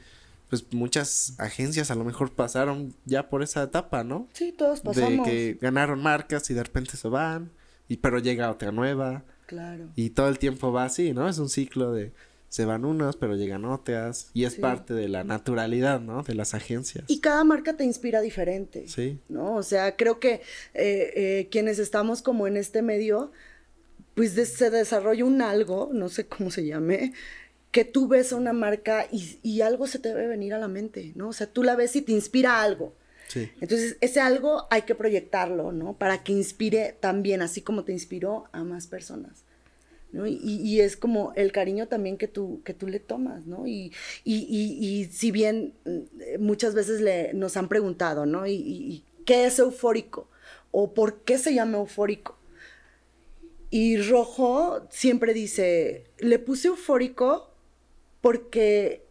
pues 0.48 0.64
muchas 0.72 1.34
agencias 1.38 1.90
a 1.90 1.96
lo 1.96 2.04
mejor 2.04 2.32
pasaron 2.32 2.94
ya 3.04 3.28
por 3.28 3.42
esa 3.42 3.62
etapa, 3.62 4.04
¿no? 4.04 4.26
Sí, 4.32 4.54
todos 4.56 4.80
pasamos. 4.80 5.26
De 5.26 5.30
que 5.30 5.58
ganaron 5.60 6.02
marcas 6.02 6.48
y 6.48 6.54
de 6.54 6.62
repente 6.62 6.96
se 6.96 7.08
van, 7.08 7.50
y 7.88 7.98
pero 7.98 8.20
llega 8.20 8.50
otra 8.50 8.72
nueva. 8.72 9.22
Claro. 9.44 9.90
Y 9.94 10.08
todo 10.08 10.30
el 10.30 10.38
tiempo 10.38 10.72
va 10.72 10.84
así, 10.84 11.12
¿no? 11.12 11.28
Es 11.28 11.36
un 11.36 11.50
ciclo 11.50 11.92
de 11.92 12.14
se 12.48 12.64
van 12.64 12.84
unas, 12.84 13.16
pero 13.16 13.36
llegan 13.36 13.64
otras. 13.64 14.30
Y 14.32 14.44
es 14.44 14.54
parte 14.54 14.94
de 14.94 15.08
la 15.08 15.22
naturalidad, 15.22 16.00
¿no? 16.00 16.22
De 16.22 16.34
las 16.34 16.54
agencias. 16.54 17.04
Y 17.08 17.20
cada 17.20 17.44
marca 17.44 17.76
te 17.76 17.84
inspira 17.84 18.20
diferente. 18.20 18.88
Sí. 18.88 19.18
¿No? 19.28 19.56
O 19.56 19.62
sea, 19.62 19.96
creo 19.96 20.18
que 20.18 20.34
eh, 20.74 21.12
eh, 21.14 21.48
quienes 21.50 21.78
estamos 21.78 22.22
como 22.22 22.46
en 22.46 22.56
este 22.56 22.80
medio, 22.80 23.32
pues 24.14 24.32
se 24.32 24.70
desarrolla 24.70 25.24
un 25.24 25.42
algo, 25.42 25.90
no 25.92 26.08
sé 26.08 26.26
cómo 26.26 26.50
se 26.50 26.64
llame, 26.64 27.12
que 27.70 27.84
tú 27.84 28.08
ves 28.08 28.32
a 28.32 28.36
una 28.36 28.54
marca 28.54 29.06
y, 29.12 29.38
y, 29.42 29.60
algo 29.60 29.86
se 29.86 29.98
te 29.98 30.08
debe 30.08 30.26
venir 30.26 30.54
a 30.54 30.58
la 30.58 30.68
mente, 30.68 31.12
¿no? 31.16 31.28
O 31.28 31.32
sea, 31.34 31.46
tú 31.46 31.62
la 31.62 31.76
ves 31.76 31.94
y 31.96 32.02
te 32.02 32.12
inspira 32.12 32.62
algo. 32.62 32.94
Sí. 33.28 33.50
Entonces, 33.60 33.98
ese 34.00 34.20
algo 34.20 34.66
hay 34.70 34.82
que 34.82 34.94
proyectarlo, 34.94 35.70
¿no? 35.70 35.98
Para 35.98 36.24
que 36.24 36.32
inspire 36.32 36.96
también, 36.98 37.42
así 37.42 37.60
como 37.60 37.84
te 37.84 37.92
inspiró 37.92 38.46
a 38.52 38.64
más 38.64 38.86
personas. 38.86 39.44
Y, 40.12 40.80
es 40.80 40.96
como 40.96 41.32
el 41.36 41.52
cariño 41.52 41.86
también 41.86 42.16
que 42.16 42.28
tú, 42.28 42.62
que 42.64 42.72
tú 42.72 42.86
le 42.86 42.98
tomas, 42.98 43.46
¿no? 43.46 43.66
Y, 43.66 43.92
y 44.24 45.08
si 45.12 45.30
bien 45.30 45.74
mm, 45.84 46.42
muchas 46.42 46.74
veces 46.74 47.00
le, 47.00 47.34
nos 47.34 47.56
han 47.56 47.68
preguntado, 47.68 48.24
¿no? 48.24 48.46
¿Y, 48.46 49.04
qué 49.26 49.44
es 49.44 49.58
eufórico? 49.58 50.26
¿O 50.70 50.94
por 50.94 51.20
qué 51.20 51.36
se 51.36 51.52
llama 51.52 51.78
eufórico? 51.78 52.38
Y 53.70 53.98
Rojo 53.98 54.86
siempre 54.88 55.34
dice, 55.34 56.06
le 56.18 56.38
puse 56.38 56.68
eufórico 56.68 57.50
porque 58.22 59.04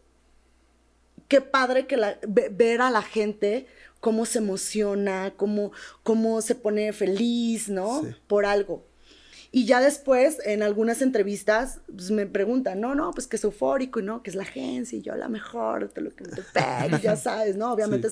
qué 1.27 1.41
padre 1.41 1.85
que 1.85 1.97
ver 2.27 2.81
a 2.81 2.89
la 2.89 3.03
gente 3.03 3.67
cómo 3.99 4.25
se 4.25 4.39
emociona, 4.39 5.33
cómo, 5.37 5.71
cómo 6.01 6.41
se 6.41 6.55
pone 6.55 6.93
feliz, 6.93 7.69
¿no? 7.69 8.01
Por 8.25 8.47
algo. 8.47 8.86
Y 9.57 9.65
ya 9.65 9.81
después, 9.81 10.37
en 10.45 10.61
algunas 10.61 11.01
entrevistas, 11.01 11.79
pues 11.87 12.11
me 12.11 12.27
preguntan, 12.27 12.79
no, 12.79 12.93
no, 12.93 13.09
pues 13.09 13.25
que 13.25 13.37
es 13.37 13.43
eufórico, 13.43 14.03
¿no? 14.03 14.21
Que 14.21 14.29
es 14.29 14.35
la 14.35 14.43
agencia 14.43 14.99
y 14.99 15.01
yo 15.01 15.15
la 15.15 15.29
mejor, 15.29 15.89
te 15.89 16.01
lo 16.01 16.15
que 16.15 16.25
te 16.25 16.41
y 16.91 17.01
ya 17.01 17.15
sabes, 17.15 17.55
¿no? 17.55 17.73
Obviamente 17.73 18.07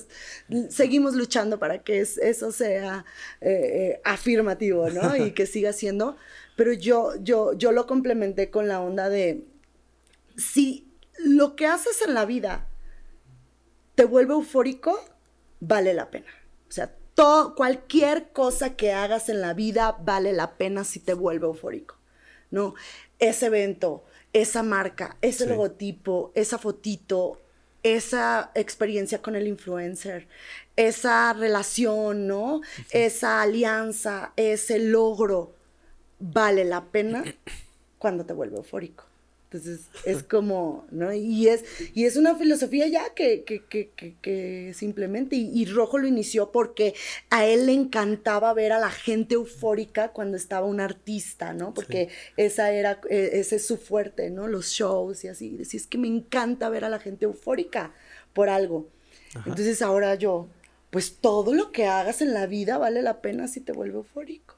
seguimos 0.70 1.14
luchando 1.14 1.60
para 1.60 1.84
que 1.84 2.00
eso 2.00 2.50
sea 2.50 3.04
eh, 3.40 3.50
eh, 3.52 4.00
afirmativo, 4.02 4.90
¿no? 4.90 5.14
Y 5.14 5.34
que 5.34 5.46
siga 5.46 5.72
siendo. 5.72 6.16
Pero 6.56 6.72
yo, 6.72 7.12
yo, 7.22 7.52
yo 7.52 7.70
lo 7.70 7.86
complementé 7.86 8.50
con 8.50 8.66
la 8.66 8.80
onda 8.80 9.08
de, 9.08 9.44
si 10.36 10.90
lo 11.16 11.54
que 11.54 11.66
haces 11.66 12.02
en 12.04 12.14
la 12.14 12.26
vida 12.26 12.66
te 13.94 14.04
vuelve 14.04 14.32
eufórico, 14.32 14.98
vale 15.60 15.94
la 15.94 16.10
pena. 16.10 16.26
O 16.68 16.72
sea, 16.72 16.92
cualquier 17.56 18.28
cosa 18.32 18.76
que 18.76 18.92
hagas 18.92 19.28
en 19.28 19.40
la 19.40 19.54
vida 19.54 19.96
vale 20.04 20.32
la 20.32 20.56
pena 20.56 20.84
si 20.84 21.00
te 21.00 21.14
vuelve 21.14 21.46
eufórico, 21.46 21.96
¿no? 22.50 22.74
Ese 23.18 23.46
evento, 23.46 24.04
esa 24.32 24.62
marca, 24.62 25.16
ese 25.22 25.46
logotipo, 25.46 26.32
esa 26.34 26.58
fotito, 26.58 27.40
esa 27.82 28.50
experiencia 28.54 29.22
con 29.22 29.36
el 29.36 29.46
influencer, 29.46 30.28
esa 30.76 31.32
relación, 31.32 32.26
¿no? 32.26 32.60
Esa 32.90 33.40
alianza, 33.42 34.32
ese 34.36 34.78
logro, 34.78 35.54
vale 36.18 36.64
la 36.64 36.84
pena 36.84 37.24
cuando 37.98 38.26
te 38.26 38.34
vuelve 38.34 38.56
eufórico. 38.56 39.04
Entonces, 39.56 39.86
es 40.04 40.22
como, 40.22 40.86
¿no? 40.90 41.12
Y 41.12 41.48
es, 41.48 41.64
y 41.94 42.04
es 42.04 42.16
una 42.16 42.34
filosofía 42.36 42.86
ya 42.86 43.14
que, 43.14 43.44
que, 43.44 43.64
que, 43.64 43.90
que, 44.20 44.72
simplemente, 44.74 45.36
y, 45.36 45.50
y, 45.52 45.64
Rojo 45.66 45.98
lo 45.98 46.06
inició 46.06 46.52
porque 46.52 46.94
a 47.30 47.46
él 47.46 47.66
le 47.66 47.72
encantaba 47.72 48.52
ver 48.52 48.72
a 48.72 48.78
la 48.78 48.90
gente 48.90 49.34
eufórica 49.34 50.08
cuando 50.12 50.36
estaba 50.36 50.66
un 50.66 50.80
artista, 50.80 51.54
¿no? 51.54 51.72
Porque 51.72 52.08
sí. 52.10 52.32
esa 52.36 52.70
era, 52.72 53.00
eh, 53.08 53.30
ese 53.34 53.56
es 53.56 53.66
su 53.66 53.76
fuerte, 53.76 54.30
¿no? 54.30 54.46
Los 54.46 54.68
shows 54.68 55.24
y 55.24 55.28
así. 55.28 55.56
Decía, 55.56 55.80
es 55.80 55.86
que 55.86 55.98
me 55.98 56.08
encanta 56.08 56.68
ver 56.68 56.84
a 56.84 56.88
la 56.88 56.98
gente 56.98 57.24
eufórica 57.24 57.94
por 58.32 58.48
algo. 58.48 58.88
Ajá. 59.34 59.48
Entonces 59.48 59.80
ahora 59.82 60.14
yo, 60.14 60.48
pues 60.90 61.16
todo 61.16 61.54
lo 61.54 61.72
que 61.72 61.86
hagas 61.86 62.20
en 62.20 62.34
la 62.34 62.46
vida 62.46 62.78
vale 62.78 63.02
la 63.02 63.20
pena 63.20 63.48
si 63.48 63.60
te 63.60 63.72
vuelve 63.72 63.96
eufórico. 63.96 64.56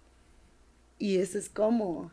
Y 0.99 1.19
eso 1.19 1.39
es 1.39 1.49
como 1.49 2.11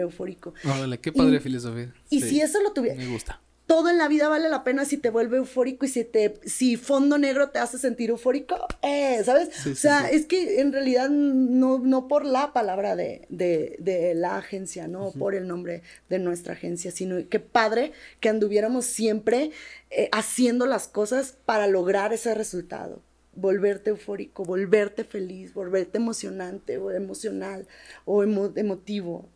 eufórico. 0.00 0.54
Órale, 0.64 0.98
qué 0.98 1.12
padre 1.12 1.36
y, 1.36 1.40
filosofía. 1.40 1.92
Y 2.10 2.20
sí, 2.20 2.28
si 2.28 2.40
eso 2.40 2.60
lo 2.62 2.72
tuviera. 2.72 2.96
Me 2.96 3.06
gusta. 3.06 3.40
Todo 3.66 3.90
en 3.90 3.98
la 3.98 4.06
vida 4.06 4.28
vale 4.28 4.48
la 4.48 4.62
pena 4.62 4.84
si 4.84 4.96
te 4.96 5.10
vuelve 5.10 5.38
eufórico 5.38 5.86
y 5.86 5.88
si 5.88 6.04
te, 6.04 6.34
si 6.44 6.76
fondo 6.76 7.18
negro 7.18 7.48
te 7.48 7.58
hace 7.58 7.78
sentir 7.78 8.10
eufórico, 8.10 8.56
eh, 8.82 9.20
¿sabes? 9.24 9.48
Sí, 9.52 9.70
o 9.70 9.74
sea, 9.74 10.08
sí, 10.08 10.14
es 10.14 10.26
que 10.26 10.60
en 10.60 10.72
realidad 10.72 11.10
no, 11.10 11.80
no 11.80 12.06
por 12.06 12.24
la 12.24 12.52
palabra 12.52 12.94
de, 12.94 13.26
de, 13.28 13.74
de 13.80 14.14
la 14.14 14.36
agencia, 14.36 14.86
no 14.86 15.08
uh 15.08 15.12
-huh. 15.12 15.18
por 15.18 15.34
el 15.34 15.48
nombre 15.48 15.82
de 16.08 16.20
nuestra 16.20 16.52
agencia, 16.52 16.92
sino 16.92 17.28
que 17.28 17.40
padre 17.40 17.90
que 18.20 18.28
anduviéramos 18.28 18.86
siempre 18.86 19.50
eh, 19.90 20.10
haciendo 20.12 20.66
las 20.66 20.86
cosas 20.86 21.34
para 21.44 21.66
lograr 21.66 22.12
ese 22.12 22.34
resultado 22.36 23.02
volverte 23.36 23.90
eufórico, 23.90 24.44
volverte 24.44 25.04
feliz, 25.04 25.54
volverte 25.54 25.98
emocionante 25.98 26.78
o 26.78 26.90
emocional 26.90 27.66
o 28.04 28.22
emo 28.22 28.52
emotivo. 28.56 29.28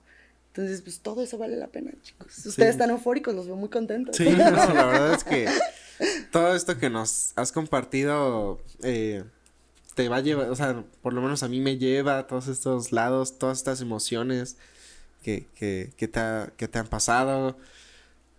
Entonces, 0.52 0.82
pues 0.82 0.98
todo 1.01 1.22
eso 1.22 1.39
vale 1.39 1.56
la 1.56 1.68
pena, 1.68 1.93
chicos. 2.02 2.36
Ustedes 2.39 2.55
sí. 2.55 2.62
están 2.62 2.90
eufóricos, 2.90 3.35
los 3.35 3.47
veo 3.47 3.55
muy 3.55 3.68
contentos. 3.68 4.16
Sí, 4.16 4.24
no, 4.24 4.36
la 4.36 4.86
verdad 4.86 5.14
es 5.14 5.24
que 5.24 5.48
todo 6.32 6.56
esto 6.56 6.77
que 6.77 6.90
nos 6.90 7.32
has 7.36 7.52
compartido 7.52 8.60
eh, 8.82 9.22
te 9.94 10.09
va 10.09 10.16
a 10.16 10.20
llevar, 10.20 10.51
o 10.51 10.56
sea, 10.56 10.85
por 11.02 11.12
lo 11.12 11.22
menos 11.22 11.44
a 11.44 11.48
mí 11.48 11.60
me 11.60 11.78
lleva 11.78 12.18
a 12.18 12.27
todos 12.27 12.48
estos 12.48 12.90
lados, 12.90 13.39
todas 13.39 13.59
estas 13.59 13.81
emociones 13.81 14.56
que, 15.22 15.47
que, 15.55 15.93
que, 15.97 16.09
te, 16.09 16.18
ha, 16.18 16.52
que 16.56 16.66
te 16.66 16.81
han 16.81 16.89
pasado. 16.89 17.56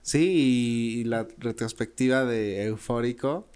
Sí, 0.01 0.31
y, 0.33 0.99
y 0.99 1.03
la 1.05 1.27
retrospectiva 1.37 2.25
de 2.25 2.65
eufórico 2.65 3.47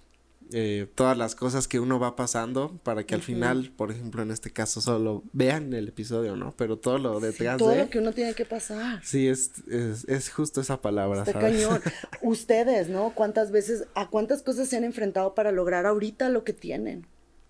eh, 0.52 0.88
todas 0.96 1.18
las 1.18 1.36
cosas 1.36 1.68
que 1.68 1.80
uno 1.80 2.00
va 2.00 2.16
pasando 2.16 2.80
para 2.84 3.06
que 3.06 3.16
al 3.16 3.22
uh 3.22 3.24
-huh. 3.24 3.26
final, 3.26 3.72
por 3.76 3.92
ejemplo, 3.92 4.22
en 4.22 4.32
este 4.32 4.52
caso 4.52 4.82
solo 4.82 5.24
vean 5.34 5.74
el 5.74 5.88
episodio, 5.88 6.36
¿no? 6.36 6.54
Pero 6.58 6.78
todo 6.78 6.98
lo 6.98 7.20
detrás 7.20 7.58
todo 7.58 7.70
de... 7.70 7.80
lo 7.80 7.90
que 7.90 8.00
uno 8.00 8.14
tiene 8.14 8.34
que 8.34 8.46
pasar. 8.46 9.04
Sí, 9.04 9.28
es, 9.28 9.52
es, 9.68 10.06
es 10.06 10.30
justo 10.30 10.62
esa 10.62 10.82
palabra, 10.82 11.20
este 11.22 11.34
¿sabes? 11.34 11.64
cañón. 11.64 11.82
Ustedes, 12.22 12.90
¿no? 12.90 13.14
¿Cuántas 13.16 13.52
veces, 13.52 13.86
a 13.96 14.10
cuántas 14.10 14.44
cosas 14.44 14.68
se 14.70 14.78
han 14.78 14.84
enfrentado 14.84 15.34
para 15.34 15.52
lograr 15.52 15.86
ahorita 15.86 16.30
lo 16.30 16.44
que 16.44 16.54
tienen? 16.54 17.08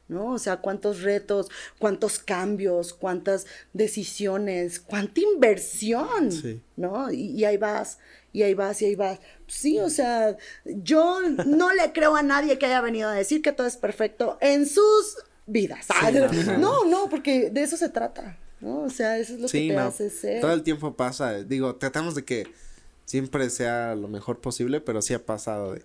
¿no? 0.07 0.33
O 0.33 0.39
sea, 0.39 0.57
cuántos 0.57 1.01
retos, 1.01 1.49
cuántos 1.79 2.19
cambios, 2.19 2.93
cuántas 2.93 3.47
decisiones, 3.73 4.79
cuánta 4.79 5.21
inversión, 5.21 6.31
sí. 6.31 6.61
¿no? 6.75 7.11
Y, 7.11 7.31
y, 7.31 7.45
ahí 7.45 7.57
vas, 7.57 7.97
y 8.35 8.43
ahí 8.43 8.53
vas, 8.53 8.81
y 8.81 8.85
ahí 8.85 8.95
vas. 8.95 9.19
Sí, 9.47 9.79
o 9.79 9.89
sea, 9.89 10.35
yo 10.65 11.21
no 11.45 11.73
le 11.73 11.93
creo 11.93 12.17
a 12.17 12.21
nadie 12.21 12.57
que 12.59 12.65
haya 12.65 12.81
venido 12.81 13.07
a 13.07 13.13
decir 13.13 13.41
que 13.41 13.53
todo 13.53 13.65
es 13.65 13.77
perfecto 13.77 14.37
en 14.41 14.67
sus 14.67 15.15
vidas. 15.45 15.85
Sí, 15.87 16.13
no, 16.13 16.57
no, 16.57 16.85
no, 16.85 17.09
porque 17.09 17.49
de 17.49 17.63
eso 17.63 17.77
se 17.77 17.87
trata, 17.87 18.37
¿no? 18.59 18.81
O 18.81 18.89
sea, 18.89 19.17
eso 19.19 19.35
es 19.35 19.39
lo 19.39 19.47
sí, 19.47 19.69
que 19.69 19.73
te 19.73 19.79
no. 19.79 19.87
hace 19.87 20.09
ser. 20.09 20.41
Todo 20.41 20.51
el 20.51 20.63
tiempo 20.63 20.97
pasa, 20.97 21.43
digo, 21.43 21.77
tratamos 21.77 22.13
de 22.13 22.25
que 22.25 22.45
siempre 23.05 23.49
sea 23.49 23.95
lo 23.95 24.09
mejor 24.09 24.41
posible, 24.41 24.81
pero 24.81 25.01
sí 25.01 25.13
ha 25.13 25.25
pasado 25.25 25.71
de 25.71 25.81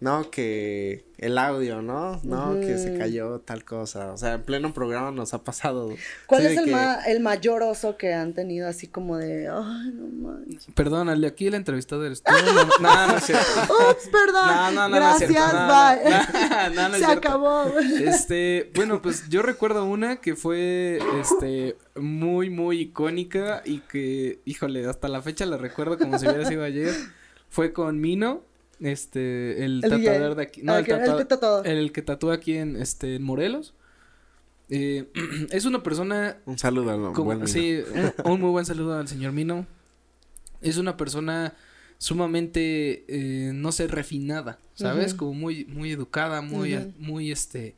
no, 0.00 0.30
que 0.30 1.04
el 1.18 1.36
audio, 1.36 1.82
¿no? 1.82 2.18
No, 2.22 2.52
uh 2.52 2.54
-huh. 2.54 2.66
que 2.66 2.78
se 2.78 2.96
cayó 2.96 3.40
tal 3.40 3.66
cosa. 3.66 4.12
O 4.12 4.16
sea, 4.16 4.34
en 4.34 4.42
pleno 4.44 4.72
programa 4.72 5.10
nos 5.10 5.34
ha 5.34 5.44
pasado. 5.44 5.94
¿Cuál 6.24 6.40
sí, 6.40 6.48
es 6.48 6.56
el, 6.56 6.64
que... 6.64 6.70
ma 6.70 6.94
el, 7.06 7.20
mayor 7.20 7.62
oso 7.62 7.98
que 7.98 8.14
han 8.14 8.32
tenido 8.32 8.66
así 8.66 8.86
como 8.86 9.18
de, 9.18 9.48
ay, 9.48 9.92
no 9.92 10.06
mames? 10.06 10.66
Perdónale, 10.74 11.26
aquí 11.26 11.48
el 11.48 11.54
entrevistador 11.54 12.06
eres 12.06 12.22
tú. 12.22 12.32
No, 12.32 12.64
no, 12.80 13.06
no, 13.08 13.16
es 13.18 13.24
cierto. 13.24 13.44
Ups, 13.90 14.08
perdón. 14.10 14.46
No, 14.46 14.70
no, 14.70 14.88
no, 14.88 14.96
Gracias, 14.96 15.30
no 15.30 15.68
bye. 15.68 16.74
No, 16.74 16.88
no, 16.88 16.94
se 16.94 17.04
acabó. 17.04 17.78
Este, 17.78 18.70
bueno, 18.74 19.02
pues 19.02 19.28
yo 19.28 19.42
recuerdo 19.42 19.84
una 19.84 20.16
que 20.16 20.34
fue, 20.34 20.98
este, 21.20 21.76
muy, 21.94 22.48
muy 22.48 22.80
icónica 22.80 23.60
y 23.66 23.80
que, 23.80 24.40
híjole, 24.46 24.86
hasta 24.86 25.08
la 25.08 25.20
fecha 25.20 25.44
la 25.44 25.58
recuerdo 25.58 25.98
como 25.98 26.18
si 26.18 26.26
hubiera 26.26 26.48
sido 26.48 26.64
ayer. 26.64 26.94
Fue 27.50 27.74
con 27.74 28.00
Mino 28.00 28.48
este, 28.80 29.64
el, 29.64 29.82
el 29.84 29.90
tatuador 29.90 30.34
de 30.34 30.42
aquí. 30.42 30.62
No, 30.62 30.76
el, 30.76 30.84
el, 30.84 30.90
el, 30.92 31.26
que 31.26 31.70
el, 31.70 31.92
que 31.92 32.02
tatúa 32.02 32.34
aquí 32.34 32.56
en, 32.56 32.76
este, 32.76 33.16
en 33.16 33.22
Morelos. 33.22 33.74
Eh, 34.70 35.10
es 35.50 35.64
una 35.64 35.82
persona. 35.82 36.38
Un 36.46 36.58
saludo 36.58 36.90
al 36.90 37.12
como, 37.12 37.24
buen 37.24 37.46
Sí, 37.48 37.82
un, 38.24 38.32
un, 38.32 38.40
muy 38.40 38.50
buen 38.50 38.66
saludo 38.66 38.98
al 38.98 39.08
señor 39.08 39.32
Mino. 39.32 39.66
Es 40.60 40.76
una 40.76 40.96
persona 40.96 41.54
sumamente, 41.98 43.04
eh, 43.08 43.52
no 43.52 43.72
sé, 43.72 43.86
refinada, 43.86 44.58
¿sabes? 44.74 45.12
Uh 45.12 45.14
-huh. 45.14 45.18
Como 45.18 45.34
muy, 45.34 45.64
muy 45.66 45.90
educada, 45.92 46.40
muy, 46.40 46.74
uh 46.74 46.80
-huh. 46.80 46.92
muy, 46.98 47.30
este. 47.30 47.76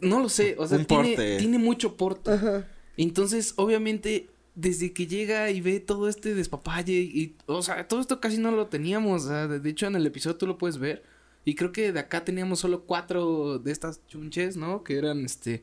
No 0.00 0.18
lo 0.20 0.28
sé, 0.28 0.56
o 0.58 0.66
sea, 0.66 0.78
un 0.78 0.86
tiene, 0.86 1.08
porte. 1.08 1.36
tiene 1.38 1.58
mucho 1.58 1.96
porte. 1.96 2.30
Uh 2.30 2.34
-huh. 2.34 2.64
Entonces, 2.96 3.54
obviamente, 3.56 4.28
desde 4.54 4.92
que 4.92 5.06
llega 5.06 5.50
y 5.50 5.60
ve 5.60 5.80
todo 5.80 6.08
este 6.08 6.34
despapalle 6.34 6.92
y, 6.92 7.36
o 7.46 7.62
sea, 7.62 7.86
todo 7.88 8.00
esto 8.00 8.20
casi 8.20 8.38
no 8.38 8.50
lo 8.50 8.66
teníamos, 8.66 9.26
de 9.26 9.70
hecho 9.70 9.86
en 9.86 9.94
el 9.96 10.06
episodio 10.06 10.36
tú 10.36 10.46
lo 10.46 10.58
puedes 10.58 10.78
ver 10.78 11.02
y 11.44 11.54
creo 11.54 11.72
que 11.72 11.92
de 11.92 12.00
acá 12.00 12.24
teníamos 12.24 12.60
solo 12.60 12.84
cuatro 12.84 13.58
de 13.58 13.72
estas 13.72 14.06
chunches, 14.06 14.56
¿no? 14.56 14.84
Que 14.84 14.98
eran, 14.98 15.24
este, 15.24 15.62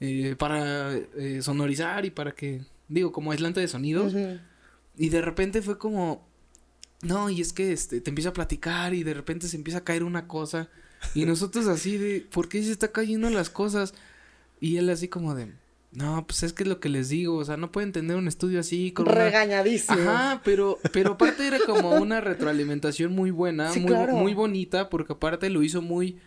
eh, 0.00 0.36
para 0.38 0.94
eh, 0.94 1.40
sonorizar 1.42 2.04
y 2.04 2.10
para 2.10 2.32
que, 2.32 2.62
digo, 2.88 3.12
como 3.12 3.32
aislante 3.32 3.60
de 3.60 3.68
sonidos 3.68 4.12
uh 4.12 4.16
-huh. 4.16 4.40
y 4.96 5.08
de 5.08 5.22
repente 5.22 5.62
fue 5.62 5.78
como, 5.78 6.28
no, 7.02 7.30
y 7.30 7.40
es 7.40 7.52
que, 7.52 7.72
este, 7.72 8.00
te 8.00 8.10
empieza 8.10 8.30
a 8.30 8.34
platicar 8.34 8.92
y 8.92 9.04
de 9.04 9.14
repente 9.14 9.48
se 9.48 9.56
empieza 9.56 9.78
a 9.78 9.84
caer 9.84 10.04
una 10.04 10.28
cosa 10.28 10.68
y 11.14 11.24
nosotros 11.24 11.66
así 11.66 11.96
de, 11.96 12.26
¿por 12.30 12.48
qué 12.48 12.62
se 12.62 12.72
está 12.72 12.88
cayendo 12.92 13.30
las 13.30 13.50
cosas? 13.50 13.94
Y 14.60 14.76
él 14.78 14.88
así 14.90 15.08
como 15.08 15.34
de 15.34 15.52
no, 15.96 16.26
pues 16.26 16.42
es 16.42 16.52
que 16.52 16.64
es 16.64 16.68
lo 16.68 16.78
que 16.78 16.90
les 16.90 17.08
digo, 17.08 17.36
o 17.36 17.44
sea, 17.44 17.56
no 17.56 17.72
pueden 17.72 17.90
tener 17.90 18.16
un 18.16 18.28
estudio 18.28 18.60
así 18.60 18.92
con 18.92 19.06
regañadísimo. 19.06 19.98
Una... 19.98 20.32
Ajá, 20.32 20.42
pero 20.44 20.78
pero 20.92 21.12
aparte 21.12 21.46
era 21.46 21.58
como 21.64 21.92
una 21.92 22.20
retroalimentación 22.20 23.12
muy 23.12 23.30
buena, 23.30 23.72
sí, 23.72 23.80
muy 23.80 23.88
claro. 23.88 24.14
muy 24.14 24.34
bonita 24.34 24.90
porque 24.90 25.14
aparte 25.14 25.48
lo 25.48 25.62
hizo 25.62 25.80
muy 25.80 26.18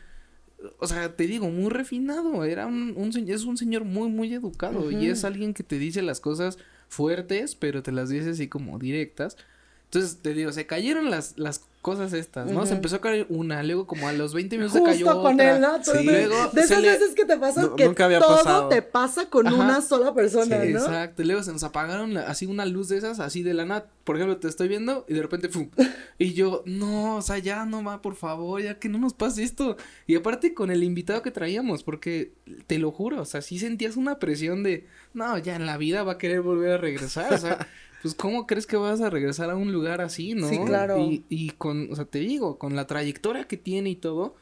o 0.79 0.87
sea, 0.87 1.15
te 1.15 1.27
digo, 1.27 1.49
muy 1.49 1.69
refinado, 1.69 2.43
era 2.43 2.65
un, 2.65 2.93
un 2.97 3.11
es 3.29 3.43
un 3.43 3.57
señor 3.57 3.85
muy 3.85 4.09
muy 4.09 4.33
educado 4.33 4.79
uh 4.79 4.91
-huh. 4.91 5.01
y 5.01 5.07
es 5.07 5.23
alguien 5.23 5.53
que 5.53 5.63
te 5.63 5.77
dice 5.77 6.01
las 6.01 6.19
cosas 6.19 6.57
fuertes, 6.87 7.55
pero 7.55 7.83
te 7.83 7.91
las 7.91 8.09
dice 8.09 8.31
así 8.31 8.47
como 8.47 8.79
directas. 8.79 9.37
Entonces, 9.85 10.17
te 10.21 10.33
digo, 10.33 10.51
se 10.51 10.65
cayeron 10.65 11.09
las 11.09 11.37
las 11.37 11.68
cosas 11.81 12.11
estas, 12.11 12.51
¿no? 12.51 12.59
Uh 12.59 12.63
-huh. 12.63 12.67
Se 12.67 12.73
empezó 12.73 12.97
a 12.97 13.01
caer 13.01 13.25
una, 13.29 13.63
luego 13.63 13.87
como 13.87 14.07
a 14.07 14.13
los 14.13 14.33
20 14.33 14.57
minutos 14.57 14.79
Justo 14.79 14.91
se 14.91 14.99
cayó 15.03 15.21
con 15.21 15.35
otra. 15.35 15.55
él, 15.55 15.61
¿no? 15.61 15.83
Sí. 15.83 16.03
Luego 16.03 16.35
de 16.51 16.61
esas 16.61 16.81
le... 16.81 16.89
veces 16.89 17.15
que 17.15 17.25
te 17.25 17.37
pasa 17.37 17.61
no, 17.61 17.75
que 17.75 17.85
nunca 17.85 18.05
había 18.05 18.19
todo 18.19 18.37
pasado. 18.37 18.67
te 18.67 18.81
pasa 18.81 19.29
con 19.29 19.47
Ajá. 19.47 19.55
una 19.55 19.81
sola 19.81 20.13
persona, 20.13 20.61
sí, 20.61 20.73
¿no? 20.73 20.79
Exacto, 20.79 21.21
y 21.21 21.25
luego 21.25 21.41
se 21.41 21.53
nos 21.53 21.63
apagaron 21.63 22.13
la, 22.13 22.21
así 22.23 22.45
una 22.45 22.65
luz 22.65 22.89
de 22.89 22.97
esas, 22.97 23.19
así 23.21 23.43
de 23.43 23.53
la 23.53 23.65
nada, 23.65 23.87
por 24.03 24.17
ejemplo, 24.17 24.37
te 24.37 24.49
estoy 24.49 24.67
viendo 24.67 25.05
y 25.07 25.13
de 25.13 25.21
repente, 25.21 25.47
¡fum! 25.47 25.69
y 26.17 26.33
yo, 26.33 26.63
no, 26.65 27.15
o 27.15 27.21
sea, 27.21 27.37
ya 27.37 27.65
no 27.65 27.81
va, 27.83 28.01
por 28.01 28.15
favor, 28.15 28.61
ya 28.61 28.77
que 28.77 28.89
no 28.89 28.97
nos 28.97 29.13
pase 29.13 29.43
esto, 29.43 29.77
y 30.05 30.15
aparte 30.15 30.53
con 30.53 30.71
el 30.71 30.83
invitado 30.83 31.21
que 31.21 31.31
traíamos, 31.31 31.83
porque 31.83 32.33
te 32.67 32.77
lo 32.77 32.91
juro, 32.91 33.21
o 33.21 33.25
sea, 33.25 33.41
sí 33.41 33.57
sentías 33.57 33.95
una 33.95 34.19
presión 34.19 34.63
de, 34.63 34.85
no, 35.13 35.37
ya 35.37 35.55
en 35.55 35.65
la 35.65 35.77
vida 35.77 36.03
va 36.03 36.13
a 36.13 36.17
querer 36.17 36.41
volver 36.41 36.71
a 36.73 36.77
regresar, 36.77 37.33
o 37.33 37.37
sea, 37.37 37.67
pues 38.01 38.13
cómo 38.15 38.47
crees 38.47 38.65
que 38.65 38.77
vas 38.77 39.01
a 39.01 39.09
regresar 39.09 39.49
a 39.49 39.55
un 39.55 39.71
lugar 39.71 40.01
así, 40.01 40.33
¿no? 40.33 40.47
Sí, 40.49 40.57
claro. 40.65 40.99
Y, 40.99 41.23
y 41.29 41.51
con, 41.51 41.91
o 41.91 41.95
sea, 41.95 42.05
te 42.05 42.19
digo, 42.19 42.57
con 42.57 42.75
la 42.75 42.87
trayectoria 42.87 43.47
que 43.47 43.57
tiene 43.57 43.89
y 43.89 43.95
todo, 43.95 44.35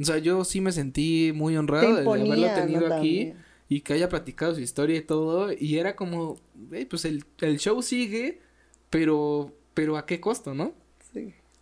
o 0.00 0.04
sea, 0.04 0.18
yo 0.18 0.44
sí 0.44 0.60
me 0.60 0.72
sentí 0.72 1.32
muy 1.34 1.56
honrado 1.56 1.94
de 1.94 2.02
haberlo 2.02 2.54
tenido 2.54 2.88
¿no? 2.88 2.94
aquí 2.94 3.26
También. 3.26 3.36
y 3.68 3.80
que 3.82 3.92
haya 3.92 4.08
platicado 4.08 4.54
su 4.54 4.60
historia 4.60 4.96
y 4.96 5.02
todo, 5.02 5.50
y 5.52 5.78
era 5.78 5.94
como, 5.96 6.36
hey, 6.72 6.86
pues 6.88 7.04
el, 7.04 7.24
el 7.40 7.58
show 7.58 7.80
sigue, 7.82 8.40
pero, 8.90 9.52
pero 9.74 9.96
a 9.96 10.06
qué 10.06 10.20
costo, 10.20 10.54
¿no? 10.54 10.72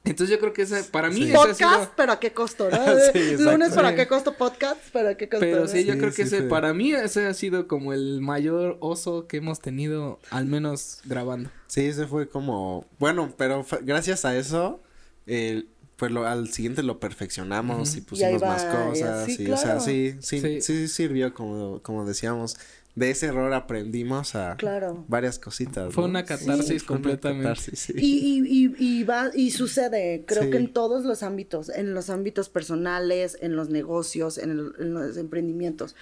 Entonces 0.04 0.30
yo 0.34 0.40
creo 0.40 0.52
que 0.52 0.62
ese, 0.62 0.82
para 0.84 1.10
mí 1.10 1.26
sí. 1.26 1.32
Podcast, 1.32 1.58
sido... 1.58 1.90
pero 1.96 2.12
a 2.12 2.20
qué 2.20 2.32
costo, 2.32 2.68
¿no? 2.68 2.78
sí, 3.12 3.36
Lunes, 3.38 3.72
¿para 3.72 3.94
qué 3.94 4.08
costo 4.08 4.36
podcast? 4.36 4.80
¿Pero 4.92 5.10
a 5.10 5.14
qué 5.14 5.28
costo? 5.28 5.46
Pero 5.46 5.68
sí, 5.68 5.84
yo 5.84 5.96
creo 5.96 6.12
que 6.12 6.22
ese, 6.22 6.42
para 6.42 6.74
mí 6.74 6.92
ese 6.92 7.26
ha 7.26 7.34
sido 7.34 7.68
como 7.68 7.92
el 7.92 8.20
mayor 8.20 8.78
oso 8.80 9.28
que 9.28 9.36
hemos 9.36 9.60
tenido, 9.60 10.18
al 10.30 10.46
menos 10.46 11.00
grabando. 11.04 11.50
Sí, 11.68 11.82
ese 11.82 12.06
fue 12.06 12.28
como, 12.28 12.84
bueno, 12.98 13.32
pero 13.36 13.64
gracias 13.82 14.24
a 14.24 14.36
eso, 14.36 14.82
eh, 15.26 15.66
pues 15.96 16.10
lo, 16.10 16.26
al 16.26 16.48
siguiente 16.52 16.82
lo 16.82 16.98
perfeccionamos 16.98 17.90
uh 17.90 17.94
-huh. 17.94 17.98
y 17.98 18.00
pusimos 18.00 18.42
y 18.42 18.44
más 18.44 18.64
cosas. 18.64 19.26
Sí, 19.26 19.36
y, 19.38 19.44
claro. 19.44 19.54
o 19.54 19.64
sea, 19.64 19.80
sí, 19.80 20.16
sí, 20.20 20.40
sí, 20.40 20.60
sí, 20.60 20.88
sirvió 20.88 21.32
como, 21.32 21.80
como 21.80 22.04
decíamos. 22.04 22.56
De 22.94 23.10
ese 23.10 23.26
error 23.26 23.52
aprendimos 23.54 24.34
a 24.34 24.56
Claro. 24.56 25.04
varias 25.08 25.38
cositas. 25.38 25.94
Fue 25.94 26.02
¿no? 26.04 26.10
una 26.10 26.24
catarsis 26.26 26.82
una 26.82 26.88
completamente. 26.88 27.44
catarsis, 27.48 27.78
sí. 27.78 27.92
Y, 27.96 28.44
y, 28.46 28.66
y, 28.66 28.98
y 29.00 29.04
va, 29.04 29.30
y 29.34 29.50
sucede, 29.52 30.24
creo 30.26 30.42
Sí. 30.44 30.50
que 30.50 30.58
en 30.58 30.72
todos 30.72 31.04
los 31.04 31.22
ámbitos, 31.22 31.70
en 31.70 31.94
los 31.94 32.10
ámbitos 32.10 32.48
personales, 32.50 33.38
en 33.40 33.56
los 33.56 33.70
negocios, 33.70 34.36
en, 34.36 34.50
el- 34.50 34.72
en 34.78 34.92
los 34.94 35.16
emprendimientos. 35.16 35.96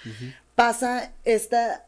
Pasa 0.55 1.13
esta, 1.23 1.85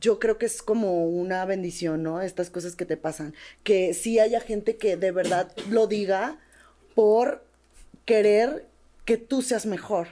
yo 0.00 0.18
creo 0.18 0.36
que 0.36 0.46
es 0.46 0.62
como 0.62 1.06
una 1.06 1.44
bendición, 1.44 2.02
¿no? 2.02 2.20
Estas 2.20 2.50
cosas 2.50 2.74
que 2.74 2.84
te 2.84 2.96
pasan. 2.96 3.34
Que 3.62 3.94
sí 3.94 4.18
haya 4.18 4.40
gente 4.40 4.76
que 4.76 4.96
de 4.96 5.12
verdad 5.12 5.52
lo 5.70 5.86
diga 5.86 6.38
por 6.96 7.44
querer 8.04 8.66
que 9.04 9.16
tú 9.16 9.42
seas 9.42 9.64
mejor. 9.64 10.08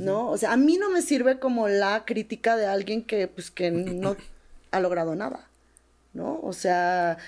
¿No? 0.00 0.30
O 0.30 0.36
sea, 0.36 0.52
a 0.52 0.56
mí 0.56 0.76
no 0.78 0.90
me 0.90 1.02
sirve 1.02 1.38
como 1.38 1.68
la 1.68 2.04
crítica 2.04 2.56
de 2.56 2.66
alguien 2.66 3.04
que, 3.04 3.28
pues, 3.28 3.50
que 3.50 3.70
no 3.70 4.16
ha 4.70 4.80
logrado 4.80 5.14
nada. 5.14 5.48
¿no? 6.14 6.40
O 6.42 6.52
sea, 6.52 7.18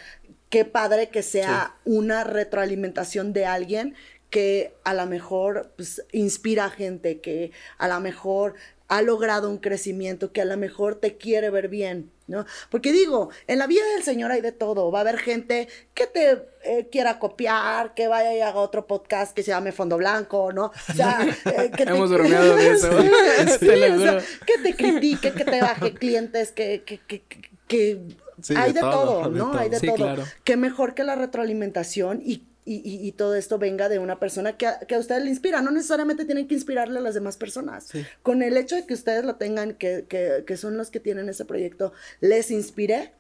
qué 0.49 0.65
padre 0.65 1.11
que 1.11 1.23
sea 1.23 1.75
una 1.85 2.25
retroalimentación 2.25 3.33
de 3.33 3.45
alguien 3.45 3.95
que 4.31 4.75
a 4.85 4.95
lo 4.95 5.07
mejor 5.07 5.73
pues, 5.77 6.05
inspira 6.13 6.67
a 6.67 6.71
gente, 6.71 7.21
que 7.21 7.53
a 7.79 7.89
lo 7.89 8.01
mejor 8.01 8.55
ha 8.89 9.03
logrado 9.03 9.51
un 9.51 9.59
crecimiento, 9.59 10.33
que 10.33 10.41
a 10.41 10.47
lo 10.47 10.57
mejor 10.57 10.97
te 10.97 11.17
quiere 11.17 11.51
ver 11.51 11.69
bien, 11.69 12.11
¿no? 12.29 12.45
Porque 12.71 12.93
digo, 12.93 13.31
en 13.47 13.59
la 13.59 13.67
vida 13.67 13.83
del 13.95 14.03
Señor 14.03 14.31
hay 14.33 14.41
de 14.41 14.53
todo, 14.53 14.91
va 14.91 14.99
a 14.99 15.03
haber 15.03 15.19
gente 15.19 15.69
que 15.95 16.07
te 16.07 16.47
eh, 16.65 16.89
quiera 16.91 17.19
copiar, 17.19 17.95
que 17.95 18.09
vaya 18.09 18.35
y 18.35 18.41
haga 18.41 18.59
otro 18.59 18.87
podcast 18.87 19.35
que 19.35 19.43
se 19.43 19.51
llame 19.53 19.73
Fondo 19.73 19.97
Blanco, 19.97 20.53
¿no? 20.53 20.67
O 20.67 20.93
sea, 20.95 21.21
eh, 21.45 21.71
que 21.77 21.85
te- 21.85 21.91
Hemos 21.93 22.11
bromeado 22.11 22.57
de 22.57 22.71
eso. 22.71 22.91
Sí, 23.59 23.59
Te 23.67 23.77
lo 23.89 23.95
o 23.97 23.99
sea, 23.99 24.13
juro. 24.15 24.25
que 24.47 24.59
te 24.63 24.75
critique, 24.77 25.33
que 25.33 25.45
te 25.45 25.61
baje 25.61 25.95
clientes, 25.95 26.53
que, 26.53 26.83
que, 26.85 26.99
que, 27.07 27.23
que- 27.23 27.51
que 27.69 28.01
Sí, 28.43 28.55
hay 28.57 28.73
de 28.73 28.75
de, 28.75 28.81
todo, 28.81 29.23
todo, 29.23 29.31
de 29.31 29.39
¿no? 29.39 29.51
todo. 29.51 29.59
Hay 29.61 29.69
de 29.71 29.79
Sí, 29.81 29.87
todo. 29.87 29.97
claro. 29.97 30.25
Qué 30.45 30.57
mejor 30.57 30.95
que 30.95 31.05
la 31.05 31.15
retroalimentación 31.15 32.21
y, 32.25 32.43
y, 32.67 32.75
y- 32.85 33.07
y 33.09 33.13
todo 33.13 33.35
esto 33.37 33.59
venga 33.59 33.89
de 33.89 33.99
una 33.99 34.19
persona 34.19 34.59
que 34.59 34.67
a, 34.67 34.81
que 34.81 34.95
a 34.95 34.99
ustedes 34.99 35.23
le 35.25 35.31
inspira. 35.31 35.63
No 35.63 35.71
necesariamente 35.71 36.25
tienen 36.27 36.47
que 36.49 36.55
inspirarle 36.55 36.99
a 36.99 37.03
las 37.03 37.15
demás 37.15 37.37
personas. 37.39 37.89
Con 38.23 38.43
el 38.43 38.57
hecho 38.59 38.77
de 38.77 38.85
que 38.87 38.93
ustedes 38.93 39.25
lo 39.25 39.37
tengan, 39.37 39.75
que, 39.75 40.05
que, 40.09 40.45
que 40.47 40.57
son 40.59 40.77
los 40.77 40.91
que 40.91 41.01
tienen 41.01 41.29
ese 41.31 41.45
proyecto, 41.47 41.93
les 42.21 42.51
inspire, 42.51 43.13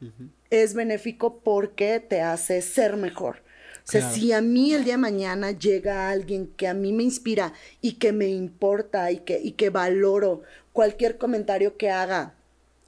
es 0.50 0.74
benéfico 0.74 1.38
porque 1.38 2.00
te 2.00 2.20
hace 2.20 2.60
ser 2.60 2.96
mejor. 2.96 3.36
O 3.86 3.88
sea, 3.88 4.00
Claro. 4.00 4.14
si 4.16 4.32
a 4.32 4.40
mí 4.40 4.74
el 4.74 4.82
día 4.84 4.94
de 4.94 4.98
mañana 4.98 5.52
llega 5.52 6.10
alguien 6.10 6.48
que 6.56 6.66
a 6.66 6.74
mí 6.74 6.92
me 6.92 7.04
inspira 7.04 7.52
y 7.80 7.92
que 7.94 8.12
me 8.12 8.28
importa 8.28 9.12
y 9.12 9.18
que, 9.20 9.38
y 9.40 9.52
que 9.52 9.70
valoro 9.70 10.42
cualquier 10.72 11.18
comentario 11.18 11.76
que 11.76 11.90
haga 11.90 12.34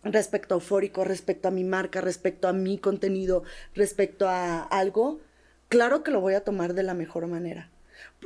respecto 0.02 0.54
a 0.54 0.56
Eufórico, 0.56 1.04
respecto 1.04 1.46
a 1.48 1.50
mi 1.52 1.62
marca, 1.62 2.00
respecto 2.00 2.48
a 2.48 2.52
mi 2.52 2.78
contenido, 2.78 3.44
respecto 3.76 4.28
a 4.28 4.62
algo, 4.64 5.20
claro 5.68 6.02
que 6.02 6.10
lo 6.10 6.20
voy 6.20 6.34
a 6.34 6.44
tomar 6.44 6.74
de 6.74 6.82
la 6.82 6.94
mejor 6.94 7.26
manera. 7.26 7.70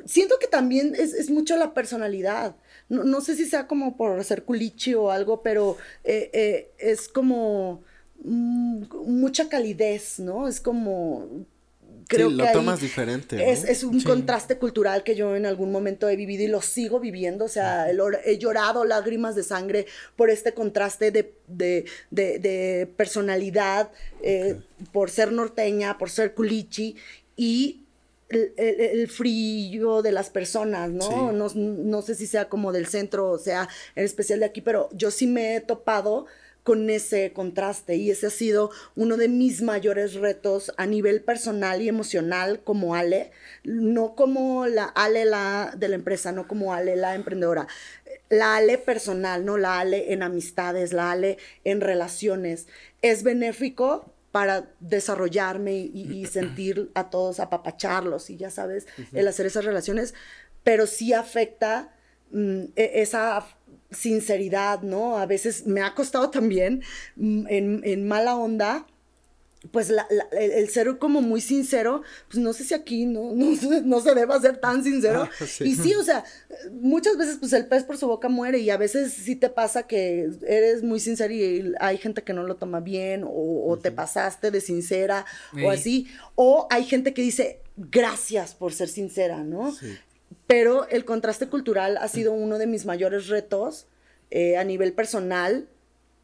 Siento 0.05 0.39
que 0.39 0.47
también 0.47 0.94
es, 0.98 1.14
es 1.14 1.31
mucho 1.31 1.56
la 1.56 1.74
personalidad. 1.74 2.56
No, 2.89 3.05
no 3.05 3.20
sé 3.20 3.36
si 3.36 3.47
sea 3.47 3.66
como 3.66 3.97
por 3.97 4.23
ser 4.24 4.44
culichi 4.44 4.94
o 4.94 5.10
algo, 5.10 5.43
pero 5.43 5.77
eh, 6.05 6.31
eh, 6.32 6.70
es 6.78 7.09
como 7.09 7.82
mm, 8.23 8.85
mucha 9.06 9.48
calidez, 9.48 10.19
¿no? 10.20 10.48
Es 10.48 10.60
como 10.60 11.28
creo 12.09 12.28
sí, 12.28 12.36
que 12.36 12.43
lo 12.43 12.48
ahí 12.48 12.52
tomas 12.52 12.81
diferente. 12.81 13.36
¿no? 13.36 13.43
es, 13.43 13.64
es 13.64 13.82
un 13.85 14.01
contraste 14.02 14.59
cultural 14.59 15.02
que 15.02 15.14
yo 15.14 15.35
en 15.36 15.47
algún 15.47 15.73
momento 15.73 16.09
he 16.09 16.16
vivido 16.16 16.43
y 16.44 16.48
lo 16.48 16.60
sigo 16.60 17.01
viviendo. 17.01 17.47
O 17.47 17.48
sea, 17.48 17.89
el 17.90 18.01
he 18.24 18.39
llorado 18.39 18.85
lágrimas 18.85 19.35
de 19.35 19.43
sangre 19.43 19.86
por 20.16 20.28
este 20.31 20.52
contraste 20.52 21.10
de, 21.10 21.35
de, 21.48 21.85
de- 22.10 22.39
de 22.39 22.86
personalidad, 22.97 23.90
eh, 24.23 24.60
por 24.93 25.10
ser 25.10 25.32
norteña, 25.32 25.97
por 25.98 26.10
ser 26.10 26.35
culichi 26.35 26.97
y 27.37 27.81
el, 28.29 28.53
el- 28.57 28.81
el 28.81 29.09
frío 29.09 30.01
de 30.03 30.13
las 30.13 30.31
personas, 30.31 30.91
¿no? 30.91 31.03
Sí. 31.03 31.15
¿no? 31.15 31.49
No 31.55 32.03
sé 32.03 32.15
si 32.15 32.27
sea 32.27 32.49
como 32.49 32.73
del 32.73 32.87
centro 32.87 33.31
o 33.31 33.39
sea 33.39 33.69
en 33.95 34.05
especial 34.05 34.41
de 34.41 34.47
aquí, 34.47 34.61
pero 34.61 34.89
yo 34.93 35.11
sí 35.11 35.27
me 35.27 35.57
he 35.57 35.61
topado 35.61 36.27
con 36.63 36.89
ese 36.91 37.33
contraste 37.33 37.97
y 37.97 38.11
ese 38.13 38.29
ha 38.29 38.31
sido 38.31 38.71
uno 38.95 39.17
de 39.17 39.27
mis 39.29 39.63
mayores 39.63 40.15
retos 40.15 40.73
a 40.77 40.87
nivel 40.87 41.21
personal 41.21 41.83
y 41.83 41.89
emocional 41.89 42.61
como 42.63 42.95
Ale, 42.95 43.33
no 43.65 44.15
como 44.15 44.67
la 44.67 44.85
Ale 44.85 45.25
la 45.25 45.75
de 45.77 45.89
la 45.89 45.97
empresa, 45.97 46.31
no 46.31 46.47
como 46.47 46.73
Ale 46.73 46.95
la 46.95 47.17
emprendedora, 47.17 47.67
la 48.31 48.57
Ale 48.57 48.79
personal, 48.79 49.45
no 49.45 49.59
la 49.59 49.81
Ale 49.81 50.13
en 50.13 50.23
amistades, 50.23 50.93
la 50.93 51.11
Ale 51.11 51.37
en 51.65 51.81
relaciones. 51.81 52.69
Es 53.03 53.25
benéfico 53.25 54.11
para 54.33 54.73
desarrollarme 54.81 55.75
y, 55.77 56.11
y 56.11 56.27
sentir 56.27 56.91
a 56.95 57.11
todos, 57.11 57.39
apapacharlos 57.39 58.31
y 58.31 58.37
ya 58.39 58.51
sabes, 58.51 58.87
el 59.13 59.29
hacer 59.29 59.47
esas 59.47 59.65
relaciones, 59.65 60.15
pero 60.65 60.87
sí 60.87 61.13
afecta 61.13 61.95
mm, 62.31 62.63
e- 62.75 62.91
esa 63.03 63.47
sinceridad, 63.91 64.81
¿no? 64.83 65.19
A 65.19 65.27
veces 65.27 65.67
me 65.67 65.83
ha 65.83 65.95
costado 65.95 66.31
también 66.31 66.83
mm, 67.17 67.47
en, 67.49 67.81
en 67.85 68.09
mala 68.09 68.37
onda, 68.37 68.87
pues 69.70 69.90
la- 69.90 70.06
la- 70.10 70.26
el, 70.39 70.51
el 70.52 70.68
ser 70.70 70.98
como 70.98 71.20
muy 71.22 71.40
sincero, 71.40 72.02
pues 72.28 72.39
no 72.43 72.52
sé 72.52 72.64
si 72.64 72.74
aquí 72.74 73.06
no, 73.06 73.30
no, 73.34 73.55
se- 73.56 73.82
no 73.82 74.01
se 74.01 74.14
deba 74.14 74.40
ser 74.40 74.56
tan 74.59 74.82
sincero. 74.82 75.28
Ah, 75.40 75.47
sí. 75.47 75.64
Y 75.64 75.74
sí, 75.76 75.94
o 75.94 76.02
sea, 76.02 76.24
muchas 76.72 77.16
veces 77.16 77.36
pues 77.39 77.52
el 77.52 77.66
pez 77.66 77.84
por 77.84 77.97
su 77.97 78.09
boca 78.09 78.28
muere 78.28 78.59
y 78.59 78.70
a 78.70 78.76
veces 78.76 79.12
sí 79.12 79.36
te 79.36 79.48
pasa 79.51 79.84
que 79.84 80.28
eres 80.47 80.82
muy 80.82 80.98
sincero 81.01 81.32
y 81.32 81.74
hay 81.78 81.98
gente 81.98 82.22
que 82.22 82.32
no 82.32 82.43
lo 82.43 82.56
toma 82.56 82.80
bien 82.80 83.22
o, 83.24 83.30
o 83.68 83.78
te 83.78 83.93
pasaste 83.93 84.51
de 84.51 84.60
sincera 84.60 85.24
o 85.64 85.70
así. 85.70 86.09
O 86.34 86.66
hay 86.70 86.84
gente 86.84 87.14
que 87.14 87.22
dice 87.22 87.60
gracias 87.76 88.55
por 88.55 88.72
ser 88.72 88.89
sincera, 88.89 89.44
¿no? 89.44 89.72
Pero 90.47 90.89
el 90.89 91.05
contraste 91.05 91.47
cultural 91.48 91.97
ha 91.98 92.09
sido 92.09 92.32
uno 92.32 92.59
de 92.59 92.66
mis 92.66 92.84
mayores 92.84 93.28
retos 93.28 93.86
eh, 94.30 94.56
a 94.56 94.64
nivel 94.64 94.93
personal, 94.93 95.68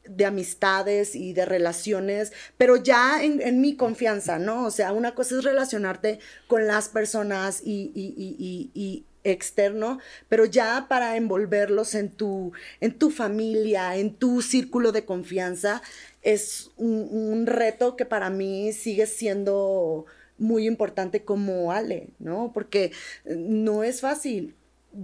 de 0.09 0.25
amistades 0.25 1.15
y 1.15 1.33
de 1.33 1.45
relaciones, 1.45 2.33
pero 2.57 2.77
ya 2.77 3.23
en, 3.23 3.41
en 3.41 3.61
mi 3.61 3.77
confianza, 3.77 4.39
¿no? 4.39 4.67
O 4.67 4.71
sea, 4.71 4.93
una 4.93 5.15
cosa 5.15 5.37
es 5.37 5.45
relacionarte 5.45 6.19
con 6.47 6.67
las 6.67 6.89
personas 6.89 7.61
y, 7.65 7.93
y- 7.95 8.71
y- 8.75 9.05
externo, 9.25 9.99
pero 10.31 10.47
ya 10.47 10.87
para 10.89 11.17
envolverlos 11.17 11.95
en 11.95 12.09
tu, 12.09 12.53
en 12.81 12.97
tu 12.97 13.11
familia, 13.11 13.97
en 13.97 14.15
tu 14.15 14.41
círculo 14.41 14.91
de 14.91 15.05
confianza, 15.05 15.83
es 16.23 16.71
un, 16.77 17.07
un 17.11 17.47
reto 17.47 17.95
que 17.97 18.07
para 18.07 18.31
mí 18.31 18.73
sigue 18.73 19.07
siendo 19.07 20.07
muy 20.39 20.67
importante 20.67 21.25
como 21.25 21.73
Ale, 21.73 22.09
¿no? 22.21 22.53
Porque 22.55 22.93
eh, 23.27 23.35
no 23.37 23.83
es 23.85 24.01
fácil. 24.01 24.55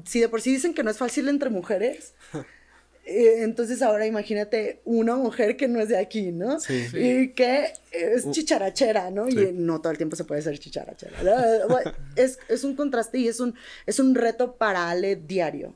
Si 0.06 0.20
de 0.20 0.28
por 0.30 0.40
sí 0.40 0.52
dicen 0.52 0.72
que 0.72 0.84
no 0.84 0.90
es 0.90 0.96
fácil 0.96 1.28
entre 1.28 1.50
mujeres, 1.50 2.14
eh, 3.06 3.42
entonces 3.42 3.82
ahora 3.82 4.06
imagínate 4.06 4.80
una 4.84 5.16
mujer 5.16 5.56
que 5.56 5.68
no 5.68 5.80
es 5.80 5.88
de 5.88 5.98
aquí, 5.98 6.32
¿no? 6.32 6.58
Sí. 6.60 6.86
Sí. 6.90 6.98
Y 6.98 7.28
que 7.32 7.66
es 7.92 8.30
chicharachera, 8.30 9.10
¿no? 9.10 9.26
Sí. 9.30 9.38
Y 9.38 9.52
no 9.52 9.80
todo 9.80 9.90
el 9.92 9.96
tiempo 9.98 10.16
se 10.16 10.24
puede 10.24 10.42
ser 10.42 10.58
chicharachera. 10.58 11.18
Es, 12.16 12.38
es 12.48 12.64
un 12.64 12.76
contraste 12.76 13.18
y 13.18 13.28
es 13.28 13.40
un, 13.40 13.54
es 13.86 13.98
un 13.98 14.14
reto 14.14 14.56
para 14.56 14.90
Ale 14.90 15.16
diario. 15.16 15.74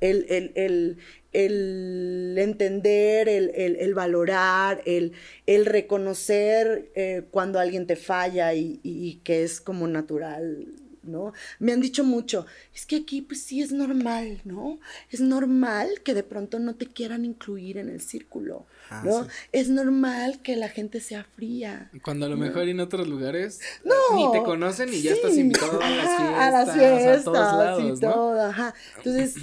El, 0.00 0.24
el, 0.30 0.52
el, 0.54 0.98
el 1.32 2.36
entender, 2.38 3.28
el, 3.28 3.50
el- 3.54 3.76
el 3.76 3.94
valorar, 3.94 4.80
el, 4.86 5.12
el 5.46 5.66
reconocer 5.66 6.90
eh, 6.94 7.22
cuando 7.30 7.58
alguien 7.58 7.86
te 7.86 7.96
falla 7.96 8.54
y, 8.54 8.80
y- 8.82 9.08
y 9.08 9.14
que 9.16 9.42
es 9.42 9.60
como 9.60 9.86
natural, 9.88 10.66
¿no? 11.02 11.32
Me 11.58 11.72
han 11.72 11.80
dicho 11.80 12.04
mucho, 12.04 12.46
es 12.74 12.86
que 12.86 12.96
aquí 12.96 13.22
pues 13.22 13.42
sí 13.42 13.60
es 13.62 13.72
normal, 13.72 14.40
¿no? 14.44 14.78
Es 15.10 15.20
normal 15.20 15.88
que 16.04 16.14
de 16.14 16.22
pronto 16.22 16.58
no 16.58 16.74
te 16.74 16.86
quieran 16.86 17.24
incluir 17.24 17.78
en 17.78 17.88
el 17.88 18.00
círculo, 18.00 18.66
Ah, 18.90 19.02
¿no? 19.04 19.24
sí. 19.24 19.30
Es 19.52 19.68
normal 19.68 20.40
que 20.42 20.56
la 20.56 20.68
gente 20.68 21.00
sea 21.00 21.24
fría. 21.36 21.90
Cuando 22.02 22.26
a 22.26 22.28
lo 22.28 22.36
mejor 22.36 22.68
en 22.68 22.80
otros 22.80 23.06
lugares 23.08 23.60
No. 23.84 23.94
ni 24.16 24.30
te 24.32 24.44
conocen 24.44 24.92
y 24.92 25.00
ya 25.02 25.12
estás 25.12 25.36
invitado 25.36 25.80
a 25.80 25.90
las 25.90 26.16
fiestas, 26.16 26.38
a 26.40 26.50
las 26.50 26.68
a 26.68 26.72
fiestas, 26.74 27.24
todos 27.24 27.52
lados, 27.52 27.82
y 27.82 28.02
¿no? 28.02 28.12
todo, 28.12 28.40
ajá. 28.42 28.74
Entonces, 28.96 29.34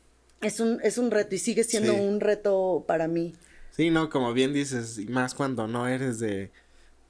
es 0.42 0.60
un, 0.60 0.80
es 0.82 0.98
un 0.98 1.10
reto 1.10 1.34
y 1.34 1.38
sigue 1.38 1.64
siendo 1.64 1.92
Sí. 1.94 2.00
un 2.00 2.20
reto 2.20 2.84
para 2.86 3.08
mí. 3.08 3.34
Sí, 3.70 3.90
no, 3.90 4.08
como 4.10 4.32
bien 4.32 4.52
dices, 4.52 4.98
y 4.98 5.06
más 5.06 5.34
cuando 5.34 5.66
no 5.66 5.86
eres 5.88 6.18
de 6.18 6.50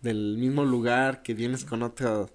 del 0.03 0.37
mismo 0.37 0.65
lugar, 0.65 1.23
que 1.23 1.35
vienes 1.35 1.65
con 1.65 1.83
otro 1.83 2.31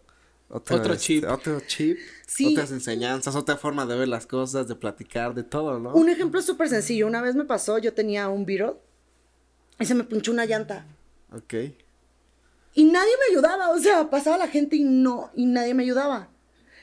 otro, 0.52 0.76
Otro 0.78 0.94
este, 0.94 1.06
chip. 1.06 1.26
otro 1.30 1.60
chip, 1.62 1.98
Sí. 2.28 2.52
otras 2.52 2.72
enseñanzas, 2.72 3.36
otra 3.36 3.58
forma 3.58 3.86
de 3.86 3.96
ver 3.98 4.08
las 4.08 4.28
cosas, 4.28 4.68
de 4.68 4.76
platicar, 4.76 5.34
de 5.34 5.44
todo, 5.44 5.80
¿no? 5.80 5.94
Un 5.94 6.10
ejemplo 6.10 6.42
súper 6.42 6.70
sencillo. 6.70 7.08
Una 7.08 7.22
vez 7.22 7.36
me 7.36 7.46
pasó, 7.46 7.78
yo 7.78 7.94
tenía 7.94 8.28
un 8.30 8.46
Beetle 8.46 8.74
y 9.80 9.86
se 9.86 9.96
me 9.96 10.04
punchó 10.04 10.32
una 10.32 10.46
llanta. 10.46 10.86
Ok. 11.34 11.54
Y 12.74 12.84
nadie 12.86 13.12
me 13.20 13.34
ayudaba, 13.36 13.70
o 13.72 13.80
sea, 13.80 14.10
pasaba 14.10 14.38
la 14.38 14.48
gente 14.48 14.76
y 14.76 14.84
no, 14.84 15.30
y 15.36 15.46
nadie 15.46 15.74
me 15.74 15.84
ayudaba. 15.84 16.30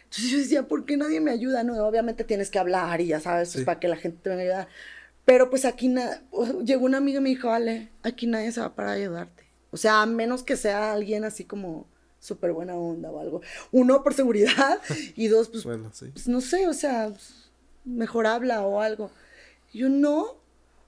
Entonces 0.05 0.31
yo 0.31 0.39
decía, 0.39 0.67
¿por 0.69 0.85
qué 0.85 0.97
nadie 0.97 1.21
me 1.21 1.31
ayuda? 1.31 1.63
No, 1.65 1.75
obviamente 1.87 2.25
tienes 2.25 2.51
que 2.51 2.59
hablar 2.59 3.01
y 3.01 3.09
ya 3.09 3.21
sabes, 3.21 3.51
pues 3.51 3.61
Sí. 3.61 3.65
para 3.65 3.79
que 3.81 3.89
la 3.89 3.97
gente 3.97 4.19
te 4.23 4.31
venga 4.31 4.41
a 4.43 4.45
ayudar. 4.45 4.69
Pero 5.27 5.51
pues 5.51 5.65
aquí 5.67 5.95
llegó 6.65 6.87
una 6.87 6.97
amiga 6.99 7.19
y 7.19 7.23
me 7.23 7.29
dijo, 7.29 7.51
Ale, 7.51 7.91
aquí 8.03 8.27
nadie 8.27 8.51
se 8.53 8.61
va 8.61 8.75
para 8.75 8.93
ayudarte. 8.93 9.45
O 9.71 9.77
sea, 9.77 10.01
a 10.01 10.07
menos 10.07 10.43
que 10.43 10.57
sea 10.57 10.93
alguien 10.93 11.25
así 11.25 11.45
como 11.45 11.87
súper 12.21 12.53
buena 12.53 12.77
onda 12.77 13.11
o 13.11 13.21
algo. 13.21 13.41
Uno, 13.73 14.03
por 14.03 14.15
seguridad, 14.15 14.81
y 15.17 15.29
dos, 15.29 15.49
pues, 15.49 15.65
Bueno, 15.65 15.91
sí. 15.93 16.07
pues, 16.13 16.29
no 16.29 16.41
sé, 16.41 16.67
o 16.67 16.75
sea, 16.75 17.13
mejor 17.85 18.27
habla 18.27 18.63
o 18.67 18.81
algo. 18.81 19.11
Yo 19.73 19.89
no, 19.89 20.23
o 20.23 20.39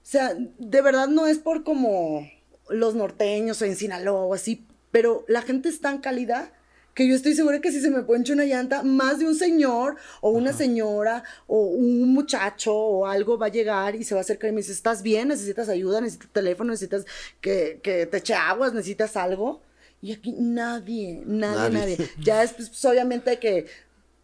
sea, 0.02 0.34
de 0.36 0.80
verdad 0.82 1.08
no 1.08 1.26
es 1.26 1.38
por 1.38 1.64
como 1.64 2.28
los 2.68 2.94
norteños 2.94 3.60
o 3.62 3.64
en 3.64 3.76
Sinaloa 3.76 4.22
o 4.22 4.34
así, 4.34 4.66
pero 4.90 5.24
la 5.28 5.42
gente 5.42 5.68
es 5.68 5.80
tan 5.80 5.98
cálida 5.98 6.52
que 6.94 7.06
yo 7.08 7.14
estoy 7.14 7.34
segura 7.34 7.60
que 7.60 7.70
si 7.70 7.80
se 7.80 7.88
me 7.90 8.02
ponche 8.02 8.32
una 8.32 8.44
llanta, 8.44 8.82
más 8.82 9.20
de 9.20 9.26
un 9.26 9.34
señor 9.36 9.96
o 10.20 10.30
una 10.30 10.52
señora 10.52 11.22
o 11.46 11.60
un 11.62 12.12
muchacho 12.12 12.74
o 12.74 13.06
algo 13.06 13.38
va 13.38 13.46
a 13.46 13.50
llegar 13.50 13.94
y 13.94 14.02
se 14.02 14.14
va 14.14 14.20
a 14.20 14.22
acercar 14.22 14.50
y 14.50 14.52
me 14.52 14.60
dice, 14.60 14.72
¿estás 14.72 15.02
bien? 15.02 15.28
¿Necesitas 15.28 15.68
ayuda? 15.68 16.00
¿Necesitas 16.00 16.30
teléfono? 16.32 16.72
¿Necesitas 16.72 17.06
que, 17.40 17.80
que 17.82 18.06
te 18.06 18.16
eche 18.18 18.34
aguas? 18.34 18.74
¿Necesitas 18.74 19.16
algo? 19.16 19.62
Y 20.02 20.12
aquí 20.12 20.32
nadie, 20.38 21.22
nadie, 21.26 21.70
Nadie. 21.70 21.96
nadie. 21.96 22.10
Ya 22.24 22.42
es, 22.42 22.52
pues, 22.54 22.68
pues, 22.70 22.84
obviamente 22.86 23.38
que, 23.38 23.66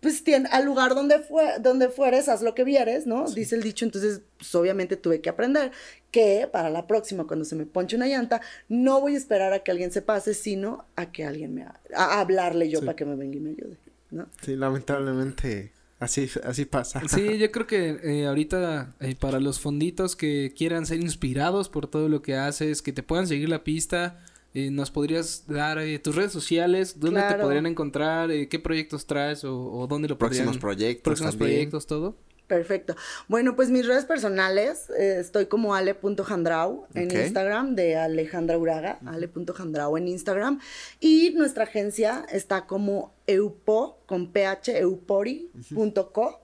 pues, 0.01 0.25
tiene, 0.25 0.49
al 0.51 0.65
lugar 0.65 0.95
donde, 0.95 1.19
fue, 1.19 1.59
donde 1.61 1.89
fueres, 1.91 2.29
haz 2.29 2.41
lo 2.43 2.55
que 2.55 2.65
vieres, 2.65 3.07
¿no? 3.07 3.27
Dice 3.31 3.57
el 3.57 3.63
dicho, 3.63 3.85
entonces, 3.85 4.21
pues, 4.39 4.55
obviamente 4.55 4.97
tuve 4.97 5.21
que 5.21 5.29
aprender 5.29 5.73
que 6.11 6.49
para 6.51 6.71
la 6.71 6.87
próxima, 6.87 7.27
cuando 7.27 7.45
se 7.45 7.57
me 7.57 7.67
ponche 7.67 7.95
una 7.97 8.07
llanta, 8.07 8.41
no 8.71 9.01
voy 9.03 9.15
a 9.15 9.19
esperar 9.19 9.53
a 9.53 9.59
que 9.61 9.71
alguien 9.71 9.93
se 9.93 10.01
pase, 10.01 10.33
sino 10.33 10.87
a 10.97 11.13
que 11.13 11.25
alguien 11.27 11.55
me, 11.55 11.63
a, 11.65 11.79
a 11.95 12.21
hablarle 12.21 12.71
yo 12.71 12.81
Sí. 12.81 12.87
para 12.87 12.97
que 12.97 13.05
me 13.05 13.17
venga 13.17 13.37
y 13.37 13.41
me 13.41 13.51
ayude, 13.51 13.77
¿no? 14.11 14.27
Sí, 14.43 14.57
lamentablemente 14.57 15.73
así, 15.99 16.31
así 16.45 16.65
pasa. 16.65 17.03
Sí, 17.09 17.37
yo 17.39 17.51
creo 17.53 17.67
que 17.67 17.99
eh, 18.03 18.27
ahorita 18.27 18.95
eh, 19.01 19.15
para 19.19 19.41
los 19.41 19.61
fonditos 19.61 20.17
que 20.17 20.55
quieran 20.57 20.87
ser 20.87 21.01
inspirados 21.01 21.69
por 21.69 21.87
todo 21.87 22.09
lo 22.09 22.23
que 22.23 22.35
haces, 22.37 22.81
que 22.81 22.93
te 22.93 23.03
puedan 23.03 23.27
seguir 23.27 23.49
la 23.51 23.63
pista, 23.65 24.19
eh, 24.59 24.71
nos 24.71 24.91
podrías 24.91 25.45
dar 25.47 25.79
eh, 25.79 25.99
tus 25.99 26.15
redes 26.17 26.33
sociales, 26.33 26.99
dónde 26.99 27.23
te 27.23 27.35
podrían 27.37 27.67
encontrar, 27.67 28.31
eh, 28.31 28.49
qué 28.49 28.59
proyectos 28.59 29.07
traes 29.07 29.45
o, 29.45 29.55
o 29.55 29.87
dónde 29.87 30.09
lo 30.09 30.17
podrían... 30.17 30.45
Próximos 30.45 30.59
proyectos 30.61 31.03
Próximos 31.03 31.33
también. 31.33 31.51
proyectos, 31.57 31.87
todo. 31.87 32.17
Perfecto. 32.47 32.95
Bueno, 33.27 33.57
pues 33.57 33.71
mis 33.71 33.85
redes 33.87 34.05
personales, 34.05 34.89
eh, 34.91 35.19
estoy 35.19 35.47
como 35.47 35.75
ale.jandrau 35.75 36.87
en. 36.95 37.11
Instagram, 37.11 37.75
de 37.75 37.97
Alejandra 37.97 38.57
Uraga, 38.57 39.01
ale.jandrau 39.05 39.97
en 39.97 40.07
Instagram. 40.07 40.61
Y 41.01 41.31
nuestra 41.31 41.65
agencia 41.65 42.25
está 42.31 42.67
como 42.67 43.13
eupo, 43.27 43.99
con 44.07 44.31
ph, 44.31 44.79
eupori.co, 44.79 46.41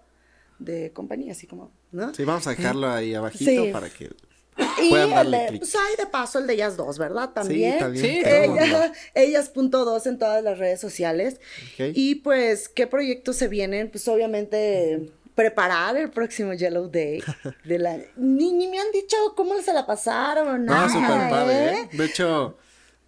de 0.59 0.93
compañía, 0.93 1.33
así 1.33 1.47
como, 1.47 1.71
¿no? 1.93 2.13
Sí, 2.15 2.25
vamos 2.25 2.47
a 2.49 2.51
dejarlo 2.51 2.91
ahí 2.91 3.15
abajito 3.15 3.65
Sí. 3.65 3.71
para 3.73 3.89
que... 3.89 4.11
Y 4.57 4.95
el 4.95 5.31
de, 5.31 5.59
pues 5.59 5.75
hay 5.75 5.97
de 5.97 6.07
paso 6.07 6.39
el 6.39 6.47
de 6.47 6.55
ellas 6.55 6.77
dos, 6.77 6.99
¿verdad? 6.99 7.31
También. 7.31 7.75
Sí, 7.75 7.79
también. 7.79 8.05
Sí, 8.05 8.23
Ella, 8.25 8.93
ellas 9.15 9.49
punto 9.49 9.85
dos 9.85 10.07
en 10.07 10.19
todas 10.19 10.43
las 10.43 10.59
redes 10.59 10.81
sociales. 10.81 11.41
Y 11.79 12.17
pues, 12.17 12.69
¿qué 12.69 12.87
proyectos 12.87 13.37
se 13.37 13.49
vienen? 13.49 13.91
Pues 13.91 14.07
obviamente 14.09 15.11
preparar 15.35 15.97
el 15.97 16.11
próximo 16.11 16.53
Yellow 16.53 16.89
Day. 16.91 17.23
De 17.65 17.79
la... 17.79 17.99
ni, 18.17 18.53
ni 18.53 18.69
me 18.69 18.79
han 18.79 18.91
dicho 18.93 19.17
cómo 19.37 19.61
se 19.63 19.73
la 19.73 19.87
pasaron. 19.87 20.67
No, 20.67 20.75
nada, 20.75 20.89
súper 20.89 21.31
padre, 21.31 21.55
¿eh? 21.55 21.89
¿eh? 21.93 21.97
De 21.97 22.05
hecho, 22.05 22.59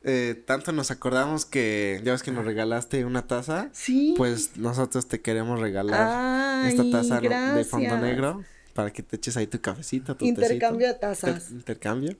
eh, 0.03 0.43
tanto 0.47 0.73
nos 0.73 0.91
acordamos 0.91 1.45
que 1.45 2.01
ya 2.05 2.13
ves 2.13 2.23
que 2.23 2.31
nos 2.31 2.47
regalaste 2.47 3.05
una 3.05 3.27
taza. 3.27 3.69
Sí. 3.73 4.15
Pues 4.17 4.57
nosotros 4.57 5.09
te 5.09 5.21
queremos 5.21 5.61
regalar 5.61 6.65
Ay, 6.65 6.71
esta 6.71 6.91
taza 6.91 7.21
¿no? 7.21 7.57
de 7.57 7.65
fondo 7.65 7.99
negro 7.99 8.43
para 8.75 8.93
que 8.93 9.03
te 9.03 9.17
eches 9.17 9.37
ahí 9.37 9.47
tu 9.47 9.61
cafecito, 9.61 10.15
tu 10.17 10.25
Intercambio 10.27 10.89
de 10.89 10.95
tazas. 10.95 11.45
Inter- 11.45 11.57
intercambio. 11.57 12.17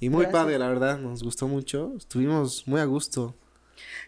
Y 0.00 0.10
muy 0.10 0.24
Gracias. 0.24 0.42
padre, 0.42 0.58
la 0.58 0.68
verdad, 0.68 0.98
nos 0.98 1.22
gustó 1.22 1.48
mucho. 1.48 1.94
Estuvimos 1.96 2.66
muy 2.68 2.80
a 2.80 2.84
gusto. 2.84 3.34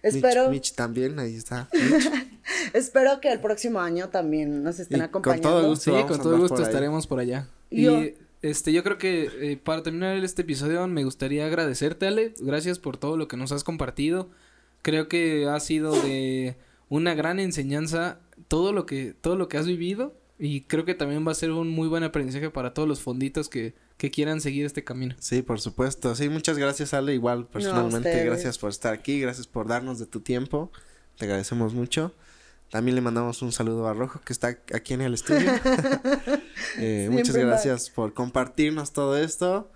Espero, 0.03 0.45
Mitch, 0.51 0.53
Mitch 0.71 0.75
también, 0.75 1.19
ahí 1.19 1.35
está. 1.37 1.69
Espero 2.75 3.21
que 3.21 3.31
el 3.33 3.41
próximo 3.41 3.81
año 3.81 4.09
también 4.09 4.63
nos 4.63 4.79
estén 4.81 4.99
Y 4.99 5.01
con 5.01 5.09
acompañando. 5.09 5.49
todo 5.51 5.69
gusto. 5.69 5.97
Sí, 5.99 6.05
con 6.07 6.19
todo 6.21 6.39
gusto 6.39 6.57
por 6.57 6.65
estaremos 6.65 7.07
por 7.07 7.21
allá. 7.21 7.49
Yo- 7.71 8.03
Y 8.03 8.15
este, 8.43 8.73
yo 8.73 8.83
creo 8.85 8.99
que 8.99 9.31
eh, 9.41 9.57
para 9.57 9.83
terminar 9.83 10.17
este 10.19 10.43
episodio 10.43 10.87
me 10.87 11.05
gustaría 11.05 11.47
agradecerte, 11.47 12.07
Ale. 12.07 12.35
Gracias 12.41 12.79
por 12.79 12.97
todo 12.97 13.17
lo 13.17 13.29
que 13.29 13.37
nos 13.37 13.53
has 13.53 13.65
compartido. 13.65 14.31
Creo 14.83 15.09
que 15.09 15.47
ha 15.47 15.59
sido 15.61 15.93
de 15.93 16.57
una 16.89 17.15
gran 17.15 17.41
enseñanza 17.41 18.21
todo 18.49 18.73
lo 18.73 18.87
que, 18.87 19.15
todo 19.21 19.37
lo 19.37 19.49
que 19.49 19.59
has 19.59 19.67
vivido. 19.67 20.15
Y 20.39 20.63
creo 20.63 20.85
que 20.85 20.95
también 20.95 21.27
va 21.27 21.33
a 21.33 21.35
ser 21.35 21.51
un 21.51 21.69
muy 21.69 21.89
buen 21.89 22.05
aprendizaje 22.05 22.49
para 22.51 22.73
todos 22.73 22.87
los 22.89 23.01
fonditos 23.01 23.49
que, 23.49 23.75
que 23.97 24.11
quieran 24.11 24.41
seguir 24.41 24.65
este 24.67 24.85
camino. 24.85 25.17
Sí, 25.19 25.43
por 25.43 25.61
supuesto. 25.61 26.15
Sí, 26.15 26.29
muchas 26.29 26.59
gracias, 26.59 26.95
Ale. 26.95 27.15
Igual, 27.15 27.47
personalmente, 27.47 28.25
gracias 28.25 28.57
por 28.59 28.71
estar 28.71 28.95
aquí. 28.95 29.21
Gracias 29.21 29.49
por 29.49 29.67
darnos 29.67 29.99
de 29.99 30.07
tu 30.07 30.21
tiempo. 30.21 30.71
Te 31.17 31.25
agradecemos 31.25 31.75
mucho. 31.75 32.15
También 32.71 32.95
le 32.95 33.01
mandamos 33.01 33.43
un 33.43 33.51
saludo 33.51 33.89
a 33.89 33.95
Rojo, 33.95 34.21
que 34.21 34.33
está 34.33 34.59
aquí 34.73 34.95
en 34.95 35.01
el 35.01 35.15
estudio. 35.15 35.51
Eh, 36.81 37.09
muchas 37.11 37.35
gracias 37.35 37.91
por 37.91 38.15
compartirnos 38.15 38.93
todo 38.93 39.17
esto. 39.17 39.71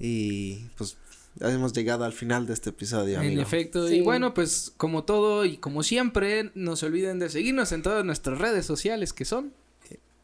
Y 0.00 0.64
pues 0.76 0.96
ya 1.36 1.52
hemos 1.52 1.72
llegado 1.72 2.04
al 2.04 2.12
final 2.12 2.46
de 2.46 2.54
este 2.54 2.70
episodio, 2.70 3.20
En 3.20 3.26
amigo. 3.26 3.42
efecto. 3.42 3.86
Sí. 3.86 3.96
Y 3.96 4.00
bueno, 4.00 4.34
pues 4.34 4.72
como 4.76 5.04
todo 5.04 5.44
y 5.44 5.58
como 5.58 5.82
siempre, 5.82 6.50
no 6.54 6.74
se 6.74 6.86
olviden 6.86 7.18
de 7.18 7.28
seguirnos 7.28 7.70
en 7.72 7.82
todas 7.82 8.04
nuestras 8.04 8.38
redes 8.38 8.66
sociales 8.66 9.12
que 9.12 9.24
son 9.24 9.52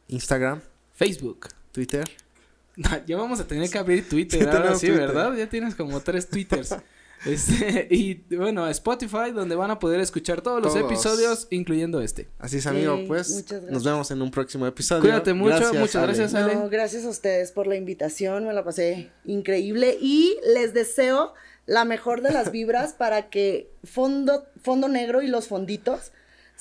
Instagram, 0.08 0.60
Facebook. 0.92 1.48
Twitter. 1.72 2.08
Ya 3.06 3.16
vamos 3.16 3.40
a 3.40 3.46
tener 3.46 3.70
que 3.70 3.78
abrir 3.78 4.08
Twitter 4.08 4.40
Sí, 4.42 4.46
ahora 4.46 4.74
sí, 4.74 4.86
Twitter. 4.86 5.08
¿verdad? 5.08 5.36
Ya 5.36 5.48
tienes 5.48 5.74
como 5.74 6.00
tres 6.00 6.28
Twitters. 6.28 6.76
Este, 7.24 7.88
y 7.90 8.22
bueno, 8.36 8.68
Spotify, 8.68 9.30
donde 9.32 9.54
van 9.54 9.70
a 9.70 9.78
poder 9.78 9.98
escuchar 10.00 10.42
todos 10.42 10.62
los 10.62 10.76
episodios, 10.76 11.46
incluyendo 11.48 12.02
este. 12.02 12.28
Así 12.38 12.58
es, 12.58 12.66
amigo. 12.66 12.98
Sí, 12.98 13.04
pues 13.08 13.30
muchas 13.30 13.50
gracias. 13.50 13.72
nos 13.72 13.84
vemos 13.84 14.10
en 14.10 14.20
un 14.20 14.30
próximo 14.30 14.66
episodio. 14.66 15.00
Cuídate 15.00 15.32
mucho, 15.32 15.72
muchas 15.72 15.96
Ale. 15.96 16.06
gracias, 16.08 16.34
Ale. 16.34 16.54
No, 16.56 16.68
gracias 16.68 17.06
a 17.06 17.08
ustedes 17.08 17.50
por 17.50 17.66
la 17.66 17.76
invitación, 17.76 18.44
me 18.44 18.52
la 18.52 18.62
pasé 18.62 19.10
increíble 19.24 19.96
y 19.98 20.36
les 20.54 20.74
deseo 20.74 21.32
la 21.64 21.86
mejor 21.86 22.20
de 22.20 22.30
las 22.30 22.52
vibras 22.52 22.92
para 22.98 23.30
que 23.30 23.70
Fondo, 23.84 24.46
Fondo 24.60 24.88
Negro 24.88 25.22
y 25.22 25.28
los 25.28 25.48
fonditos 25.48 26.12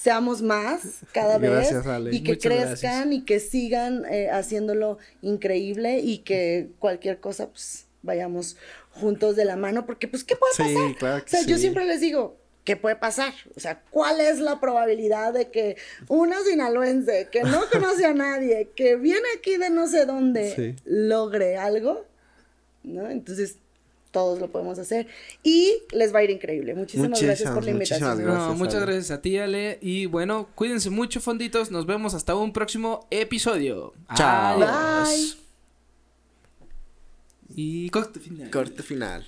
seamos 0.04 0.42
más 0.42 0.82
cada 1.14 1.38
vez 1.38 1.50
Gracias, 1.52 1.88
Ale. 1.88 2.14
y 2.14 2.24
que 2.24 2.34
Muchas 2.34 2.52
crezcan 2.52 2.68
gracias. 3.10 3.12
y 3.14 3.22
que 3.26 3.40
sigan 3.40 4.04
eh, 4.12 4.30
haciéndolo 4.30 4.98
increíble 5.22 6.00
y 6.00 6.18
que 6.20 6.70
cualquier 6.80 7.20
cosa 7.22 7.48
pues 7.50 7.86
vayamos 8.02 8.58
juntos 8.92 9.38
de 9.38 9.46
la 9.46 9.56
mano 9.56 9.86
porque 9.86 10.10
pues 10.10 10.26
qué 10.26 10.36
puede 10.36 10.54
Sí, 10.56 10.76
pasar 10.76 10.96
claro 10.98 11.24
o 11.26 11.28
sea 11.30 11.42
yo 11.44 11.58
siempre 11.58 11.86
les 11.86 12.02
digo 12.02 12.38
¿Qué 12.66 12.78
puede 12.78 12.96
pasar? 12.96 13.34
O 13.58 13.60
sea, 13.60 13.82
¿cuál 13.92 14.22
es 14.22 14.40
la 14.40 14.62
probabilidad 14.62 15.34
de 15.34 15.50
que 15.52 15.76
una 16.08 16.38
sinaloense 16.50 17.28
que 17.30 17.44
no 17.44 17.60
conoce 17.74 18.06
a 18.06 18.14
nadie, 18.14 18.70
que 18.74 18.96
viene 18.96 19.28
aquí 19.38 19.58
de 19.58 19.70
no 19.70 19.86
sé 19.86 20.06
dónde, 20.06 20.56
Sí. 20.56 20.76
logre 20.86 21.58
algo? 21.58 22.06
¿No? 22.84 23.10
Entonces, 23.10 23.58
todos 24.14 24.40
lo 24.40 24.49
podemos 24.49 24.80
hacer. 24.80 25.07
Y 25.44 25.73
les 25.91 26.14
va 26.15 26.19
a 26.19 26.23
ir 26.23 26.30
increíble. 26.30 26.73
Muchísimas 26.76 27.22
gracias 27.22 27.52
por 27.52 27.65
la 27.65 27.72
invitación. 27.72 28.10
muchísimas 28.11 28.34
No, 28.34 28.40
Gracias, 28.40 28.57
muchas 28.57 28.76
Ale. 28.76 28.85
gracias 28.85 29.11
a 29.11 29.22
ti, 29.22 29.38
Ale. 29.38 29.80
Y 29.81 30.06
bueno, 30.06 30.48
cuídense 30.56 30.90
mucho, 30.90 31.19
fonditos. 31.19 31.72
Nos 31.72 31.85
vemos 31.85 32.14
hasta 32.14 32.35
un 32.35 32.53
próximo 32.53 33.06
episodio. 33.10 33.94
Chao. 34.15 34.61
Adiós. 34.64 35.38
Y 37.56 37.90
corte 37.90 38.19
final. 38.22 38.49
Corte 38.49 38.81
final. 38.84 39.26